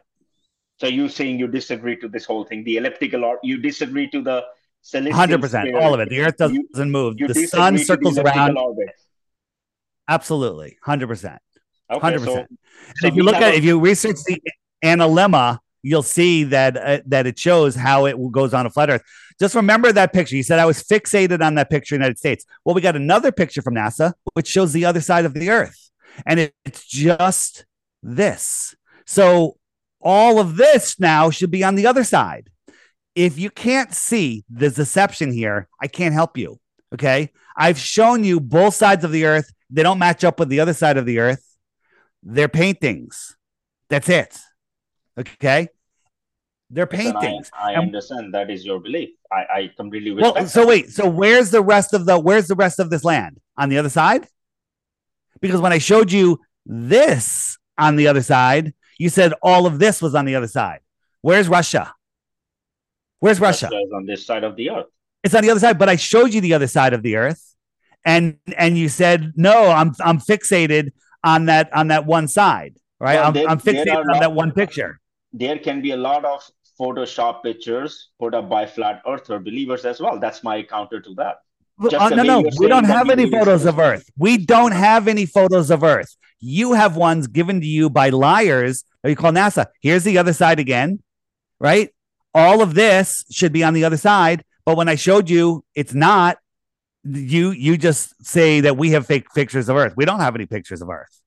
So 0.81 0.87
you're 0.87 1.09
saying 1.09 1.39
you 1.39 1.49
disagree 1.49 1.97
to 1.99 2.09
this 2.09 2.25
whole 2.25 2.45
thing, 2.45 2.65
the 2.65 2.77
elliptical, 2.77 3.25
or 3.25 3.39
you 3.43 3.59
disagree 3.59 4.09
to 4.11 4.23
the 4.23 4.45
Hundred 5.13 5.41
percent, 5.41 5.75
all 5.75 5.95
of 5.95 6.01
it. 6.01 6.11
The 6.11 6.21
Earth 6.21 6.37
doesn't 6.37 6.69
You- 6.75 6.85
move. 6.85 7.15
You 7.19 7.27
the 7.29 7.47
sun 7.47 7.79
circles 7.79 8.19
around. 8.19 8.59
orbit. 8.59 8.91
Absolutely, 10.09 10.77
hundred 10.83 11.07
percent. 11.07 11.41
Okay, 11.91 12.01
Hundred 12.01 12.21
so, 12.21 12.27
percent. 12.27 12.59
so 12.97 13.07
if 13.09 13.15
you 13.15 13.23
look 13.23 13.35
at 13.37 13.55
a- 13.55 13.57
if 13.57 13.65
you 13.65 13.79
research 13.79 14.17
the 14.27 14.41
analemma, 14.83 15.59
you'll 15.83 16.03
see 16.03 16.45
that 16.45 16.77
uh, 16.77 17.01
that 17.07 17.27
it 17.27 17.39
shows 17.39 17.75
how 17.75 18.07
it 18.07 18.17
goes 18.33 18.55
on 18.55 18.67
a 18.67 18.71
flat 18.71 18.91
Earth. 18.91 19.03
Just 19.39 19.55
remember 19.55 19.93
that 19.93 20.13
picture. 20.13 20.37
You 20.37 20.43
said 20.43 20.59
I 20.59 20.67
was 20.67 20.83
fixated 20.83 21.45
on 21.45 21.57
that 21.57 21.69
picture 21.71 21.95
in 21.95 22.01
the 22.01 22.05
United 22.07 22.19
States. 22.19 22.45
Well, 22.65 22.75
we 22.75 22.81
got 22.81 22.97
another 22.97 23.33
picture 23.33 23.63
from 23.63 23.75
NASA 23.75 24.13
which 24.33 24.47
shows 24.49 24.73
the 24.73 24.85
other 24.85 25.01
side 25.01 25.25
of 25.25 25.35
the 25.35 25.51
Earth, 25.51 25.91
and 26.25 26.41
it, 26.41 26.55
it's 26.65 26.87
just 26.87 27.67
this. 28.03 28.75
So 29.07 29.57
all 30.01 30.39
of 30.39 30.57
this 30.57 30.99
now 30.99 31.31
should 31.31 31.51
be 31.51 31.65
on 31.65 31.75
the 31.75 31.87
other 31.87 32.05
side. 32.05 32.49
If 33.15 33.39
you 33.39 33.51
can't 33.51 33.95
see 33.95 34.45
the 34.51 34.71
deception 34.71 35.33
here, 35.33 35.69
I 35.81 35.87
can't 35.87 36.15
help 36.15 36.37
you. 36.39 36.59
Okay, 36.95 37.31
I've 37.57 37.79
shown 37.79 38.25
you 38.25 38.41
both 38.41 38.75
sides 38.75 39.05
of 39.05 39.13
the 39.13 39.25
Earth. 39.27 39.53
They 39.71 39.83
don't 39.83 39.99
match 39.99 40.25
up 40.25 40.39
with 40.39 40.49
the 40.49 40.61
other 40.61 40.73
side 40.75 40.97
of 40.97 41.07
the 41.07 41.19
Earth. 41.19 41.45
They're 42.25 42.49
paintings. 42.49 43.37
That's 43.91 44.09
it. 44.09 44.39
Okay. 45.19 45.69
They're 46.71 46.87
then 46.87 47.17
I, 47.17 47.21
paintings. 47.21 47.51
I 47.57 47.73
And- 47.75 47.83
understand 47.83 48.35
that 48.35 48.51
is 48.51 48.65
your 48.65 48.81
belief. 48.81 49.11
I, 49.31 49.45
I 49.59 49.71
completely 49.77 50.11
respect 50.13 50.35
Well, 50.37 50.47
so 50.49 50.61
that. 50.61 50.69
wait. 50.69 50.91
So 50.91 51.09
where's 51.09 51.51
the 51.51 51.61
rest 51.63 51.93
of 51.93 52.07
the 52.07 52.19
where's 52.19 52.49
the 52.49 52.55
rest 52.55 52.79
of 52.81 52.89
this 52.91 53.05
land? 53.05 53.41
On 53.57 53.69
the 53.69 53.79
other 53.79 53.89
side? 53.91 54.27
Because 55.41 55.61
when 55.61 55.73
I 55.73 55.79
showed 55.79 56.11
you 56.11 56.41
this 56.65 57.59
on 57.79 57.97
the 57.97 58.09
other 58.09 58.23
side, 58.23 58.73
you 58.99 59.09
said 59.11 59.35
all 59.43 59.67
of 59.67 59.79
this 59.79 60.01
was 60.01 60.15
on 60.15 60.25
the 60.25 60.35
other 60.35 60.47
side. 60.49 60.81
Where's 61.21 61.49
Russia? 61.49 61.93
Where's 63.21 63.41
Russia? 63.41 63.67
Russia 63.67 63.79
is 63.85 63.93
on 63.95 64.07
this 64.07 64.27
side 64.27 64.45
of 64.45 64.57
the 64.57 64.71
earth. 64.71 64.87
It's 65.23 65.35
on 65.35 65.43
the 65.43 65.51
other 65.51 65.61
side, 65.61 65.79
but 65.79 65.89
I 65.89 65.97
showed 65.97 66.33
you 66.35 66.41
the 66.41 66.55
other 66.55 66.67
side 66.67 66.93
of 66.95 67.03
the 67.03 67.17
earth, 67.17 67.55
and 68.05 68.39
and 68.57 68.77
you 68.77 68.89
said 68.89 69.33
no. 69.37 69.71
I'm 69.71 69.93
I'm 70.01 70.19
fixated 70.19 70.93
on 71.25 71.47
that 71.47 71.73
on 71.75 71.89
that 71.89 72.07
one 72.07 72.29
side, 72.29 72.77
right? 73.01 73.15
Well, 73.17 73.27
I'm, 73.29 73.33
there- 73.33 73.49
I'm 73.49 73.61
fixated 73.61 73.97
on 73.97 74.07
lot- 74.07 74.21
that 74.21 74.33
one 74.33 74.53
picture. 74.53 75.01
There 75.33 75.59
can 75.59 75.83
be 75.83 75.91
a 75.91 75.97
lot 75.97 76.25
of 76.25 76.49
Photoshop 76.79 77.43
pictures 77.43 78.11
put 78.21 78.35
up 78.35 78.49
by 78.49 78.67
flat 78.67 79.03
earther 79.07 79.39
believers 79.39 79.85
as 79.85 80.01
well. 80.01 80.19
That's 80.21 80.45
my 80.45 80.63
counter 80.63 81.01
to 81.01 81.15
that. 81.15 81.37
Uh, 81.83 82.09
no, 82.11 82.23
no, 82.23 82.45
we 82.59 82.69
don't 82.69 82.85
have 82.85 83.11
any 83.11 83.29
photos 83.29 83.65
of 83.65 83.81
Earth. 83.81 84.09
We 84.17 84.39
don't 84.39 84.73
have 84.73 85.09
any 85.09 85.27
photos 85.27 85.71
of 85.73 85.83
Earth. 85.83 86.17
You 86.39 86.75
have 86.75 86.97
ones 86.97 87.27
given 87.27 87.61
to 87.61 87.67
you 87.67 87.91
by 87.91 88.11
liars 88.11 88.85
that 89.03 89.11
you 89.11 89.17
call 89.17 89.33
NASA. 89.33 89.67
Here's 89.81 90.05
the 90.05 90.19
other 90.19 90.33
side 90.33 90.61
again, 90.61 91.03
right? 91.59 91.91
All 92.33 92.63
of 92.63 92.75
this 92.75 93.25
should 93.31 93.53
be 93.53 93.65
on 93.65 93.75
the 93.75 93.85
other 93.85 93.97
side, 93.97 94.45
but 94.65 94.77
when 94.77 94.89
I 94.89 94.95
showed 94.95 95.29
you, 95.31 95.65
it's 95.75 95.95
not. 95.95 96.39
You 97.05 97.51
you 97.51 97.77
just 97.77 98.25
say 98.25 98.61
that 98.61 98.77
we 98.77 98.91
have 98.91 99.07
fake 99.07 99.27
pictures 99.35 99.69
of 99.69 99.77
Earth. 99.77 99.95
We 99.97 100.05
don't 100.05 100.21
have 100.21 100.35
any 100.35 100.47
pictures 100.47 100.81
of 100.81 100.89
Earth. 100.89 101.21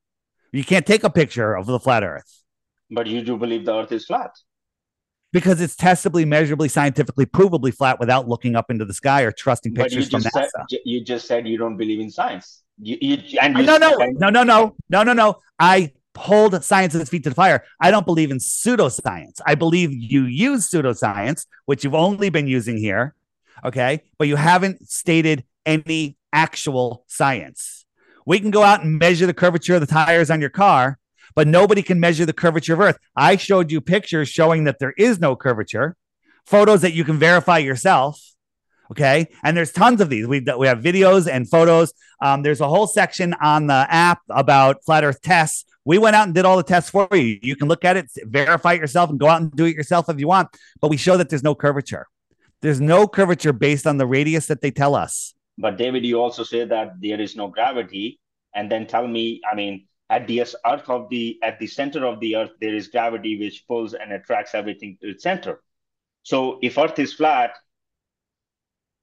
You 0.52 0.64
can't 0.64 0.86
take 0.86 1.04
a 1.04 1.10
picture 1.10 1.54
of 1.56 1.66
the 1.66 1.78
flat 1.78 2.02
Earth 2.02 2.42
But 2.90 3.06
you 3.06 3.22
do 3.22 3.36
believe 3.36 3.64
the 3.66 3.74
earth 3.76 3.92
is 3.92 4.06
flat. 4.06 4.30
because 5.32 5.60
it's 5.60 5.76
testably, 5.76 6.24
measurably, 6.24 6.68
scientifically, 6.68 7.26
provably 7.26 7.72
flat 7.72 8.00
without 8.00 8.26
looking 8.26 8.56
up 8.56 8.70
into 8.70 8.84
the 8.86 8.94
sky 8.94 9.22
or 9.22 9.30
trusting 9.30 9.74
pictures 9.74 10.08
from 10.08 10.22
NASA. 10.22 10.50
said 10.70 10.78
you 10.84 11.04
just 11.04 11.26
said 11.28 11.46
you 11.46 11.58
don't 11.58 11.76
believe 11.76 12.00
in 12.00 12.10
science. 12.10 12.62
You, 12.80 12.96
you 13.00 13.38
and 13.40 13.56
you 13.58 13.64
no, 13.64 13.76
no, 13.76 13.90
no, 13.96 14.30
no, 14.30 14.42
no, 14.42 14.74
no, 14.88 15.02
no, 15.02 15.12
no. 15.12 15.36
I 15.58 15.92
hold 16.16 16.64
science 16.64 16.94
at 16.94 17.00
its 17.00 17.10
feet 17.10 17.22
to 17.24 17.28
the 17.30 17.34
fire. 17.34 17.62
I 17.80 17.90
don't 17.92 18.06
believe 18.06 18.30
in 18.30 18.38
pseudoscience. 18.38 19.40
I 19.46 19.54
believe 19.54 19.92
you 19.92 20.24
use 20.24 20.68
pseudoscience, 20.70 21.46
which 21.66 21.84
you've 21.84 21.94
only 21.94 22.30
been 22.30 22.46
using 22.48 22.76
here. 22.78 23.14
Okay. 23.64 24.02
But 24.18 24.28
you 24.28 24.36
haven't 24.36 24.88
stated 24.88 25.44
any 25.66 26.16
actual 26.32 27.04
science. 27.06 27.84
We 28.26 28.40
can 28.40 28.50
go 28.50 28.62
out 28.62 28.82
and 28.82 28.98
measure 28.98 29.26
the 29.26 29.34
curvature 29.34 29.74
of 29.74 29.80
the 29.80 29.86
tires 29.86 30.30
on 30.30 30.40
your 30.40 30.50
car, 30.50 30.98
but 31.34 31.48
nobody 31.48 31.82
can 31.82 32.00
measure 32.00 32.26
the 32.26 32.32
curvature 32.32 32.74
of 32.74 32.80
Earth. 32.80 32.98
I 33.16 33.36
showed 33.36 33.70
you 33.70 33.80
pictures 33.80 34.28
showing 34.28 34.64
that 34.64 34.78
there 34.78 34.94
is 34.98 35.18
no 35.18 35.36
curvature, 35.36 35.96
photos 36.44 36.82
that 36.82 36.92
you 36.92 37.04
can 37.04 37.18
verify 37.18 37.58
yourself. 37.58 38.20
Okay. 38.90 39.26
And 39.44 39.56
there's 39.56 39.72
tons 39.72 40.00
of 40.00 40.08
these. 40.08 40.26
We, 40.26 40.44
we 40.58 40.66
have 40.66 40.80
videos 40.80 41.30
and 41.30 41.48
photos. 41.48 41.92
Um, 42.22 42.42
there's 42.42 42.60
a 42.60 42.68
whole 42.68 42.86
section 42.86 43.34
on 43.34 43.66
the 43.66 43.86
app 43.88 44.20
about 44.30 44.84
flat 44.84 45.04
earth 45.04 45.20
tests. 45.20 45.64
We 45.84 45.98
went 45.98 46.16
out 46.16 46.26
and 46.26 46.34
did 46.34 46.44
all 46.44 46.56
the 46.56 46.62
tests 46.62 46.90
for 46.90 47.08
you. 47.12 47.38
You 47.42 47.56
can 47.56 47.68
look 47.68 47.84
at 47.84 47.96
it, 47.96 48.10
verify 48.24 48.74
it 48.74 48.80
yourself, 48.80 49.10
and 49.10 49.18
go 49.18 49.28
out 49.28 49.40
and 49.40 49.52
do 49.52 49.66
it 49.66 49.74
yourself 49.74 50.08
if 50.08 50.18
you 50.18 50.26
want. 50.26 50.48
But 50.80 50.88
we 50.88 50.96
show 50.96 51.16
that 51.16 51.28
there's 51.28 51.42
no 51.42 51.54
curvature. 51.54 52.06
There's 52.60 52.80
no 52.80 53.06
curvature 53.06 53.52
based 53.52 53.86
on 53.86 53.98
the 53.98 54.06
radius 54.06 54.46
that 54.46 54.60
they 54.60 54.70
tell 54.70 54.94
us. 54.94 55.34
But 55.58 55.76
David, 55.76 56.04
you 56.04 56.20
also 56.20 56.44
say 56.44 56.64
that 56.64 56.92
there 57.00 57.20
is 57.20 57.36
no 57.36 57.48
gravity, 57.48 58.20
and 58.54 58.70
then 58.70 58.86
tell 58.86 59.06
me, 59.06 59.40
I 59.50 59.54
mean, 59.54 59.86
at 60.08 60.26
the 60.26 60.40
earth 60.40 60.88
of 60.88 61.10
the 61.10 61.38
at 61.42 61.58
the 61.58 61.66
center 61.66 62.06
of 62.06 62.20
the 62.20 62.36
earth, 62.36 62.52
there 62.60 62.74
is 62.74 62.88
gravity 62.88 63.38
which 63.38 63.66
pulls 63.66 63.94
and 63.94 64.12
attracts 64.12 64.54
everything 64.54 64.96
to 65.02 65.10
its 65.10 65.22
center. 65.22 65.60
So 66.22 66.58
if 66.62 66.78
Earth 66.78 66.98
is 66.98 67.12
flat, 67.12 67.56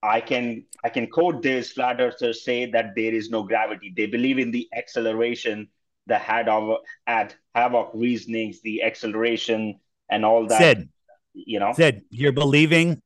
I 0.01 0.21
can 0.21 0.65
I 0.83 0.89
can 0.89 1.07
quote 1.07 1.41
this 1.41 1.71
flat 1.71 1.99
earthers 1.99 2.43
say 2.43 2.69
that 2.71 2.93
there 2.95 3.13
is 3.13 3.29
no 3.29 3.43
gravity. 3.43 3.93
They 3.95 4.05
believe 4.05 4.39
in 4.39 4.51
the 4.51 4.67
acceleration, 4.75 5.69
the 6.07 6.17
had 6.17 6.47
of 6.47 6.79
at 7.07 7.35
havoc 7.53 7.91
reasonings, 7.93 8.61
the 8.61 8.83
acceleration 8.83 9.79
and 10.09 10.23
all 10.23 10.47
that. 10.47 10.59
Sid, 10.59 10.89
you 11.33 11.59
know, 11.59 11.73
Sid, 11.73 12.03
you're 12.11 12.31
believing 12.31 13.01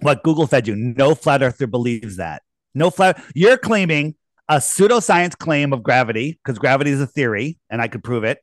what 0.00 0.22
Google 0.22 0.46
fed 0.46 0.68
you. 0.68 0.76
No 0.76 1.14
flat 1.14 1.42
earther 1.42 1.66
believes 1.66 2.16
that. 2.16 2.42
No 2.74 2.90
flat. 2.90 3.22
You're 3.34 3.58
claiming 3.58 4.14
a 4.48 4.56
pseudoscience 4.56 5.36
claim 5.36 5.72
of 5.72 5.82
gravity 5.82 6.38
because 6.42 6.58
gravity 6.58 6.90
is 6.90 7.00
a 7.00 7.06
theory, 7.06 7.58
and 7.70 7.80
I 7.80 7.88
could 7.88 8.04
prove 8.04 8.24
it. 8.24 8.38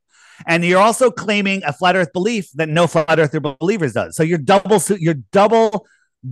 And 0.48 0.64
you're 0.64 0.82
also 0.82 1.12
claiming 1.12 1.64
a 1.66 1.74
flat 1.74 1.96
Earth 1.96 2.14
belief 2.14 2.50
that 2.54 2.70
no 2.70 2.88
flat 2.88 3.20
Earther 3.20 3.40
believers 3.40 3.94
does. 3.94 4.16
So 4.16 4.24
you're 4.24 4.38
double 4.38 4.82
you're 4.98 5.16
double 5.32 5.86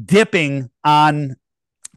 dipping 0.05 0.69
on 0.83 1.35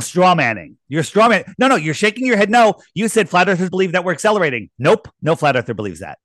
straw 0.01 0.35
manning. 0.35 0.77
You're 0.89 1.03
straw 1.03 1.29
man. 1.29 1.45
No, 1.59 1.69
no, 1.69 1.77
you're 1.77 1.95
shaking 1.95 2.27
your 2.27 2.37
head. 2.37 2.51
No, 2.51 2.75
you 2.95 3.09
said 3.09 3.29
flat 3.29 3.49
earthers 3.49 3.71
believe 3.71 3.93
that 3.93 4.05
we're 4.05 4.13
accelerating. 4.13 4.71
Nope, 4.79 5.09
no 5.23 5.37
flat 5.37 5.57
earther 5.57 5.75
believes 5.75 6.01
that. 6.01 6.19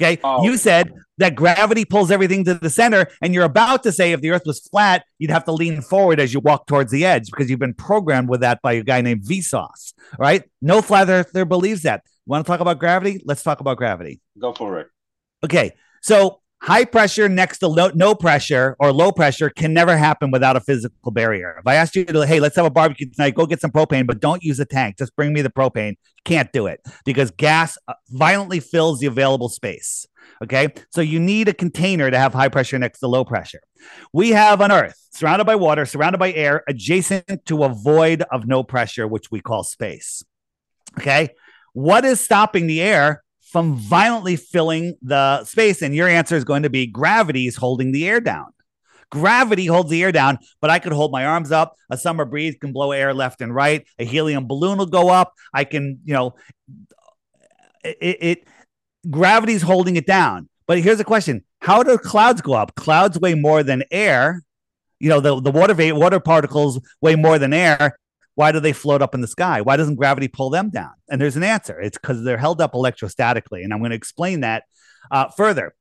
Okay. 0.00 0.18
Oh. 0.24 0.44
You 0.44 0.56
said 0.56 0.92
that 1.18 1.34
gravity 1.34 1.84
pulls 1.84 2.10
everything 2.10 2.44
to 2.44 2.54
the 2.54 2.70
center, 2.70 3.06
and 3.20 3.34
you're 3.34 3.44
about 3.44 3.82
to 3.82 3.92
say 3.92 4.12
if 4.12 4.20
the 4.20 4.30
earth 4.30 4.44
was 4.46 4.60
flat, 4.60 5.04
you'd 5.18 5.30
have 5.30 5.44
to 5.44 5.52
lean 5.52 5.82
forward 5.82 6.18
as 6.18 6.32
you 6.32 6.40
walk 6.40 6.66
towards 6.66 6.90
the 6.90 7.04
edge 7.04 7.26
because 7.30 7.50
you've 7.50 7.60
been 7.60 7.74
programmed 7.74 8.28
with 8.28 8.40
that 8.40 8.60
by 8.62 8.72
a 8.74 8.82
guy 8.82 9.00
named 9.00 9.24
Vsauce. 9.24 9.92
Right? 10.18 10.44
No 10.62 10.82
flat 10.82 11.08
earther 11.08 11.44
believes 11.44 11.82
that. 11.82 12.02
Want 12.26 12.46
to 12.46 12.50
talk 12.50 12.60
about 12.60 12.78
gravity? 12.78 13.20
Let's 13.24 13.42
talk 13.42 13.60
about 13.60 13.76
gravity. 13.76 14.20
Go 14.38 14.52
for 14.52 14.80
it. 14.80 14.88
Okay. 15.44 15.72
So 16.02 16.39
high 16.62 16.84
pressure 16.84 17.28
next 17.28 17.58
to 17.58 17.68
low, 17.68 17.90
no 17.94 18.14
pressure 18.14 18.76
or 18.78 18.92
low 18.92 19.12
pressure 19.12 19.50
can 19.50 19.72
never 19.72 19.96
happen 19.96 20.30
without 20.30 20.56
a 20.56 20.60
physical 20.60 21.10
barrier. 21.10 21.56
If 21.58 21.66
I 21.66 21.76
asked 21.76 21.96
you 21.96 22.04
to, 22.04 22.26
hey, 22.26 22.38
let's 22.38 22.56
have 22.56 22.66
a 22.66 22.70
barbecue 22.70 23.10
tonight, 23.10 23.34
go 23.34 23.46
get 23.46 23.60
some 23.60 23.70
propane, 23.70 24.06
but 24.06 24.20
don't 24.20 24.42
use 24.42 24.60
a 24.60 24.66
tank. 24.66 24.98
Just 24.98 25.16
bring 25.16 25.32
me 25.32 25.42
the 25.42 25.50
propane. 25.50 25.96
Can't 26.24 26.52
do 26.52 26.66
it 26.66 26.80
because 27.04 27.30
gas 27.30 27.78
uh, 27.88 27.94
violently 28.10 28.60
fills 28.60 29.00
the 29.00 29.06
available 29.06 29.48
space. 29.48 30.06
Okay. 30.44 30.68
So 30.90 31.00
you 31.00 31.18
need 31.18 31.48
a 31.48 31.54
container 31.54 32.10
to 32.10 32.18
have 32.18 32.34
high 32.34 32.48
pressure 32.48 32.78
next 32.78 33.00
to 33.00 33.08
low 33.08 33.24
pressure. 33.24 33.60
We 34.12 34.30
have 34.30 34.60
on 34.60 34.70
Earth 34.70 34.96
surrounded 35.12 35.46
by 35.46 35.56
water, 35.56 35.86
surrounded 35.86 36.18
by 36.18 36.32
air, 36.32 36.62
adjacent 36.68 37.46
to 37.46 37.64
a 37.64 37.68
void 37.70 38.22
of 38.30 38.46
no 38.46 38.62
pressure, 38.62 39.08
which 39.08 39.30
we 39.30 39.40
call 39.40 39.64
space. 39.64 40.22
Okay. 40.98 41.30
What 41.72 42.04
is 42.04 42.20
stopping 42.20 42.66
the 42.66 42.82
air 42.82 43.22
from 43.50 43.76
violently 43.76 44.36
filling 44.36 44.96
the 45.02 45.44
space? 45.44 45.82
And 45.82 45.94
your 45.94 46.08
answer 46.08 46.36
is 46.36 46.44
going 46.44 46.62
to 46.62 46.70
be 46.70 46.86
gravity 46.86 47.46
is 47.46 47.56
holding 47.56 47.92
the 47.92 48.08
air 48.08 48.20
down. 48.20 48.46
Gravity 49.10 49.66
holds 49.66 49.90
the 49.90 50.02
air 50.02 50.12
down, 50.12 50.38
but 50.60 50.70
I 50.70 50.78
could 50.78 50.92
hold 50.92 51.10
my 51.10 51.26
arms 51.26 51.50
up. 51.50 51.74
A 51.90 51.96
summer 51.96 52.24
breeze 52.24 52.54
can 52.60 52.72
blow 52.72 52.92
air 52.92 53.12
left 53.12 53.40
and 53.40 53.52
right. 53.52 53.84
A 53.98 54.04
helium 54.04 54.46
balloon 54.46 54.78
will 54.78 54.86
go 54.86 55.08
up. 55.08 55.32
I 55.52 55.64
can, 55.64 55.98
you 56.04 56.14
know, 56.14 56.36
it, 57.82 58.18
it 58.20 58.48
gravity's 59.10 59.62
holding 59.62 59.96
it 59.96 60.06
down. 60.06 60.48
But 60.66 60.78
here's 60.78 60.98
the 60.98 61.04
question: 61.04 61.44
How 61.60 61.82
do 61.82 61.98
clouds 61.98 62.40
go 62.40 62.52
up? 62.52 62.76
Clouds 62.76 63.18
weigh 63.18 63.34
more 63.34 63.64
than 63.64 63.82
air. 63.90 64.44
You 65.00 65.08
know, 65.08 65.18
the, 65.18 65.40
the 65.40 65.50
water 65.50 65.74
water 65.94 66.20
particles 66.20 66.80
weigh 67.00 67.16
more 67.16 67.38
than 67.38 67.52
air. 67.52 67.98
Why 68.34 68.52
do 68.52 68.60
they 68.60 68.72
float 68.72 69.02
up 69.02 69.14
in 69.14 69.20
the 69.20 69.26
sky? 69.26 69.60
Why 69.60 69.76
doesn't 69.76 69.96
gravity 69.96 70.28
pull 70.28 70.50
them 70.50 70.70
down? 70.70 70.92
And 71.08 71.20
there's 71.20 71.36
an 71.36 71.42
answer. 71.42 71.80
It's 71.80 71.98
because 71.98 72.24
they're 72.24 72.38
held 72.38 72.60
up 72.60 72.72
electrostatically. 72.72 73.64
And 73.64 73.72
I'm 73.72 73.80
going 73.80 73.90
to 73.90 73.96
explain 73.96 74.40
that 74.40 74.64
uh, 75.10 75.28
further. 75.28 75.74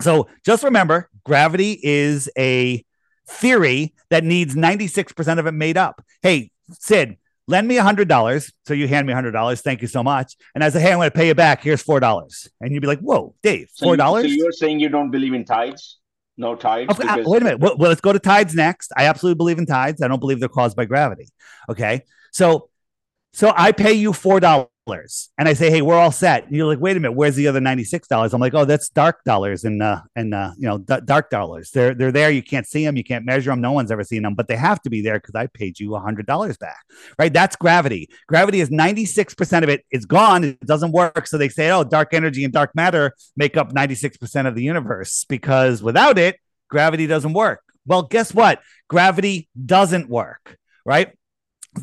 So 0.00 0.28
just 0.44 0.64
remember, 0.64 1.08
gravity 1.24 1.78
is 1.82 2.28
a 2.36 2.84
theory 3.28 3.94
that 4.10 4.24
needs 4.24 4.54
96% 4.54 5.38
of 5.38 5.46
it 5.46 5.52
made 5.52 5.76
up. 5.76 6.04
Hey, 6.22 6.50
Sid, 6.72 7.16
lend 7.46 7.68
me 7.68 7.76
a 7.76 7.82
hundred 7.82 8.08
dollars. 8.08 8.52
So 8.66 8.74
you 8.74 8.88
hand 8.88 9.06
me 9.06 9.12
a 9.12 9.16
hundred 9.16 9.32
dollars. 9.32 9.60
Thank 9.60 9.82
you 9.82 9.88
so 9.88 10.02
much. 10.02 10.36
And 10.54 10.64
I 10.64 10.68
say, 10.70 10.80
hey, 10.80 10.92
I'm 10.92 10.98
going 10.98 11.10
to 11.10 11.16
pay 11.16 11.28
you 11.28 11.34
back. 11.34 11.62
Here's 11.62 11.82
four 11.82 12.00
dollars. 12.00 12.48
And 12.60 12.72
you'd 12.72 12.80
be 12.80 12.86
like, 12.86 13.00
whoa, 13.00 13.34
Dave, 13.42 13.70
four 13.78 13.96
dollars. 13.96 14.24
So, 14.24 14.28
you, 14.28 14.48
are 14.48 14.52
saying 14.52 14.80
you 14.80 14.88
don't 14.88 15.10
believe 15.10 15.34
in 15.34 15.44
tides? 15.44 15.98
No 16.36 16.56
tides. 16.56 16.90
Okay, 16.90 17.08
uh, 17.08 17.16
because- 17.16 17.30
wait 17.30 17.42
a 17.42 17.44
minute. 17.44 17.60
Well, 17.60 17.76
well, 17.78 17.88
let's 17.88 18.00
go 18.00 18.12
to 18.12 18.18
tides 18.18 18.54
next. 18.54 18.92
I 18.96 19.06
absolutely 19.06 19.36
believe 19.36 19.58
in 19.58 19.66
tides. 19.66 20.02
I 20.02 20.08
don't 20.08 20.20
believe 20.20 20.40
they're 20.40 20.48
caused 20.48 20.76
by 20.76 20.84
gravity. 20.84 21.28
Okay, 21.68 22.02
so 22.32 22.68
so 23.32 23.52
I 23.56 23.72
pay 23.72 23.92
you 23.92 24.12
four 24.12 24.40
dollars 24.40 24.68
and 24.86 25.48
I 25.48 25.54
say, 25.54 25.70
hey, 25.70 25.82
we're 25.82 25.96
all 25.96 26.12
set. 26.12 26.46
And 26.46 26.54
you're 26.54 26.66
like, 26.66 26.78
wait 26.78 26.96
a 26.96 27.00
minute, 27.00 27.16
where's 27.16 27.36
the 27.36 27.48
other 27.48 27.60
$96? 27.60 28.32
I'm 28.32 28.40
like, 28.40 28.54
oh, 28.54 28.64
that's 28.64 28.88
dark 28.90 29.24
dollars 29.24 29.64
and 29.64 29.82
uh 29.82 30.02
and 30.14 30.34
uh 30.34 30.52
you 30.58 30.68
know 30.68 30.78
d- 30.78 31.00
dark 31.04 31.30
dollars. 31.30 31.70
They're 31.70 31.94
they're 31.94 32.12
there. 32.12 32.30
You 32.30 32.42
can't 32.42 32.66
see 32.66 32.84
them, 32.84 32.96
you 32.96 33.04
can't 33.04 33.24
measure 33.24 33.50
them. 33.50 33.60
No 33.60 33.72
one's 33.72 33.90
ever 33.90 34.04
seen 34.04 34.22
them, 34.22 34.34
but 34.34 34.48
they 34.48 34.56
have 34.56 34.82
to 34.82 34.90
be 34.90 35.00
there 35.00 35.18
because 35.18 35.34
I 35.34 35.46
paid 35.46 35.80
you 35.80 35.94
hundred 35.96 36.26
dollars 36.26 36.56
back. 36.56 36.84
Right? 37.18 37.32
That's 37.32 37.56
gravity. 37.56 38.08
Gravity 38.26 38.60
is 38.60 38.70
96% 38.70 39.62
of 39.62 39.68
it 39.68 39.84
is 39.90 40.04
gone. 40.04 40.44
It 40.44 40.60
doesn't 40.60 40.92
work. 40.92 41.26
So 41.26 41.38
they 41.38 41.48
say, 41.48 41.70
oh, 41.70 41.84
dark 41.84 42.12
energy 42.12 42.44
and 42.44 42.52
dark 42.52 42.74
matter 42.74 43.14
make 43.36 43.56
up 43.56 43.72
96% 43.72 44.46
of 44.46 44.54
the 44.54 44.62
universe 44.62 45.24
because 45.28 45.82
without 45.82 46.18
it, 46.18 46.38
gravity 46.68 47.06
doesn't 47.06 47.32
work. 47.32 47.62
Well, 47.86 48.02
guess 48.02 48.34
what? 48.34 48.60
Gravity 48.88 49.48
doesn't 49.64 50.08
work, 50.08 50.58
right? 50.84 51.12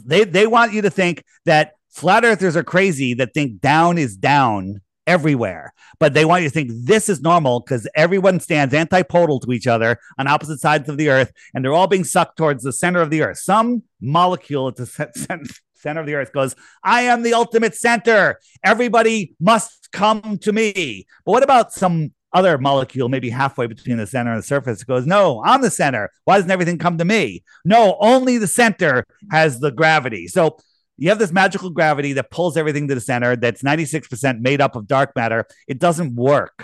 They 0.06 0.24
they 0.24 0.48
want 0.48 0.74
you 0.74 0.84
to 0.84 0.90
think 0.90 1.24
that 1.46 1.74
Flat 1.92 2.24
earthers 2.24 2.56
are 2.56 2.64
crazy 2.64 3.14
that 3.16 3.34
think 3.34 3.60
down 3.60 3.98
is 3.98 4.16
down 4.16 4.82
everywhere, 5.06 5.74
but 6.00 6.14
they 6.14 6.24
want 6.24 6.44
you 6.44 6.50
to 6.50 6.54
think 6.54 6.72
this 6.74 7.10
is 7.10 7.22
normal 7.22 7.60
because 7.60 7.88
everyone 7.96 8.40
stands 8.40 8.74
antipodal 8.74 9.40
to 9.42 9.52
each 9.52 9.68
other 9.68 9.98
on 10.18 10.28
opposite 10.28 10.60
sides 10.60 10.88
of 10.88 10.98
the 10.98 11.10
earth, 11.10 11.32
and 11.54 11.64
they're 11.64 11.74
all 11.74 11.88
being 11.88 12.06
sucked 12.06 12.38
towards 12.38 12.64
the 12.64 12.72
center 12.72 13.02
of 13.02 13.10
the 13.10 13.22
earth. 13.22 13.40
Some 13.40 13.84
molecule 14.00 14.70
at 14.70 14.78
the 14.78 14.86
center 15.76 16.00
of 16.00 16.08
the 16.08 16.16
earth 16.16 16.32
goes, 16.32 16.56
I 16.84 17.02
am 17.04 17.24
the 17.24 17.34
ultimate 17.34 17.76
center. 17.76 18.40
Everybody 18.64 19.36
must 19.40 19.92
come 19.92 20.38
to 20.40 20.54
me. 20.54 21.06
But 21.26 21.32
what 21.32 21.44
about 21.44 21.74
some 21.74 22.14
other 22.34 22.58
molecule, 22.58 23.10
maybe 23.10 23.30
halfway 23.30 23.68
between 23.68 23.98
the 23.98 24.08
center 24.08 24.32
and 24.32 24.40
the 24.40 24.48
surface, 24.48 24.84
goes, 24.86 25.06
No, 25.06 25.44
I'm 25.44 25.62
the 25.62 25.70
center. 25.70 26.10
Why 26.24 26.38
doesn't 26.38 26.52
everything 26.52 26.78
come 26.78 26.98
to 26.98 27.06
me? 27.06 27.44
No, 27.66 27.98
only 28.00 28.38
the 28.38 28.48
center 28.48 29.06
has 29.32 29.60
the 29.60 29.72
gravity. 29.72 30.28
So 30.28 30.58
you 31.02 31.10
have 31.10 31.18
this 31.18 31.32
magical 31.32 31.72
gravity 31.72 32.14
that 32.14 32.30
pulls 32.30 32.56
everything 32.56 32.88
to 32.88 32.94
the 32.94 33.02
center 33.02 33.36
that's 33.36 33.64
96% 33.64 34.40
made 34.40 34.62
up 34.62 34.76
of 34.76 34.86
dark 34.86 35.16
matter. 35.16 35.48
It 35.68 35.80
doesn't 35.80 36.16
work, 36.16 36.64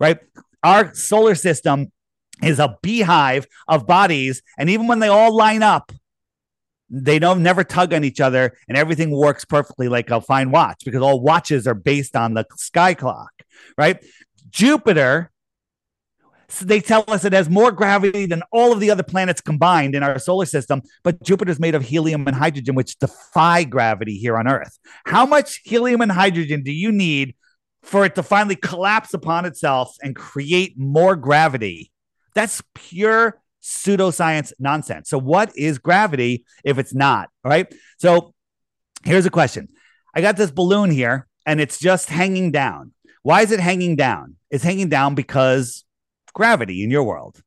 right? 0.00 0.18
Our 0.64 0.92
solar 0.94 1.36
system 1.36 1.92
is 2.42 2.58
a 2.58 2.76
beehive 2.82 3.46
of 3.68 3.86
bodies. 3.86 4.42
And 4.58 4.68
even 4.68 4.88
when 4.88 4.98
they 4.98 5.06
all 5.06 5.32
line 5.32 5.62
up, 5.62 5.92
they 6.90 7.20
don't 7.20 7.40
never 7.40 7.62
tug 7.62 7.94
on 7.94 8.02
each 8.02 8.20
other 8.20 8.58
and 8.68 8.76
everything 8.76 9.12
works 9.12 9.44
perfectly 9.44 9.86
like 9.86 10.10
a 10.10 10.20
fine 10.20 10.50
watch 10.50 10.82
because 10.84 11.00
all 11.00 11.20
watches 11.20 11.68
are 11.68 11.74
based 11.74 12.16
on 12.16 12.34
the 12.34 12.44
sky 12.56 12.94
clock, 12.94 13.30
right? 13.76 14.04
Jupiter 14.50 15.30
they 16.60 16.80
tell 16.80 17.04
us 17.08 17.24
it 17.24 17.32
has 17.34 17.50
more 17.50 17.70
gravity 17.70 18.26
than 18.26 18.42
all 18.52 18.72
of 18.72 18.80
the 18.80 18.90
other 18.90 19.02
planets 19.02 19.40
combined 19.40 19.94
in 19.94 20.02
our 20.02 20.18
solar 20.18 20.46
system, 20.46 20.82
but 21.04 21.22
Jupiter's 21.22 21.60
made 21.60 21.74
of 21.74 21.82
helium 21.82 22.26
and 22.26 22.36
hydrogen, 22.36 22.74
which 22.74 22.98
defy 22.98 23.64
gravity 23.64 24.16
here 24.16 24.36
on 24.36 24.48
Earth. 24.48 24.78
How 25.04 25.26
much 25.26 25.60
helium 25.64 26.00
and 26.00 26.10
hydrogen 26.10 26.62
do 26.62 26.72
you 26.72 26.90
need 26.90 27.34
for 27.82 28.04
it 28.04 28.14
to 28.14 28.22
finally 28.22 28.56
collapse 28.56 29.12
upon 29.12 29.44
itself 29.44 29.94
and 30.02 30.16
create 30.16 30.78
more 30.78 31.16
gravity? 31.16 31.92
That's 32.34 32.62
pure 32.74 33.40
pseudoscience 33.62 34.52
nonsense. 34.58 35.10
So, 35.10 35.18
what 35.18 35.52
is 35.54 35.78
gravity 35.78 36.44
if 36.64 36.78
it's 36.78 36.94
not? 36.94 37.28
All 37.44 37.50
right. 37.50 37.72
So, 37.98 38.34
here's 39.04 39.26
a 39.26 39.30
question 39.30 39.68
I 40.14 40.22
got 40.22 40.36
this 40.36 40.50
balloon 40.50 40.90
here 40.90 41.26
and 41.44 41.60
it's 41.60 41.78
just 41.78 42.08
hanging 42.08 42.52
down. 42.52 42.92
Why 43.22 43.42
is 43.42 43.52
it 43.52 43.60
hanging 43.60 43.96
down? 43.96 44.36
It's 44.50 44.64
hanging 44.64 44.88
down 44.88 45.14
because 45.14 45.84
gravity 46.38 46.82
in 46.84 46.90
your 46.96 47.02
world. 47.02 47.42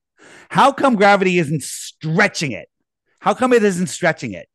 How 0.50 0.70
come 0.72 0.94
gravity 0.96 1.40
isn't 1.40 1.64
stretching 1.64 2.52
it? 2.52 2.68
How 3.26 3.34
come 3.34 3.54
it 3.54 3.64
isn't 3.64 3.88
stretching 3.88 4.34
it? 4.34 4.48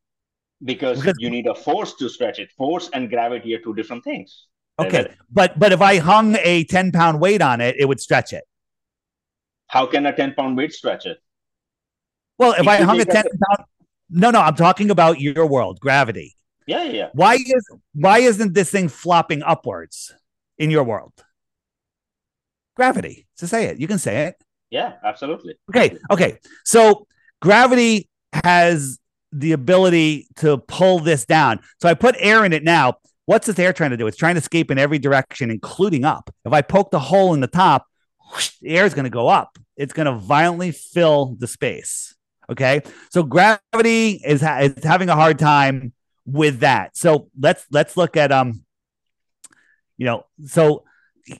Because, 0.63 0.99
because 0.99 1.17
you 1.19 1.29
need 1.29 1.47
a 1.47 1.55
force 1.55 1.95
to 1.95 2.07
stretch 2.07 2.37
it. 2.39 2.49
Force 2.51 2.89
and 2.93 3.09
gravity 3.09 3.53
are 3.55 3.59
two 3.59 3.73
different 3.73 4.03
things. 4.03 4.47
Okay, 4.79 5.03
but 5.31 5.57
but 5.57 5.71
if 5.71 5.81
I 5.81 5.97
hung 5.97 6.37
a 6.53 6.63
ten 6.65 6.91
pound 6.91 7.19
weight 7.19 7.41
on 7.41 7.61
it, 7.61 7.75
it 7.79 7.85
would 7.89 7.99
stretch 7.99 8.31
it. 8.31 8.43
How 9.67 9.87
can 9.87 10.05
a 10.05 10.13
ten 10.15 10.33
pound 10.35 10.55
weight 10.55 10.73
stretch 10.73 11.05
it? 11.07 11.17
Well, 12.37 12.53
if, 12.53 12.61
if 12.61 12.67
I 12.67 12.77
hung 12.89 13.01
a 13.01 13.05
ten 13.05 13.23
pound, 13.23 13.67
No, 14.09 14.29
no, 14.29 14.39
I'm 14.39 14.55
talking 14.55 14.89
about 14.89 15.19
your 15.19 15.45
world, 15.47 15.79
gravity. 15.79 16.37
Yeah, 16.65 16.83
yeah. 16.83 17.09
Why 17.13 17.35
is 17.35 17.63
why 17.93 18.19
isn't 18.19 18.53
this 18.53 18.69
thing 18.69 18.87
flopping 18.89 19.41
upwards 19.43 20.13
in 20.57 20.69
your 20.69 20.83
world? 20.83 21.13
Gravity. 22.77 23.25
To 23.39 23.47
say 23.47 23.65
it, 23.65 23.79
you 23.79 23.87
can 23.87 23.97
say 23.97 24.27
it. 24.27 24.35
Yeah, 24.69 24.93
absolutely. 25.03 25.55
Okay, 25.69 25.97
okay. 26.11 26.37
So 26.63 27.07
gravity 27.41 28.07
has 28.45 28.99
the 29.31 29.53
ability 29.53 30.27
to 30.37 30.59
pull 30.59 30.99
this 30.99 31.25
down. 31.25 31.59
So 31.81 31.89
I 31.89 31.95
put 31.95 32.15
air 32.19 32.45
in 32.45 32.53
it 32.53 32.63
now. 32.63 32.99
What's 33.25 33.47
this 33.47 33.57
air 33.57 33.73
trying 33.73 33.89
to 33.89 33.97
do? 33.97 34.05
It's 34.05 34.15
trying 34.15 34.35
to 34.35 34.41
escape 34.41 34.69
in 34.69 34.77
every 34.77 34.99
direction, 34.99 35.49
including 35.49 36.05
up. 36.05 36.29
If 36.45 36.53
I 36.53 36.61
poke 36.61 36.91
the 36.91 36.99
hole 36.99 37.33
in 37.33 37.39
the 37.39 37.47
top, 37.47 37.87
whoosh, 38.31 38.51
the 38.61 38.77
air 38.77 38.85
is 38.85 38.93
going 38.93 39.05
to 39.05 39.09
go 39.09 39.27
up. 39.27 39.57
It's 39.75 39.93
going 39.93 40.05
to 40.05 40.13
violently 40.13 40.71
fill 40.71 41.35
the 41.39 41.47
space. 41.47 42.15
Okay, 42.49 42.83
so 43.09 43.23
gravity 43.23 44.21
is, 44.23 44.41
ha- 44.41 44.59
is 44.59 44.83
having 44.83 45.09
a 45.09 45.15
hard 45.15 45.39
time 45.39 45.93
with 46.27 46.59
that. 46.59 46.95
So 46.95 47.29
let's 47.39 47.65
let's 47.71 47.97
look 47.97 48.15
at 48.15 48.31
um, 48.31 48.63
you 49.97 50.05
know, 50.05 50.25
so 50.45 50.83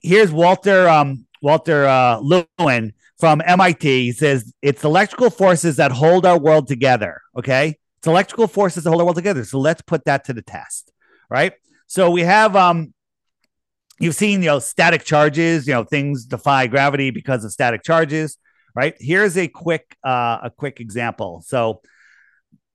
here's 0.01 0.31
Walter 0.31 0.89
um 0.89 1.26
Walter 1.41 1.85
uh, 1.85 2.19
Lewin 2.19 2.93
from 3.19 3.41
MIT. 3.45 4.05
He 4.05 4.11
says 4.11 4.53
it's 4.61 4.83
electrical 4.83 5.29
forces 5.29 5.77
that 5.77 5.91
hold 5.91 6.25
our 6.25 6.39
world 6.39 6.67
together. 6.67 7.21
Okay, 7.37 7.77
it's 7.97 8.07
electrical 8.07 8.47
forces 8.47 8.83
that 8.83 8.89
hold 8.89 9.01
our 9.01 9.05
world 9.05 9.15
together. 9.15 9.43
So 9.43 9.59
let's 9.59 9.81
put 9.81 10.05
that 10.05 10.25
to 10.25 10.33
the 10.33 10.41
test, 10.41 10.91
right? 11.29 11.53
So 11.87 12.11
we 12.11 12.21
have 12.21 12.55
um, 12.55 12.93
you've 13.99 14.15
seen 14.15 14.41
you 14.41 14.47
know 14.47 14.59
static 14.59 15.03
charges. 15.03 15.67
You 15.67 15.73
know 15.73 15.83
things 15.83 16.25
defy 16.25 16.67
gravity 16.67 17.11
because 17.11 17.43
of 17.43 17.51
static 17.51 17.83
charges, 17.83 18.37
right? 18.75 18.95
Here's 18.99 19.37
a 19.37 19.47
quick 19.47 19.95
uh, 20.05 20.39
a 20.43 20.51
quick 20.55 20.79
example. 20.79 21.43
So 21.45 21.81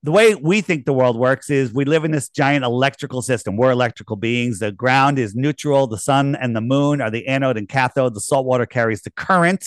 the 0.04 0.10
way 0.10 0.34
we 0.34 0.60
think 0.60 0.84
the 0.84 0.92
world 0.92 1.16
works 1.16 1.48
is 1.48 1.72
we 1.72 1.84
live 1.84 2.04
in 2.04 2.10
this 2.10 2.28
giant 2.28 2.64
electrical 2.64 3.22
system. 3.22 3.56
We're 3.56 3.70
electrical 3.70 4.16
beings. 4.16 4.58
The 4.58 4.72
ground 4.72 5.18
is 5.18 5.34
neutral. 5.34 5.86
The 5.86 5.98
sun 5.98 6.34
and 6.34 6.56
the 6.56 6.60
moon 6.60 7.00
are 7.00 7.10
the 7.10 7.28
anode 7.28 7.56
and 7.56 7.68
cathode. 7.68 8.14
The 8.14 8.20
salt 8.20 8.44
water 8.44 8.66
carries 8.66 9.02
the 9.02 9.12
current, 9.12 9.64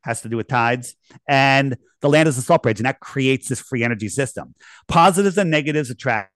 has 0.00 0.22
to 0.22 0.30
do 0.30 0.38
with 0.38 0.48
tides. 0.48 0.96
And 1.28 1.76
the 2.00 2.08
land 2.08 2.28
is 2.28 2.36
the 2.36 2.42
salt 2.42 2.62
bridge, 2.62 2.78
and 2.78 2.86
that 2.86 3.00
creates 3.00 3.48
this 3.48 3.60
free 3.60 3.84
energy 3.84 4.08
system. 4.08 4.54
Positives 4.88 5.36
and 5.36 5.50
negatives 5.50 5.90
attract. 5.90 6.30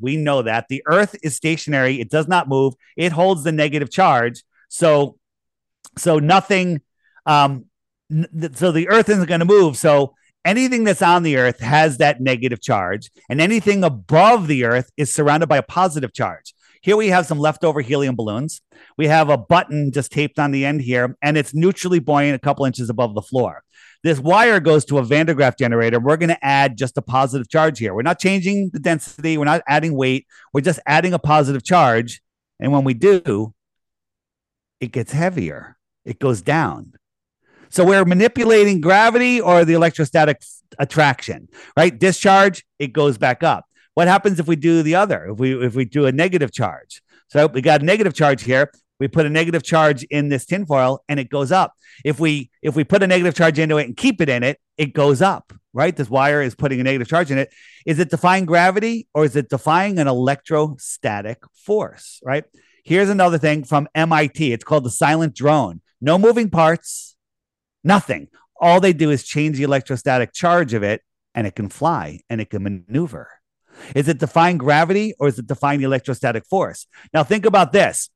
We 0.00 0.16
know 0.16 0.42
that. 0.42 0.66
The 0.68 0.82
earth 0.86 1.16
is 1.22 1.36
stationary, 1.36 2.00
it 2.00 2.08
does 2.08 2.28
not 2.28 2.48
move, 2.48 2.74
it 2.96 3.12
holds 3.12 3.44
the 3.44 3.52
negative 3.52 3.90
charge. 3.90 4.42
So, 4.68 5.18
so 5.98 6.18
nothing, 6.18 6.80
um, 7.26 7.66
so 8.54 8.72
the 8.72 8.88
earth 8.88 9.08
isn't 9.08 9.28
going 9.28 9.40
to 9.40 9.46
move. 9.46 9.76
So 9.76 10.14
anything 10.46 10.84
that's 10.84 11.02
on 11.02 11.24
the 11.24 11.36
earth 11.36 11.60
has 11.60 11.98
that 11.98 12.20
negative 12.20 12.62
charge, 12.62 13.10
and 13.28 13.40
anything 13.40 13.84
above 13.84 14.46
the 14.46 14.64
earth 14.64 14.90
is 14.96 15.12
surrounded 15.12 15.48
by 15.48 15.58
a 15.58 15.62
positive 15.62 16.14
charge. 16.14 16.54
Here 16.82 16.96
we 16.96 17.08
have 17.08 17.26
some 17.26 17.40
leftover 17.40 17.80
helium 17.80 18.14
balloons. 18.14 18.62
We 18.96 19.08
have 19.08 19.28
a 19.28 19.36
button 19.36 19.90
just 19.90 20.12
taped 20.12 20.38
on 20.38 20.52
the 20.52 20.64
end 20.64 20.82
here, 20.82 21.16
and 21.20 21.36
it's 21.36 21.52
neutrally 21.52 21.98
buoyant 21.98 22.36
a 22.36 22.38
couple 22.38 22.64
inches 22.64 22.88
above 22.88 23.14
the 23.14 23.22
floor. 23.22 23.64
This 24.04 24.20
wire 24.20 24.60
goes 24.60 24.84
to 24.86 24.98
a 24.98 25.02
Van 25.02 25.26
de 25.26 25.34
Graaff 25.34 25.58
generator. 25.58 25.98
We're 25.98 26.16
going 26.16 26.28
to 26.28 26.44
add 26.44 26.78
just 26.78 26.96
a 26.96 27.02
positive 27.02 27.48
charge 27.48 27.80
here. 27.80 27.92
We're 27.92 28.02
not 28.02 28.20
changing 28.20 28.70
the 28.72 28.78
density, 28.78 29.36
we're 29.36 29.46
not 29.46 29.62
adding 29.66 29.94
weight, 29.94 30.26
we're 30.52 30.60
just 30.60 30.78
adding 30.86 31.12
a 31.12 31.18
positive 31.18 31.64
charge. 31.64 32.22
And 32.60 32.70
when 32.72 32.84
we 32.84 32.94
do, 32.94 33.52
it 34.80 34.92
gets 34.92 35.10
heavier, 35.10 35.76
it 36.04 36.20
goes 36.20 36.40
down. 36.40 36.92
So 37.76 37.84
we're 37.84 38.06
manipulating 38.06 38.80
gravity 38.80 39.38
or 39.38 39.66
the 39.66 39.74
electrostatic 39.74 40.42
attraction, 40.78 41.50
right? 41.76 41.96
Discharge, 41.98 42.64
it 42.78 42.94
goes 42.94 43.18
back 43.18 43.42
up. 43.42 43.66
What 43.92 44.08
happens 44.08 44.40
if 44.40 44.48
we 44.48 44.56
do 44.56 44.82
the 44.82 44.94
other? 44.94 45.26
If 45.26 45.38
we 45.38 45.62
if 45.62 45.74
we 45.74 45.84
do 45.84 46.06
a 46.06 46.10
negative 46.10 46.52
charge? 46.52 47.02
So 47.28 47.46
we 47.48 47.60
got 47.60 47.82
a 47.82 47.84
negative 47.84 48.14
charge 48.14 48.44
here. 48.44 48.72
We 48.98 49.08
put 49.08 49.26
a 49.26 49.28
negative 49.28 49.62
charge 49.62 50.04
in 50.04 50.30
this 50.30 50.46
tinfoil 50.46 51.04
and 51.06 51.20
it 51.20 51.28
goes 51.28 51.52
up. 51.52 51.74
If 52.02 52.18
we 52.18 52.50
if 52.62 52.74
we 52.74 52.82
put 52.82 53.02
a 53.02 53.06
negative 53.06 53.34
charge 53.34 53.58
into 53.58 53.76
it 53.76 53.84
and 53.84 53.94
keep 53.94 54.22
it 54.22 54.30
in 54.30 54.42
it, 54.42 54.58
it 54.78 54.94
goes 54.94 55.20
up, 55.20 55.52
right? 55.74 55.94
This 55.94 56.08
wire 56.08 56.40
is 56.40 56.54
putting 56.54 56.80
a 56.80 56.82
negative 56.82 57.08
charge 57.08 57.30
in 57.30 57.36
it. 57.36 57.52
Is 57.84 57.98
it 57.98 58.08
defying 58.08 58.46
gravity 58.46 59.06
or 59.12 59.26
is 59.26 59.36
it 59.36 59.50
defying 59.50 59.98
an 59.98 60.08
electrostatic 60.08 61.42
force, 61.52 62.20
right? 62.24 62.44
Here's 62.84 63.10
another 63.10 63.36
thing 63.36 63.64
from 63.64 63.86
MIT. 63.94 64.50
It's 64.50 64.64
called 64.64 64.84
the 64.84 64.90
silent 64.90 65.34
drone. 65.34 65.82
No 66.00 66.16
moving 66.18 66.48
parts, 66.48 67.15
nothing. 67.86 68.28
All 68.60 68.80
they 68.80 68.92
do 68.92 69.10
is 69.10 69.24
change 69.24 69.56
the 69.56 69.64
electrostatic 69.64 70.32
charge 70.32 70.74
of 70.74 70.82
it 70.82 71.02
and 71.34 71.46
it 71.46 71.54
can 71.54 71.68
fly 71.68 72.20
and 72.28 72.40
it 72.40 72.50
can 72.50 72.62
maneuver. 72.62 73.28
Is 73.94 74.08
it 74.08 74.18
defying 74.18 74.58
gravity 74.58 75.14
or 75.18 75.28
is 75.28 75.38
it 75.38 75.46
defying 75.46 75.80
the 75.80 75.86
electrostatic 75.86 76.46
force? 76.46 76.86
Now, 77.12 77.22
think 77.22 77.44
about 77.44 77.72
this. 77.72 78.10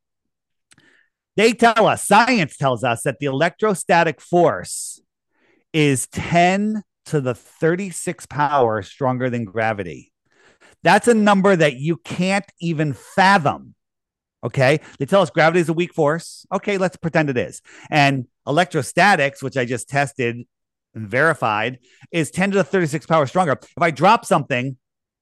They 1.37 1.53
tell 1.53 1.87
us, 1.87 2.07
science 2.07 2.57
tells 2.57 2.83
us 2.83 3.03
that 3.03 3.19
the 3.21 3.27
electrostatic 3.27 4.21
force 4.21 5.01
is 5.73 6.07
10 6.09 6.83
to 7.07 7.21
the 7.21 7.35
36 7.35 8.27
power 8.27 8.83
stronger 8.83 9.31
than 9.31 9.45
gravity. 9.45 10.13
That's 10.83 11.09
a 11.09 11.15
number 11.15 11.55
that 11.55 11.77
you 11.77 11.99
can't 11.99 12.47
even 12.61 12.95
fathom. 12.95 13.75
Okay. 14.43 14.81
They 14.99 15.07
tell 15.07 15.23
us 15.23 15.31
gravity 15.31 15.61
is 15.61 15.69
a 15.69 15.73
weak 15.75 15.95
force. 15.95 16.47
Okay. 16.53 16.79
Let's 16.79 16.97
pretend 16.97 17.31
it 17.31 17.37
is. 17.37 17.63
And 17.91 18.27
electrostatics, 18.47 19.43
which 19.43 19.57
I 19.57 19.65
just 19.65 19.89
tested 19.89 20.37
and 20.95 21.09
verified, 21.09 21.79
is 22.11 22.31
10 22.31 22.53
to 22.53 22.59
the 22.59 22.65
36 22.65 23.07
power 23.07 23.27
stronger. 23.27 23.53
If 23.53 23.83
I 23.83 23.91
drop 23.91 24.25
something, 24.25 24.77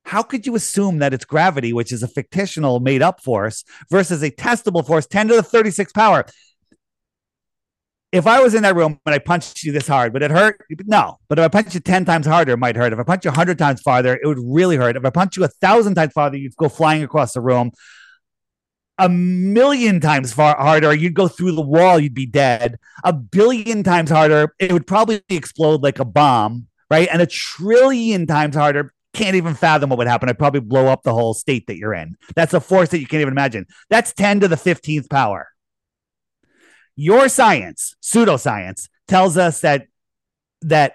how 0.05 0.23
could 0.23 0.47
you 0.47 0.55
assume 0.55 1.01
that 1.01 1.12
it's 1.12 1.27
gravity, 1.27 1.73
which 1.73 1.93
is 1.93 2.03
a 2.03 2.09
fictional 2.09 2.81
made 2.81 3.03
up 3.03 3.23
force, 3.23 3.64
versus 3.91 4.23
a 4.23 4.31
testable 4.31 4.87
force, 4.87 5.07
10 5.07 5.29
to 5.29 5.35
the 5.37 5.43
36 5.43 5.93
power? 5.93 6.25
If 8.11 8.27
I 8.27 8.41
was 8.41 8.55
in 8.55 8.62
that 8.62 8.75
room 8.75 8.99
and 9.05 9.14
I 9.14 9.19
punched 9.19 9.62
you 9.64 9.73
this 9.73 9.87
hard, 9.87 10.14
would 10.14 10.23
it 10.23 10.31
hurt? 10.31 10.64
No. 10.87 11.19
But 11.29 11.39
if 11.39 11.45
I 11.45 11.49
punch 11.49 11.75
you 11.75 11.81
10 11.81 12.07
times 12.07 12.27
harder, 12.27 12.53
it 12.53 12.57
might 12.57 12.75
hurt. 12.75 12.95
If 12.95 12.99
I 12.99 13.03
punch 13.03 13.27
you 13.27 13.31
100 13.31 13.59
times 13.59 13.83
farther, 13.83 14.14
it 14.14 14.27
would 14.27 14.39
really 14.43 14.77
hurt. 14.77 14.97
If 14.97 15.05
I 15.05 15.11
punch 15.11 15.37
you 15.37 15.45
a 15.45 15.49
thousand 15.49 15.95
times 15.95 16.14
farther, 16.14 16.39
you'd 16.39 16.57
go 16.57 16.71
flying 16.71 17.03
across 17.03 17.35
the 17.35 17.43
room. 17.43 17.71
A 18.99 19.09
million 19.09 20.01
times 20.01 20.33
far 20.33 20.57
harder, 20.57 20.93
you'd 20.93 21.15
go 21.15 21.29
through 21.29 21.53
the 21.53 21.63
wall, 21.63 22.01
you'd 22.01 22.15
be 22.15 22.27
dead. 22.27 22.79
A 23.05 23.13
billion 23.13 23.83
times 23.83 24.11
harder, 24.11 24.55
it 24.59 24.73
would 24.73 24.87
probably 24.87 25.23
explode 25.29 25.83
like 25.83 26.01
a 26.01 26.05
bomb, 26.05 26.67
right? 26.91 27.09
And 27.11 27.23
a 27.23 27.27
trillion 27.27 28.27
times 28.27 28.57
harder, 28.57 28.93
can't 29.15 29.37
even 29.37 29.55
fathom 29.55 29.91
what 29.91 29.99
would 29.99 30.07
happen. 30.09 30.29
I'd 30.29 30.39
probably 30.39 30.61
blow 30.61 30.87
up 30.87 31.03
the 31.03 31.15
whole 31.15 31.35
state 31.35 31.67
that 31.69 31.77
you're 31.77 31.95
in. 31.95 32.17
That's 32.35 32.55
a 32.55 32.61
force 32.61 32.91
that 32.91 33.01
you 33.01 33.07
can't 33.07 33.21
even 33.21 33.33
imagine. 33.33 33.67
That's 33.89 34.13
10 34.13 34.41
to 34.41 34.49
the 34.49 34.57
15th 34.57 35.09
power. 35.09 35.49
Your 36.97 37.29
science, 37.29 37.95
pseudoscience, 38.03 38.89
tells 39.07 39.37
us 39.37 39.61
that 39.61 39.87
that 40.63 40.95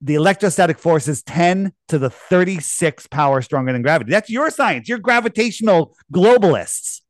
the 0.00 0.14
electrostatic 0.14 0.78
force 0.78 1.06
is 1.06 1.22
10 1.22 1.72
to 1.88 1.98
the 1.98 2.08
36 2.10 3.06
power 3.08 3.42
stronger 3.42 3.72
than 3.72 3.82
gravity. 3.82 4.10
That's 4.10 4.30
your 4.30 4.50
science. 4.50 4.88
You're 4.88 4.98
gravitational 4.98 5.94
globalists. 6.12 7.01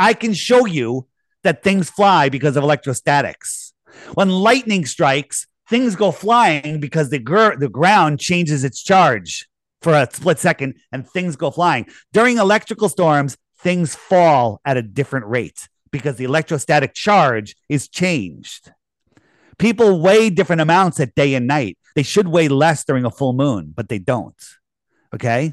I 0.00 0.14
can 0.14 0.32
show 0.32 0.64
you 0.64 1.06
that 1.44 1.62
things 1.62 1.90
fly 1.90 2.30
because 2.30 2.56
of 2.56 2.64
electrostatics. 2.64 3.74
When 4.14 4.30
lightning 4.30 4.86
strikes, 4.86 5.46
things 5.68 5.94
go 5.94 6.10
flying 6.10 6.80
because 6.80 7.10
the, 7.10 7.18
gr- 7.18 7.56
the 7.56 7.68
ground 7.68 8.18
changes 8.18 8.64
its 8.64 8.82
charge 8.82 9.46
for 9.82 9.92
a 9.92 10.08
split 10.10 10.38
second 10.38 10.76
and 10.90 11.08
things 11.08 11.36
go 11.36 11.50
flying. 11.50 11.86
During 12.14 12.38
electrical 12.38 12.88
storms, 12.88 13.36
things 13.58 13.94
fall 13.94 14.60
at 14.64 14.78
a 14.78 14.82
different 14.82 15.26
rate 15.26 15.68
because 15.90 16.16
the 16.16 16.24
electrostatic 16.24 16.94
charge 16.94 17.54
is 17.68 17.86
changed. 17.86 18.72
People 19.58 20.00
weigh 20.00 20.30
different 20.30 20.62
amounts 20.62 20.98
at 20.98 21.14
day 21.14 21.34
and 21.34 21.46
night. 21.46 21.76
They 21.94 22.02
should 22.02 22.28
weigh 22.28 22.48
less 22.48 22.84
during 22.84 23.04
a 23.04 23.10
full 23.10 23.34
moon, 23.34 23.74
but 23.76 23.90
they 23.90 23.98
don't. 23.98 24.42
Okay. 25.14 25.52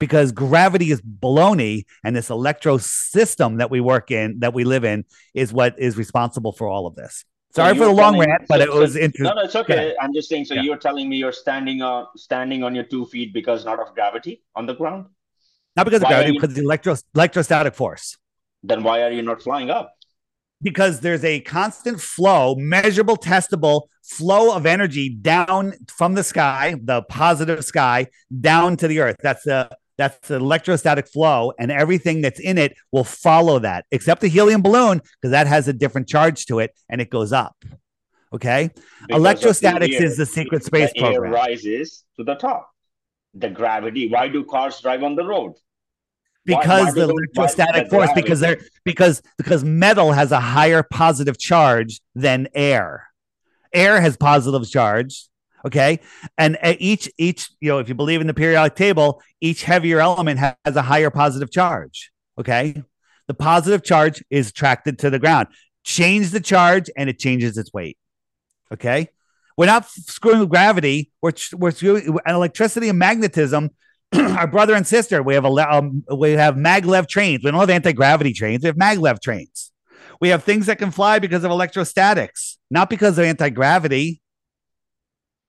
Because 0.00 0.32
gravity 0.32 0.90
is 0.90 1.00
baloney, 1.02 1.84
and 2.02 2.16
this 2.16 2.30
electro 2.30 2.78
system 2.78 3.58
that 3.58 3.70
we 3.70 3.80
work 3.80 4.10
in, 4.10 4.40
that 4.40 4.52
we 4.54 4.64
live 4.64 4.84
in, 4.84 5.04
is 5.34 5.52
what 5.52 5.78
is 5.78 5.96
responsible 5.96 6.52
for 6.52 6.66
all 6.66 6.86
of 6.88 6.96
this. 6.96 7.24
Sorry 7.54 7.76
for 7.76 7.84
the 7.84 7.90
long 7.90 8.14
telling- 8.14 8.28
rant, 8.30 8.42
but 8.48 8.58
so- 8.60 8.64
it 8.64 8.72
was 8.72 8.94
so- 8.94 9.00
interesting. 9.00 9.24
No, 9.24 9.34
no, 9.34 9.42
it's 9.42 9.56
okay. 9.56 9.88
Yeah. 9.88 9.94
I'm 10.02 10.12
just 10.14 10.28
saying. 10.28 10.46
So 10.46 10.54
Yeah. 10.54 10.62
you're 10.62 10.76
telling 10.78 11.08
me 11.08 11.16
you're 11.16 11.32
standing 11.32 11.82
on 11.82 12.06
standing 12.16 12.62
on 12.64 12.74
your 12.74 12.84
two 12.84 13.04
feet 13.06 13.32
because 13.34 13.64
not 13.64 13.78
of 13.78 13.94
gravity 13.94 14.42
on 14.56 14.66
the 14.66 14.74
ground. 14.74 15.06
Not 15.76 15.84
because 15.84 15.98
of 16.02 16.04
Why 16.04 16.10
are 16.10 16.14
gravity, 16.18 16.32
you- 16.34 16.40
because 16.40 16.50
of 16.50 16.56
the 16.56 16.62
electro 16.62 16.96
electrostatic 17.14 17.74
force. 17.74 18.16
Then 18.62 18.82
why 18.82 19.02
are 19.02 19.10
you 19.12 19.22
not 19.22 19.42
flying 19.42 19.70
up? 19.70 19.94
because 20.62 21.00
there's 21.00 21.24
a 21.24 21.40
constant 21.40 21.98
flow, 21.98 22.54
measurable, 22.54 23.16
testable 23.16 23.84
flow 24.04 24.54
of 24.54 24.66
energy 24.66 25.08
down 25.08 25.72
from 25.88 26.12
the 26.14 26.22
sky, 26.22 26.74
the 26.84 27.00
positive 27.04 27.64
sky, 27.64 28.06
down 28.42 28.76
to 28.76 28.86
the 28.86 29.00
earth. 29.00 29.16
That's 29.22 29.42
the 29.44 29.70
that's 30.00 30.28
the 30.28 30.36
electrostatic 30.36 31.06
flow, 31.06 31.52
and 31.58 31.70
everything 31.70 32.22
that's 32.22 32.40
in 32.40 32.56
it 32.56 32.74
will 32.90 33.04
follow 33.04 33.58
that, 33.58 33.84
except 33.90 34.22
the 34.22 34.28
helium 34.28 34.62
balloon, 34.62 35.02
because 35.20 35.32
that 35.32 35.46
has 35.46 35.68
a 35.68 35.72
different 35.74 36.08
charge 36.08 36.46
to 36.46 36.58
it 36.58 36.70
and 36.88 37.00
it 37.00 37.10
goes 37.10 37.32
up. 37.32 37.56
Okay. 38.32 38.70
Because 38.70 38.82
of 39.02 39.08
the 39.08 39.14
Electrostatics 39.16 39.96
air. 39.96 40.04
is 40.04 40.16
the 40.16 40.24
secret 40.26 40.64
space 40.64 40.92
the 40.94 41.00
air 41.00 41.12
program. 41.12 41.32
rises 41.32 42.04
to 42.16 42.24
the 42.24 42.34
top. 42.36 42.70
the 43.34 43.48
gravity. 43.50 44.08
Why 44.08 44.28
do 44.28 44.44
cars 44.44 44.80
drive 44.80 45.02
on 45.02 45.16
the 45.16 45.24
road? 45.24 45.54
Because 46.44 46.66
why, 46.66 46.84
why 46.84 46.90
the 46.92 47.02
electrostatic 47.02 47.90
force, 47.90 48.10
because 48.14 48.40
they're 48.40 48.58
because 48.84 49.22
because 49.36 49.62
metal 49.62 50.12
has 50.12 50.32
a 50.32 50.40
higher 50.40 50.82
positive 50.82 51.38
charge 51.38 52.00
than 52.14 52.48
air. 52.54 53.06
Air 53.72 54.00
has 54.00 54.16
positive 54.16 54.68
charge. 54.68 55.28
Okay. 55.66 56.00
And 56.38 56.58
each, 56.78 57.10
each, 57.18 57.50
you 57.60 57.70
know, 57.70 57.78
if 57.78 57.88
you 57.88 57.94
believe 57.94 58.20
in 58.20 58.26
the 58.26 58.34
periodic 58.34 58.76
table, 58.76 59.22
each 59.40 59.62
heavier 59.62 60.00
element 60.00 60.40
has 60.40 60.76
a 60.76 60.82
higher 60.82 61.10
positive 61.10 61.50
charge. 61.50 62.10
Okay. 62.38 62.82
The 63.26 63.34
positive 63.34 63.84
charge 63.84 64.24
is 64.30 64.48
attracted 64.48 64.98
to 65.00 65.10
the 65.10 65.18
ground. 65.18 65.48
Change 65.84 66.30
the 66.30 66.40
charge 66.40 66.90
and 66.96 67.08
it 67.08 67.18
changes 67.18 67.58
its 67.58 67.72
weight. 67.72 67.98
Okay. 68.72 69.08
We're 69.56 69.66
not 69.66 69.88
screwing 69.88 70.40
with 70.40 70.48
gravity. 70.48 71.10
We're, 71.20 71.32
we're 71.52 71.72
screwing 71.72 72.18
electricity 72.26 72.88
and 72.88 72.98
magnetism. 72.98 73.70
our 74.14 74.46
brother 74.46 74.74
and 74.74 74.86
sister. 74.86 75.22
We 75.22 75.34
have 75.34 75.44
a 75.44 75.48
um, 75.48 76.04
we 76.12 76.32
have 76.32 76.56
maglev 76.56 77.08
trains. 77.08 77.44
We 77.44 77.50
don't 77.50 77.60
have 77.60 77.70
anti 77.70 77.92
gravity 77.92 78.32
trains. 78.32 78.62
We 78.62 78.66
have 78.66 78.76
maglev 78.76 79.20
trains. 79.22 79.70
We 80.20 80.30
have 80.30 80.42
things 80.44 80.66
that 80.66 80.78
can 80.78 80.90
fly 80.90 81.18
because 81.18 81.44
of 81.44 81.50
electrostatics, 81.50 82.58
not 82.70 82.90
because 82.90 83.18
of 83.18 83.24
anti 83.24 83.50
gravity. 83.50 84.20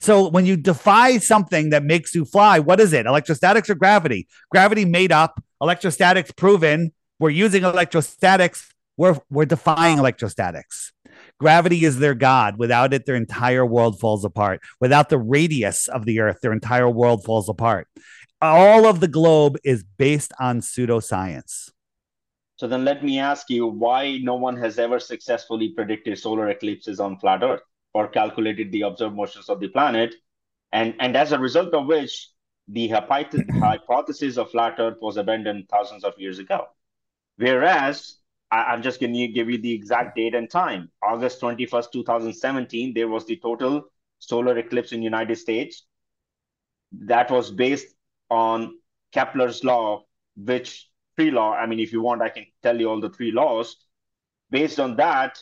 So 0.02 0.28
when 0.30 0.48
you 0.48 0.58
defy 0.58 1.20
something 1.20 1.70
that 1.70 1.84
makes 1.84 2.16
you 2.16 2.26
fly, 2.26 2.60
what 2.60 2.80
is 2.80 2.92
it? 2.92 3.06
Electrostatics 3.06 3.70
or 3.70 3.76
gravity? 3.76 4.28
Gravity 4.50 4.84
made 4.84 5.12
up, 5.12 5.44
electrostatics 5.62 6.32
proven. 6.32 6.92
We're 7.20 7.30
using 7.30 7.64
electrostatics. 7.64 8.74
We're, 8.98 9.20
we're 9.30 9.46
defying 9.46 10.00
electrostatics. 10.00 10.92
Gravity 11.40 11.86
is 11.86 12.00
their 12.00 12.16
God. 12.16 12.58
Without 12.58 12.94
it, 12.94 13.06
their 13.06 13.16
entire 13.16 13.66
world 13.66 14.00
falls 14.00 14.26
apart. 14.26 14.62
Without 14.80 15.10
the 15.10 15.20
radius 15.20 15.88
of 15.88 16.06
the 16.06 16.20
earth, 16.20 16.40
their 16.42 16.52
entire 16.52 16.90
world 16.90 17.24
falls 17.24 17.48
apart. 17.48 17.88
All 18.42 18.88
of 18.88 19.02
the 19.02 19.08
globe 19.08 19.58
is 19.64 19.84
based 19.98 20.34
on 20.40 20.62
pseudoscience. 20.62 21.70
So 22.56 22.68
then 22.68 22.86
let 22.86 23.04
me 23.04 23.20
ask 23.20 23.50
you 23.50 23.68
why 23.68 24.18
no 24.22 24.36
one 24.36 24.58
has 24.58 24.80
ever 24.80 25.00
successfully 25.00 25.70
predicted 25.70 26.18
solar 26.18 26.50
eclipses 26.50 27.00
on 27.00 27.18
flat 27.20 27.44
earth? 27.44 27.62
Or 27.94 28.08
calculated 28.08 28.72
the 28.72 28.82
observed 28.82 29.16
motions 29.16 29.50
of 29.50 29.60
the 29.60 29.68
planet. 29.68 30.16
And, 30.72 30.96
and 31.00 31.16
as 31.16 31.32
a 31.32 31.40
result 31.40 31.74
of 31.74 31.88
which, 31.88 32.30
the 32.68 32.88
hypothesis 32.90 34.38
of 34.38 34.52
flat 34.52 34.76
Earth 34.80 34.98
was 35.02 35.18
abandoned 35.18 35.68
thousands 35.70 36.04
of 36.04 36.14
years 36.18 36.40
ago. 36.40 36.68
Whereas, 37.38 38.18
I, 38.52 38.74
am 38.74 38.82
just 38.82 39.00
going 39.00 39.14
to 39.14 39.28
give 39.28 39.50
you 39.50 39.58
the 39.58 39.74
exact 39.74 40.16
date 40.16 40.36
and 40.36 40.50
time. 40.50 40.90
August 41.04 41.42
21st, 41.42 41.92
2017, 41.92 42.94
there 42.94 43.08
was 43.08 43.26
the 43.26 43.38
total 43.38 43.86
solar 44.20 44.58
eclipse 44.58 44.92
in 44.92 45.02
United 45.02 45.38
States. 45.38 45.86
That 46.92 47.32
was 47.32 47.52
based 47.52 47.88
on 48.30 48.78
Kepler's 49.12 49.64
law, 49.64 50.04
which 50.36 50.90
three 51.16 51.32
law, 51.32 51.54
I 51.54 51.66
mean, 51.66 51.80
if 51.80 51.92
you 51.92 52.02
want, 52.02 52.22
I 52.22 52.30
can 52.30 52.46
tell 52.64 52.80
you 52.80 52.90
all 52.90 53.00
the 53.00 53.10
three 53.10 53.32
laws. 53.32 53.78
Based 54.50 54.80
on 54.80 54.98
that, 54.98 55.42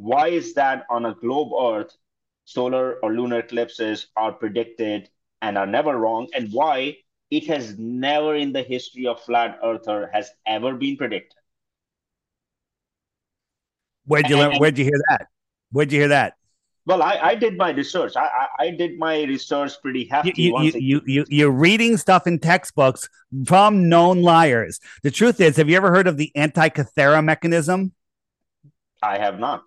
why 0.00 0.28
is 0.28 0.54
that 0.54 0.86
on 0.88 1.04
a 1.04 1.14
globe 1.14 1.52
Earth, 1.60 1.94
solar 2.44 2.94
or 3.02 3.12
lunar 3.12 3.40
eclipses 3.40 4.06
are 4.16 4.32
predicted 4.32 5.10
and 5.42 5.58
are 5.58 5.66
never 5.66 5.96
wrong, 5.96 6.28
and 6.34 6.50
why 6.52 6.96
it 7.30 7.46
has 7.46 7.78
never 7.78 8.34
in 8.34 8.52
the 8.52 8.62
history 8.62 9.06
of 9.06 9.20
flat 9.20 9.58
earther 9.62 10.10
has 10.12 10.30
ever 10.46 10.74
been 10.74 10.96
predicted? 10.96 11.38
Where'd 14.06 14.28
you 14.28 14.38
learn? 14.38 14.56
Where'd 14.56 14.78
you 14.78 14.84
hear 14.84 15.00
that? 15.10 15.28
Where'd 15.70 15.92
you 15.92 16.00
hear 16.00 16.08
that? 16.08 16.34
Well, 16.86 17.02
I, 17.02 17.18
I 17.22 17.34
did 17.34 17.56
my 17.56 17.70
research. 17.70 18.16
I, 18.16 18.24
I, 18.24 18.46
I 18.58 18.70
did 18.70 18.98
my 18.98 19.22
research 19.22 19.72
pretty 19.82 20.06
hefty. 20.06 20.32
You, 20.42 20.58
you, 20.60 20.72
you, 20.74 21.02
you, 21.06 21.24
you're 21.28 21.50
reading 21.50 21.98
stuff 21.98 22.26
in 22.26 22.38
textbooks 22.38 23.08
from 23.46 23.88
known 23.88 24.22
liars. 24.22 24.80
The 25.02 25.10
truth 25.10 25.40
is, 25.40 25.56
have 25.56 25.68
you 25.68 25.76
ever 25.76 25.90
heard 25.90 26.08
of 26.08 26.16
the 26.16 26.32
Antikythera 26.34 27.22
mechanism? 27.22 27.92
I 29.02 29.18
have 29.18 29.38
not. 29.38 29.62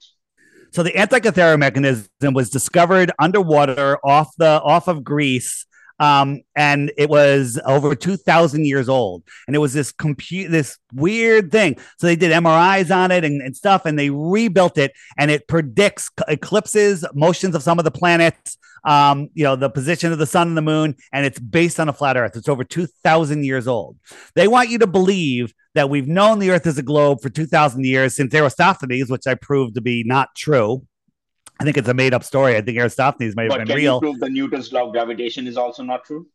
So 0.74 0.82
the 0.82 0.91
Antikythera 0.91 1.57
mechanism 1.59 2.34
was 2.34 2.49
discovered 2.49 3.11
underwater 3.19 3.97
off 4.03 4.36
the 4.38 4.61
off 4.61 4.88
of 4.88 5.03
Greece. 5.03 5.65
Um, 5.99 6.41
and 6.55 6.91
it 6.97 7.07
was 7.07 7.61
over 7.65 7.93
2000 7.93 8.65
years 8.65 8.89
old 8.89 9.21
and 9.47 9.55
it 9.55 9.59
was 9.59 9.74
this 9.74 9.91
compute 9.91 10.49
this 10.49 10.80
weird 10.91 11.51
thing 11.51 11.78
so 11.99 12.07
they 12.07 12.15
did 12.15 12.32
mris 12.32 12.93
on 12.93 13.11
it 13.11 13.24
and, 13.24 13.43
and 13.43 13.55
stuff 13.55 13.86
and 13.86 13.97
they 13.97 14.09
rebuilt 14.09 14.80
it 14.80 14.91
and 15.19 15.30
it 15.30 15.47
predicts 15.47 16.09
eclipses 16.28 17.05
motions 17.13 17.53
of 17.53 17.61
some 17.61 17.78
of 17.78 17.86
the 17.86 17.91
planets 17.91 18.57
um, 18.84 19.30
you 19.34 19.43
know, 19.43 19.55
the 19.55 19.69
position 19.69 20.11
of 20.11 20.17
the 20.17 20.26
sun 20.26 20.49
and 20.49 20.57
the 20.57 20.61
moon, 20.61 20.95
and 21.11 21.26
it's 21.26 21.39
based 21.39 21.80
on 21.80 21.89
a 21.89 21.93
flat 21.93 22.17
earth. 22.17 22.36
It's 22.36 22.49
over 22.49 22.63
2,000 22.63 23.45
years 23.45 23.67
old. 23.67 23.97
They 24.36 24.47
want 24.47 24.69
you 24.69 24.80
to 24.80 24.88
believe 24.88 25.53
that 25.76 25.89
we've 25.89 26.07
known 26.07 26.39
the 26.39 26.51
earth 26.51 26.67
is 26.67 26.78
a 26.78 26.84
globe 26.84 27.21
for 27.21 27.30
2,000 27.30 27.86
years 27.86 28.15
since 28.15 28.34
Eratosthenes, 28.34 29.09
which 29.09 29.28
I 29.28 29.36
proved 29.36 29.76
to 29.76 29.82
be 29.82 30.03
not 30.03 30.36
true. 30.36 30.86
I 31.59 31.63
think 31.63 31.78
it's 31.78 31.88
a 31.88 31.93
made 31.93 32.13
up 32.13 32.24
story. 32.24 32.55
I 32.55 32.61
think 32.61 32.78
Eratosthenes 32.78 33.36
might 33.36 33.51
have 33.51 33.59
but 33.59 33.67
been 33.67 33.78
real. 33.78 33.99
prove 33.99 34.19
the 34.19 34.30
Newton's 34.30 34.71
law 34.74 34.88
of 34.88 34.91
gravitation 34.91 35.47
is 35.47 35.57
also 35.57 35.84
not 35.84 36.03
true? 36.03 36.28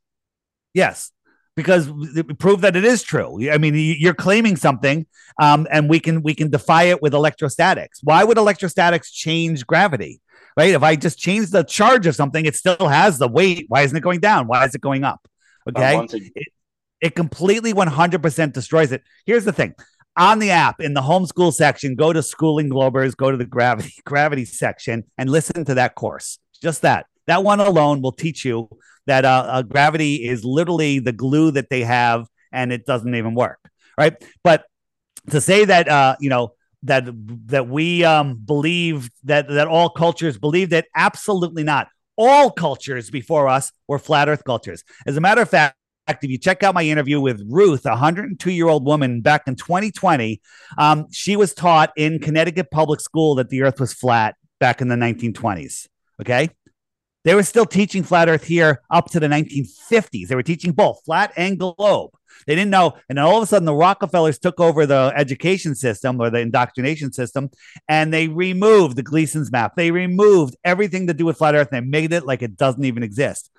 Yes, 0.75 1.13
because 1.57 1.91
we 1.91 2.23
prove 2.23 2.61
that 2.61 2.77
it 2.77 2.85
is 2.85 3.03
true. 3.03 3.51
I 3.51 3.59
mean, 3.59 3.75
you're 3.75 4.15
claiming 4.15 4.57
something, 4.57 5.07
um, 5.41 5.67
and 5.71 5.89
we 5.89 5.99
can 5.99 6.23
we 6.23 6.35
can 6.35 6.51
defy 6.51 6.85
it 6.85 7.03
with 7.03 7.15
electrostatics. 7.15 8.01
Why 8.03 8.23
would 8.23 8.39
electrostatics 8.39 9.11
change 9.11 9.67
gravity? 9.67 10.21
right? 10.59 10.75
If 10.75 10.83
I 10.83 10.97
just 10.97 11.19
change 11.21 11.51
the 11.51 11.63
charge 11.63 12.09
of 12.09 12.17
something, 12.17 12.45
it 12.45 12.57
still 12.57 12.89
has 12.89 13.19
the 13.19 13.29
weight. 13.29 13.67
Why 13.69 13.83
isn't 13.83 13.97
it 13.97 14.01
going 14.01 14.19
down? 14.19 14.49
Why 14.49 14.65
is 14.65 14.75
it 14.75 14.81
going 14.81 15.05
up? 15.05 15.27
Okay. 15.69 16.05
It, 16.35 16.49
it 17.01 17.15
completely 17.15 17.73
100% 17.73 18.53
destroys 18.53 18.93
it. 18.93 19.03
Here's 19.25 19.45
the 19.45 19.53
thing 19.53 19.75
on 20.19 20.41
the 20.41 20.51
app 20.51 20.81
in 20.81 20.95
the 20.95 21.01
homeschool 21.01 21.53
section, 21.53 21.95
go 21.95 22.13
to 22.13 22.23
Schooling 22.23 22.69
Globers, 22.69 23.17
go 23.17 23.31
to 23.31 23.37
the 23.37 23.47
gravity 23.47 23.95
gravity 24.05 24.45
section, 24.45 25.05
and 25.17 25.31
listen 25.31 25.65
to 25.65 25.75
that 25.75 25.95
course. 25.95 26.39
Just 26.61 26.83
that. 26.83 27.07
That 27.27 27.45
one 27.45 27.61
alone 27.61 28.03
will 28.03 28.13
teach 28.13 28.45
you 28.45 28.69
that 29.07 29.25
uh, 29.25 29.45
uh, 29.49 29.63
gravity 29.63 30.27
is 30.27 30.45
literally 30.45 30.99
the 30.99 31.13
glue 31.13 31.51
that 31.53 31.71
they 31.71 31.83
have, 31.83 32.27
and 32.53 32.73
it 32.73 32.85
doesn't 32.85 33.15
even 33.15 33.35
work. 33.35 33.59
Right. 33.97 34.15
But 34.43 34.65
to 35.31 35.41
say 35.41 35.65
that, 35.65 35.89
uh, 35.89 36.17
you 36.21 36.31
know, 36.31 36.55
that 36.85 37.05
that 37.47 37.69
we 37.69 38.05
um, 38.05 38.37
believe 38.37 39.11
that 39.25 39.49
that 39.49 39.69
all 39.69 39.91
cultures 39.91 40.39
believe 40.39 40.71
that 40.71 40.87
absolutely 40.95 41.65
not. 41.65 41.89
All 42.17 42.51
cultures 42.51 43.11
before 43.11 43.49
us 43.49 43.71
were 43.87 43.99
flat 43.99 44.29
Earth 44.29 44.43
cultures. 44.45 44.83
As 45.07 45.17
a 45.17 45.21
matter 45.21 45.43
of 45.43 45.49
fact, 45.49 45.78
if 46.09 46.31
you 46.31 46.39
check 46.39 46.63
out 46.63 46.75
my 46.75 46.83
interview 46.83 47.21
with 47.21 47.43
Ruth, 47.49 47.87
a 47.87 47.91
102 47.91 48.51
year 48.51 48.69
old 48.69 48.85
woman 48.85 49.21
back 49.21 49.47
in 49.47 49.57
2020, 49.57 50.41
um, 50.77 51.07
she 51.11 51.37
was 51.37 51.55
taught 51.55 51.93
in 51.97 52.19
Connecticut 52.19 52.71
public 52.71 53.01
school 53.01 53.35
that 53.37 53.51
the 53.51 53.63
Earth 53.63 53.81
was 53.81 53.93
flat 53.93 54.37
back 54.59 54.81
in 54.81 54.89
the 54.89 54.97
1920s. 54.97 55.87
Okay. 56.21 56.51
They 57.25 57.35
were 57.35 57.43
still 57.43 57.67
teaching 57.67 58.05
flat 58.05 58.29
Earth 58.29 58.45
here 58.45 58.83
up 58.91 59.11
to 59.11 59.21
the 59.21 59.27
1950s. 59.27 60.29
They 60.29 60.35
were 60.35 60.43
teaching 60.43 60.73
both 60.73 61.05
flat 61.05 61.33
and 61.37 61.59
globe. 61.59 62.11
They 62.47 62.55
didn't 62.55 62.71
know. 62.71 62.95
And 63.09 63.19
then 63.19 63.25
all 63.25 63.37
of 63.37 63.43
a 63.43 63.47
sudden, 63.47 63.67
the 63.67 63.75
Rockefellers 63.75 64.39
took 64.39 64.61
over 64.61 64.87
the 64.87 65.13
education 65.17 65.75
system 65.75 66.21
or 66.21 66.31
the 66.31 66.39
indoctrination 66.39 67.13
system 67.13 67.51
and 67.89 68.15
they 68.15 68.29
removed 68.29 68.97
the 68.97 69.03
Gleason's 69.03 69.51
map. 69.51 69.75
They 69.77 69.91
removed 69.91 70.57
everything 70.65 71.09
to 71.09 71.15
do 71.15 71.25
with 71.25 71.39
flat 71.39 71.55
Earth 71.55 71.69
and 71.73 71.85
they 71.85 71.91
made 71.91 72.13
it 72.13 72.25
like 72.25 72.43
it 72.43 72.57
doesn't 72.57 72.85
even 72.85 73.03
exist. 73.03 73.51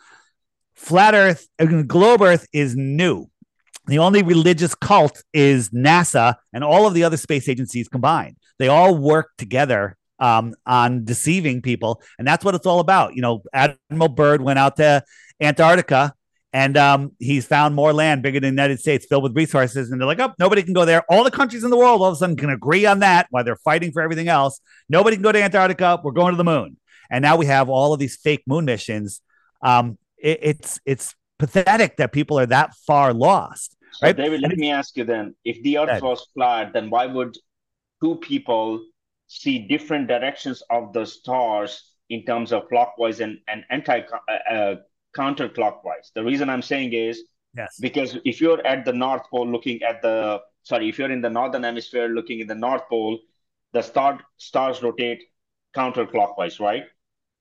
Flat 0.80 1.14
Earth, 1.14 1.48
uh, 1.60 1.66
globe 1.84 2.22
Earth 2.22 2.48
is 2.54 2.76
new. 2.76 3.30
The 3.88 4.00
only 4.00 4.24
religious 4.24 4.74
cult 4.74 5.22
is 5.34 5.70
NASA 5.72 6.36
and 6.54 6.64
all 6.64 6.88
of 6.88 6.94
the 6.94 7.04
other 7.04 7.18
space 7.18 7.50
agencies 7.50 7.90
combined. 7.90 8.38
They 8.60 8.70
all 8.70 8.96
work 8.96 9.32
together 9.38 9.98
um, 10.20 10.54
on 10.66 11.04
deceiving 11.04 11.62
people. 11.62 12.02
And 12.18 12.26
that's 12.26 12.46
what 12.46 12.56
it's 12.56 12.66
all 12.66 12.80
about. 12.80 13.14
You 13.14 13.22
know, 13.22 13.44
Admiral 13.54 14.08
Byrd 14.10 14.42
went 14.42 14.58
out 14.58 14.78
to 14.78 15.04
Antarctica 15.42 16.14
and 16.54 16.78
um, 16.78 17.12
he's 17.20 17.46
found 17.46 17.76
more 17.76 17.92
land 17.92 18.24
bigger 18.24 18.40
than 18.40 18.56
the 18.56 18.62
United 18.62 18.80
States 18.80 19.06
filled 19.08 19.24
with 19.24 19.36
resources. 19.36 19.92
And 19.92 20.00
they're 20.00 20.08
like, 20.08 20.20
oh, 20.20 20.34
nobody 20.40 20.64
can 20.64 20.74
go 20.74 20.86
there. 20.86 21.04
All 21.12 21.26
the 21.26 21.32
countries 21.32 21.66
in 21.66 21.72
the 21.72 21.78
world 21.78 22.02
all 22.02 22.08
of 22.08 22.14
a 22.14 22.18
sudden 22.18 22.38
can 22.38 22.50
agree 22.50 22.86
on 22.86 23.00
that 23.00 23.28
while 23.32 23.44
they're 23.44 23.58
fighting 23.58 23.92
for 23.92 24.02
everything 24.02 24.30
else. 24.30 24.62
Nobody 24.88 25.18
can 25.18 25.24
go 25.24 25.34
to 25.34 25.44
Antarctica. 25.44 26.00
We're 26.04 26.14
going 26.14 26.32
to 26.32 26.38
the 26.38 26.44
moon. 26.46 26.78
And 27.12 27.22
now 27.22 27.36
we 27.36 27.48
have 27.48 27.70
all 27.70 27.94
of 27.94 28.00
these 28.00 28.16
fake 28.16 28.44
moon 28.48 28.64
missions. 28.66 29.22
Um, 29.62 29.98
it, 30.22 30.40
it's 30.42 30.80
it's 30.86 31.16
pathetic 31.38 31.98
that 31.98 32.12
people 32.12 32.40
are 32.40 32.46
that 32.46 32.76
far 32.88 33.14
lost. 33.14 33.76
So 33.94 34.08
right? 34.08 34.16
David, 34.16 34.42
let 34.42 34.58
me 34.58 34.72
ask 34.72 34.96
you 34.98 35.04
then: 35.04 35.36
if 35.44 35.62
the 35.64 35.80
Earth 35.80 36.02
was 36.02 36.28
flat, 36.34 36.74
then 36.74 36.90
why 36.90 37.06
would 37.06 37.38
two 38.02 38.16
people 38.18 38.82
see 39.28 39.60
different 39.60 40.08
directions 40.08 40.64
of 40.70 40.92
the 40.94 41.06
stars 41.06 41.94
in 42.10 42.26
terms 42.26 42.52
of 42.52 42.68
clockwise 42.68 43.20
and, 43.20 43.38
and 43.48 43.64
anti 43.70 44.02
uh, 44.02 44.54
uh 44.54 44.76
counterclockwise. 45.16 46.12
The 46.14 46.24
reason 46.24 46.50
I'm 46.50 46.62
saying 46.62 46.94
is 46.94 47.24
yes, 47.56 47.78
because 47.80 48.18
if 48.26 48.42
you're 48.42 48.66
at 48.66 48.86
the 48.86 48.94
North 48.94 49.24
Pole 49.30 49.48
looking 49.48 49.82
at 49.84 50.02
the 50.02 50.42
sorry, 50.64 50.90
if 50.90 51.00
you're 51.00 51.12
in 51.12 51.22
the 51.22 51.30
northern 51.30 51.64
hemisphere 51.64 52.08
looking 52.08 52.40
in 52.40 52.48
the 52.48 52.56
North 52.56 52.88
Pole, 52.90 53.20
the 53.74 53.82
star 53.82 54.20
stars 54.38 54.82
rotate 54.84 55.24
counterclockwise, 55.76 56.60
right? 56.60 56.86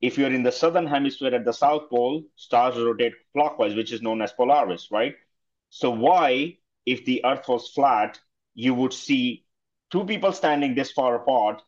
If 0.01 0.16
you're 0.16 0.33
in 0.33 0.43
the 0.43 0.53
southern 0.53 0.87
hemisphere 0.87 1.35
at 1.35 1.45
the 1.45 1.53
south 1.53 1.91
pole, 1.91 2.23
stars 2.37 2.77
rotate 2.77 3.15
clockwise, 3.33 3.75
which 3.75 3.93
is 3.93 4.03
known 4.03 4.23
as 4.23 4.33
Polaris, 4.33 4.89
right? 4.91 5.16
So 5.70 5.91
why, 5.91 6.59
if 6.87 7.05
the 7.05 7.25
Earth 7.25 7.49
was 7.49 7.69
flat, 7.69 8.19
you 8.55 8.75
would 8.75 8.93
see 8.93 9.45
two 9.91 10.05
people 10.05 10.33
standing 10.33 10.75
this 10.75 10.93
far 10.93 11.16
apart, 11.16 11.62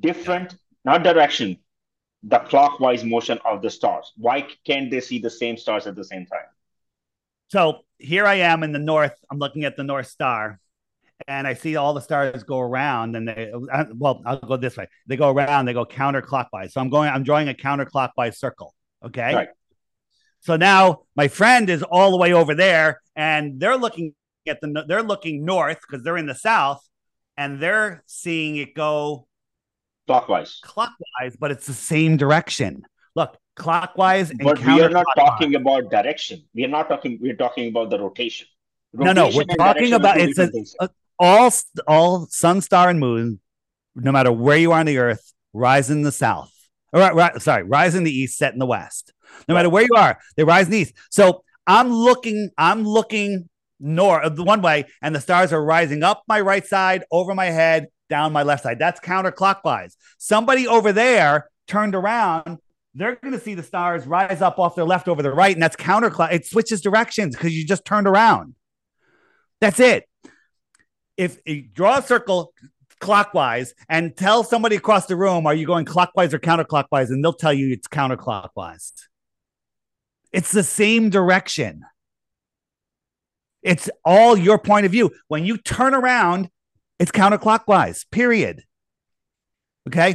different, 0.00 0.56
not 0.84 1.02
direction, 1.02 1.58
the 2.22 2.38
clockwise 2.38 3.04
motion 3.04 3.38
of 3.44 3.62
the 3.62 3.70
stars? 3.70 4.12
Why 4.16 4.46
can't 4.64 4.90
they 4.90 5.00
see 5.00 5.18
the 5.18 5.30
same 5.30 5.56
stars 5.56 5.86
at 5.86 5.96
the 5.96 6.04
same 6.04 6.26
time? 6.26 6.46
So 7.48 7.80
here 7.98 8.26
I 8.26 8.36
am 8.36 8.62
in 8.62 8.72
the 8.72 8.78
north. 8.78 9.14
I'm 9.30 9.38
looking 9.38 9.64
at 9.64 9.76
the 9.76 9.84
North 9.84 10.06
Star, 10.06 10.60
and 11.28 11.46
I 11.46 11.54
see 11.54 11.76
all 11.76 11.94
the 11.94 12.00
stars 12.00 12.42
go 12.42 12.60
around. 12.60 13.16
And 13.16 13.28
they, 13.28 13.52
well, 13.94 14.22
I'll 14.24 14.38
go 14.38 14.56
this 14.56 14.76
way. 14.76 14.88
They 15.06 15.16
go 15.16 15.30
around. 15.30 15.66
They 15.66 15.72
go 15.72 15.84
counterclockwise. 15.84 16.72
So 16.72 16.80
I'm 16.80 16.90
going. 16.90 17.10
I'm 17.10 17.22
drawing 17.22 17.48
a 17.48 17.54
counterclockwise 17.54 18.36
circle. 18.36 18.74
Okay. 19.04 19.34
Right. 19.34 19.48
So 20.40 20.56
now 20.56 21.02
my 21.16 21.28
friend 21.28 21.70
is 21.70 21.82
all 21.82 22.10
the 22.10 22.16
way 22.16 22.32
over 22.32 22.54
there, 22.54 23.00
and 23.14 23.60
they're 23.60 23.76
looking 23.76 24.14
at 24.46 24.60
the. 24.60 24.84
They're 24.86 25.02
looking 25.02 25.44
north 25.44 25.80
because 25.80 26.04
they're 26.04 26.16
in 26.16 26.26
the 26.26 26.34
south, 26.34 26.86
and 27.36 27.60
they're 27.60 28.02
seeing 28.06 28.56
it 28.56 28.74
go 28.74 29.26
clockwise. 30.06 30.60
Clockwise, 30.62 31.36
but 31.38 31.50
it's 31.50 31.66
the 31.66 31.74
same 31.74 32.16
direction. 32.16 32.82
Look, 33.14 33.36
clockwise 33.56 34.30
and 34.30 34.40
but 34.40 34.58
we 34.64 34.80
are 34.80 34.88
not 34.88 35.04
talking 35.14 35.54
about 35.54 35.90
direction 35.90 36.42
we 36.54 36.64
are 36.64 36.68
not 36.68 36.88
talking 36.88 37.18
we're 37.20 37.36
talking 37.36 37.68
about 37.68 37.90
the 37.90 37.98
rotation, 37.98 38.46
rotation 38.94 39.14
no 39.14 39.28
no 39.28 39.36
we're 39.36 39.44
talking 39.56 39.92
about 39.92 40.18
it's 40.18 40.38
a, 40.38 40.50
a, 40.80 40.88
all 41.18 41.50
all 41.86 42.26
sun 42.26 42.60
star 42.60 42.88
and 42.88 43.00
moon 43.00 43.40
no 43.94 44.12
matter 44.12 44.32
where 44.32 44.56
you 44.56 44.72
are 44.72 44.80
on 44.80 44.86
the 44.86 44.98
earth 44.98 45.32
rise 45.52 45.90
in 45.90 46.02
the 46.02 46.12
south 46.12 46.52
or 46.92 47.00
right, 47.00 47.40
sorry 47.40 47.62
rise 47.62 47.94
in 47.94 48.04
the 48.04 48.10
east 48.10 48.38
set 48.38 48.52
in 48.52 48.58
the 48.58 48.66
west 48.66 49.12
no 49.48 49.54
matter 49.54 49.68
where 49.68 49.82
you 49.82 49.94
are 49.96 50.18
they 50.36 50.44
rise 50.44 50.66
in 50.66 50.72
the 50.72 50.78
east 50.78 50.94
so 51.10 51.42
i'm 51.66 51.90
looking 51.90 52.50
i'm 52.58 52.84
looking 52.84 53.48
north 53.80 54.24
uh, 54.24 54.28
the 54.28 54.44
one 54.44 54.62
way 54.62 54.84
and 55.00 55.14
the 55.14 55.20
stars 55.20 55.52
are 55.52 55.64
rising 55.64 56.02
up 56.02 56.22
my 56.28 56.40
right 56.40 56.66
side 56.66 57.04
over 57.10 57.34
my 57.34 57.46
head 57.46 57.88
down 58.08 58.32
my 58.32 58.42
left 58.42 58.62
side 58.62 58.78
that's 58.78 59.00
counterclockwise 59.00 59.94
somebody 60.18 60.66
over 60.66 60.92
there 60.92 61.48
turned 61.66 61.94
around 61.94 62.58
they're 62.94 63.16
going 63.16 63.32
to 63.32 63.40
see 63.40 63.54
the 63.54 63.62
stars 63.62 64.06
rise 64.06 64.42
up 64.42 64.58
off 64.58 64.74
their 64.74 64.84
left 64.84 65.08
over 65.08 65.22
the 65.22 65.32
right, 65.32 65.54
and 65.54 65.62
that's 65.62 65.76
counterclockwise. 65.76 66.32
It 66.32 66.46
switches 66.46 66.80
directions 66.80 67.34
because 67.34 67.56
you 67.56 67.66
just 67.66 67.84
turned 67.84 68.06
around. 68.06 68.54
That's 69.60 69.80
it. 69.80 70.04
If 71.22 71.38
you 71.46 71.62
draw 71.62 71.98
a 71.98 72.02
circle 72.02 72.52
clockwise 72.98 73.74
and 73.88 74.16
tell 74.16 74.42
somebody 74.42 74.74
across 74.76 75.06
the 75.06 75.14
room, 75.14 75.46
are 75.46 75.54
you 75.54 75.66
going 75.66 75.84
clockwise 75.84 76.34
or 76.34 76.40
counterclockwise? 76.40 77.10
And 77.10 77.22
they'll 77.22 77.32
tell 77.32 77.52
you 77.52 77.72
it's 77.72 77.86
counterclockwise. 77.86 78.92
It's 80.32 80.50
the 80.50 80.64
same 80.64 81.10
direction. 81.10 81.84
It's 83.62 83.88
all 84.04 84.36
your 84.36 84.58
point 84.58 84.86
of 84.86 84.92
view. 84.92 85.12
When 85.28 85.44
you 85.44 85.58
turn 85.58 85.94
around, 85.94 86.50
it's 86.98 87.12
counterclockwise, 87.12 88.04
period. 88.10 88.64
Okay. 89.86 90.14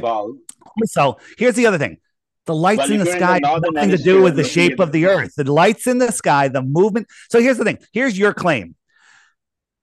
So 0.84 1.18
here's 1.38 1.54
the 1.54 1.66
other 1.66 1.78
thing 1.78 1.98
the 2.44 2.54
lights 2.54 2.80
well, 2.80 2.92
in 2.92 2.98
the 2.98 3.06
sky 3.06 3.40
have 3.44 3.62
nothing 3.72 3.90
to 3.90 3.98
do 3.98 4.22
with 4.22 4.36
the 4.36 4.44
shape 4.44 4.78
of 4.78 4.92
the 4.92 5.06
earth. 5.06 5.34
The 5.36 5.50
lights 5.50 5.86
in 5.86 5.98
the 5.98 6.12
sky, 6.12 6.48
the 6.48 6.62
movement. 6.62 7.06
So 7.30 7.40
here's 7.40 7.56
the 7.56 7.64
thing. 7.64 7.78
Here's 7.92 8.18
your 8.18 8.34
claim. 8.34 8.74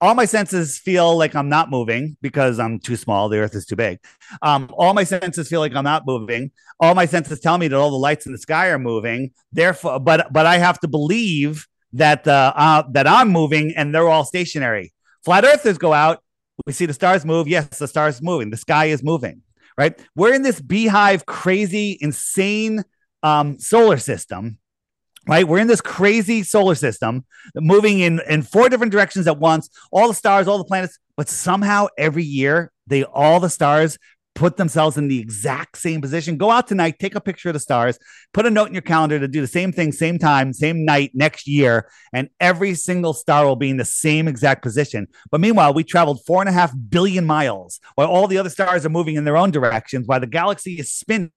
All 0.05 0.15
my 0.15 0.25
senses 0.25 0.77
feel 0.77 1.17
like 1.17 1.35
I'm 1.35 1.49
not 1.49 1.69
moving 1.69 2.15
because 2.21 2.59
I'm 2.59 2.79
too 2.79 2.95
small. 2.95 3.27
The 3.27 3.39
earth 3.39 3.55
is 3.55 3.65
too 3.65 3.75
big. 3.75 3.99
Um, 4.41 4.69
all 4.77 4.93
my 4.93 5.03
senses 5.03 5.49
feel 5.49 5.59
like 5.59 5.75
I'm 5.75 5.83
not 5.83 6.05
moving. 6.05 6.51
All 6.79 6.93
my 6.93 7.05
senses 7.05 7.39
tell 7.39 7.57
me 7.57 7.67
that 7.67 7.75
all 7.75 7.89
the 7.89 7.97
lights 7.97 8.25
in 8.25 8.31
the 8.31 8.37
sky 8.37 8.67
are 8.67 8.79
moving. 8.79 9.31
Therefore, 9.51 9.99
but 9.99 10.31
but 10.31 10.45
I 10.45 10.57
have 10.57 10.79
to 10.81 10.87
believe 10.87 11.67
that 11.93 12.27
uh, 12.27 12.53
uh, 12.55 12.83
that 12.91 13.07
I'm 13.07 13.29
moving 13.29 13.73
and 13.75 13.93
they're 13.93 14.07
all 14.07 14.25
stationary. 14.25 14.93
Flat 15.23 15.43
earthers 15.43 15.77
go 15.77 15.91
out. 15.91 16.21
We 16.65 16.73
see 16.73 16.85
the 16.85 16.93
stars 16.93 17.25
move. 17.25 17.47
Yes, 17.47 17.79
the 17.79 17.87
stars 17.87 18.21
moving. 18.21 18.49
The 18.51 18.57
sky 18.57 18.85
is 18.85 19.03
moving 19.03 19.41
right? 19.77 19.99
We're 20.15 20.33
in 20.33 20.41
this 20.41 20.61
beehive, 20.61 21.25
crazy, 21.25 21.97
insane 21.99 22.83
um, 23.23 23.59
solar 23.59 23.97
system, 23.97 24.57
right? 25.27 25.47
We're 25.47 25.59
in 25.59 25.67
this 25.67 25.81
crazy 25.81 26.43
solar 26.43 26.75
system 26.75 27.25
moving 27.55 27.99
in, 27.99 28.21
in 28.29 28.41
four 28.41 28.69
different 28.69 28.91
directions 28.91 29.27
at 29.27 29.39
once, 29.39 29.69
all 29.91 30.07
the 30.07 30.13
stars, 30.13 30.47
all 30.47 30.57
the 30.57 30.63
planets, 30.63 30.99
but 31.17 31.29
somehow 31.29 31.87
every 31.97 32.23
year, 32.23 32.71
they 32.87 33.03
all 33.03 33.39
the 33.39 33.49
stars 33.49 33.97
put 34.35 34.57
themselves 34.57 34.97
in 34.97 35.07
the 35.07 35.19
exact 35.19 35.77
same 35.77 36.01
position. 36.01 36.37
Go 36.37 36.51
out 36.51 36.67
tonight, 36.67 36.99
take 36.99 37.15
a 37.15 37.21
picture 37.21 37.49
of 37.49 37.53
the 37.53 37.59
stars, 37.59 37.97
put 38.33 38.45
a 38.45 38.51
note 38.51 38.67
in 38.67 38.73
your 38.73 38.81
calendar 38.81 39.17
to 39.17 39.27
do 39.29 39.39
the 39.39 39.47
same 39.47 39.71
thing, 39.71 39.91
same 39.91 40.19
time, 40.19 40.51
same 40.51 40.83
night 40.83 41.11
next 41.13 41.47
year, 41.47 41.89
and 42.13 42.29
every 42.39 42.75
single 42.75 43.13
star 43.13 43.45
will 43.45 43.55
be 43.55 43.69
in 43.69 43.77
the 43.77 43.85
same 43.85 44.27
exact 44.27 44.61
position. 44.61 45.07
But 45.31 45.39
meanwhile, 45.39 45.73
we 45.73 45.85
traveled 45.85 46.19
four 46.27 46.41
and 46.41 46.49
a 46.49 46.51
half 46.51 46.73
billion 46.89 47.25
miles 47.25 47.79
while 47.95 48.07
all 48.07 48.27
the 48.27 48.37
other 48.37 48.49
stars 48.49 48.85
are 48.85 48.89
moving 48.89 49.15
in 49.15 49.23
their 49.23 49.37
own 49.37 49.51
directions, 49.51 50.05
while 50.05 50.19
the 50.19 50.27
galaxy 50.27 50.79
is 50.79 50.91
spinning 50.91 51.31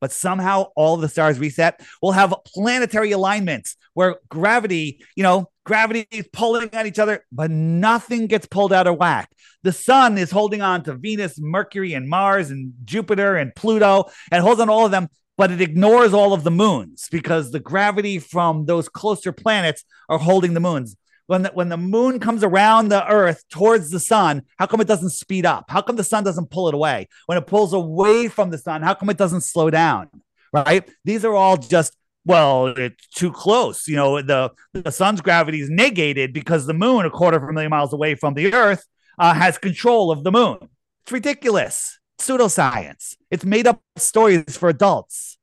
but 0.00 0.12
somehow 0.12 0.66
all 0.76 0.96
the 0.96 1.08
stars 1.08 1.38
reset. 1.38 1.80
We'll 2.02 2.12
have 2.12 2.34
planetary 2.46 3.12
alignments 3.12 3.76
where 3.94 4.16
gravity, 4.28 5.04
you 5.14 5.22
know, 5.22 5.50
gravity 5.64 6.06
is 6.10 6.28
pulling 6.32 6.70
on 6.74 6.86
each 6.86 6.98
other, 6.98 7.24
but 7.32 7.50
nothing 7.50 8.26
gets 8.26 8.46
pulled 8.46 8.72
out 8.72 8.86
of 8.86 8.96
whack. 8.96 9.30
The 9.62 9.72
sun 9.72 10.18
is 10.18 10.30
holding 10.30 10.62
on 10.62 10.82
to 10.84 10.94
Venus, 10.94 11.38
Mercury, 11.38 11.94
and 11.94 12.08
Mars, 12.08 12.50
and 12.50 12.72
Jupiter, 12.84 13.36
and 13.36 13.54
Pluto, 13.54 14.10
and 14.30 14.42
holds 14.42 14.60
on 14.60 14.68
all 14.70 14.84
of 14.84 14.92
them, 14.92 15.08
but 15.36 15.50
it 15.50 15.60
ignores 15.60 16.14
all 16.14 16.32
of 16.32 16.44
the 16.44 16.50
moons 16.50 17.08
because 17.10 17.50
the 17.50 17.60
gravity 17.60 18.18
from 18.18 18.66
those 18.66 18.88
closer 18.88 19.32
planets 19.32 19.84
are 20.08 20.18
holding 20.18 20.54
the 20.54 20.60
moons 20.60 20.96
when 21.26 21.42
the, 21.42 21.50
when 21.50 21.68
the 21.68 21.76
moon 21.76 22.20
comes 22.20 22.42
around 22.42 22.88
the 22.88 23.06
earth 23.08 23.42
towards 23.50 23.90
the 23.90 24.00
sun 24.00 24.42
how 24.58 24.66
come 24.66 24.80
it 24.80 24.88
doesn't 24.88 25.10
speed 25.10 25.46
up? 25.46 25.66
How 25.68 25.82
come 25.82 25.96
the 25.96 26.04
sun 26.04 26.24
doesn't 26.24 26.50
pull 26.50 26.68
it 26.68 26.74
away? 26.74 27.08
When 27.26 27.38
it 27.38 27.46
pulls 27.46 27.72
away 27.72 28.28
from 28.28 28.50
the 28.50 28.58
sun 28.58 28.82
how 28.82 28.94
come 28.94 29.10
it 29.10 29.16
doesn't 29.16 29.42
slow 29.42 29.70
down? 29.70 30.08
Right? 30.52 30.88
These 31.04 31.24
are 31.24 31.34
all 31.34 31.56
just 31.56 31.96
well 32.24 32.66
it's 32.68 33.06
too 33.08 33.32
close. 33.32 33.86
You 33.88 33.96
know 33.96 34.22
the 34.22 34.52
the 34.72 34.92
sun's 34.92 35.20
gravity 35.20 35.60
is 35.60 35.70
negated 35.70 36.32
because 36.32 36.66
the 36.66 36.74
moon 36.74 37.06
a 37.06 37.10
quarter 37.10 37.36
of 37.36 37.42
a 37.42 37.52
million 37.52 37.70
miles 37.70 37.92
away 37.92 38.14
from 38.14 38.34
the 38.34 38.52
earth 38.52 38.84
uh, 39.18 39.34
has 39.34 39.58
control 39.58 40.10
of 40.10 40.24
the 40.24 40.32
moon. 40.32 40.58
It's 41.04 41.12
ridiculous. 41.12 41.98
Pseudoscience. 42.18 43.16
It's 43.30 43.44
made 43.44 43.66
up 43.66 43.80
stories 43.96 44.56
for 44.56 44.68
adults. 44.68 45.38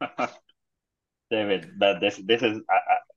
David 1.30 1.70
that 1.78 2.00
this 2.00 2.20
this 2.24 2.42
is 2.42 2.60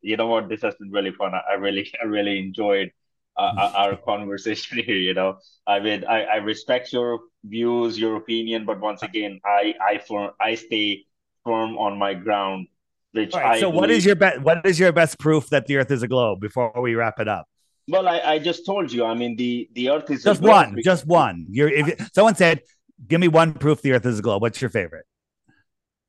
you 0.09 0.17
know 0.17 0.25
what? 0.25 0.49
This 0.49 0.63
has 0.63 0.73
been 0.75 0.89
really 0.89 1.11
fun. 1.11 1.33
I, 1.35 1.53
really, 1.53 1.91
I 2.01 2.05
really 2.05 2.39
enjoyed 2.39 2.91
uh, 3.37 3.71
our 3.75 3.95
conversation 3.95 4.79
here. 4.85 4.95
You 4.95 5.13
know, 5.13 5.37
I 5.67 5.79
mean, 5.79 6.03
I, 6.05 6.23
I 6.23 6.35
respect 6.37 6.91
your 6.91 7.19
views, 7.43 7.99
your 7.99 8.15
opinion, 8.15 8.65
but 8.65 8.79
once 8.79 9.03
again, 9.03 9.39
I, 9.45 9.75
I, 9.81 9.99
firm, 9.99 10.31
I 10.41 10.55
stay 10.55 11.05
firm 11.45 11.77
on 11.77 11.97
my 11.97 12.15
ground. 12.15 12.67
Which 13.11 13.33
right, 13.33 13.57
I 13.57 13.59
so, 13.59 13.71
believe... 13.71 13.81
what 13.81 13.91
is 13.91 14.05
your 14.05 14.15
best? 14.15 14.41
What 14.41 14.65
is 14.65 14.79
your 14.79 14.91
best 14.91 15.17
proof 15.17 15.49
that 15.49 15.65
the 15.65 15.77
Earth 15.77 15.89
is 15.89 16.03
a 16.03 16.07
globe? 16.07 16.41
Before 16.41 16.71
we 16.79 16.93
wrap 16.93 17.19
it 17.19 17.27
up. 17.27 17.47
Well, 17.87 18.07
I, 18.07 18.19
I 18.19 18.39
just 18.39 18.67
told 18.67 18.91
you. 18.91 19.03
I 19.03 19.15
mean, 19.15 19.35
the 19.35 19.67
the 19.73 19.89
Earth 19.89 20.11
is 20.11 20.23
just 20.23 20.41
one, 20.41 20.75
because... 20.75 20.85
just 20.85 21.07
one. 21.07 21.47
You're 21.49 21.69
if 21.69 22.11
someone 22.13 22.35
said, 22.35 22.61
"Give 23.07 23.19
me 23.19 23.27
one 23.27 23.55
proof 23.55 23.81
the 23.81 23.93
Earth 23.93 24.05
is 24.05 24.19
a 24.19 24.21
globe." 24.21 24.43
What's 24.43 24.61
your 24.61 24.69
favorite? 24.69 25.07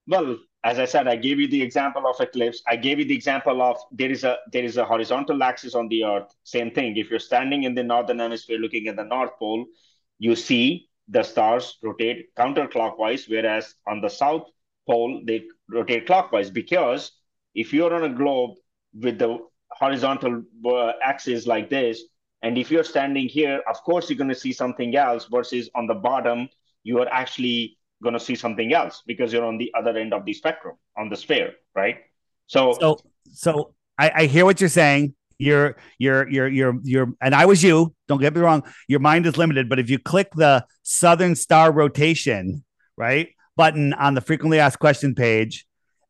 Well, 0.07 0.37
as 0.63 0.79
I 0.79 0.85
said, 0.85 1.09
I 1.09 1.17
gave 1.17 1.41
you 1.41 1.49
the 1.49 1.63
example 1.63 2.07
of 2.07 2.21
eclipse. 2.21 2.63
I 2.67 2.77
gave 2.77 2.99
you 2.99 3.07
the 3.07 3.15
example 3.15 3.63
of 3.63 3.79
there 3.93 4.11
is 4.11 4.25
a 4.25 4.37
there 4.53 4.65
is 4.65 4.77
a 4.77 4.85
horizontal 4.85 5.43
axis 5.43 5.75
on 5.75 5.89
the 5.89 6.05
Earth. 6.05 6.35
Same 6.45 6.71
thing. 6.71 6.97
If 6.97 7.09
you're 7.09 7.19
standing 7.19 7.63
in 7.63 7.75
the 7.75 7.83
northern 7.83 8.19
hemisphere 8.19 8.59
looking 8.59 8.87
at 8.89 8.97
the 8.97 9.05
North 9.05 9.39
Pole, 9.39 9.65
you 10.19 10.37
see 10.37 10.89
the 11.09 11.23
stars 11.23 11.79
rotate 11.83 12.35
counterclockwise, 12.37 13.29
whereas 13.29 13.75
on 13.87 14.01
the 14.03 14.11
South 14.11 14.49
Pole 14.87 15.23
they 15.25 15.45
rotate 15.71 16.07
clockwise. 16.07 16.51
Because 16.51 17.13
if 17.55 17.73
you're 17.73 17.95
on 17.95 18.05
a 18.05 18.15
globe 18.15 18.57
with 18.93 19.19
the 19.19 19.39
horizontal 19.71 20.43
uh, 20.67 20.93
axis 21.03 21.47
like 21.47 21.71
this, 21.71 22.05
and 22.43 22.59
if 22.59 22.71
you're 22.71 22.85
standing 22.85 23.29
here, 23.29 23.63
of 23.69 23.83
course 23.83 24.11
you're 24.11 24.19
going 24.19 24.29
to 24.29 24.35
see 24.35 24.53
something 24.53 24.95
else. 24.95 25.27
Versus 25.31 25.71
on 25.75 25.87
the 25.87 25.95
bottom, 25.95 26.51
you 26.85 26.99
are 27.01 27.09
actually 27.09 27.79
going 28.03 28.15
to 28.15 28.21
see 28.21 28.35
something 28.35 28.73
else 28.73 29.03
because 29.07 29.33
you're 29.33 29.45
on 29.45 29.59
the 29.59 29.73
other 29.77 29.97
end 29.97 30.15
of 30.15 30.25
the 30.25 30.33
spectrum 30.33 30.77
on 30.97 31.09
the 31.09 31.17
sphere, 31.17 31.53
right? 31.75 31.99
So, 32.47 32.77
so, 32.81 32.99
so 33.33 33.75
I, 33.99 34.13
I 34.15 34.27
hear 34.27 34.45
what 34.45 34.61
you're 34.61 34.71
saying. 34.71 35.15
You're, 35.39 35.77
you're, 35.99 36.29
you're, 36.29 36.49
you're, 36.49 36.79
you're, 36.83 37.13
and 37.23 37.35
I 37.35 37.47
was 37.47 37.63
you. 37.63 37.95
Don't 38.09 38.21
get 38.21 38.35
me 38.35 38.43
wrong. 38.43 38.63
Your 38.89 39.01
mind 39.01 39.27
is 39.27 39.39
limited, 39.39 39.69
but 39.71 39.79
if 39.79 39.89
you 39.89 39.99
click 39.99 40.29
the 40.35 40.67
Southern 40.83 41.35
Star 41.35 41.73
rotation, 41.73 42.63
right, 42.97 43.29
button 43.57 43.95
on 43.95 44.15
the 44.15 44.21
frequently 44.21 44.59
asked 44.59 44.79
question 44.79 45.15
page, 45.15 45.67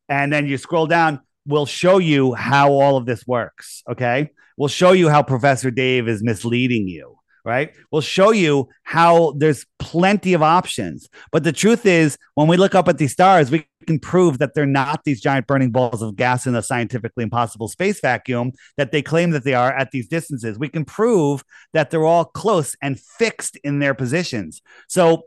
and 0.09 0.33
then 0.33 0.47
you 0.47 0.57
scroll 0.57 0.85
down, 0.85 1.21
we'll 1.45 1.65
show 1.65 1.97
you 1.97 2.33
how 2.33 2.71
all 2.73 2.97
of 2.97 3.05
this 3.05 3.25
works. 3.25 3.83
Okay, 3.89 4.31
we'll 4.57 4.67
show 4.67 4.91
you 4.91 5.07
how 5.07 5.23
Professor 5.23 5.71
Dave 5.71 6.09
is 6.09 6.21
misleading 6.21 6.89
you 6.89 7.20
right? 7.43 7.73
We'll 7.91 8.01
show 8.01 8.31
you 8.31 8.69
how 8.83 9.33
there's 9.37 9.65
plenty 9.79 10.33
of 10.33 10.41
options. 10.41 11.09
But 11.31 11.43
the 11.43 11.51
truth 11.51 11.85
is, 11.85 12.17
when 12.35 12.47
we 12.47 12.57
look 12.57 12.75
up 12.75 12.87
at 12.87 12.97
these 12.97 13.11
stars, 13.11 13.51
we 13.51 13.65
can 13.87 13.99
prove 13.99 14.37
that 14.39 14.53
they're 14.53 14.65
not 14.65 15.03
these 15.03 15.21
giant 15.21 15.47
burning 15.47 15.71
balls 15.71 16.01
of 16.01 16.15
gas 16.15 16.45
in 16.45 16.55
a 16.55 16.61
scientifically 16.61 17.23
impossible 17.23 17.67
space 17.67 17.99
vacuum 17.99 18.51
that 18.77 18.91
they 18.91 19.01
claim 19.01 19.31
that 19.31 19.43
they 19.43 19.53
are 19.53 19.73
at 19.73 19.91
these 19.91 20.07
distances. 20.07 20.59
We 20.59 20.69
can 20.69 20.85
prove 20.85 21.43
that 21.73 21.89
they're 21.89 22.05
all 22.05 22.25
close 22.25 22.75
and 22.81 22.99
fixed 22.99 23.57
in 23.63 23.79
their 23.79 23.93
positions. 23.93 24.61
So, 24.87 25.23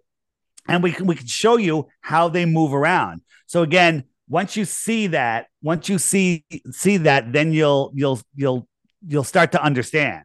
and 0.68 0.82
we 0.82 0.92
can 0.92 1.06
we 1.06 1.16
can 1.16 1.26
show 1.26 1.56
you 1.56 1.88
how 2.00 2.28
they 2.28 2.46
move 2.46 2.72
around. 2.72 3.22
So 3.46 3.62
again, 3.62 4.04
once 4.28 4.56
you 4.56 4.64
see 4.64 5.08
that, 5.08 5.48
once 5.62 5.88
you 5.88 5.98
see 5.98 6.44
see 6.70 6.96
that, 6.98 7.32
then 7.32 7.52
you'll 7.52 7.92
you'll 7.94 8.20
you'll 8.34 8.68
you'll 9.06 9.24
start 9.24 9.52
to 9.52 9.62
understand. 9.62 10.24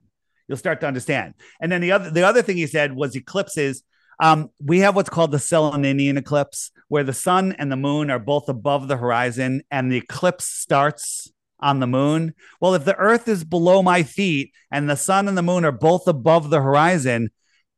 You'll 0.50 0.58
start 0.58 0.82
to 0.82 0.88
understand. 0.88 1.36
And 1.62 1.72
then 1.72 1.80
the 1.80 1.94
other 1.94 2.10
the 2.10 2.24
other 2.24 2.42
thing 2.42 2.58
he 2.58 2.68
said 2.68 2.94
was 2.94 3.16
eclipses. 3.16 3.84
Um, 4.20 4.50
we 4.62 4.80
have 4.80 4.96
what's 4.96 5.10
called 5.10 5.32
the 5.32 5.40
Saturnian 5.40 6.18
eclipse, 6.18 6.72
where 6.90 7.06
the 7.06 7.14
sun 7.14 7.54
and 7.54 7.72
the 7.72 7.78
moon 7.78 8.12
are 8.12 8.20
both 8.20 8.50
above 8.50 8.90
the 8.90 8.98
horizon, 8.98 9.62
and 9.72 9.90
the 9.90 9.98
eclipse 9.98 10.44
starts 10.44 11.32
on 11.62 11.80
the 11.80 11.88
moon. 11.88 12.34
Well, 12.60 12.74
if 12.74 12.84
the 12.84 12.96
Earth 12.96 13.28
is 13.28 13.44
below 13.44 13.82
my 13.82 14.04
feet 14.04 14.52
and 14.72 14.90
the 14.90 14.98
sun 14.98 15.28
and 15.28 15.38
the 15.38 15.44
moon 15.44 15.64
are 15.64 15.72
both 15.72 16.08
above 16.08 16.50
the 16.50 16.62
horizon, 16.62 17.30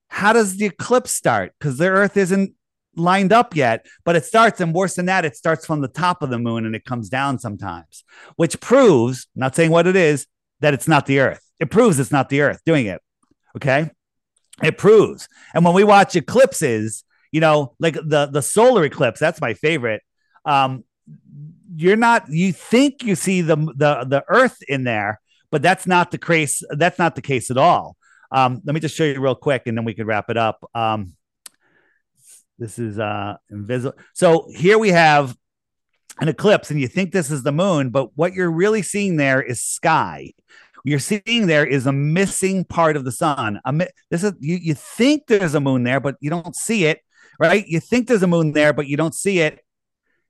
how 0.07 0.33
does 0.33 0.57
the 0.57 0.65
eclipse 0.65 1.11
start? 1.11 1.53
Because 1.59 1.77
the 1.77 1.89
Earth 1.89 2.17
isn't 2.17 2.53
lined 2.95 3.33
up 3.33 3.55
yet, 3.55 3.85
but 4.03 4.15
it 4.15 4.25
starts, 4.25 4.61
and 4.61 4.73
worse 4.73 4.95
than 4.95 5.05
that, 5.05 5.25
it 5.25 5.35
starts 5.35 5.65
from 5.65 5.81
the 5.81 5.87
top 5.87 6.21
of 6.21 6.29
the 6.29 6.39
moon 6.39 6.65
and 6.65 6.75
it 6.75 6.85
comes 6.85 7.09
down 7.09 7.39
sometimes, 7.39 8.03
which 8.35 8.59
proves, 8.59 9.27
not 9.35 9.55
saying 9.55 9.71
what 9.71 9.87
it 9.87 9.95
is, 9.95 10.27
that 10.59 10.73
it's 10.73 10.87
not 10.87 11.05
the 11.05 11.19
Earth. 11.19 11.50
It 11.61 11.69
proves 11.69 11.99
it's 11.99 12.11
not 12.11 12.27
the 12.27 12.41
Earth 12.41 12.59
doing 12.65 12.87
it. 12.87 13.01
Okay. 13.55 13.89
It 14.63 14.77
proves. 14.77 15.29
And 15.53 15.63
when 15.63 15.73
we 15.73 15.83
watch 15.83 16.15
eclipses, 16.15 17.03
you 17.31 17.39
know, 17.39 17.75
like 17.79 17.93
the 17.93 18.27
the 18.31 18.41
solar 18.41 18.83
eclipse, 18.83 19.19
that's 19.19 19.39
my 19.39 19.53
favorite. 19.53 20.01
Um, 20.43 20.83
you're 21.75 21.95
not 21.95 22.29
you 22.29 22.51
think 22.51 23.03
you 23.03 23.15
see 23.15 23.41
the 23.41 23.55
the 23.55 24.05
the 24.07 24.23
earth 24.27 24.57
in 24.67 24.83
there, 24.83 25.21
but 25.51 25.61
that's 25.61 25.87
not 25.87 26.11
the 26.11 26.17
case. 26.17 26.63
That's 26.71 26.99
not 26.99 27.15
the 27.15 27.21
case 27.21 27.49
at 27.51 27.57
all. 27.57 27.95
Um, 28.31 28.61
let 28.65 28.73
me 28.73 28.79
just 28.79 28.95
show 28.95 29.03
you 29.03 29.19
real 29.21 29.35
quick 29.35 29.63
and 29.67 29.77
then 29.77 29.85
we 29.85 29.93
can 29.93 30.07
wrap 30.07 30.29
it 30.29 30.37
up. 30.37 30.67
Um, 30.73 31.13
this 32.57 32.79
is 32.79 32.99
uh 32.99 33.37
invisible. 33.49 33.97
So 34.13 34.47
here 34.51 34.77
we 34.77 34.89
have 34.89 35.35
an 36.19 36.27
eclipse, 36.27 36.69
and 36.69 36.79
you 36.79 36.87
think 36.87 37.11
this 37.11 37.31
is 37.31 37.43
the 37.43 37.51
moon, 37.51 37.89
but 37.89 38.15
what 38.15 38.33
you're 38.33 38.51
really 38.51 38.81
seeing 38.81 39.15
there 39.17 39.41
is 39.41 39.63
sky. 39.63 40.33
You're 40.83 40.99
seeing 40.99 41.47
there 41.47 41.65
is 41.65 41.85
a 41.85 41.91
missing 41.91 42.65
part 42.65 42.95
of 42.95 43.05
the 43.05 43.11
sun. 43.11 43.59
Mi- 43.71 43.87
this 44.09 44.23
is 44.23 44.33
you, 44.39 44.55
you 44.55 44.73
think 44.73 45.27
there's 45.27 45.55
a 45.55 45.59
moon 45.59 45.83
there, 45.83 45.99
but 45.99 46.15
you 46.19 46.29
don't 46.29 46.55
see 46.55 46.85
it, 46.85 47.01
right? 47.39 47.65
You 47.67 47.79
think 47.79 48.07
there's 48.07 48.23
a 48.23 48.27
moon 48.27 48.53
there, 48.53 48.73
but 48.73 48.87
you 48.87 48.97
don't 48.97 49.15
see 49.15 49.39
it, 49.39 49.59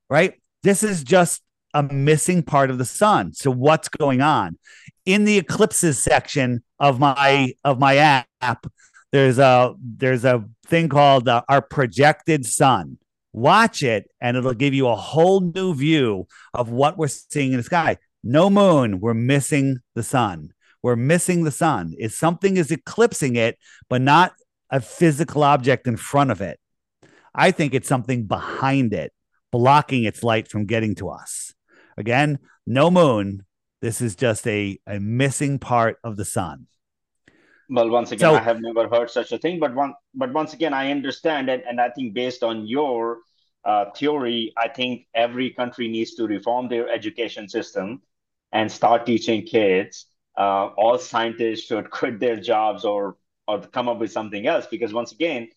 right? 0.09 0.33
This 0.63 0.83
is 0.83 1.03
just 1.03 1.41
a 1.73 1.83
missing 1.83 2.43
part 2.43 2.69
of 2.69 2.77
the 2.77 2.85
sun. 2.85 3.33
So 3.33 3.51
what's 3.51 3.89
going 3.89 4.21
on? 4.21 4.57
In 5.05 5.23
the 5.23 5.37
eclipses 5.37 6.03
section 6.03 6.63
of 6.79 6.99
my 6.99 7.53
of 7.63 7.79
my 7.79 7.95
app, 8.41 8.67
there's 9.11 9.39
a 9.39 9.73
there's 9.81 10.25
a 10.25 10.43
thing 10.67 10.89
called 10.89 11.27
uh, 11.27 11.41
our 11.49 11.61
projected 11.61 12.45
sun. 12.45 12.97
Watch 13.33 13.81
it, 13.81 14.09
and 14.19 14.35
it'll 14.35 14.53
give 14.53 14.73
you 14.73 14.87
a 14.87 14.95
whole 14.95 15.39
new 15.39 15.73
view 15.73 16.27
of 16.53 16.69
what 16.69 16.97
we're 16.97 17.07
seeing 17.07 17.51
in 17.51 17.57
the 17.57 17.63
sky. 17.63 17.97
No 18.23 18.49
moon, 18.49 18.99
we're 18.99 19.13
missing 19.13 19.79
the 19.95 20.03
sun. 20.03 20.53
We're 20.83 20.95
missing 20.95 21.43
the 21.43 21.51
sun. 21.51 21.95
Is 21.97 22.17
something 22.17 22.57
is 22.57 22.71
eclipsing 22.71 23.35
it, 23.35 23.57
but 23.89 24.01
not 24.01 24.33
a 24.69 24.79
physical 24.79 25.43
object 25.43 25.87
in 25.87 25.97
front 25.97 26.31
of 26.31 26.41
it. 26.41 26.59
I 27.33 27.51
think 27.51 27.73
it's 27.73 27.87
something 27.87 28.25
behind 28.25 28.93
it, 28.93 29.11
blocking 29.51 30.03
its 30.03 30.23
light 30.23 30.47
from 30.47 30.65
getting 30.65 30.95
to 30.95 31.09
us. 31.09 31.53
Again, 31.97 32.39
no 32.65 32.91
moon. 32.91 33.45
This 33.81 34.01
is 34.01 34.15
just 34.15 34.47
a, 34.47 34.79
a 34.85 34.99
missing 34.99 35.57
part 35.57 35.97
of 36.03 36.15
the 36.15 36.25
sun. 36.25 36.67
Well, 37.69 37.89
once 37.89 38.11
again, 38.11 38.31
so, 38.31 38.35
I 38.35 38.41
have 38.41 38.61
never 38.61 38.87
heard 38.87 39.09
such 39.09 39.31
a 39.31 39.37
thing, 39.37 39.59
but 39.59 39.73
one, 39.73 39.93
but 40.13 40.31
once 40.33 40.53
again, 40.53 40.73
I 40.73 40.91
understand 40.91 41.49
it, 41.49 41.63
and 41.67 41.79
I 41.81 41.89
think 41.89 42.13
based 42.13 42.43
on 42.43 42.67
your 42.67 43.19
uh, 43.63 43.85
theory, 43.95 44.53
I 44.57 44.67
think 44.67 45.07
every 45.15 45.51
country 45.51 45.87
needs 45.87 46.13
to 46.15 46.27
reform 46.27 46.67
their 46.67 46.89
education 46.89 47.47
system 47.47 48.01
and 48.51 48.71
start 48.71 49.05
teaching 49.05 49.43
kids. 49.45 50.07
Uh, 50.37 50.67
all 50.77 50.97
scientists 50.97 51.65
should 51.65 51.89
quit 51.89 52.19
their 52.19 52.37
jobs 52.37 52.85
or 52.85 53.17
or 53.47 53.59
come 53.59 53.89
up 53.89 53.99
with 53.99 54.11
something 54.11 54.47
else 54.47 54.67
because 54.67 54.93
once 54.93 55.11
again, 55.11 55.49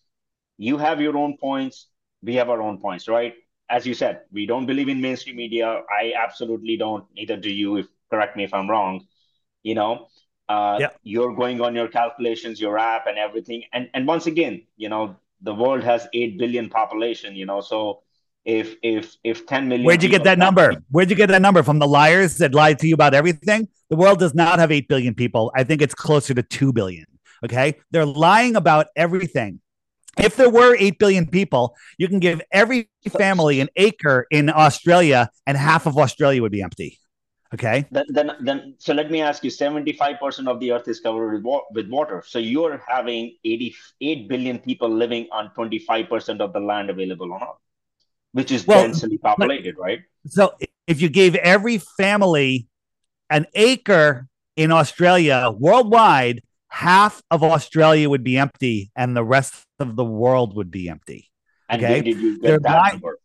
you 0.57 0.77
have 0.77 0.99
your 0.99 1.17
own 1.17 1.37
points, 1.37 1.87
we 2.21 2.35
have 2.35 2.49
our 2.49 2.61
own 2.61 2.77
points, 2.79 3.07
right? 3.07 3.35
As 3.69 3.85
you 3.85 3.93
said, 3.93 4.21
we 4.31 4.45
don't 4.45 4.65
believe 4.65 4.89
in 4.89 5.01
mainstream 5.01 5.37
media. 5.37 5.81
I 5.89 6.13
absolutely 6.17 6.77
don't. 6.77 7.05
Neither 7.15 7.37
do 7.37 7.51
you. 7.51 7.77
If 7.77 7.87
correct 8.09 8.35
me 8.37 8.43
if 8.43 8.53
I'm 8.53 8.69
wrong. 8.69 9.05
You 9.63 9.75
know, 9.75 10.07
uh, 10.47 10.77
yeah. 10.79 10.89
you're 11.03 11.35
going 11.35 11.61
on 11.61 11.73
your 11.73 11.87
calculations, 11.87 12.61
your 12.61 12.77
app, 12.77 13.07
and 13.07 13.17
everything. 13.17 13.63
And 13.73 13.89
and 13.93 14.05
once 14.07 14.27
again, 14.27 14.63
you 14.77 14.89
know, 14.89 15.15
the 15.41 15.53
world 15.53 15.83
has 15.83 16.07
eight 16.13 16.37
billion 16.37 16.69
population. 16.69 17.35
You 17.35 17.45
know, 17.45 17.61
so 17.61 18.03
if 18.45 18.75
if 18.83 19.15
if 19.23 19.45
10 19.45 19.67
million 19.67 19.85
where'd 19.85 20.03
you 20.03 20.09
get 20.09 20.23
that 20.23 20.37
number? 20.37 20.75
Where'd 20.91 21.09
you 21.09 21.15
get 21.15 21.29
that 21.29 21.41
number? 21.41 21.63
From 21.63 21.79
the 21.79 21.87
liars 21.87 22.37
that 22.37 22.53
lied 22.53 22.79
to 22.79 22.87
you 22.87 22.93
about 22.93 23.13
everything? 23.13 23.67
The 23.89 23.95
world 23.95 24.19
does 24.19 24.33
not 24.33 24.59
have 24.59 24.71
8 24.71 24.87
billion 24.87 25.13
people. 25.13 25.51
I 25.55 25.63
think 25.63 25.81
it's 25.81 25.95
closer 25.95 26.33
to 26.33 26.43
2 26.43 26.73
billion 26.73 27.05
okay? 27.43 27.75
They're 27.91 28.05
lying 28.05 28.55
about 28.55 28.87
everything. 28.95 29.61
If 30.17 30.37
there 30.37 30.49
were 30.49 30.75
8 30.77 30.97
billion 30.97 31.27
people 31.27 31.75
you 31.97 32.07
can 32.07 32.19
give 32.19 32.41
every 32.51 32.89
family 33.17 33.59
an 33.59 33.67
acre 33.75 34.25
in 34.31 34.49
australia 34.49 35.29
and 35.45 35.57
half 35.57 35.85
of 35.85 35.97
australia 35.97 36.41
would 36.41 36.53
be 36.53 36.61
empty 36.61 36.99
Okay. 37.53 37.85
Then, 37.91 38.05
then, 38.09 38.31
then, 38.41 38.75
so 38.79 38.93
let 38.93 39.11
me 39.11 39.21
ask 39.21 39.43
you: 39.43 39.49
seventy-five 39.49 40.19
percent 40.19 40.47
of 40.49 40.59
the 40.59 40.71
Earth 40.71 40.87
is 40.87 40.99
covered 40.99 41.31
with, 41.35 41.43
wa- 41.43 41.61
with 41.71 41.87
water. 41.89 42.21
So 42.25 42.39
you're 42.39 42.83
having 42.85 43.37
eighty-eight 43.45 44.27
billion 44.27 44.59
people 44.59 44.89
living 44.89 45.27
on 45.31 45.53
twenty-five 45.53 46.09
percent 46.09 46.41
of 46.41 46.51
the 46.53 46.59
land 46.59 46.89
available 46.89 47.31
on 47.31 47.43
Earth, 47.43 47.61
which 48.35 48.51
is 48.51 48.67
well, 48.67 48.81
densely 48.81 49.17
populated, 49.17 49.77
right? 49.77 49.99
So 50.27 50.55
if 50.87 51.01
you 51.01 51.07
gave 51.07 51.35
every 51.35 51.77
family 51.77 52.67
an 53.29 53.45
acre 53.53 54.27
in 54.57 54.73
Australia 54.73 55.53
worldwide, 55.57 56.43
half 56.67 57.21
of 57.31 57.43
Australia 57.43 58.09
would 58.09 58.25
be 58.25 58.37
empty, 58.37 58.91
and 58.93 59.15
the 59.15 59.23
rest 59.23 59.53
of 59.79 59.95
the 59.95 60.03
world 60.03 60.53
would 60.57 60.69
be 60.69 60.89
empty. 60.89 61.31
And 61.69 61.81
okay? 61.81 62.01
did 62.01 62.19
you 62.19 62.41
get 62.41 62.61
that 62.63 62.91
number? 62.91 63.19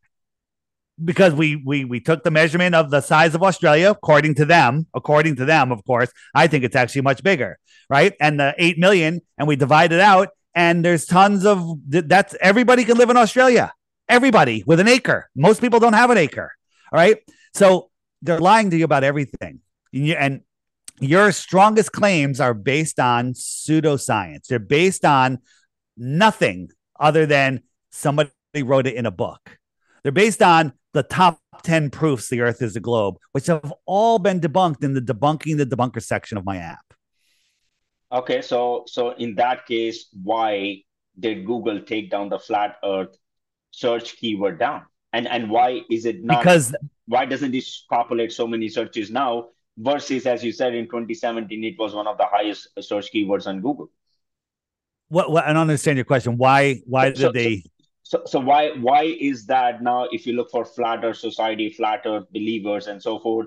because 1.03 1.33
we 1.35 1.57
we 1.57 1.85
we 1.85 1.99
took 1.99 2.23
the 2.23 2.31
measurement 2.31 2.77
of 2.77 2.91
the 2.91 3.01
size 3.01 3.35
of 3.35 3.43
Australia 3.43 3.91
according 3.91 4.37
to 4.37 4.45
them, 4.45 4.87
according 4.95 5.35
to 5.37 5.45
them, 5.45 5.73
of 5.73 5.85
course. 5.85 6.13
I 6.37 6.47
think 6.47 6.63
it's 6.63 6.77
actually 6.77 7.03
much 7.03 7.25
bigger, 7.25 7.59
right? 7.89 8.13
And 8.21 8.39
the 8.39 8.55
8 8.59 8.79
million 8.79 9.23
and 9.39 9.49
we 9.49 9.57
divide 9.57 9.93
it 9.93 10.01
out 10.01 10.29
and 10.55 10.85
there's 10.85 11.07
tons 11.07 11.45
of 11.47 11.65
that's 11.89 12.37
everybody 12.41 12.85
can 12.85 12.97
live 12.97 13.11
in 13.11 13.17
Australia. 13.17 13.73
Everybody 14.11 14.65
with 14.67 14.81
an 14.81 14.89
acre. 14.89 15.31
Most 15.37 15.61
people 15.61 15.79
don't 15.79 15.93
have 15.93 16.11
an 16.11 16.19
acre. 16.19 16.51
All 16.93 16.99
right? 16.99 17.19
So 17.55 17.91
they're 18.23 18.41
lying 18.41 18.71
to 18.71 18.77
you 18.77 18.85
about 18.85 19.05
everything. 19.05 19.61
And 19.95 20.41
your 21.01 21.33
strongest 21.33 21.93
claims 21.93 22.41
are 22.41 22.53
based 22.53 23.01
on 23.01 23.33
pseudoscience. 23.33 24.47
They're 24.49 24.59
based 24.59 25.05
on 25.05 25.39
nothing 25.97 26.71
other 26.99 27.25
than 27.25 27.63
somebody 27.91 28.31
wrote 28.57 28.87
it 28.87 28.95
in 28.95 29.07
a 29.07 29.11
book. 29.11 29.59
They're 30.03 30.13
based 30.13 30.43
on 30.43 30.73
the 30.93 31.03
top 31.05 31.39
10 31.63 31.91
proofs 31.91 32.29
the 32.29 32.41
earth 32.41 32.63
is 32.63 32.75
a 32.77 32.81
globe, 32.81 33.17
which 33.33 33.47
have 33.47 33.73
all 33.87 34.19
been 34.19 34.41
debunked 34.41 34.83
in 34.83 34.95
the 34.95 35.01
debunking 35.01 35.57
the 35.57 35.67
debunker 35.67 36.03
section 36.03 36.37
of 36.37 36.45
my 36.45 36.57
app. 36.57 36.85
Okay, 38.13 38.43
so 38.43 38.85
so 38.89 39.11
in 39.11 39.37
that 39.37 39.67
case, 39.67 40.09
why 40.21 40.83
did 41.19 41.47
Google 41.47 41.81
take 41.81 42.11
down 42.11 42.29
the 42.29 42.41
flat 42.41 42.77
earth 42.83 43.17
search 43.71 44.17
keyword 44.17 44.59
down? 44.59 44.83
And 45.13 45.27
and 45.27 45.51
why 45.51 45.83
is 45.91 46.07
it 46.07 46.23
not 46.23 46.43
because 46.43 46.75
why 47.07 47.25
doesn't 47.27 47.51
this 47.51 47.85
populate 47.91 48.33
so 48.33 48.47
many 48.47 48.69
searches 48.69 49.11
now 49.11 49.49
versus 49.77 50.27
as 50.27 50.45
you 50.45 50.53
said 50.53 50.75
in 50.75 50.85
2017 50.85 51.65
it 51.65 51.79
was 51.79 51.95
one 51.95 52.07
of 52.07 52.19
the 52.19 52.27
highest 52.27 52.69
search 52.81 53.13
keywords 53.13 53.47
on 53.47 53.61
Google? 53.61 53.91
What, 55.09 55.31
what 55.33 55.45
I 55.45 55.49
don't 55.49 55.63
understand 55.63 55.99
your 55.99 56.05
question. 56.05 56.37
Why 56.37 56.81
why 56.87 57.13
so, 57.13 57.33
did 57.33 57.35
they 57.35 57.65
so, 58.05 58.23
so 58.27 58.41
why 58.41 58.71
why 58.71 59.03
is 59.03 59.47
that 59.47 59.83
now? 59.83 60.07
If 60.13 60.27
you 60.27 60.35
look 60.35 60.51
for 60.51 60.65
flat 60.65 61.05
earth 61.05 61.19
society, 61.19 61.71
flatter 61.71 62.23
believers, 62.33 62.87
and 62.87 63.03
so 63.03 63.19
forth, 63.19 63.47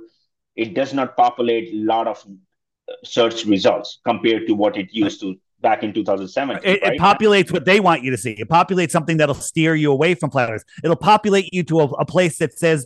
it 0.56 0.74
does 0.74 0.94
not 0.94 1.16
populate 1.16 1.74
a 1.74 1.78
lot 1.78 2.08
of 2.08 2.26
search 3.04 3.46
results 3.46 4.00
compared 4.06 4.48
to 4.48 4.54
what 4.54 4.78
it 4.78 4.94
used 4.94 5.22
to 5.22 5.36
back 5.64 5.82
in 5.82 5.92
2007. 5.92 6.58
It, 6.58 6.64
right? 6.64 6.94
it, 6.94 7.00
populates 7.00 7.52
what 7.52 7.66
they 7.66 7.80
want 7.80 8.04
you 8.04 8.12
to 8.12 8.18
see. 8.18 8.34
It 8.34 8.48
populates 8.50 8.92
something 8.92 9.18
that'll 9.18 9.34
steer 9.34 9.74
you 9.74 9.92
away 9.92 10.14
from 10.14 10.30
flat 10.30 10.52
Earth. 10.52 10.64
It'll 10.84 10.96
populate 10.96 11.52
you 11.52 11.64
to 11.64 11.80
a, 11.80 11.86
a 11.86 12.06
place 12.06 12.38
that 12.38 12.54
says 12.54 12.86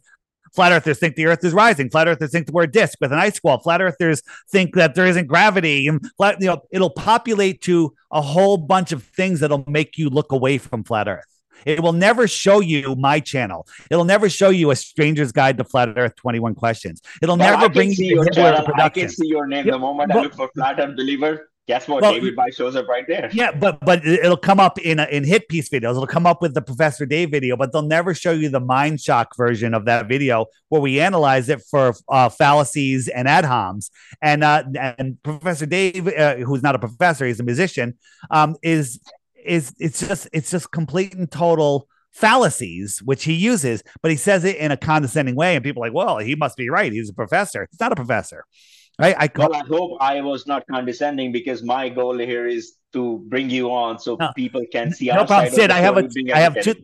flat 0.54 0.72
earthers 0.72 1.00
think 1.00 1.16
the 1.16 1.26
earth 1.26 1.44
is 1.44 1.54
rising. 1.54 1.90
Flat 1.90 2.08
earthers 2.08 2.32
think 2.32 2.50
we're 2.52 2.64
a 2.64 2.72
disk 2.72 2.98
with 3.02 3.12
an 3.12 3.20
ice 3.20 3.44
wall. 3.44 3.60
Flat 3.60 3.82
earthers 3.82 4.22
think 4.50 4.76
that 4.76 4.96
there 4.96 5.06
isn't 5.06 5.28
gravity. 5.28 5.88
And 5.88 6.06
flat, 6.18 6.38
you 6.40 6.48
know, 6.48 6.62
it'll 6.72 6.90
populate 6.90 7.62
to 7.64 7.94
a 8.12 8.22
whole 8.22 8.58
bunch 8.58 8.92
of 8.92 9.04
things 9.04 9.42
that'll 9.42 9.66
make 9.68 9.98
you 9.98 10.10
look 10.10 10.32
away 10.32 10.58
from 10.58 10.84
flat 10.84 11.08
earth. 11.10 11.26
It 11.66 11.82
will 11.82 11.94
never 11.94 12.28
show 12.28 12.60
you 12.60 12.96
my 12.96 13.20
channel. 13.20 13.68
It'll 13.90 14.06
never 14.06 14.30
show 14.30 14.50
you 14.50 14.72
a 14.72 14.76
stranger's 14.76 15.32
guide 15.32 15.58
to 15.58 15.64
flat 15.64 15.98
earth 15.98 16.16
21 16.16 16.56
questions. 16.56 17.02
It'll 17.22 17.38
well, 17.38 17.60
never 17.60 17.70
bring 17.70 17.92
you 17.92 18.06
your 18.06 18.30
channel. 18.30 18.66
I 18.76 18.90
can 18.90 19.10
see 19.10 19.28
your 19.28 19.48
name. 19.48 19.66
The 19.66 19.78
moment 19.78 20.12
I 20.12 20.22
look 20.22 20.36
for 20.36 20.50
flat 20.56 20.80
earth 20.80 20.96
believer, 20.96 21.50
Guess 21.68 21.90
what? 21.90 22.02
Well, 22.02 22.14
David 22.14 22.38
Weiss 22.38 22.56
shows 22.56 22.78
up 22.78 22.88
right 22.88 23.06
there. 23.06 23.30
Yeah, 23.34 23.52
but 23.52 23.80
but 23.82 24.06
it'll 24.08 24.38
come 24.38 24.58
up 24.58 24.80
in 24.80 25.00
a, 25.00 25.06
in 25.06 25.26
hit 25.26 25.50
piece 25.50 25.68
videos. 25.68 25.92
It'll 25.92 26.08
come 26.08 26.26
up 26.26 26.42
with 26.42 26.54
the 26.54 26.62
Professor 26.62 27.06
Dave 27.06 27.30
video, 27.30 27.58
but 27.58 27.74
they'll 27.74 27.82
never 27.82 28.14
show 28.14 28.32
you 28.32 28.48
the 28.48 28.62
mind 28.62 29.02
shock 29.02 29.36
version 29.36 29.74
of 29.74 29.84
that 29.84 30.08
video 30.08 30.46
where 30.70 30.82
we 30.82 31.02
analyze 31.02 31.50
it 31.50 31.62
for 31.70 31.94
uh, 32.08 32.30
fallacies 32.30 33.10
and 33.10 33.28
ad 33.28 33.44
homs. 33.44 33.92
And 34.22 34.46
uh, 34.46 34.64
and 34.98 35.22
Professor 35.24 35.66
Dave, 35.66 36.08
uh, 36.08 36.38
who's 36.38 36.64
not 36.64 36.76
a 36.76 36.80
professor, 36.80 37.26
he's 37.26 37.42
a 37.42 37.44
musician, 37.44 37.98
um, 38.32 38.56
is 38.64 39.02
is 39.44 39.74
it's 39.78 40.08
just 40.08 40.30
it's 40.32 40.50
just 40.50 40.72
complete 40.72 41.16
and 41.16 41.30
total 41.30 41.90
fallacies 42.14 43.02
which 43.04 43.26
he 43.26 43.34
uses, 43.34 43.84
but 44.02 44.10
he 44.10 44.16
says 44.18 44.46
it 44.46 44.56
in 44.56 44.72
a 44.72 44.78
condescending 44.78 45.36
way, 45.36 45.56
and 45.56 45.66
people 45.66 45.84
are 45.84 45.88
like, 45.88 45.94
well, 45.94 46.18
he 46.18 46.34
must 46.34 46.56
be 46.56 46.70
right. 46.70 46.94
He's 46.94 47.10
a 47.10 47.14
professor. 47.14 47.68
He's 47.70 47.80
not 47.80 47.92
a 47.92 47.96
professor. 47.96 48.46
I, 49.00 49.14
I 49.14 49.30
well, 49.36 49.54
I 49.54 49.60
hope 49.60 49.98
I 50.02 50.22
was 50.22 50.48
not 50.48 50.66
condescending 50.68 51.32
because 51.32 51.62
my 51.62 51.88
goal 51.88 52.18
here 52.18 52.48
is 52.48 52.78
to 52.94 53.20
bring 53.28 53.50
you 53.50 53.72
on 53.72 54.00
so 54.00 54.18
no, 54.20 54.32
people 54.36 54.64
can 54.72 54.92
see. 54.92 55.08
No 55.08 55.26
problem, 55.26 55.54
Sid. 55.54 55.70
I 55.70 55.80
have 55.80 55.98
a, 55.98 56.10
I 56.34 56.40
have 56.40 56.60
two, 56.62 56.76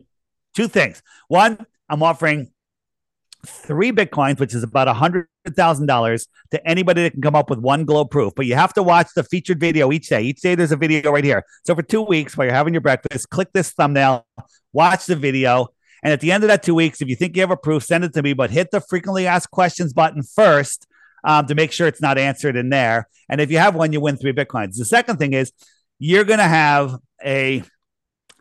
two 0.54 0.68
things. 0.68 1.02
One, 1.26 1.66
I'm 1.88 2.02
offering 2.02 2.52
three 3.44 3.90
bitcoins, 3.90 4.38
which 4.38 4.54
is 4.54 4.62
about 4.62 4.86
a 4.86 4.92
hundred 4.92 5.26
thousand 5.56 5.86
dollars, 5.86 6.28
to 6.52 6.66
anybody 6.68 7.02
that 7.02 7.12
can 7.12 7.22
come 7.22 7.34
up 7.34 7.50
with 7.50 7.58
one 7.58 7.84
globe 7.84 8.10
proof. 8.10 8.32
But 8.36 8.46
you 8.46 8.54
have 8.54 8.72
to 8.74 8.82
watch 8.82 9.08
the 9.16 9.24
featured 9.24 9.58
video 9.58 9.90
each 9.90 10.08
day. 10.08 10.22
Each 10.22 10.40
day 10.40 10.54
there's 10.54 10.72
a 10.72 10.76
video 10.76 11.10
right 11.10 11.24
here. 11.24 11.42
So 11.64 11.74
for 11.74 11.82
two 11.82 12.02
weeks, 12.02 12.36
while 12.36 12.46
you're 12.46 12.54
having 12.54 12.74
your 12.74 12.80
breakfast, 12.80 13.28
click 13.30 13.52
this 13.52 13.72
thumbnail, 13.72 14.24
watch 14.72 15.06
the 15.06 15.16
video. 15.16 15.68
And 16.04 16.12
at 16.12 16.20
the 16.20 16.30
end 16.30 16.44
of 16.44 16.48
that 16.48 16.62
two 16.62 16.74
weeks, 16.74 17.00
if 17.00 17.08
you 17.08 17.16
think 17.16 17.34
you 17.34 17.42
have 17.42 17.50
a 17.50 17.56
proof, 17.56 17.82
send 17.82 18.04
it 18.04 18.14
to 18.14 18.22
me. 18.22 18.34
But 18.34 18.50
hit 18.50 18.70
the 18.70 18.80
frequently 18.80 19.26
asked 19.26 19.50
questions 19.50 19.92
button 19.92 20.22
first 20.22 20.86
um, 21.24 21.46
to 21.46 21.54
make 21.54 21.72
sure 21.72 21.88
it's 21.88 22.02
not 22.02 22.18
answered 22.18 22.56
in 22.56 22.68
there. 22.68 23.08
And 23.28 23.40
if 23.40 23.50
you 23.50 23.58
have 23.58 23.74
one, 23.74 23.92
you 23.92 24.00
win 24.00 24.16
three 24.16 24.32
bitcoins. 24.32 24.76
The 24.76 24.84
second 24.84 25.16
thing 25.16 25.32
is 25.32 25.52
you're 25.98 26.24
going 26.24 26.38
to 26.38 26.44
have 26.44 26.96
a 27.24 27.62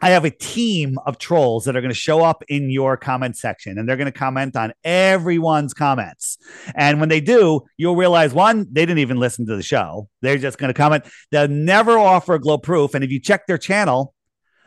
I 0.02 0.10
have 0.10 0.26
a 0.26 0.32
team 0.32 0.98
of 1.06 1.18
trolls 1.18 1.64
that 1.64 1.78
are 1.78 1.82
going 1.82 1.90
to 1.94 1.96
show 1.96 2.26
up 2.26 2.44
in 2.50 2.70
your 2.70 2.98
comment 2.98 3.38
section 3.38 3.78
and 3.78 3.88
they're 3.88 3.96
going 3.96 4.12
to 4.12 4.12
comment 4.12 4.58
on 4.58 4.74
everyone's 4.84 5.74
comments. 5.74 6.38
And 6.76 7.00
when 7.00 7.08
they 7.08 7.22
do, 7.22 7.62
you'll 7.78 7.96
realize 7.96 8.34
one, 8.34 8.68
they 8.70 8.82
didn't 8.82 9.00
even 9.00 9.18
listen 9.18 9.46
to 9.46 9.56
the 9.56 9.64
show. 9.64 10.10
They're 10.22 10.38
just 10.38 10.58
going 10.58 10.74
to 10.74 10.78
comment. 10.78 11.06
They'll 11.32 11.48
never 11.48 11.98
offer 11.98 12.34
a 12.34 12.40
glow 12.40 12.58
proof. 12.58 12.96
And 12.96 13.04
if 13.06 13.12
you 13.12 13.20
check 13.22 13.48
their 13.48 13.58
channel, 13.58 14.14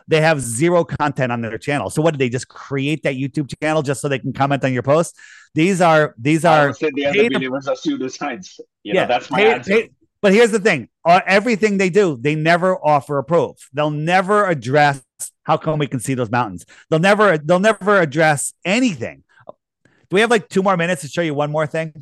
they 0.08 0.20
have 0.20 0.40
zero 0.40 0.84
content 0.84 1.32
on 1.32 1.40
their 1.40 1.58
channel. 1.58 1.90
So 1.90 2.02
what 2.02 2.12
did 2.12 2.18
they 2.18 2.28
just 2.28 2.48
create 2.48 3.02
that 3.02 3.14
YouTube 3.14 3.52
channel 3.60 3.82
just 3.82 4.00
so 4.00 4.08
they 4.08 4.18
can 4.18 4.32
comment 4.32 4.64
on 4.64 4.72
your 4.72 4.82
posts? 4.82 5.18
These 5.54 5.80
are 5.80 6.14
these 6.18 6.44
are 6.44 6.72
the 6.72 7.06
other 7.06 7.30
believers 7.30 7.66
are 7.66 7.74
pseudoscience. 7.74 8.60
You 8.82 8.94
yeah, 8.94 9.02
know, 9.02 9.08
that's 9.08 9.30
my 9.30 9.40
answer. 9.40 9.70
Paid, 9.72 9.94
but 10.20 10.32
here's 10.32 10.50
the 10.50 10.60
thing: 10.60 10.88
uh, 11.04 11.20
everything 11.26 11.78
they 11.78 11.90
do, 11.90 12.18
they 12.20 12.34
never 12.34 12.76
offer 12.76 13.18
a 13.18 13.24
proof. 13.24 13.56
They'll 13.72 13.90
never 13.90 14.46
address 14.46 15.02
how 15.44 15.56
come 15.56 15.78
we 15.78 15.86
can 15.86 16.00
see 16.00 16.14
those 16.14 16.30
mountains. 16.30 16.66
They'll 16.90 16.98
never 16.98 17.38
they'll 17.38 17.60
never 17.60 18.00
address 18.00 18.52
anything. 18.64 19.22
Do 19.48 20.14
we 20.14 20.20
have 20.20 20.30
like 20.30 20.48
two 20.48 20.62
more 20.62 20.76
minutes 20.76 21.02
to 21.02 21.08
show 21.08 21.22
you 21.22 21.34
one 21.34 21.50
more 21.50 21.66
thing? 21.66 21.92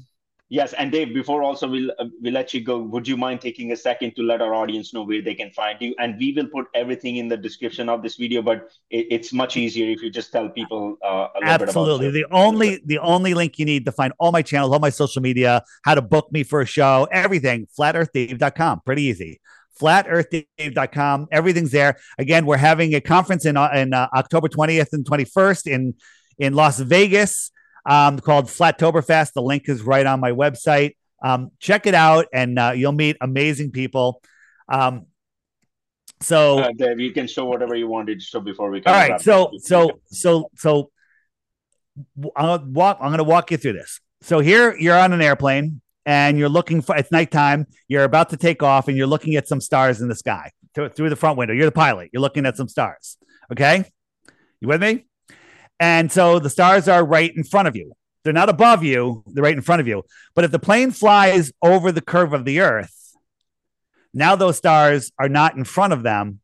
Yes, 0.54 0.72
and 0.74 0.92
Dave, 0.92 1.12
before 1.12 1.42
also 1.42 1.66
we'll 1.66 1.90
uh, 1.98 2.04
we'll 2.20 2.32
let 2.32 2.54
you 2.54 2.60
go. 2.60 2.78
Would 2.78 3.08
you 3.08 3.16
mind 3.16 3.40
taking 3.40 3.72
a 3.72 3.76
second 3.76 4.14
to 4.14 4.22
let 4.22 4.40
our 4.40 4.54
audience 4.54 4.94
know 4.94 5.02
where 5.02 5.20
they 5.20 5.34
can 5.34 5.50
find 5.50 5.82
you? 5.82 5.96
And 5.98 6.16
we 6.16 6.32
will 6.32 6.46
put 6.46 6.66
everything 6.76 7.16
in 7.16 7.26
the 7.26 7.36
description 7.36 7.88
of 7.88 8.04
this 8.04 8.14
video, 8.14 8.40
but 8.40 8.68
it, 8.88 9.08
it's 9.10 9.32
much 9.32 9.56
easier 9.56 9.90
if 9.90 10.00
you 10.00 10.10
just 10.10 10.30
tell 10.30 10.48
people 10.48 10.96
uh, 11.02 11.26
Absolutely, 11.42 12.12
the 12.12 12.24
only 12.30 12.80
the 12.84 13.00
only 13.00 13.34
link 13.34 13.58
you 13.58 13.64
need 13.64 13.84
to 13.86 13.90
find 13.90 14.12
all 14.20 14.30
my 14.30 14.42
channels, 14.42 14.72
all 14.72 14.78
my 14.78 14.90
social 14.90 15.20
media, 15.20 15.60
how 15.84 15.96
to 15.96 16.02
book 16.02 16.30
me 16.30 16.44
for 16.44 16.60
a 16.60 16.66
show, 16.66 17.08
everything. 17.10 17.66
FlatEarthDave.com, 17.76 18.82
pretty 18.86 19.02
easy 19.02 19.40
flatearthdave.com. 19.82 21.26
Everything's 21.32 21.72
there. 21.72 21.96
Again, 22.16 22.46
we're 22.46 22.56
having 22.56 22.94
a 22.94 23.00
conference 23.00 23.44
in, 23.44 23.56
uh, 23.56 23.70
in 23.74 23.92
uh, 23.92 24.06
October 24.14 24.46
20th 24.46 24.92
and 24.92 25.04
21st 25.04 25.66
in, 25.66 25.94
in 26.38 26.54
Las 26.54 26.78
Vegas 26.78 27.50
um, 27.86 28.18
called 28.18 28.46
Flattoberfest. 28.46 29.32
The 29.32 29.42
link 29.42 29.68
is 29.68 29.82
right 29.82 30.06
on 30.06 30.20
my 30.20 30.32
website. 30.32 30.96
Um, 31.22 31.50
check 31.58 31.86
it 31.86 31.94
out, 31.94 32.26
and 32.32 32.58
uh, 32.58 32.72
you'll 32.74 32.92
meet 32.92 33.16
amazing 33.20 33.70
people. 33.70 34.22
Um, 34.68 35.06
so, 36.20 36.58
uh, 36.58 36.72
Dave, 36.76 37.00
you 37.00 37.12
can 37.12 37.26
show 37.26 37.44
whatever 37.44 37.74
you 37.74 37.88
wanted 37.88 38.20
to 38.20 38.24
show 38.24 38.40
before 38.40 38.70
we. 38.70 38.80
Come 38.80 38.94
all 38.94 39.08
right, 39.08 39.20
so 39.20 39.50
so 39.58 39.90
so 40.06 40.50
so 40.56 40.90
I'll 42.36 42.64
walk. 42.64 42.98
I'm 43.00 43.08
going 43.08 43.18
to 43.18 43.24
walk 43.24 43.50
you 43.50 43.56
through 43.56 43.74
this. 43.74 44.00
So 44.22 44.40
here 44.40 44.76
you're 44.78 44.98
on 44.98 45.12
an 45.12 45.20
airplane 45.20 45.80
and 46.06 46.38
you're 46.38 46.48
looking 46.48 46.82
for. 46.82 46.96
It's 46.96 47.10
nighttime. 47.10 47.66
You're 47.88 48.04
about 48.04 48.30
to 48.30 48.36
take 48.36 48.62
off, 48.62 48.88
and 48.88 48.96
you're 48.96 49.06
looking 49.06 49.34
at 49.36 49.48
some 49.48 49.60
stars 49.60 50.00
in 50.00 50.08
the 50.08 50.14
sky 50.14 50.50
through 50.74 51.10
the 51.10 51.16
front 51.16 51.38
window. 51.38 51.54
You're 51.54 51.66
the 51.66 51.72
pilot. 51.72 52.10
You're 52.12 52.22
looking 52.22 52.46
at 52.46 52.56
some 52.56 52.68
stars. 52.68 53.16
Okay, 53.52 53.84
you 54.60 54.68
with 54.68 54.80
me? 54.80 55.06
And 55.84 56.10
so 56.10 56.38
the 56.38 56.48
stars 56.48 56.88
are 56.88 57.04
right 57.04 57.30
in 57.36 57.44
front 57.44 57.68
of 57.68 57.76
you. 57.76 57.92
They're 58.22 58.32
not 58.32 58.48
above 58.48 58.82
you, 58.82 59.22
they're 59.26 59.44
right 59.44 59.54
in 59.54 59.60
front 59.60 59.80
of 59.82 59.86
you. 59.86 60.02
But 60.34 60.44
if 60.44 60.50
the 60.50 60.58
plane 60.58 60.92
flies 60.92 61.52
over 61.60 61.92
the 61.92 62.00
curve 62.00 62.32
of 62.32 62.46
the 62.46 62.60
earth, 62.60 63.14
now 64.14 64.34
those 64.34 64.56
stars 64.56 65.12
are 65.18 65.28
not 65.28 65.56
in 65.56 65.64
front 65.64 65.92
of 65.92 66.02
them, 66.02 66.40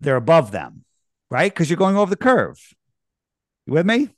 they're 0.00 0.16
above 0.16 0.50
them, 0.50 0.86
right? 1.30 1.52
Because 1.52 1.68
you're 1.68 1.76
going 1.76 1.98
over 1.98 2.08
the 2.08 2.16
curve. 2.16 2.58
You 3.66 3.74
with 3.74 3.84
me? 3.84 4.08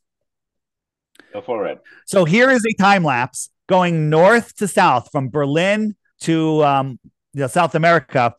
Go 1.33 1.43
for 1.43 1.67
it. 1.67 1.83
So 2.07 2.25
here 2.25 2.51
is 2.51 2.65
a 2.65 2.81
time 2.81 3.03
lapse 3.03 3.51
going 3.69 4.11
north 4.11 4.55
to 4.59 4.69
south 4.69 5.09
from 5.11 5.29
Berlin 5.31 5.97
to 6.21 6.63
um, 6.63 7.01
you 7.35 7.41
know, 7.41 7.49
South 7.49 7.75
America. 7.75 8.33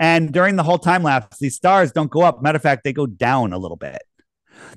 And 0.00 0.32
during 0.32 0.56
the 0.56 0.62
whole 0.62 0.78
time 0.78 1.02
lapse, 1.02 1.38
these 1.38 1.56
stars 1.56 1.92
don't 1.92 2.10
go 2.10 2.22
up. 2.22 2.42
Matter 2.42 2.56
of 2.56 2.62
fact, 2.62 2.82
they 2.82 2.94
go 2.94 3.04
down 3.04 3.52
a 3.52 3.58
little 3.58 3.76
bit. 3.76 4.00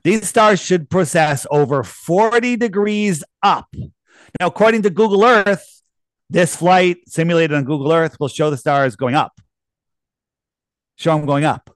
These 0.03 0.27
stars 0.27 0.59
should 0.59 0.89
process 0.89 1.45
over 1.51 1.83
40 1.83 2.55
degrees 2.57 3.23
up. 3.43 3.67
Now, 4.39 4.47
according 4.47 4.83
to 4.83 4.89
Google 4.89 5.23
Earth, 5.23 5.81
this 6.29 6.55
flight 6.55 6.97
simulated 7.07 7.55
on 7.55 7.63
Google 7.63 7.91
Earth 7.91 8.17
will 8.19 8.27
show 8.27 8.49
the 8.49 8.57
stars 8.57 8.95
going 8.95 9.15
up. 9.15 9.33
Show 10.97 11.15
them 11.15 11.25
going 11.25 11.45
up. 11.45 11.69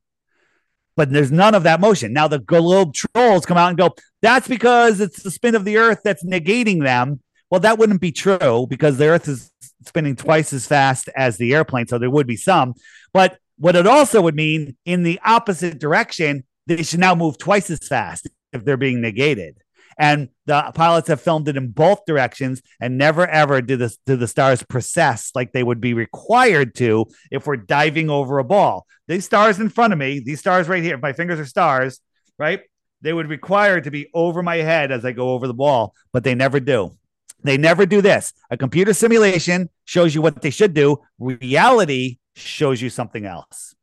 But 0.98 1.12
there's 1.12 1.32
none 1.32 1.56
of 1.56 1.64
that 1.64 1.80
motion. 1.80 2.14
Now, 2.14 2.28
the 2.28 2.40
globe 2.40 2.94
trolls 2.94 3.46
come 3.46 3.58
out 3.58 3.70
and 3.70 3.78
go, 3.78 3.92
that's 4.22 4.48
because 4.48 5.00
it's 5.00 5.24
the 5.24 5.32
spin 5.32 5.56
of 5.56 5.66
the 5.66 5.78
Earth 5.78 6.02
that's 6.04 6.26
negating 6.26 6.84
them. 6.84 7.22
Well, 7.50 7.62
that 7.62 7.78
wouldn't 7.78 8.02
be 8.02 8.12
true 8.12 8.68
because 8.70 8.98
the 8.98 9.08
Earth 9.08 9.28
is 9.28 9.52
spinning 9.86 10.16
twice 10.16 10.54
as 10.54 10.68
fast 10.68 11.10
as 11.16 11.38
the 11.38 11.54
airplane. 11.54 11.88
So 11.88 11.98
there 11.98 12.10
would 12.10 12.28
be 12.28 12.38
some. 12.38 12.74
But 13.14 13.38
what 13.58 13.76
it 13.76 13.88
also 13.88 14.22
would 14.22 14.36
mean 14.36 14.76
in 14.86 15.04
the 15.04 15.20
opposite 15.24 15.80
direction 15.80 16.44
they 16.68 16.84
should 16.84 17.00
now 17.00 17.16
move 17.16 17.38
twice 17.38 17.70
as 17.70 17.88
fast 17.88 18.30
if 18.54 18.64
they're 18.64 18.78
being 18.78 19.02
negated. 19.02 19.58
And 19.98 20.30
the 20.46 20.72
pilots 20.74 21.10
have 21.10 21.22
filmed 21.22 21.48
it 21.48 21.58
in 21.58 21.72
both 21.72 22.06
directions, 22.06 22.62
and 22.80 22.98
never 22.98 23.28
ever 23.28 23.62
do 23.62 23.76
the 23.76 23.96
do 24.06 24.16
the 24.16 24.28
stars 24.28 24.64
process 24.64 25.32
like 25.36 25.52
they 25.52 25.64
would 25.64 25.82
be 25.82 25.94
required 25.94 26.76
to 26.76 27.06
if 27.30 27.46
we're 27.46 27.58
diving 27.58 28.10
over 28.10 28.40
a 28.40 28.44
ball. 28.44 28.86
These 29.08 29.26
stars 29.26 29.60
in 29.60 29.70
front 29.70 29.94
of 29.94 30.00
me, 30.00 30.20
these 30.20 30.40
stars 30.40 30.68
right 30.68 30.82
here, 30.82 30.98
my 30.98 31.14
fingers 31.14 31.40
are 31.40 31.46
stars, 31.46 32.00
right? 32.40 32.62
They 33.02 33.14
would 33.14 33.28
require 33.28 33.82
to 33.82 33.92
be 33.92 34.10
over 34.14 34.42
my 34.42 34.58
head 34.58 34.92
as 34.92 35.04
I 35.04 35.12
go 35.12 35.32
over 35.32 35.48
the 35.48 35.54
ball, 35.54 35.94
but 36.14 36.24
they 36.24 36.36
never 36.36 36.60
do. 36.60 36.98
They 37.44 37.58
never 37.58 37.86
do 37.86 38.02
this. 38.02 38.34
A 38.50 38.58
computer 38.58 38.94
simulation 38.94 39.70
shows 39.86 40.14
you 40.14 40.22
what 40.22 40.42
they 40.42 40.52
should 40.52 40.74
do. 40.74 41.02
Reality 41.20 42.20
shows 42.36 42.82
you 42.82 42.90
something 42.90 43.26
else. 43.26 43.76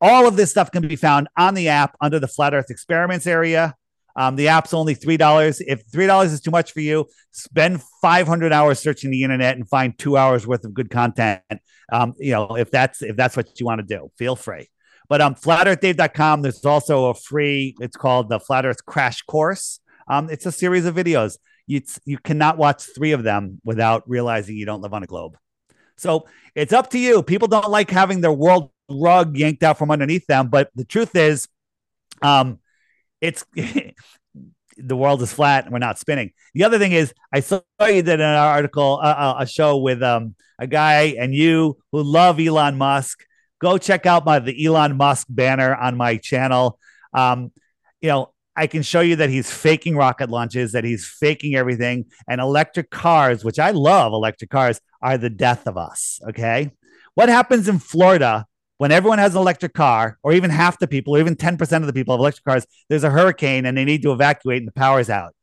All 0.00 0.26
of 0.26 0.36
this 0.36 0.50
stuff 0.50 0.70
can 0.70 0.86
be 0.86 0.96
found 0.96 1.28
on 1.36 1.54
the 1.54 1.68
app 1.68 1.96
under 2.00 2.18
the 2.18 2.28
Flat 2.28 2.54
Earth 2.54 2.70
Experiments 2.70 3.26
area. 3.26 3.74
Um, 4.16 4.36
the 4.36 4.48
app's 4.48 4.74
only 4.74 4.94
three 4.94 5.16
dollars. 5.16 5.60
If 5.60 5.82
three 5.92 6.06
dollars 6.06 6.32
is 6.32 6.40
too 6.40 6.50
much 6.50 6.72
for 6.72 6.80
you, 6.80 7.06
spend 7.32 7.82
five 8.02 8.26
hundred 8.26 8.52
hours 8.52 8.78
searching 8.78 9.10
the 9.10 9.22
internet 9.22 9.56
and 9.56 9.68
find 9.68 9.96
two 9.98 10.16
hours 10.16 10.46
worth 10.46 10.64
of 10.64 10.74
good 10.74 10.90
content. 10.90 11.42
Um, 11.92 12.14
you 12.18 12.32
know, 12.32 12.56
if 12.56 12.70
that's 12.70 13.02
if 13.02 13.16
that's 13.16 13.36
what 13.36 13.58
you 13.60 13.66
want 13.66 13.80
to 13.80 13.86
do, 13.86 14.10
feel 14.18 14.36
free. 14.36 14.68
But 15.08 15.20
um, 15.20 15.34
flatearthdave.com, 15.34 16.42
there's 16.42 16.64
also 16.64 17.06
a 17.06 17.14
free. 17.14 17.74
It's 17.80 17.96
called 17.96 18.28
the 18.28 18.40
Flat 18.40 18.64
Earth 18.64 18.84
Crash 18.84 19.22
Course. 19.22 19.80
Um, 20.08 20.30
it's 20.30 20.46
a 20.46 20.52
series 20.52 20.86
of 20.86 20.94
videos. 20.94 21.38
You 21.66 21.82
you 22.04 22.18
cannot 22.18 22.58
watch 22.58 22.82
three 22.94 23.12
of 23.12 23.22
them 23.22 23.60
without 23.64 24.08
realizing 24.08 24.56
you 24.56 24.66
don't 24.66 24.82
live 24.82 24.94
on 24.94 25.02
a 25.02 25.06
globe. 25.06 25.36
So 25.96 26.26
it's 26.54 26.72
up 26.72 26.90
to 26.90 26.98
you. 26.98 27.22
People 27.22 27.48
don't 27.48 27.70
like 27.70 27.90
having 27.90 28.22
their 28.22 28.32
world 28.32 28.70
rug 28.90 29.36
yanked 29.36 29.62
out 29.62 29.78
from 29.78 29.90
underneath 29.90 30.26
them. 30.26 30.48
But 30.48 30.70
the 30.74 30.84
truth 30.84 31.14
is, 31.16 31.48
um, 32.22 32.58
it's 33.20 33.44
the 34.76 34.96
world 34.96 35.22
is 35.22 35.32
flat 35.32 35.64
and 35.64 35.72
we're 35.72 35.78
not 35.78 35.98
spinning. 35.98 36.32
The 36.54 36.64
other 36.64 36.78
thing 36.78 36.92
is, 36.92 37.12
I 37.32 37.40
saw 37.40 37.60
you 37.80 38.02
did 38.02 38.20
an 38.20 38.36
article, 38.36 39.00
uh, 39.02 39.06
uh, 39.06 39.34
a 39.40 39.46
show 39.46 39.78
with 39.78 40.02
um, 40.02 40.34
a 40.58 40.66
guy 40.66 41.14
and 41.18 41.34
you 41.34 41.78
who 41.92 42.02
love 42.02 42.40
Elon 42.40 42.76
Musk. 42.76 43.24
Go 43.60 43.78
check 43.78 44.06
out 44.06 44.24
my 44.24 44.38
the 44.38 44.64
Elon 44.64 44.96
Musk 44.96 45.26
banner 45.28 45.74
on 45.74 45.96
my 45.96 46.16
channel. 46.16 46.78
Um, 47.12 47.52
you 48.00 48.08
know, 48.08 48.32
I 48.56 48.66
can 48.66 48.82
show 48.82 49.00
you 49.00 49.16
that 49.16 49.30
he's 49.30 49.50
faking 49.50 49.96
rocket 49.96 50.30
launches, 50.30 50.72
that 50.72 50.84
he's 50.84 51.06
faking 51.06 51.54
everything. 51.54 52.06
And 52.28 52.40
electric 52.40 52.90
cars, 52.90 53.44
which 53.44 53.58
I 53.58 53.70
love 53.70 54.12
electric 54.12 54.50
cars, 54.50 54.80
are 55.02 55.18
the 55.18 55.30
death 55.30 55.66
of 55.66 55.76
us. 55.76 56.20
Okay. 56.28 56.70
What 57.14 57.28
happens 57.28 57.68
in 57.68 57.78
Florida 57.78 58.46
when 58.80 58.92
everyone 58.92 59.18
has 59.18 59.34
an 59.34 59.42
electric 59.42 59.74
car, 59.74 60.16
or 60.22 60.32
even 60.32 60.48
half 60.48 60.78
the 60.78 60.88
people, 60.88 61.14
or 61.14 61.20
even 61.20 61.36
10% 61.36 61.76
of 61.76 61.86
the 61.86 61.92
people 61.92 62.14
have 62.14 62.18
electric 62.18 62.46
cars? 62.46 62.66
There's 62.88 63.04
a 63.04 63.10
hurricane 63.10 63.66
and 63.66 63.76
they 63.76 63.84
need 63.84 64.00
to 64.04 64.10
evacuate 64.10 64.56
and 64.56 64.66
the 64.66 64.72
power's 64.72 65.10
out. 65.10 65.34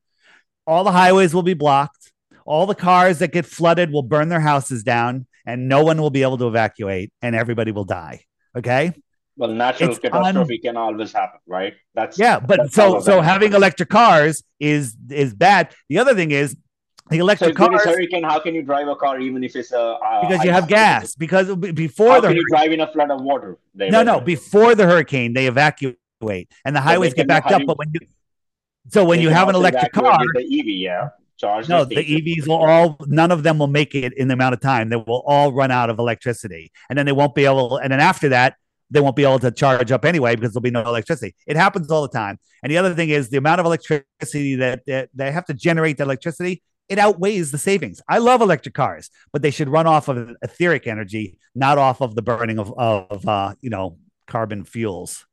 All 0.66 0.84
the 0.84 0.92
highways 0.92 1.36
will 1.36 1.44
be 1.44 1.54
blocked. 1.54 2.12
All 2.48 2.66
the 2.66 2.74
cars 2.74 3.20
that 3.20 3.32
get 3.32 3.46
flooded 3.46 3.92
will 3.92 4.02
burn 4.02 4.30
their 4.30 4.40
houses 4.40 4.82
down 4.82 5.28
and 5.46 5.70
no 5.70 5.84
one 5.84 6.02
will 6.02 6.10
be 6.10 6.24
able 6.24 6.40
to 6.40 6.48
evacuate 6.48 7.14
and 7.22 7.36
everybody 7.36 7.72
will 7.72 7.84
die. 7.84 8.24
Okay. 8.58 8.94
Well, 9.36 9.52
natural 9.52 9.92
it's 9.92 10.00
catastrophe 10.00 10.56
un- 10.56 10.62
can 10.64 10.78
always 10.78 11.14
happen, 11.14 11.40
right? 11.46 11.76
That's 11.94 12.18
yeah, 12.18 12.40
but 12.40 12.58
that's 12.58 12.74
so 12.74 13.02
so 13.02 13.22
having 13.22 13.54
electric 13.54 13.90
cars 13.90 14.42
is 14.60 14.98
is 15.12 15.36
bad. 15.36 15.76
The 15.90 16.00
other 16.00 16.16
thing 16.16 16.32
is 16.32 16.58
the 17.10 17.18
electric 17.20 17.58
so 17.58 17.68
cars. 17.68 17.84
hurricane, 17.84 18.24
how 18.24 18.40
can 18.40 18.56
you 18.56 18.62
drive 18.62 18.88
a 18.88 18.96
car 18.96 19.20
even 19.20 19.44
if 19.44 19.56
it's 19.56 19.72
a 19.72 19.80
uh, 19.80 20.28
because 20.28 20.44
you 20.44 20.52
have 20.52 20.68
gas? 20.68 21.16
Because 21.16 21.56
before 21.56 22.14
how 22.14 22.22
the 22.22 22.28
can 22.30 22.38
you 22.38 22.46
drive 22.50 22.72
in 22.72 22.82
a 22.82 22.92
flood 22.92 23.12
of 23.12 23.22
water? 23.22 23.58
no, 23.74 24.04
no. 24.04 24.20
Before 24.20 24.76
the 24.76 24.86
hurricane, 24.86 25.34
they 25.34 25.48
evacuate 25.48 25.98
and 26.22 26.76
the 26.76 26.82
highways 26.82 27.14
get 27.14 27.28
backed 27.28 27.52
up. 27.52 27.62
But 27.66 27.78
when 27.78 27.92
you 27.94 28.00
so 28.90 29.06
when 29.06 29.22
you 29.22 29.30
have 29.30 29.50
an 29.50 29.56
electric 29.56 29.92
car, 29.92 30.20
the 30.34 30.42
EV, 30.42 30.66
yeah. 30.68 31.10
Charge 31.38 31.70
no, 31.70 31.86
the 31.86 31.98
EVs 31.98 32.48
will 32.48 32.56
all 32.56 32.98
none 33.06 33.30
of 33.30 33.44
them 33.44 33.60
will 33.60 33.68
make 33.68 33.94
it 33.94 34.12
in 34.18 34.28
the 34.28 34.34
amount 34.34 34.56
of 34.56 34.60
time. 34.60 34.90
They 34.90 34.96
will 34.96 35.22
all 35.28 35.54
run 35.54 35.70
out 35.70 35.92
of 35.92 36.00
electricity, 36.00 36.72
and 36.90 36.98
then 36.98 37.06
they 37.06 37.12
won't 37.12 37.36
be 37.36 37.46
able. 37.46 37.78
And 37.78 37.92
then 37.92 38.00
after 38.00 38.30
that, 38.30 38.56
they 38.90 39.00
won't 39.00 39.16
be 39.16 39.24
able 39.24 39.40
to 39.40 39.52
charge 39.52 39.92
up 39.92 40.06
anyway 40.06 40.36
because 40.36 40.54
there'll 40.54 40.62
be 40.62 40.72
no 40.72 40.82
electricity. 40.82 41.36
It 41.46 41.56
happens 41.56 41.92
all 41.92 42.02
the 42.02 42.08
time. 42.08 42.40
And 42.64 42.72
the 42.72 42.78
other 42.78 42.94
thing 42.94 43.10
is 43.10 43.30
the 43.30 43.38
amount 43.38 43.60
of 43.60 43.66
electricity 43.66 44.56
that, 44.56 44.86
that 44.88 45.10
they 45.14 45.32
have 45.32 45.46
to 45.46 45.54
generate 45.54 45.98
the 45.98 46.04
electricity, 46.04 46.64
it 46.90 47.00
outweighs 47.00 47.52
the 47.52 47.58
savings. 47.58 48.02
I 48.08 48.20
love 48.20 48.42
electric 48.42 48.74
cars, 48.74 49.10
but 49.34 49.42
they 49.42 49.52
should 49.52 49.70
run 49.70 49.88
off 49.88 50.08
of 50.08 50.36
etheric 50.42 50.88
energy, 50.88 51.38
not 51.54 51.78
off 51.78 52.02
of 52.02 52.16
the 52.16 52.22
burning 52.22 52.60
of, 52.60 52.74
of 52.78 53.28
uh, 53.28 53.56
you 53.62 53.70
know, 53.70 53.98
carbon 54.28 54.64
fuels. 54.64 55.26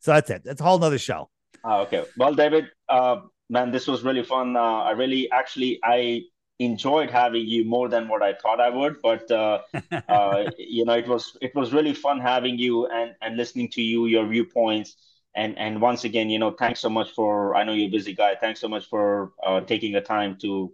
So 0.00 0.12
that's 0.12 0.30
it. 0.30 0.42
That's 0.44 0.60
a 0.60 0.64
whole 0.64 0.78
nother 0.78 0.98
show. 0.98 1.28
Oh, 1.64 1.82
okay. 1.82 2.04
Well, 2.16 2.34
David, 2.34 2.70
uh, 2.88 3.20
man, 3.48 3.70
this 3.70 3.86
was 3.86 4.02
really 4.02 4.22
fun. 4.22 4.56
Uh, 4.56 4.60
I 4.60 4.90
really, 4.92 5.30
actually, 5.30 5.78
I 5.84 6.22
enjoyed 6.58 7.10
having 7.10 7.46
you 7.46 7.64
more 7.64 7.88
than 7.88 8.08
what 8.08 8.22
I 8.22 8.34
thought 8.34 8.60
I 8.60 8.68
would. 8.68 8.96
But 9.02 9.30
uh, 9.30 9.60
uh, 10.08 10.50
you 10.58 10.84
know, 10.84 10.94
it 10.94 11.06
was 11.06 11.36
it 11.40 11.54
was 11.54 11.72
really 11.72 11.94
fun 11.94 12.20
having 12.20 12.58
you 12.58 12.86
and 12.86 13.14
and 13.20 13.36
listening 13.36 13.68
to 13.70 13.82
you, 13.82 14.06
your 14.06 14.26
viewpoints, 14.26 14.96
and 15.34 15.58
and 15.58 15.80
once 15.80 16.04
again, 16.04 16.30
you 16.30 16.38
know, 16.38 16.50
thanks 16.52 16.80
so 16.80 16.88
much 16.88 17.10
for. 17.10 17.54
I 17.54 17.64
know 17.64 17.72
you're 17.72 17.88
a 17.88 17.90
busy 17.90 18.14
guy. 18.14 18.34
Thanks 18.34 18.60
so 18.60 18.68
much 18.68 18.86
for 18.86 19.32
uh, 19.44 19.60
taking 19.60 19.92
the 19.92 20.00
time 20.00 20.36
to 20.42 20.72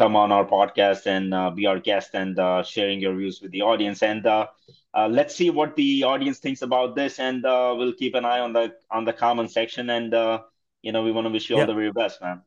come 0.00 0.16
on 0.16 0.32
our 0.32 0.46
podcast 0.46 1.06
and 1.06 1.34
uh, 1.34 1.50
be 1.50 1.66
our 1.66 1.78
guest 1.78 2.10
and 2.14 2.38
uh, 2.38 2.62
sharing 2.62 3.00
your 3.00 3.14
views 3.14 3.40
with 3.42 3.50
the 3.50 3.62
audience. 3.62 4.02
And 4.02 4.26
uh, 4.26 4.46
let's 5.08 5.34
see 5.34 5.50
what 5.50 5.76
the 5.76 6.04
audience 6.04 6.38
thinks 6.38 6.62
about 6.62 6.94
this, 6.94 7.18
and 7.18 7.42
we'll 7.42 7.92
keep 7.92 8.14
an 8.14 8.24
eye 8.24 8.40
on 8.40 8.52
the 8.52 8.74
on 8.90 9.04
the 9.04 9.12
comment 9.12 9.50
section. 9.50 9.90
And 9.90 10.12
you 10.82 10.92
know, 10.92 11.02
we 11.02 11.12
want 11.12 11.26
to 11.26 11.30
wish 11.30 11.50
you 11.50 11.58
all 11.58 11.66
the 11.66 11.74
very 11.74 11.92
best, 11.92 12.22
man 12.22 12.42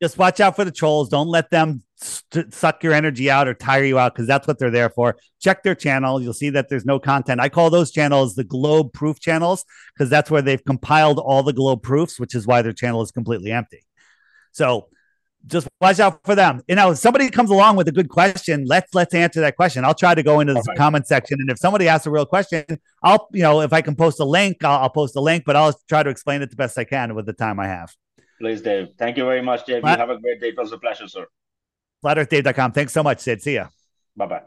just 0.00 0.16
watch 0.16 0.40
out 0.40 0.54
for 0.56 0.64
the 0.64 0.70
trolls. 0.70 1.08
Don't 1.08 1.28
let 1.28 1.50
them 1.50 1.82
st- 1.96 2.54
suck 2.54 2.82
your 2.82 2.92
energy 2.92 3.30
out 3.30 3.48
or 3.48 3.54
tire 3.54 3.84
you 3.84 3.98
out 3.98 4.14
because 4.14 4.28
that's 4.28 4.46
what 4.46 4.58
they're 4.58 4.70
there 4.70 4.90
for. 4.90 5.16
Check 5.40 5.62
their 5.62 5.74
channel. 5.74 6.20
You'll 6.22 6.34
see 6.34 6.50
that 6.50 6.68
there's 6.68 6.84
no 6.84 7.00
content. 7.00 7.40
I 7.40 7.48
call 7.48 7.70
those 7.70 7.90
channels 7.90 8.34
the 8.34 8.44
globe 8.44 8.92
proof 8.92 9.18
channels 9.18 9.64
because 9.94 10.08
that's 10.08 10.30
where 10.30 10.42
they've 10.42 10.64
compiled 10.64 11.18
all 11.18 11.42
the 11.42 11.52
globe 11.52 11.82
proofs, 11.82 12.20
which 12.20 12.34
is 12.34 12.46
why 12.46 12.62
their 12.62 12.72
channel 12.72 13.02
is 13.02 13.10
completely 13.10 13.50
empty. 13.50 13.84
So 14.52 14.88
just 15.48 15.68
watch 15.80 15.98
out 16.00 16.20
for 16.24 16.34
them. 16.34 16.62
You 16.68 16.74
know, 16.74 16.92
if 16.92 16.98
somebody 16.98 17.30
comes 17.30 17.50
along 17.50 17.76
with 17.76 17.88
a 17.88 17.92
good 17.92 18.08
question, 18.08 18.64
let's 18.66 18.94
let's 18.94 19.14
answer 19.14 19.40
that 19.40 19.56
question. 19.56 19.84
I'll 19.84 19.94
try 19.94 20.14
to 20.14 20.22
go 20.22 20.40
into 20.40 20.54
the 20.54 20.60
okay. 20.60 20.74
comment 20.76 21.06
section, 21.06 21.38
and 21.40 21.50
if 21.50 21.58
somebody 21.58 21.88
asks 21.88 22.06
a 22.06 22.10
real 22.10 22.26
question, 22.26 22.64
I'll 23.02 23.28
you 23.32 23.42
know 23.42 23.60
if 23.62 23.72
I 23.72 23.80
can 23.80 23.96
post 23.96 24.20
a 24.20 24.24
link, 24.24 24.62
I'll, 24.64 24.82
I'll 24.82 24.90
post 24.90 25.16
a 25.16 25.20
link, 25.20 25.44
but 25.44 25.56
I'll 25.56 25.78
try 25.88 26.02
to 26.02 26.10
explain 26.10 26.42
it 26.42 26.50
the 26.50 26.56
best 26.56 26.78
I 26.78 26.84
can 26.84 27.14
with 27.14 27.26
the 27.26 27.32
time 27.32 27.58
I 27.58 27.66
have. 27.66 27.94
Please, 28.40 28.62
Dave. 28.62 28.88
Thank 28.98 29.16
you 29.16 29.24
very 29.24 29.42
much, 29.42 29.66
Dave. 29.66 29.80
Flat- 29.80 29.98
you 29.98 30.06
have 30.06 30.10
a 30.10 30.20
great 30.20 30.40
day. 30.40 30.48
It 30.48 30.56
was 30.56 30.72
a 30.72 30.78
pleasure, 30.78 31.08
sir. 31.08 31.26
FlatEarthDave.com. 32.04 32.72
Thanks 32.72 32.92
so 32.92 33.02
much, 33.02 33.20
Sid. 33.20 33.42
See 33.42 33.54
ya. 33.54 33.68
Bye 34.16 34.26
bye. 34.26 34.42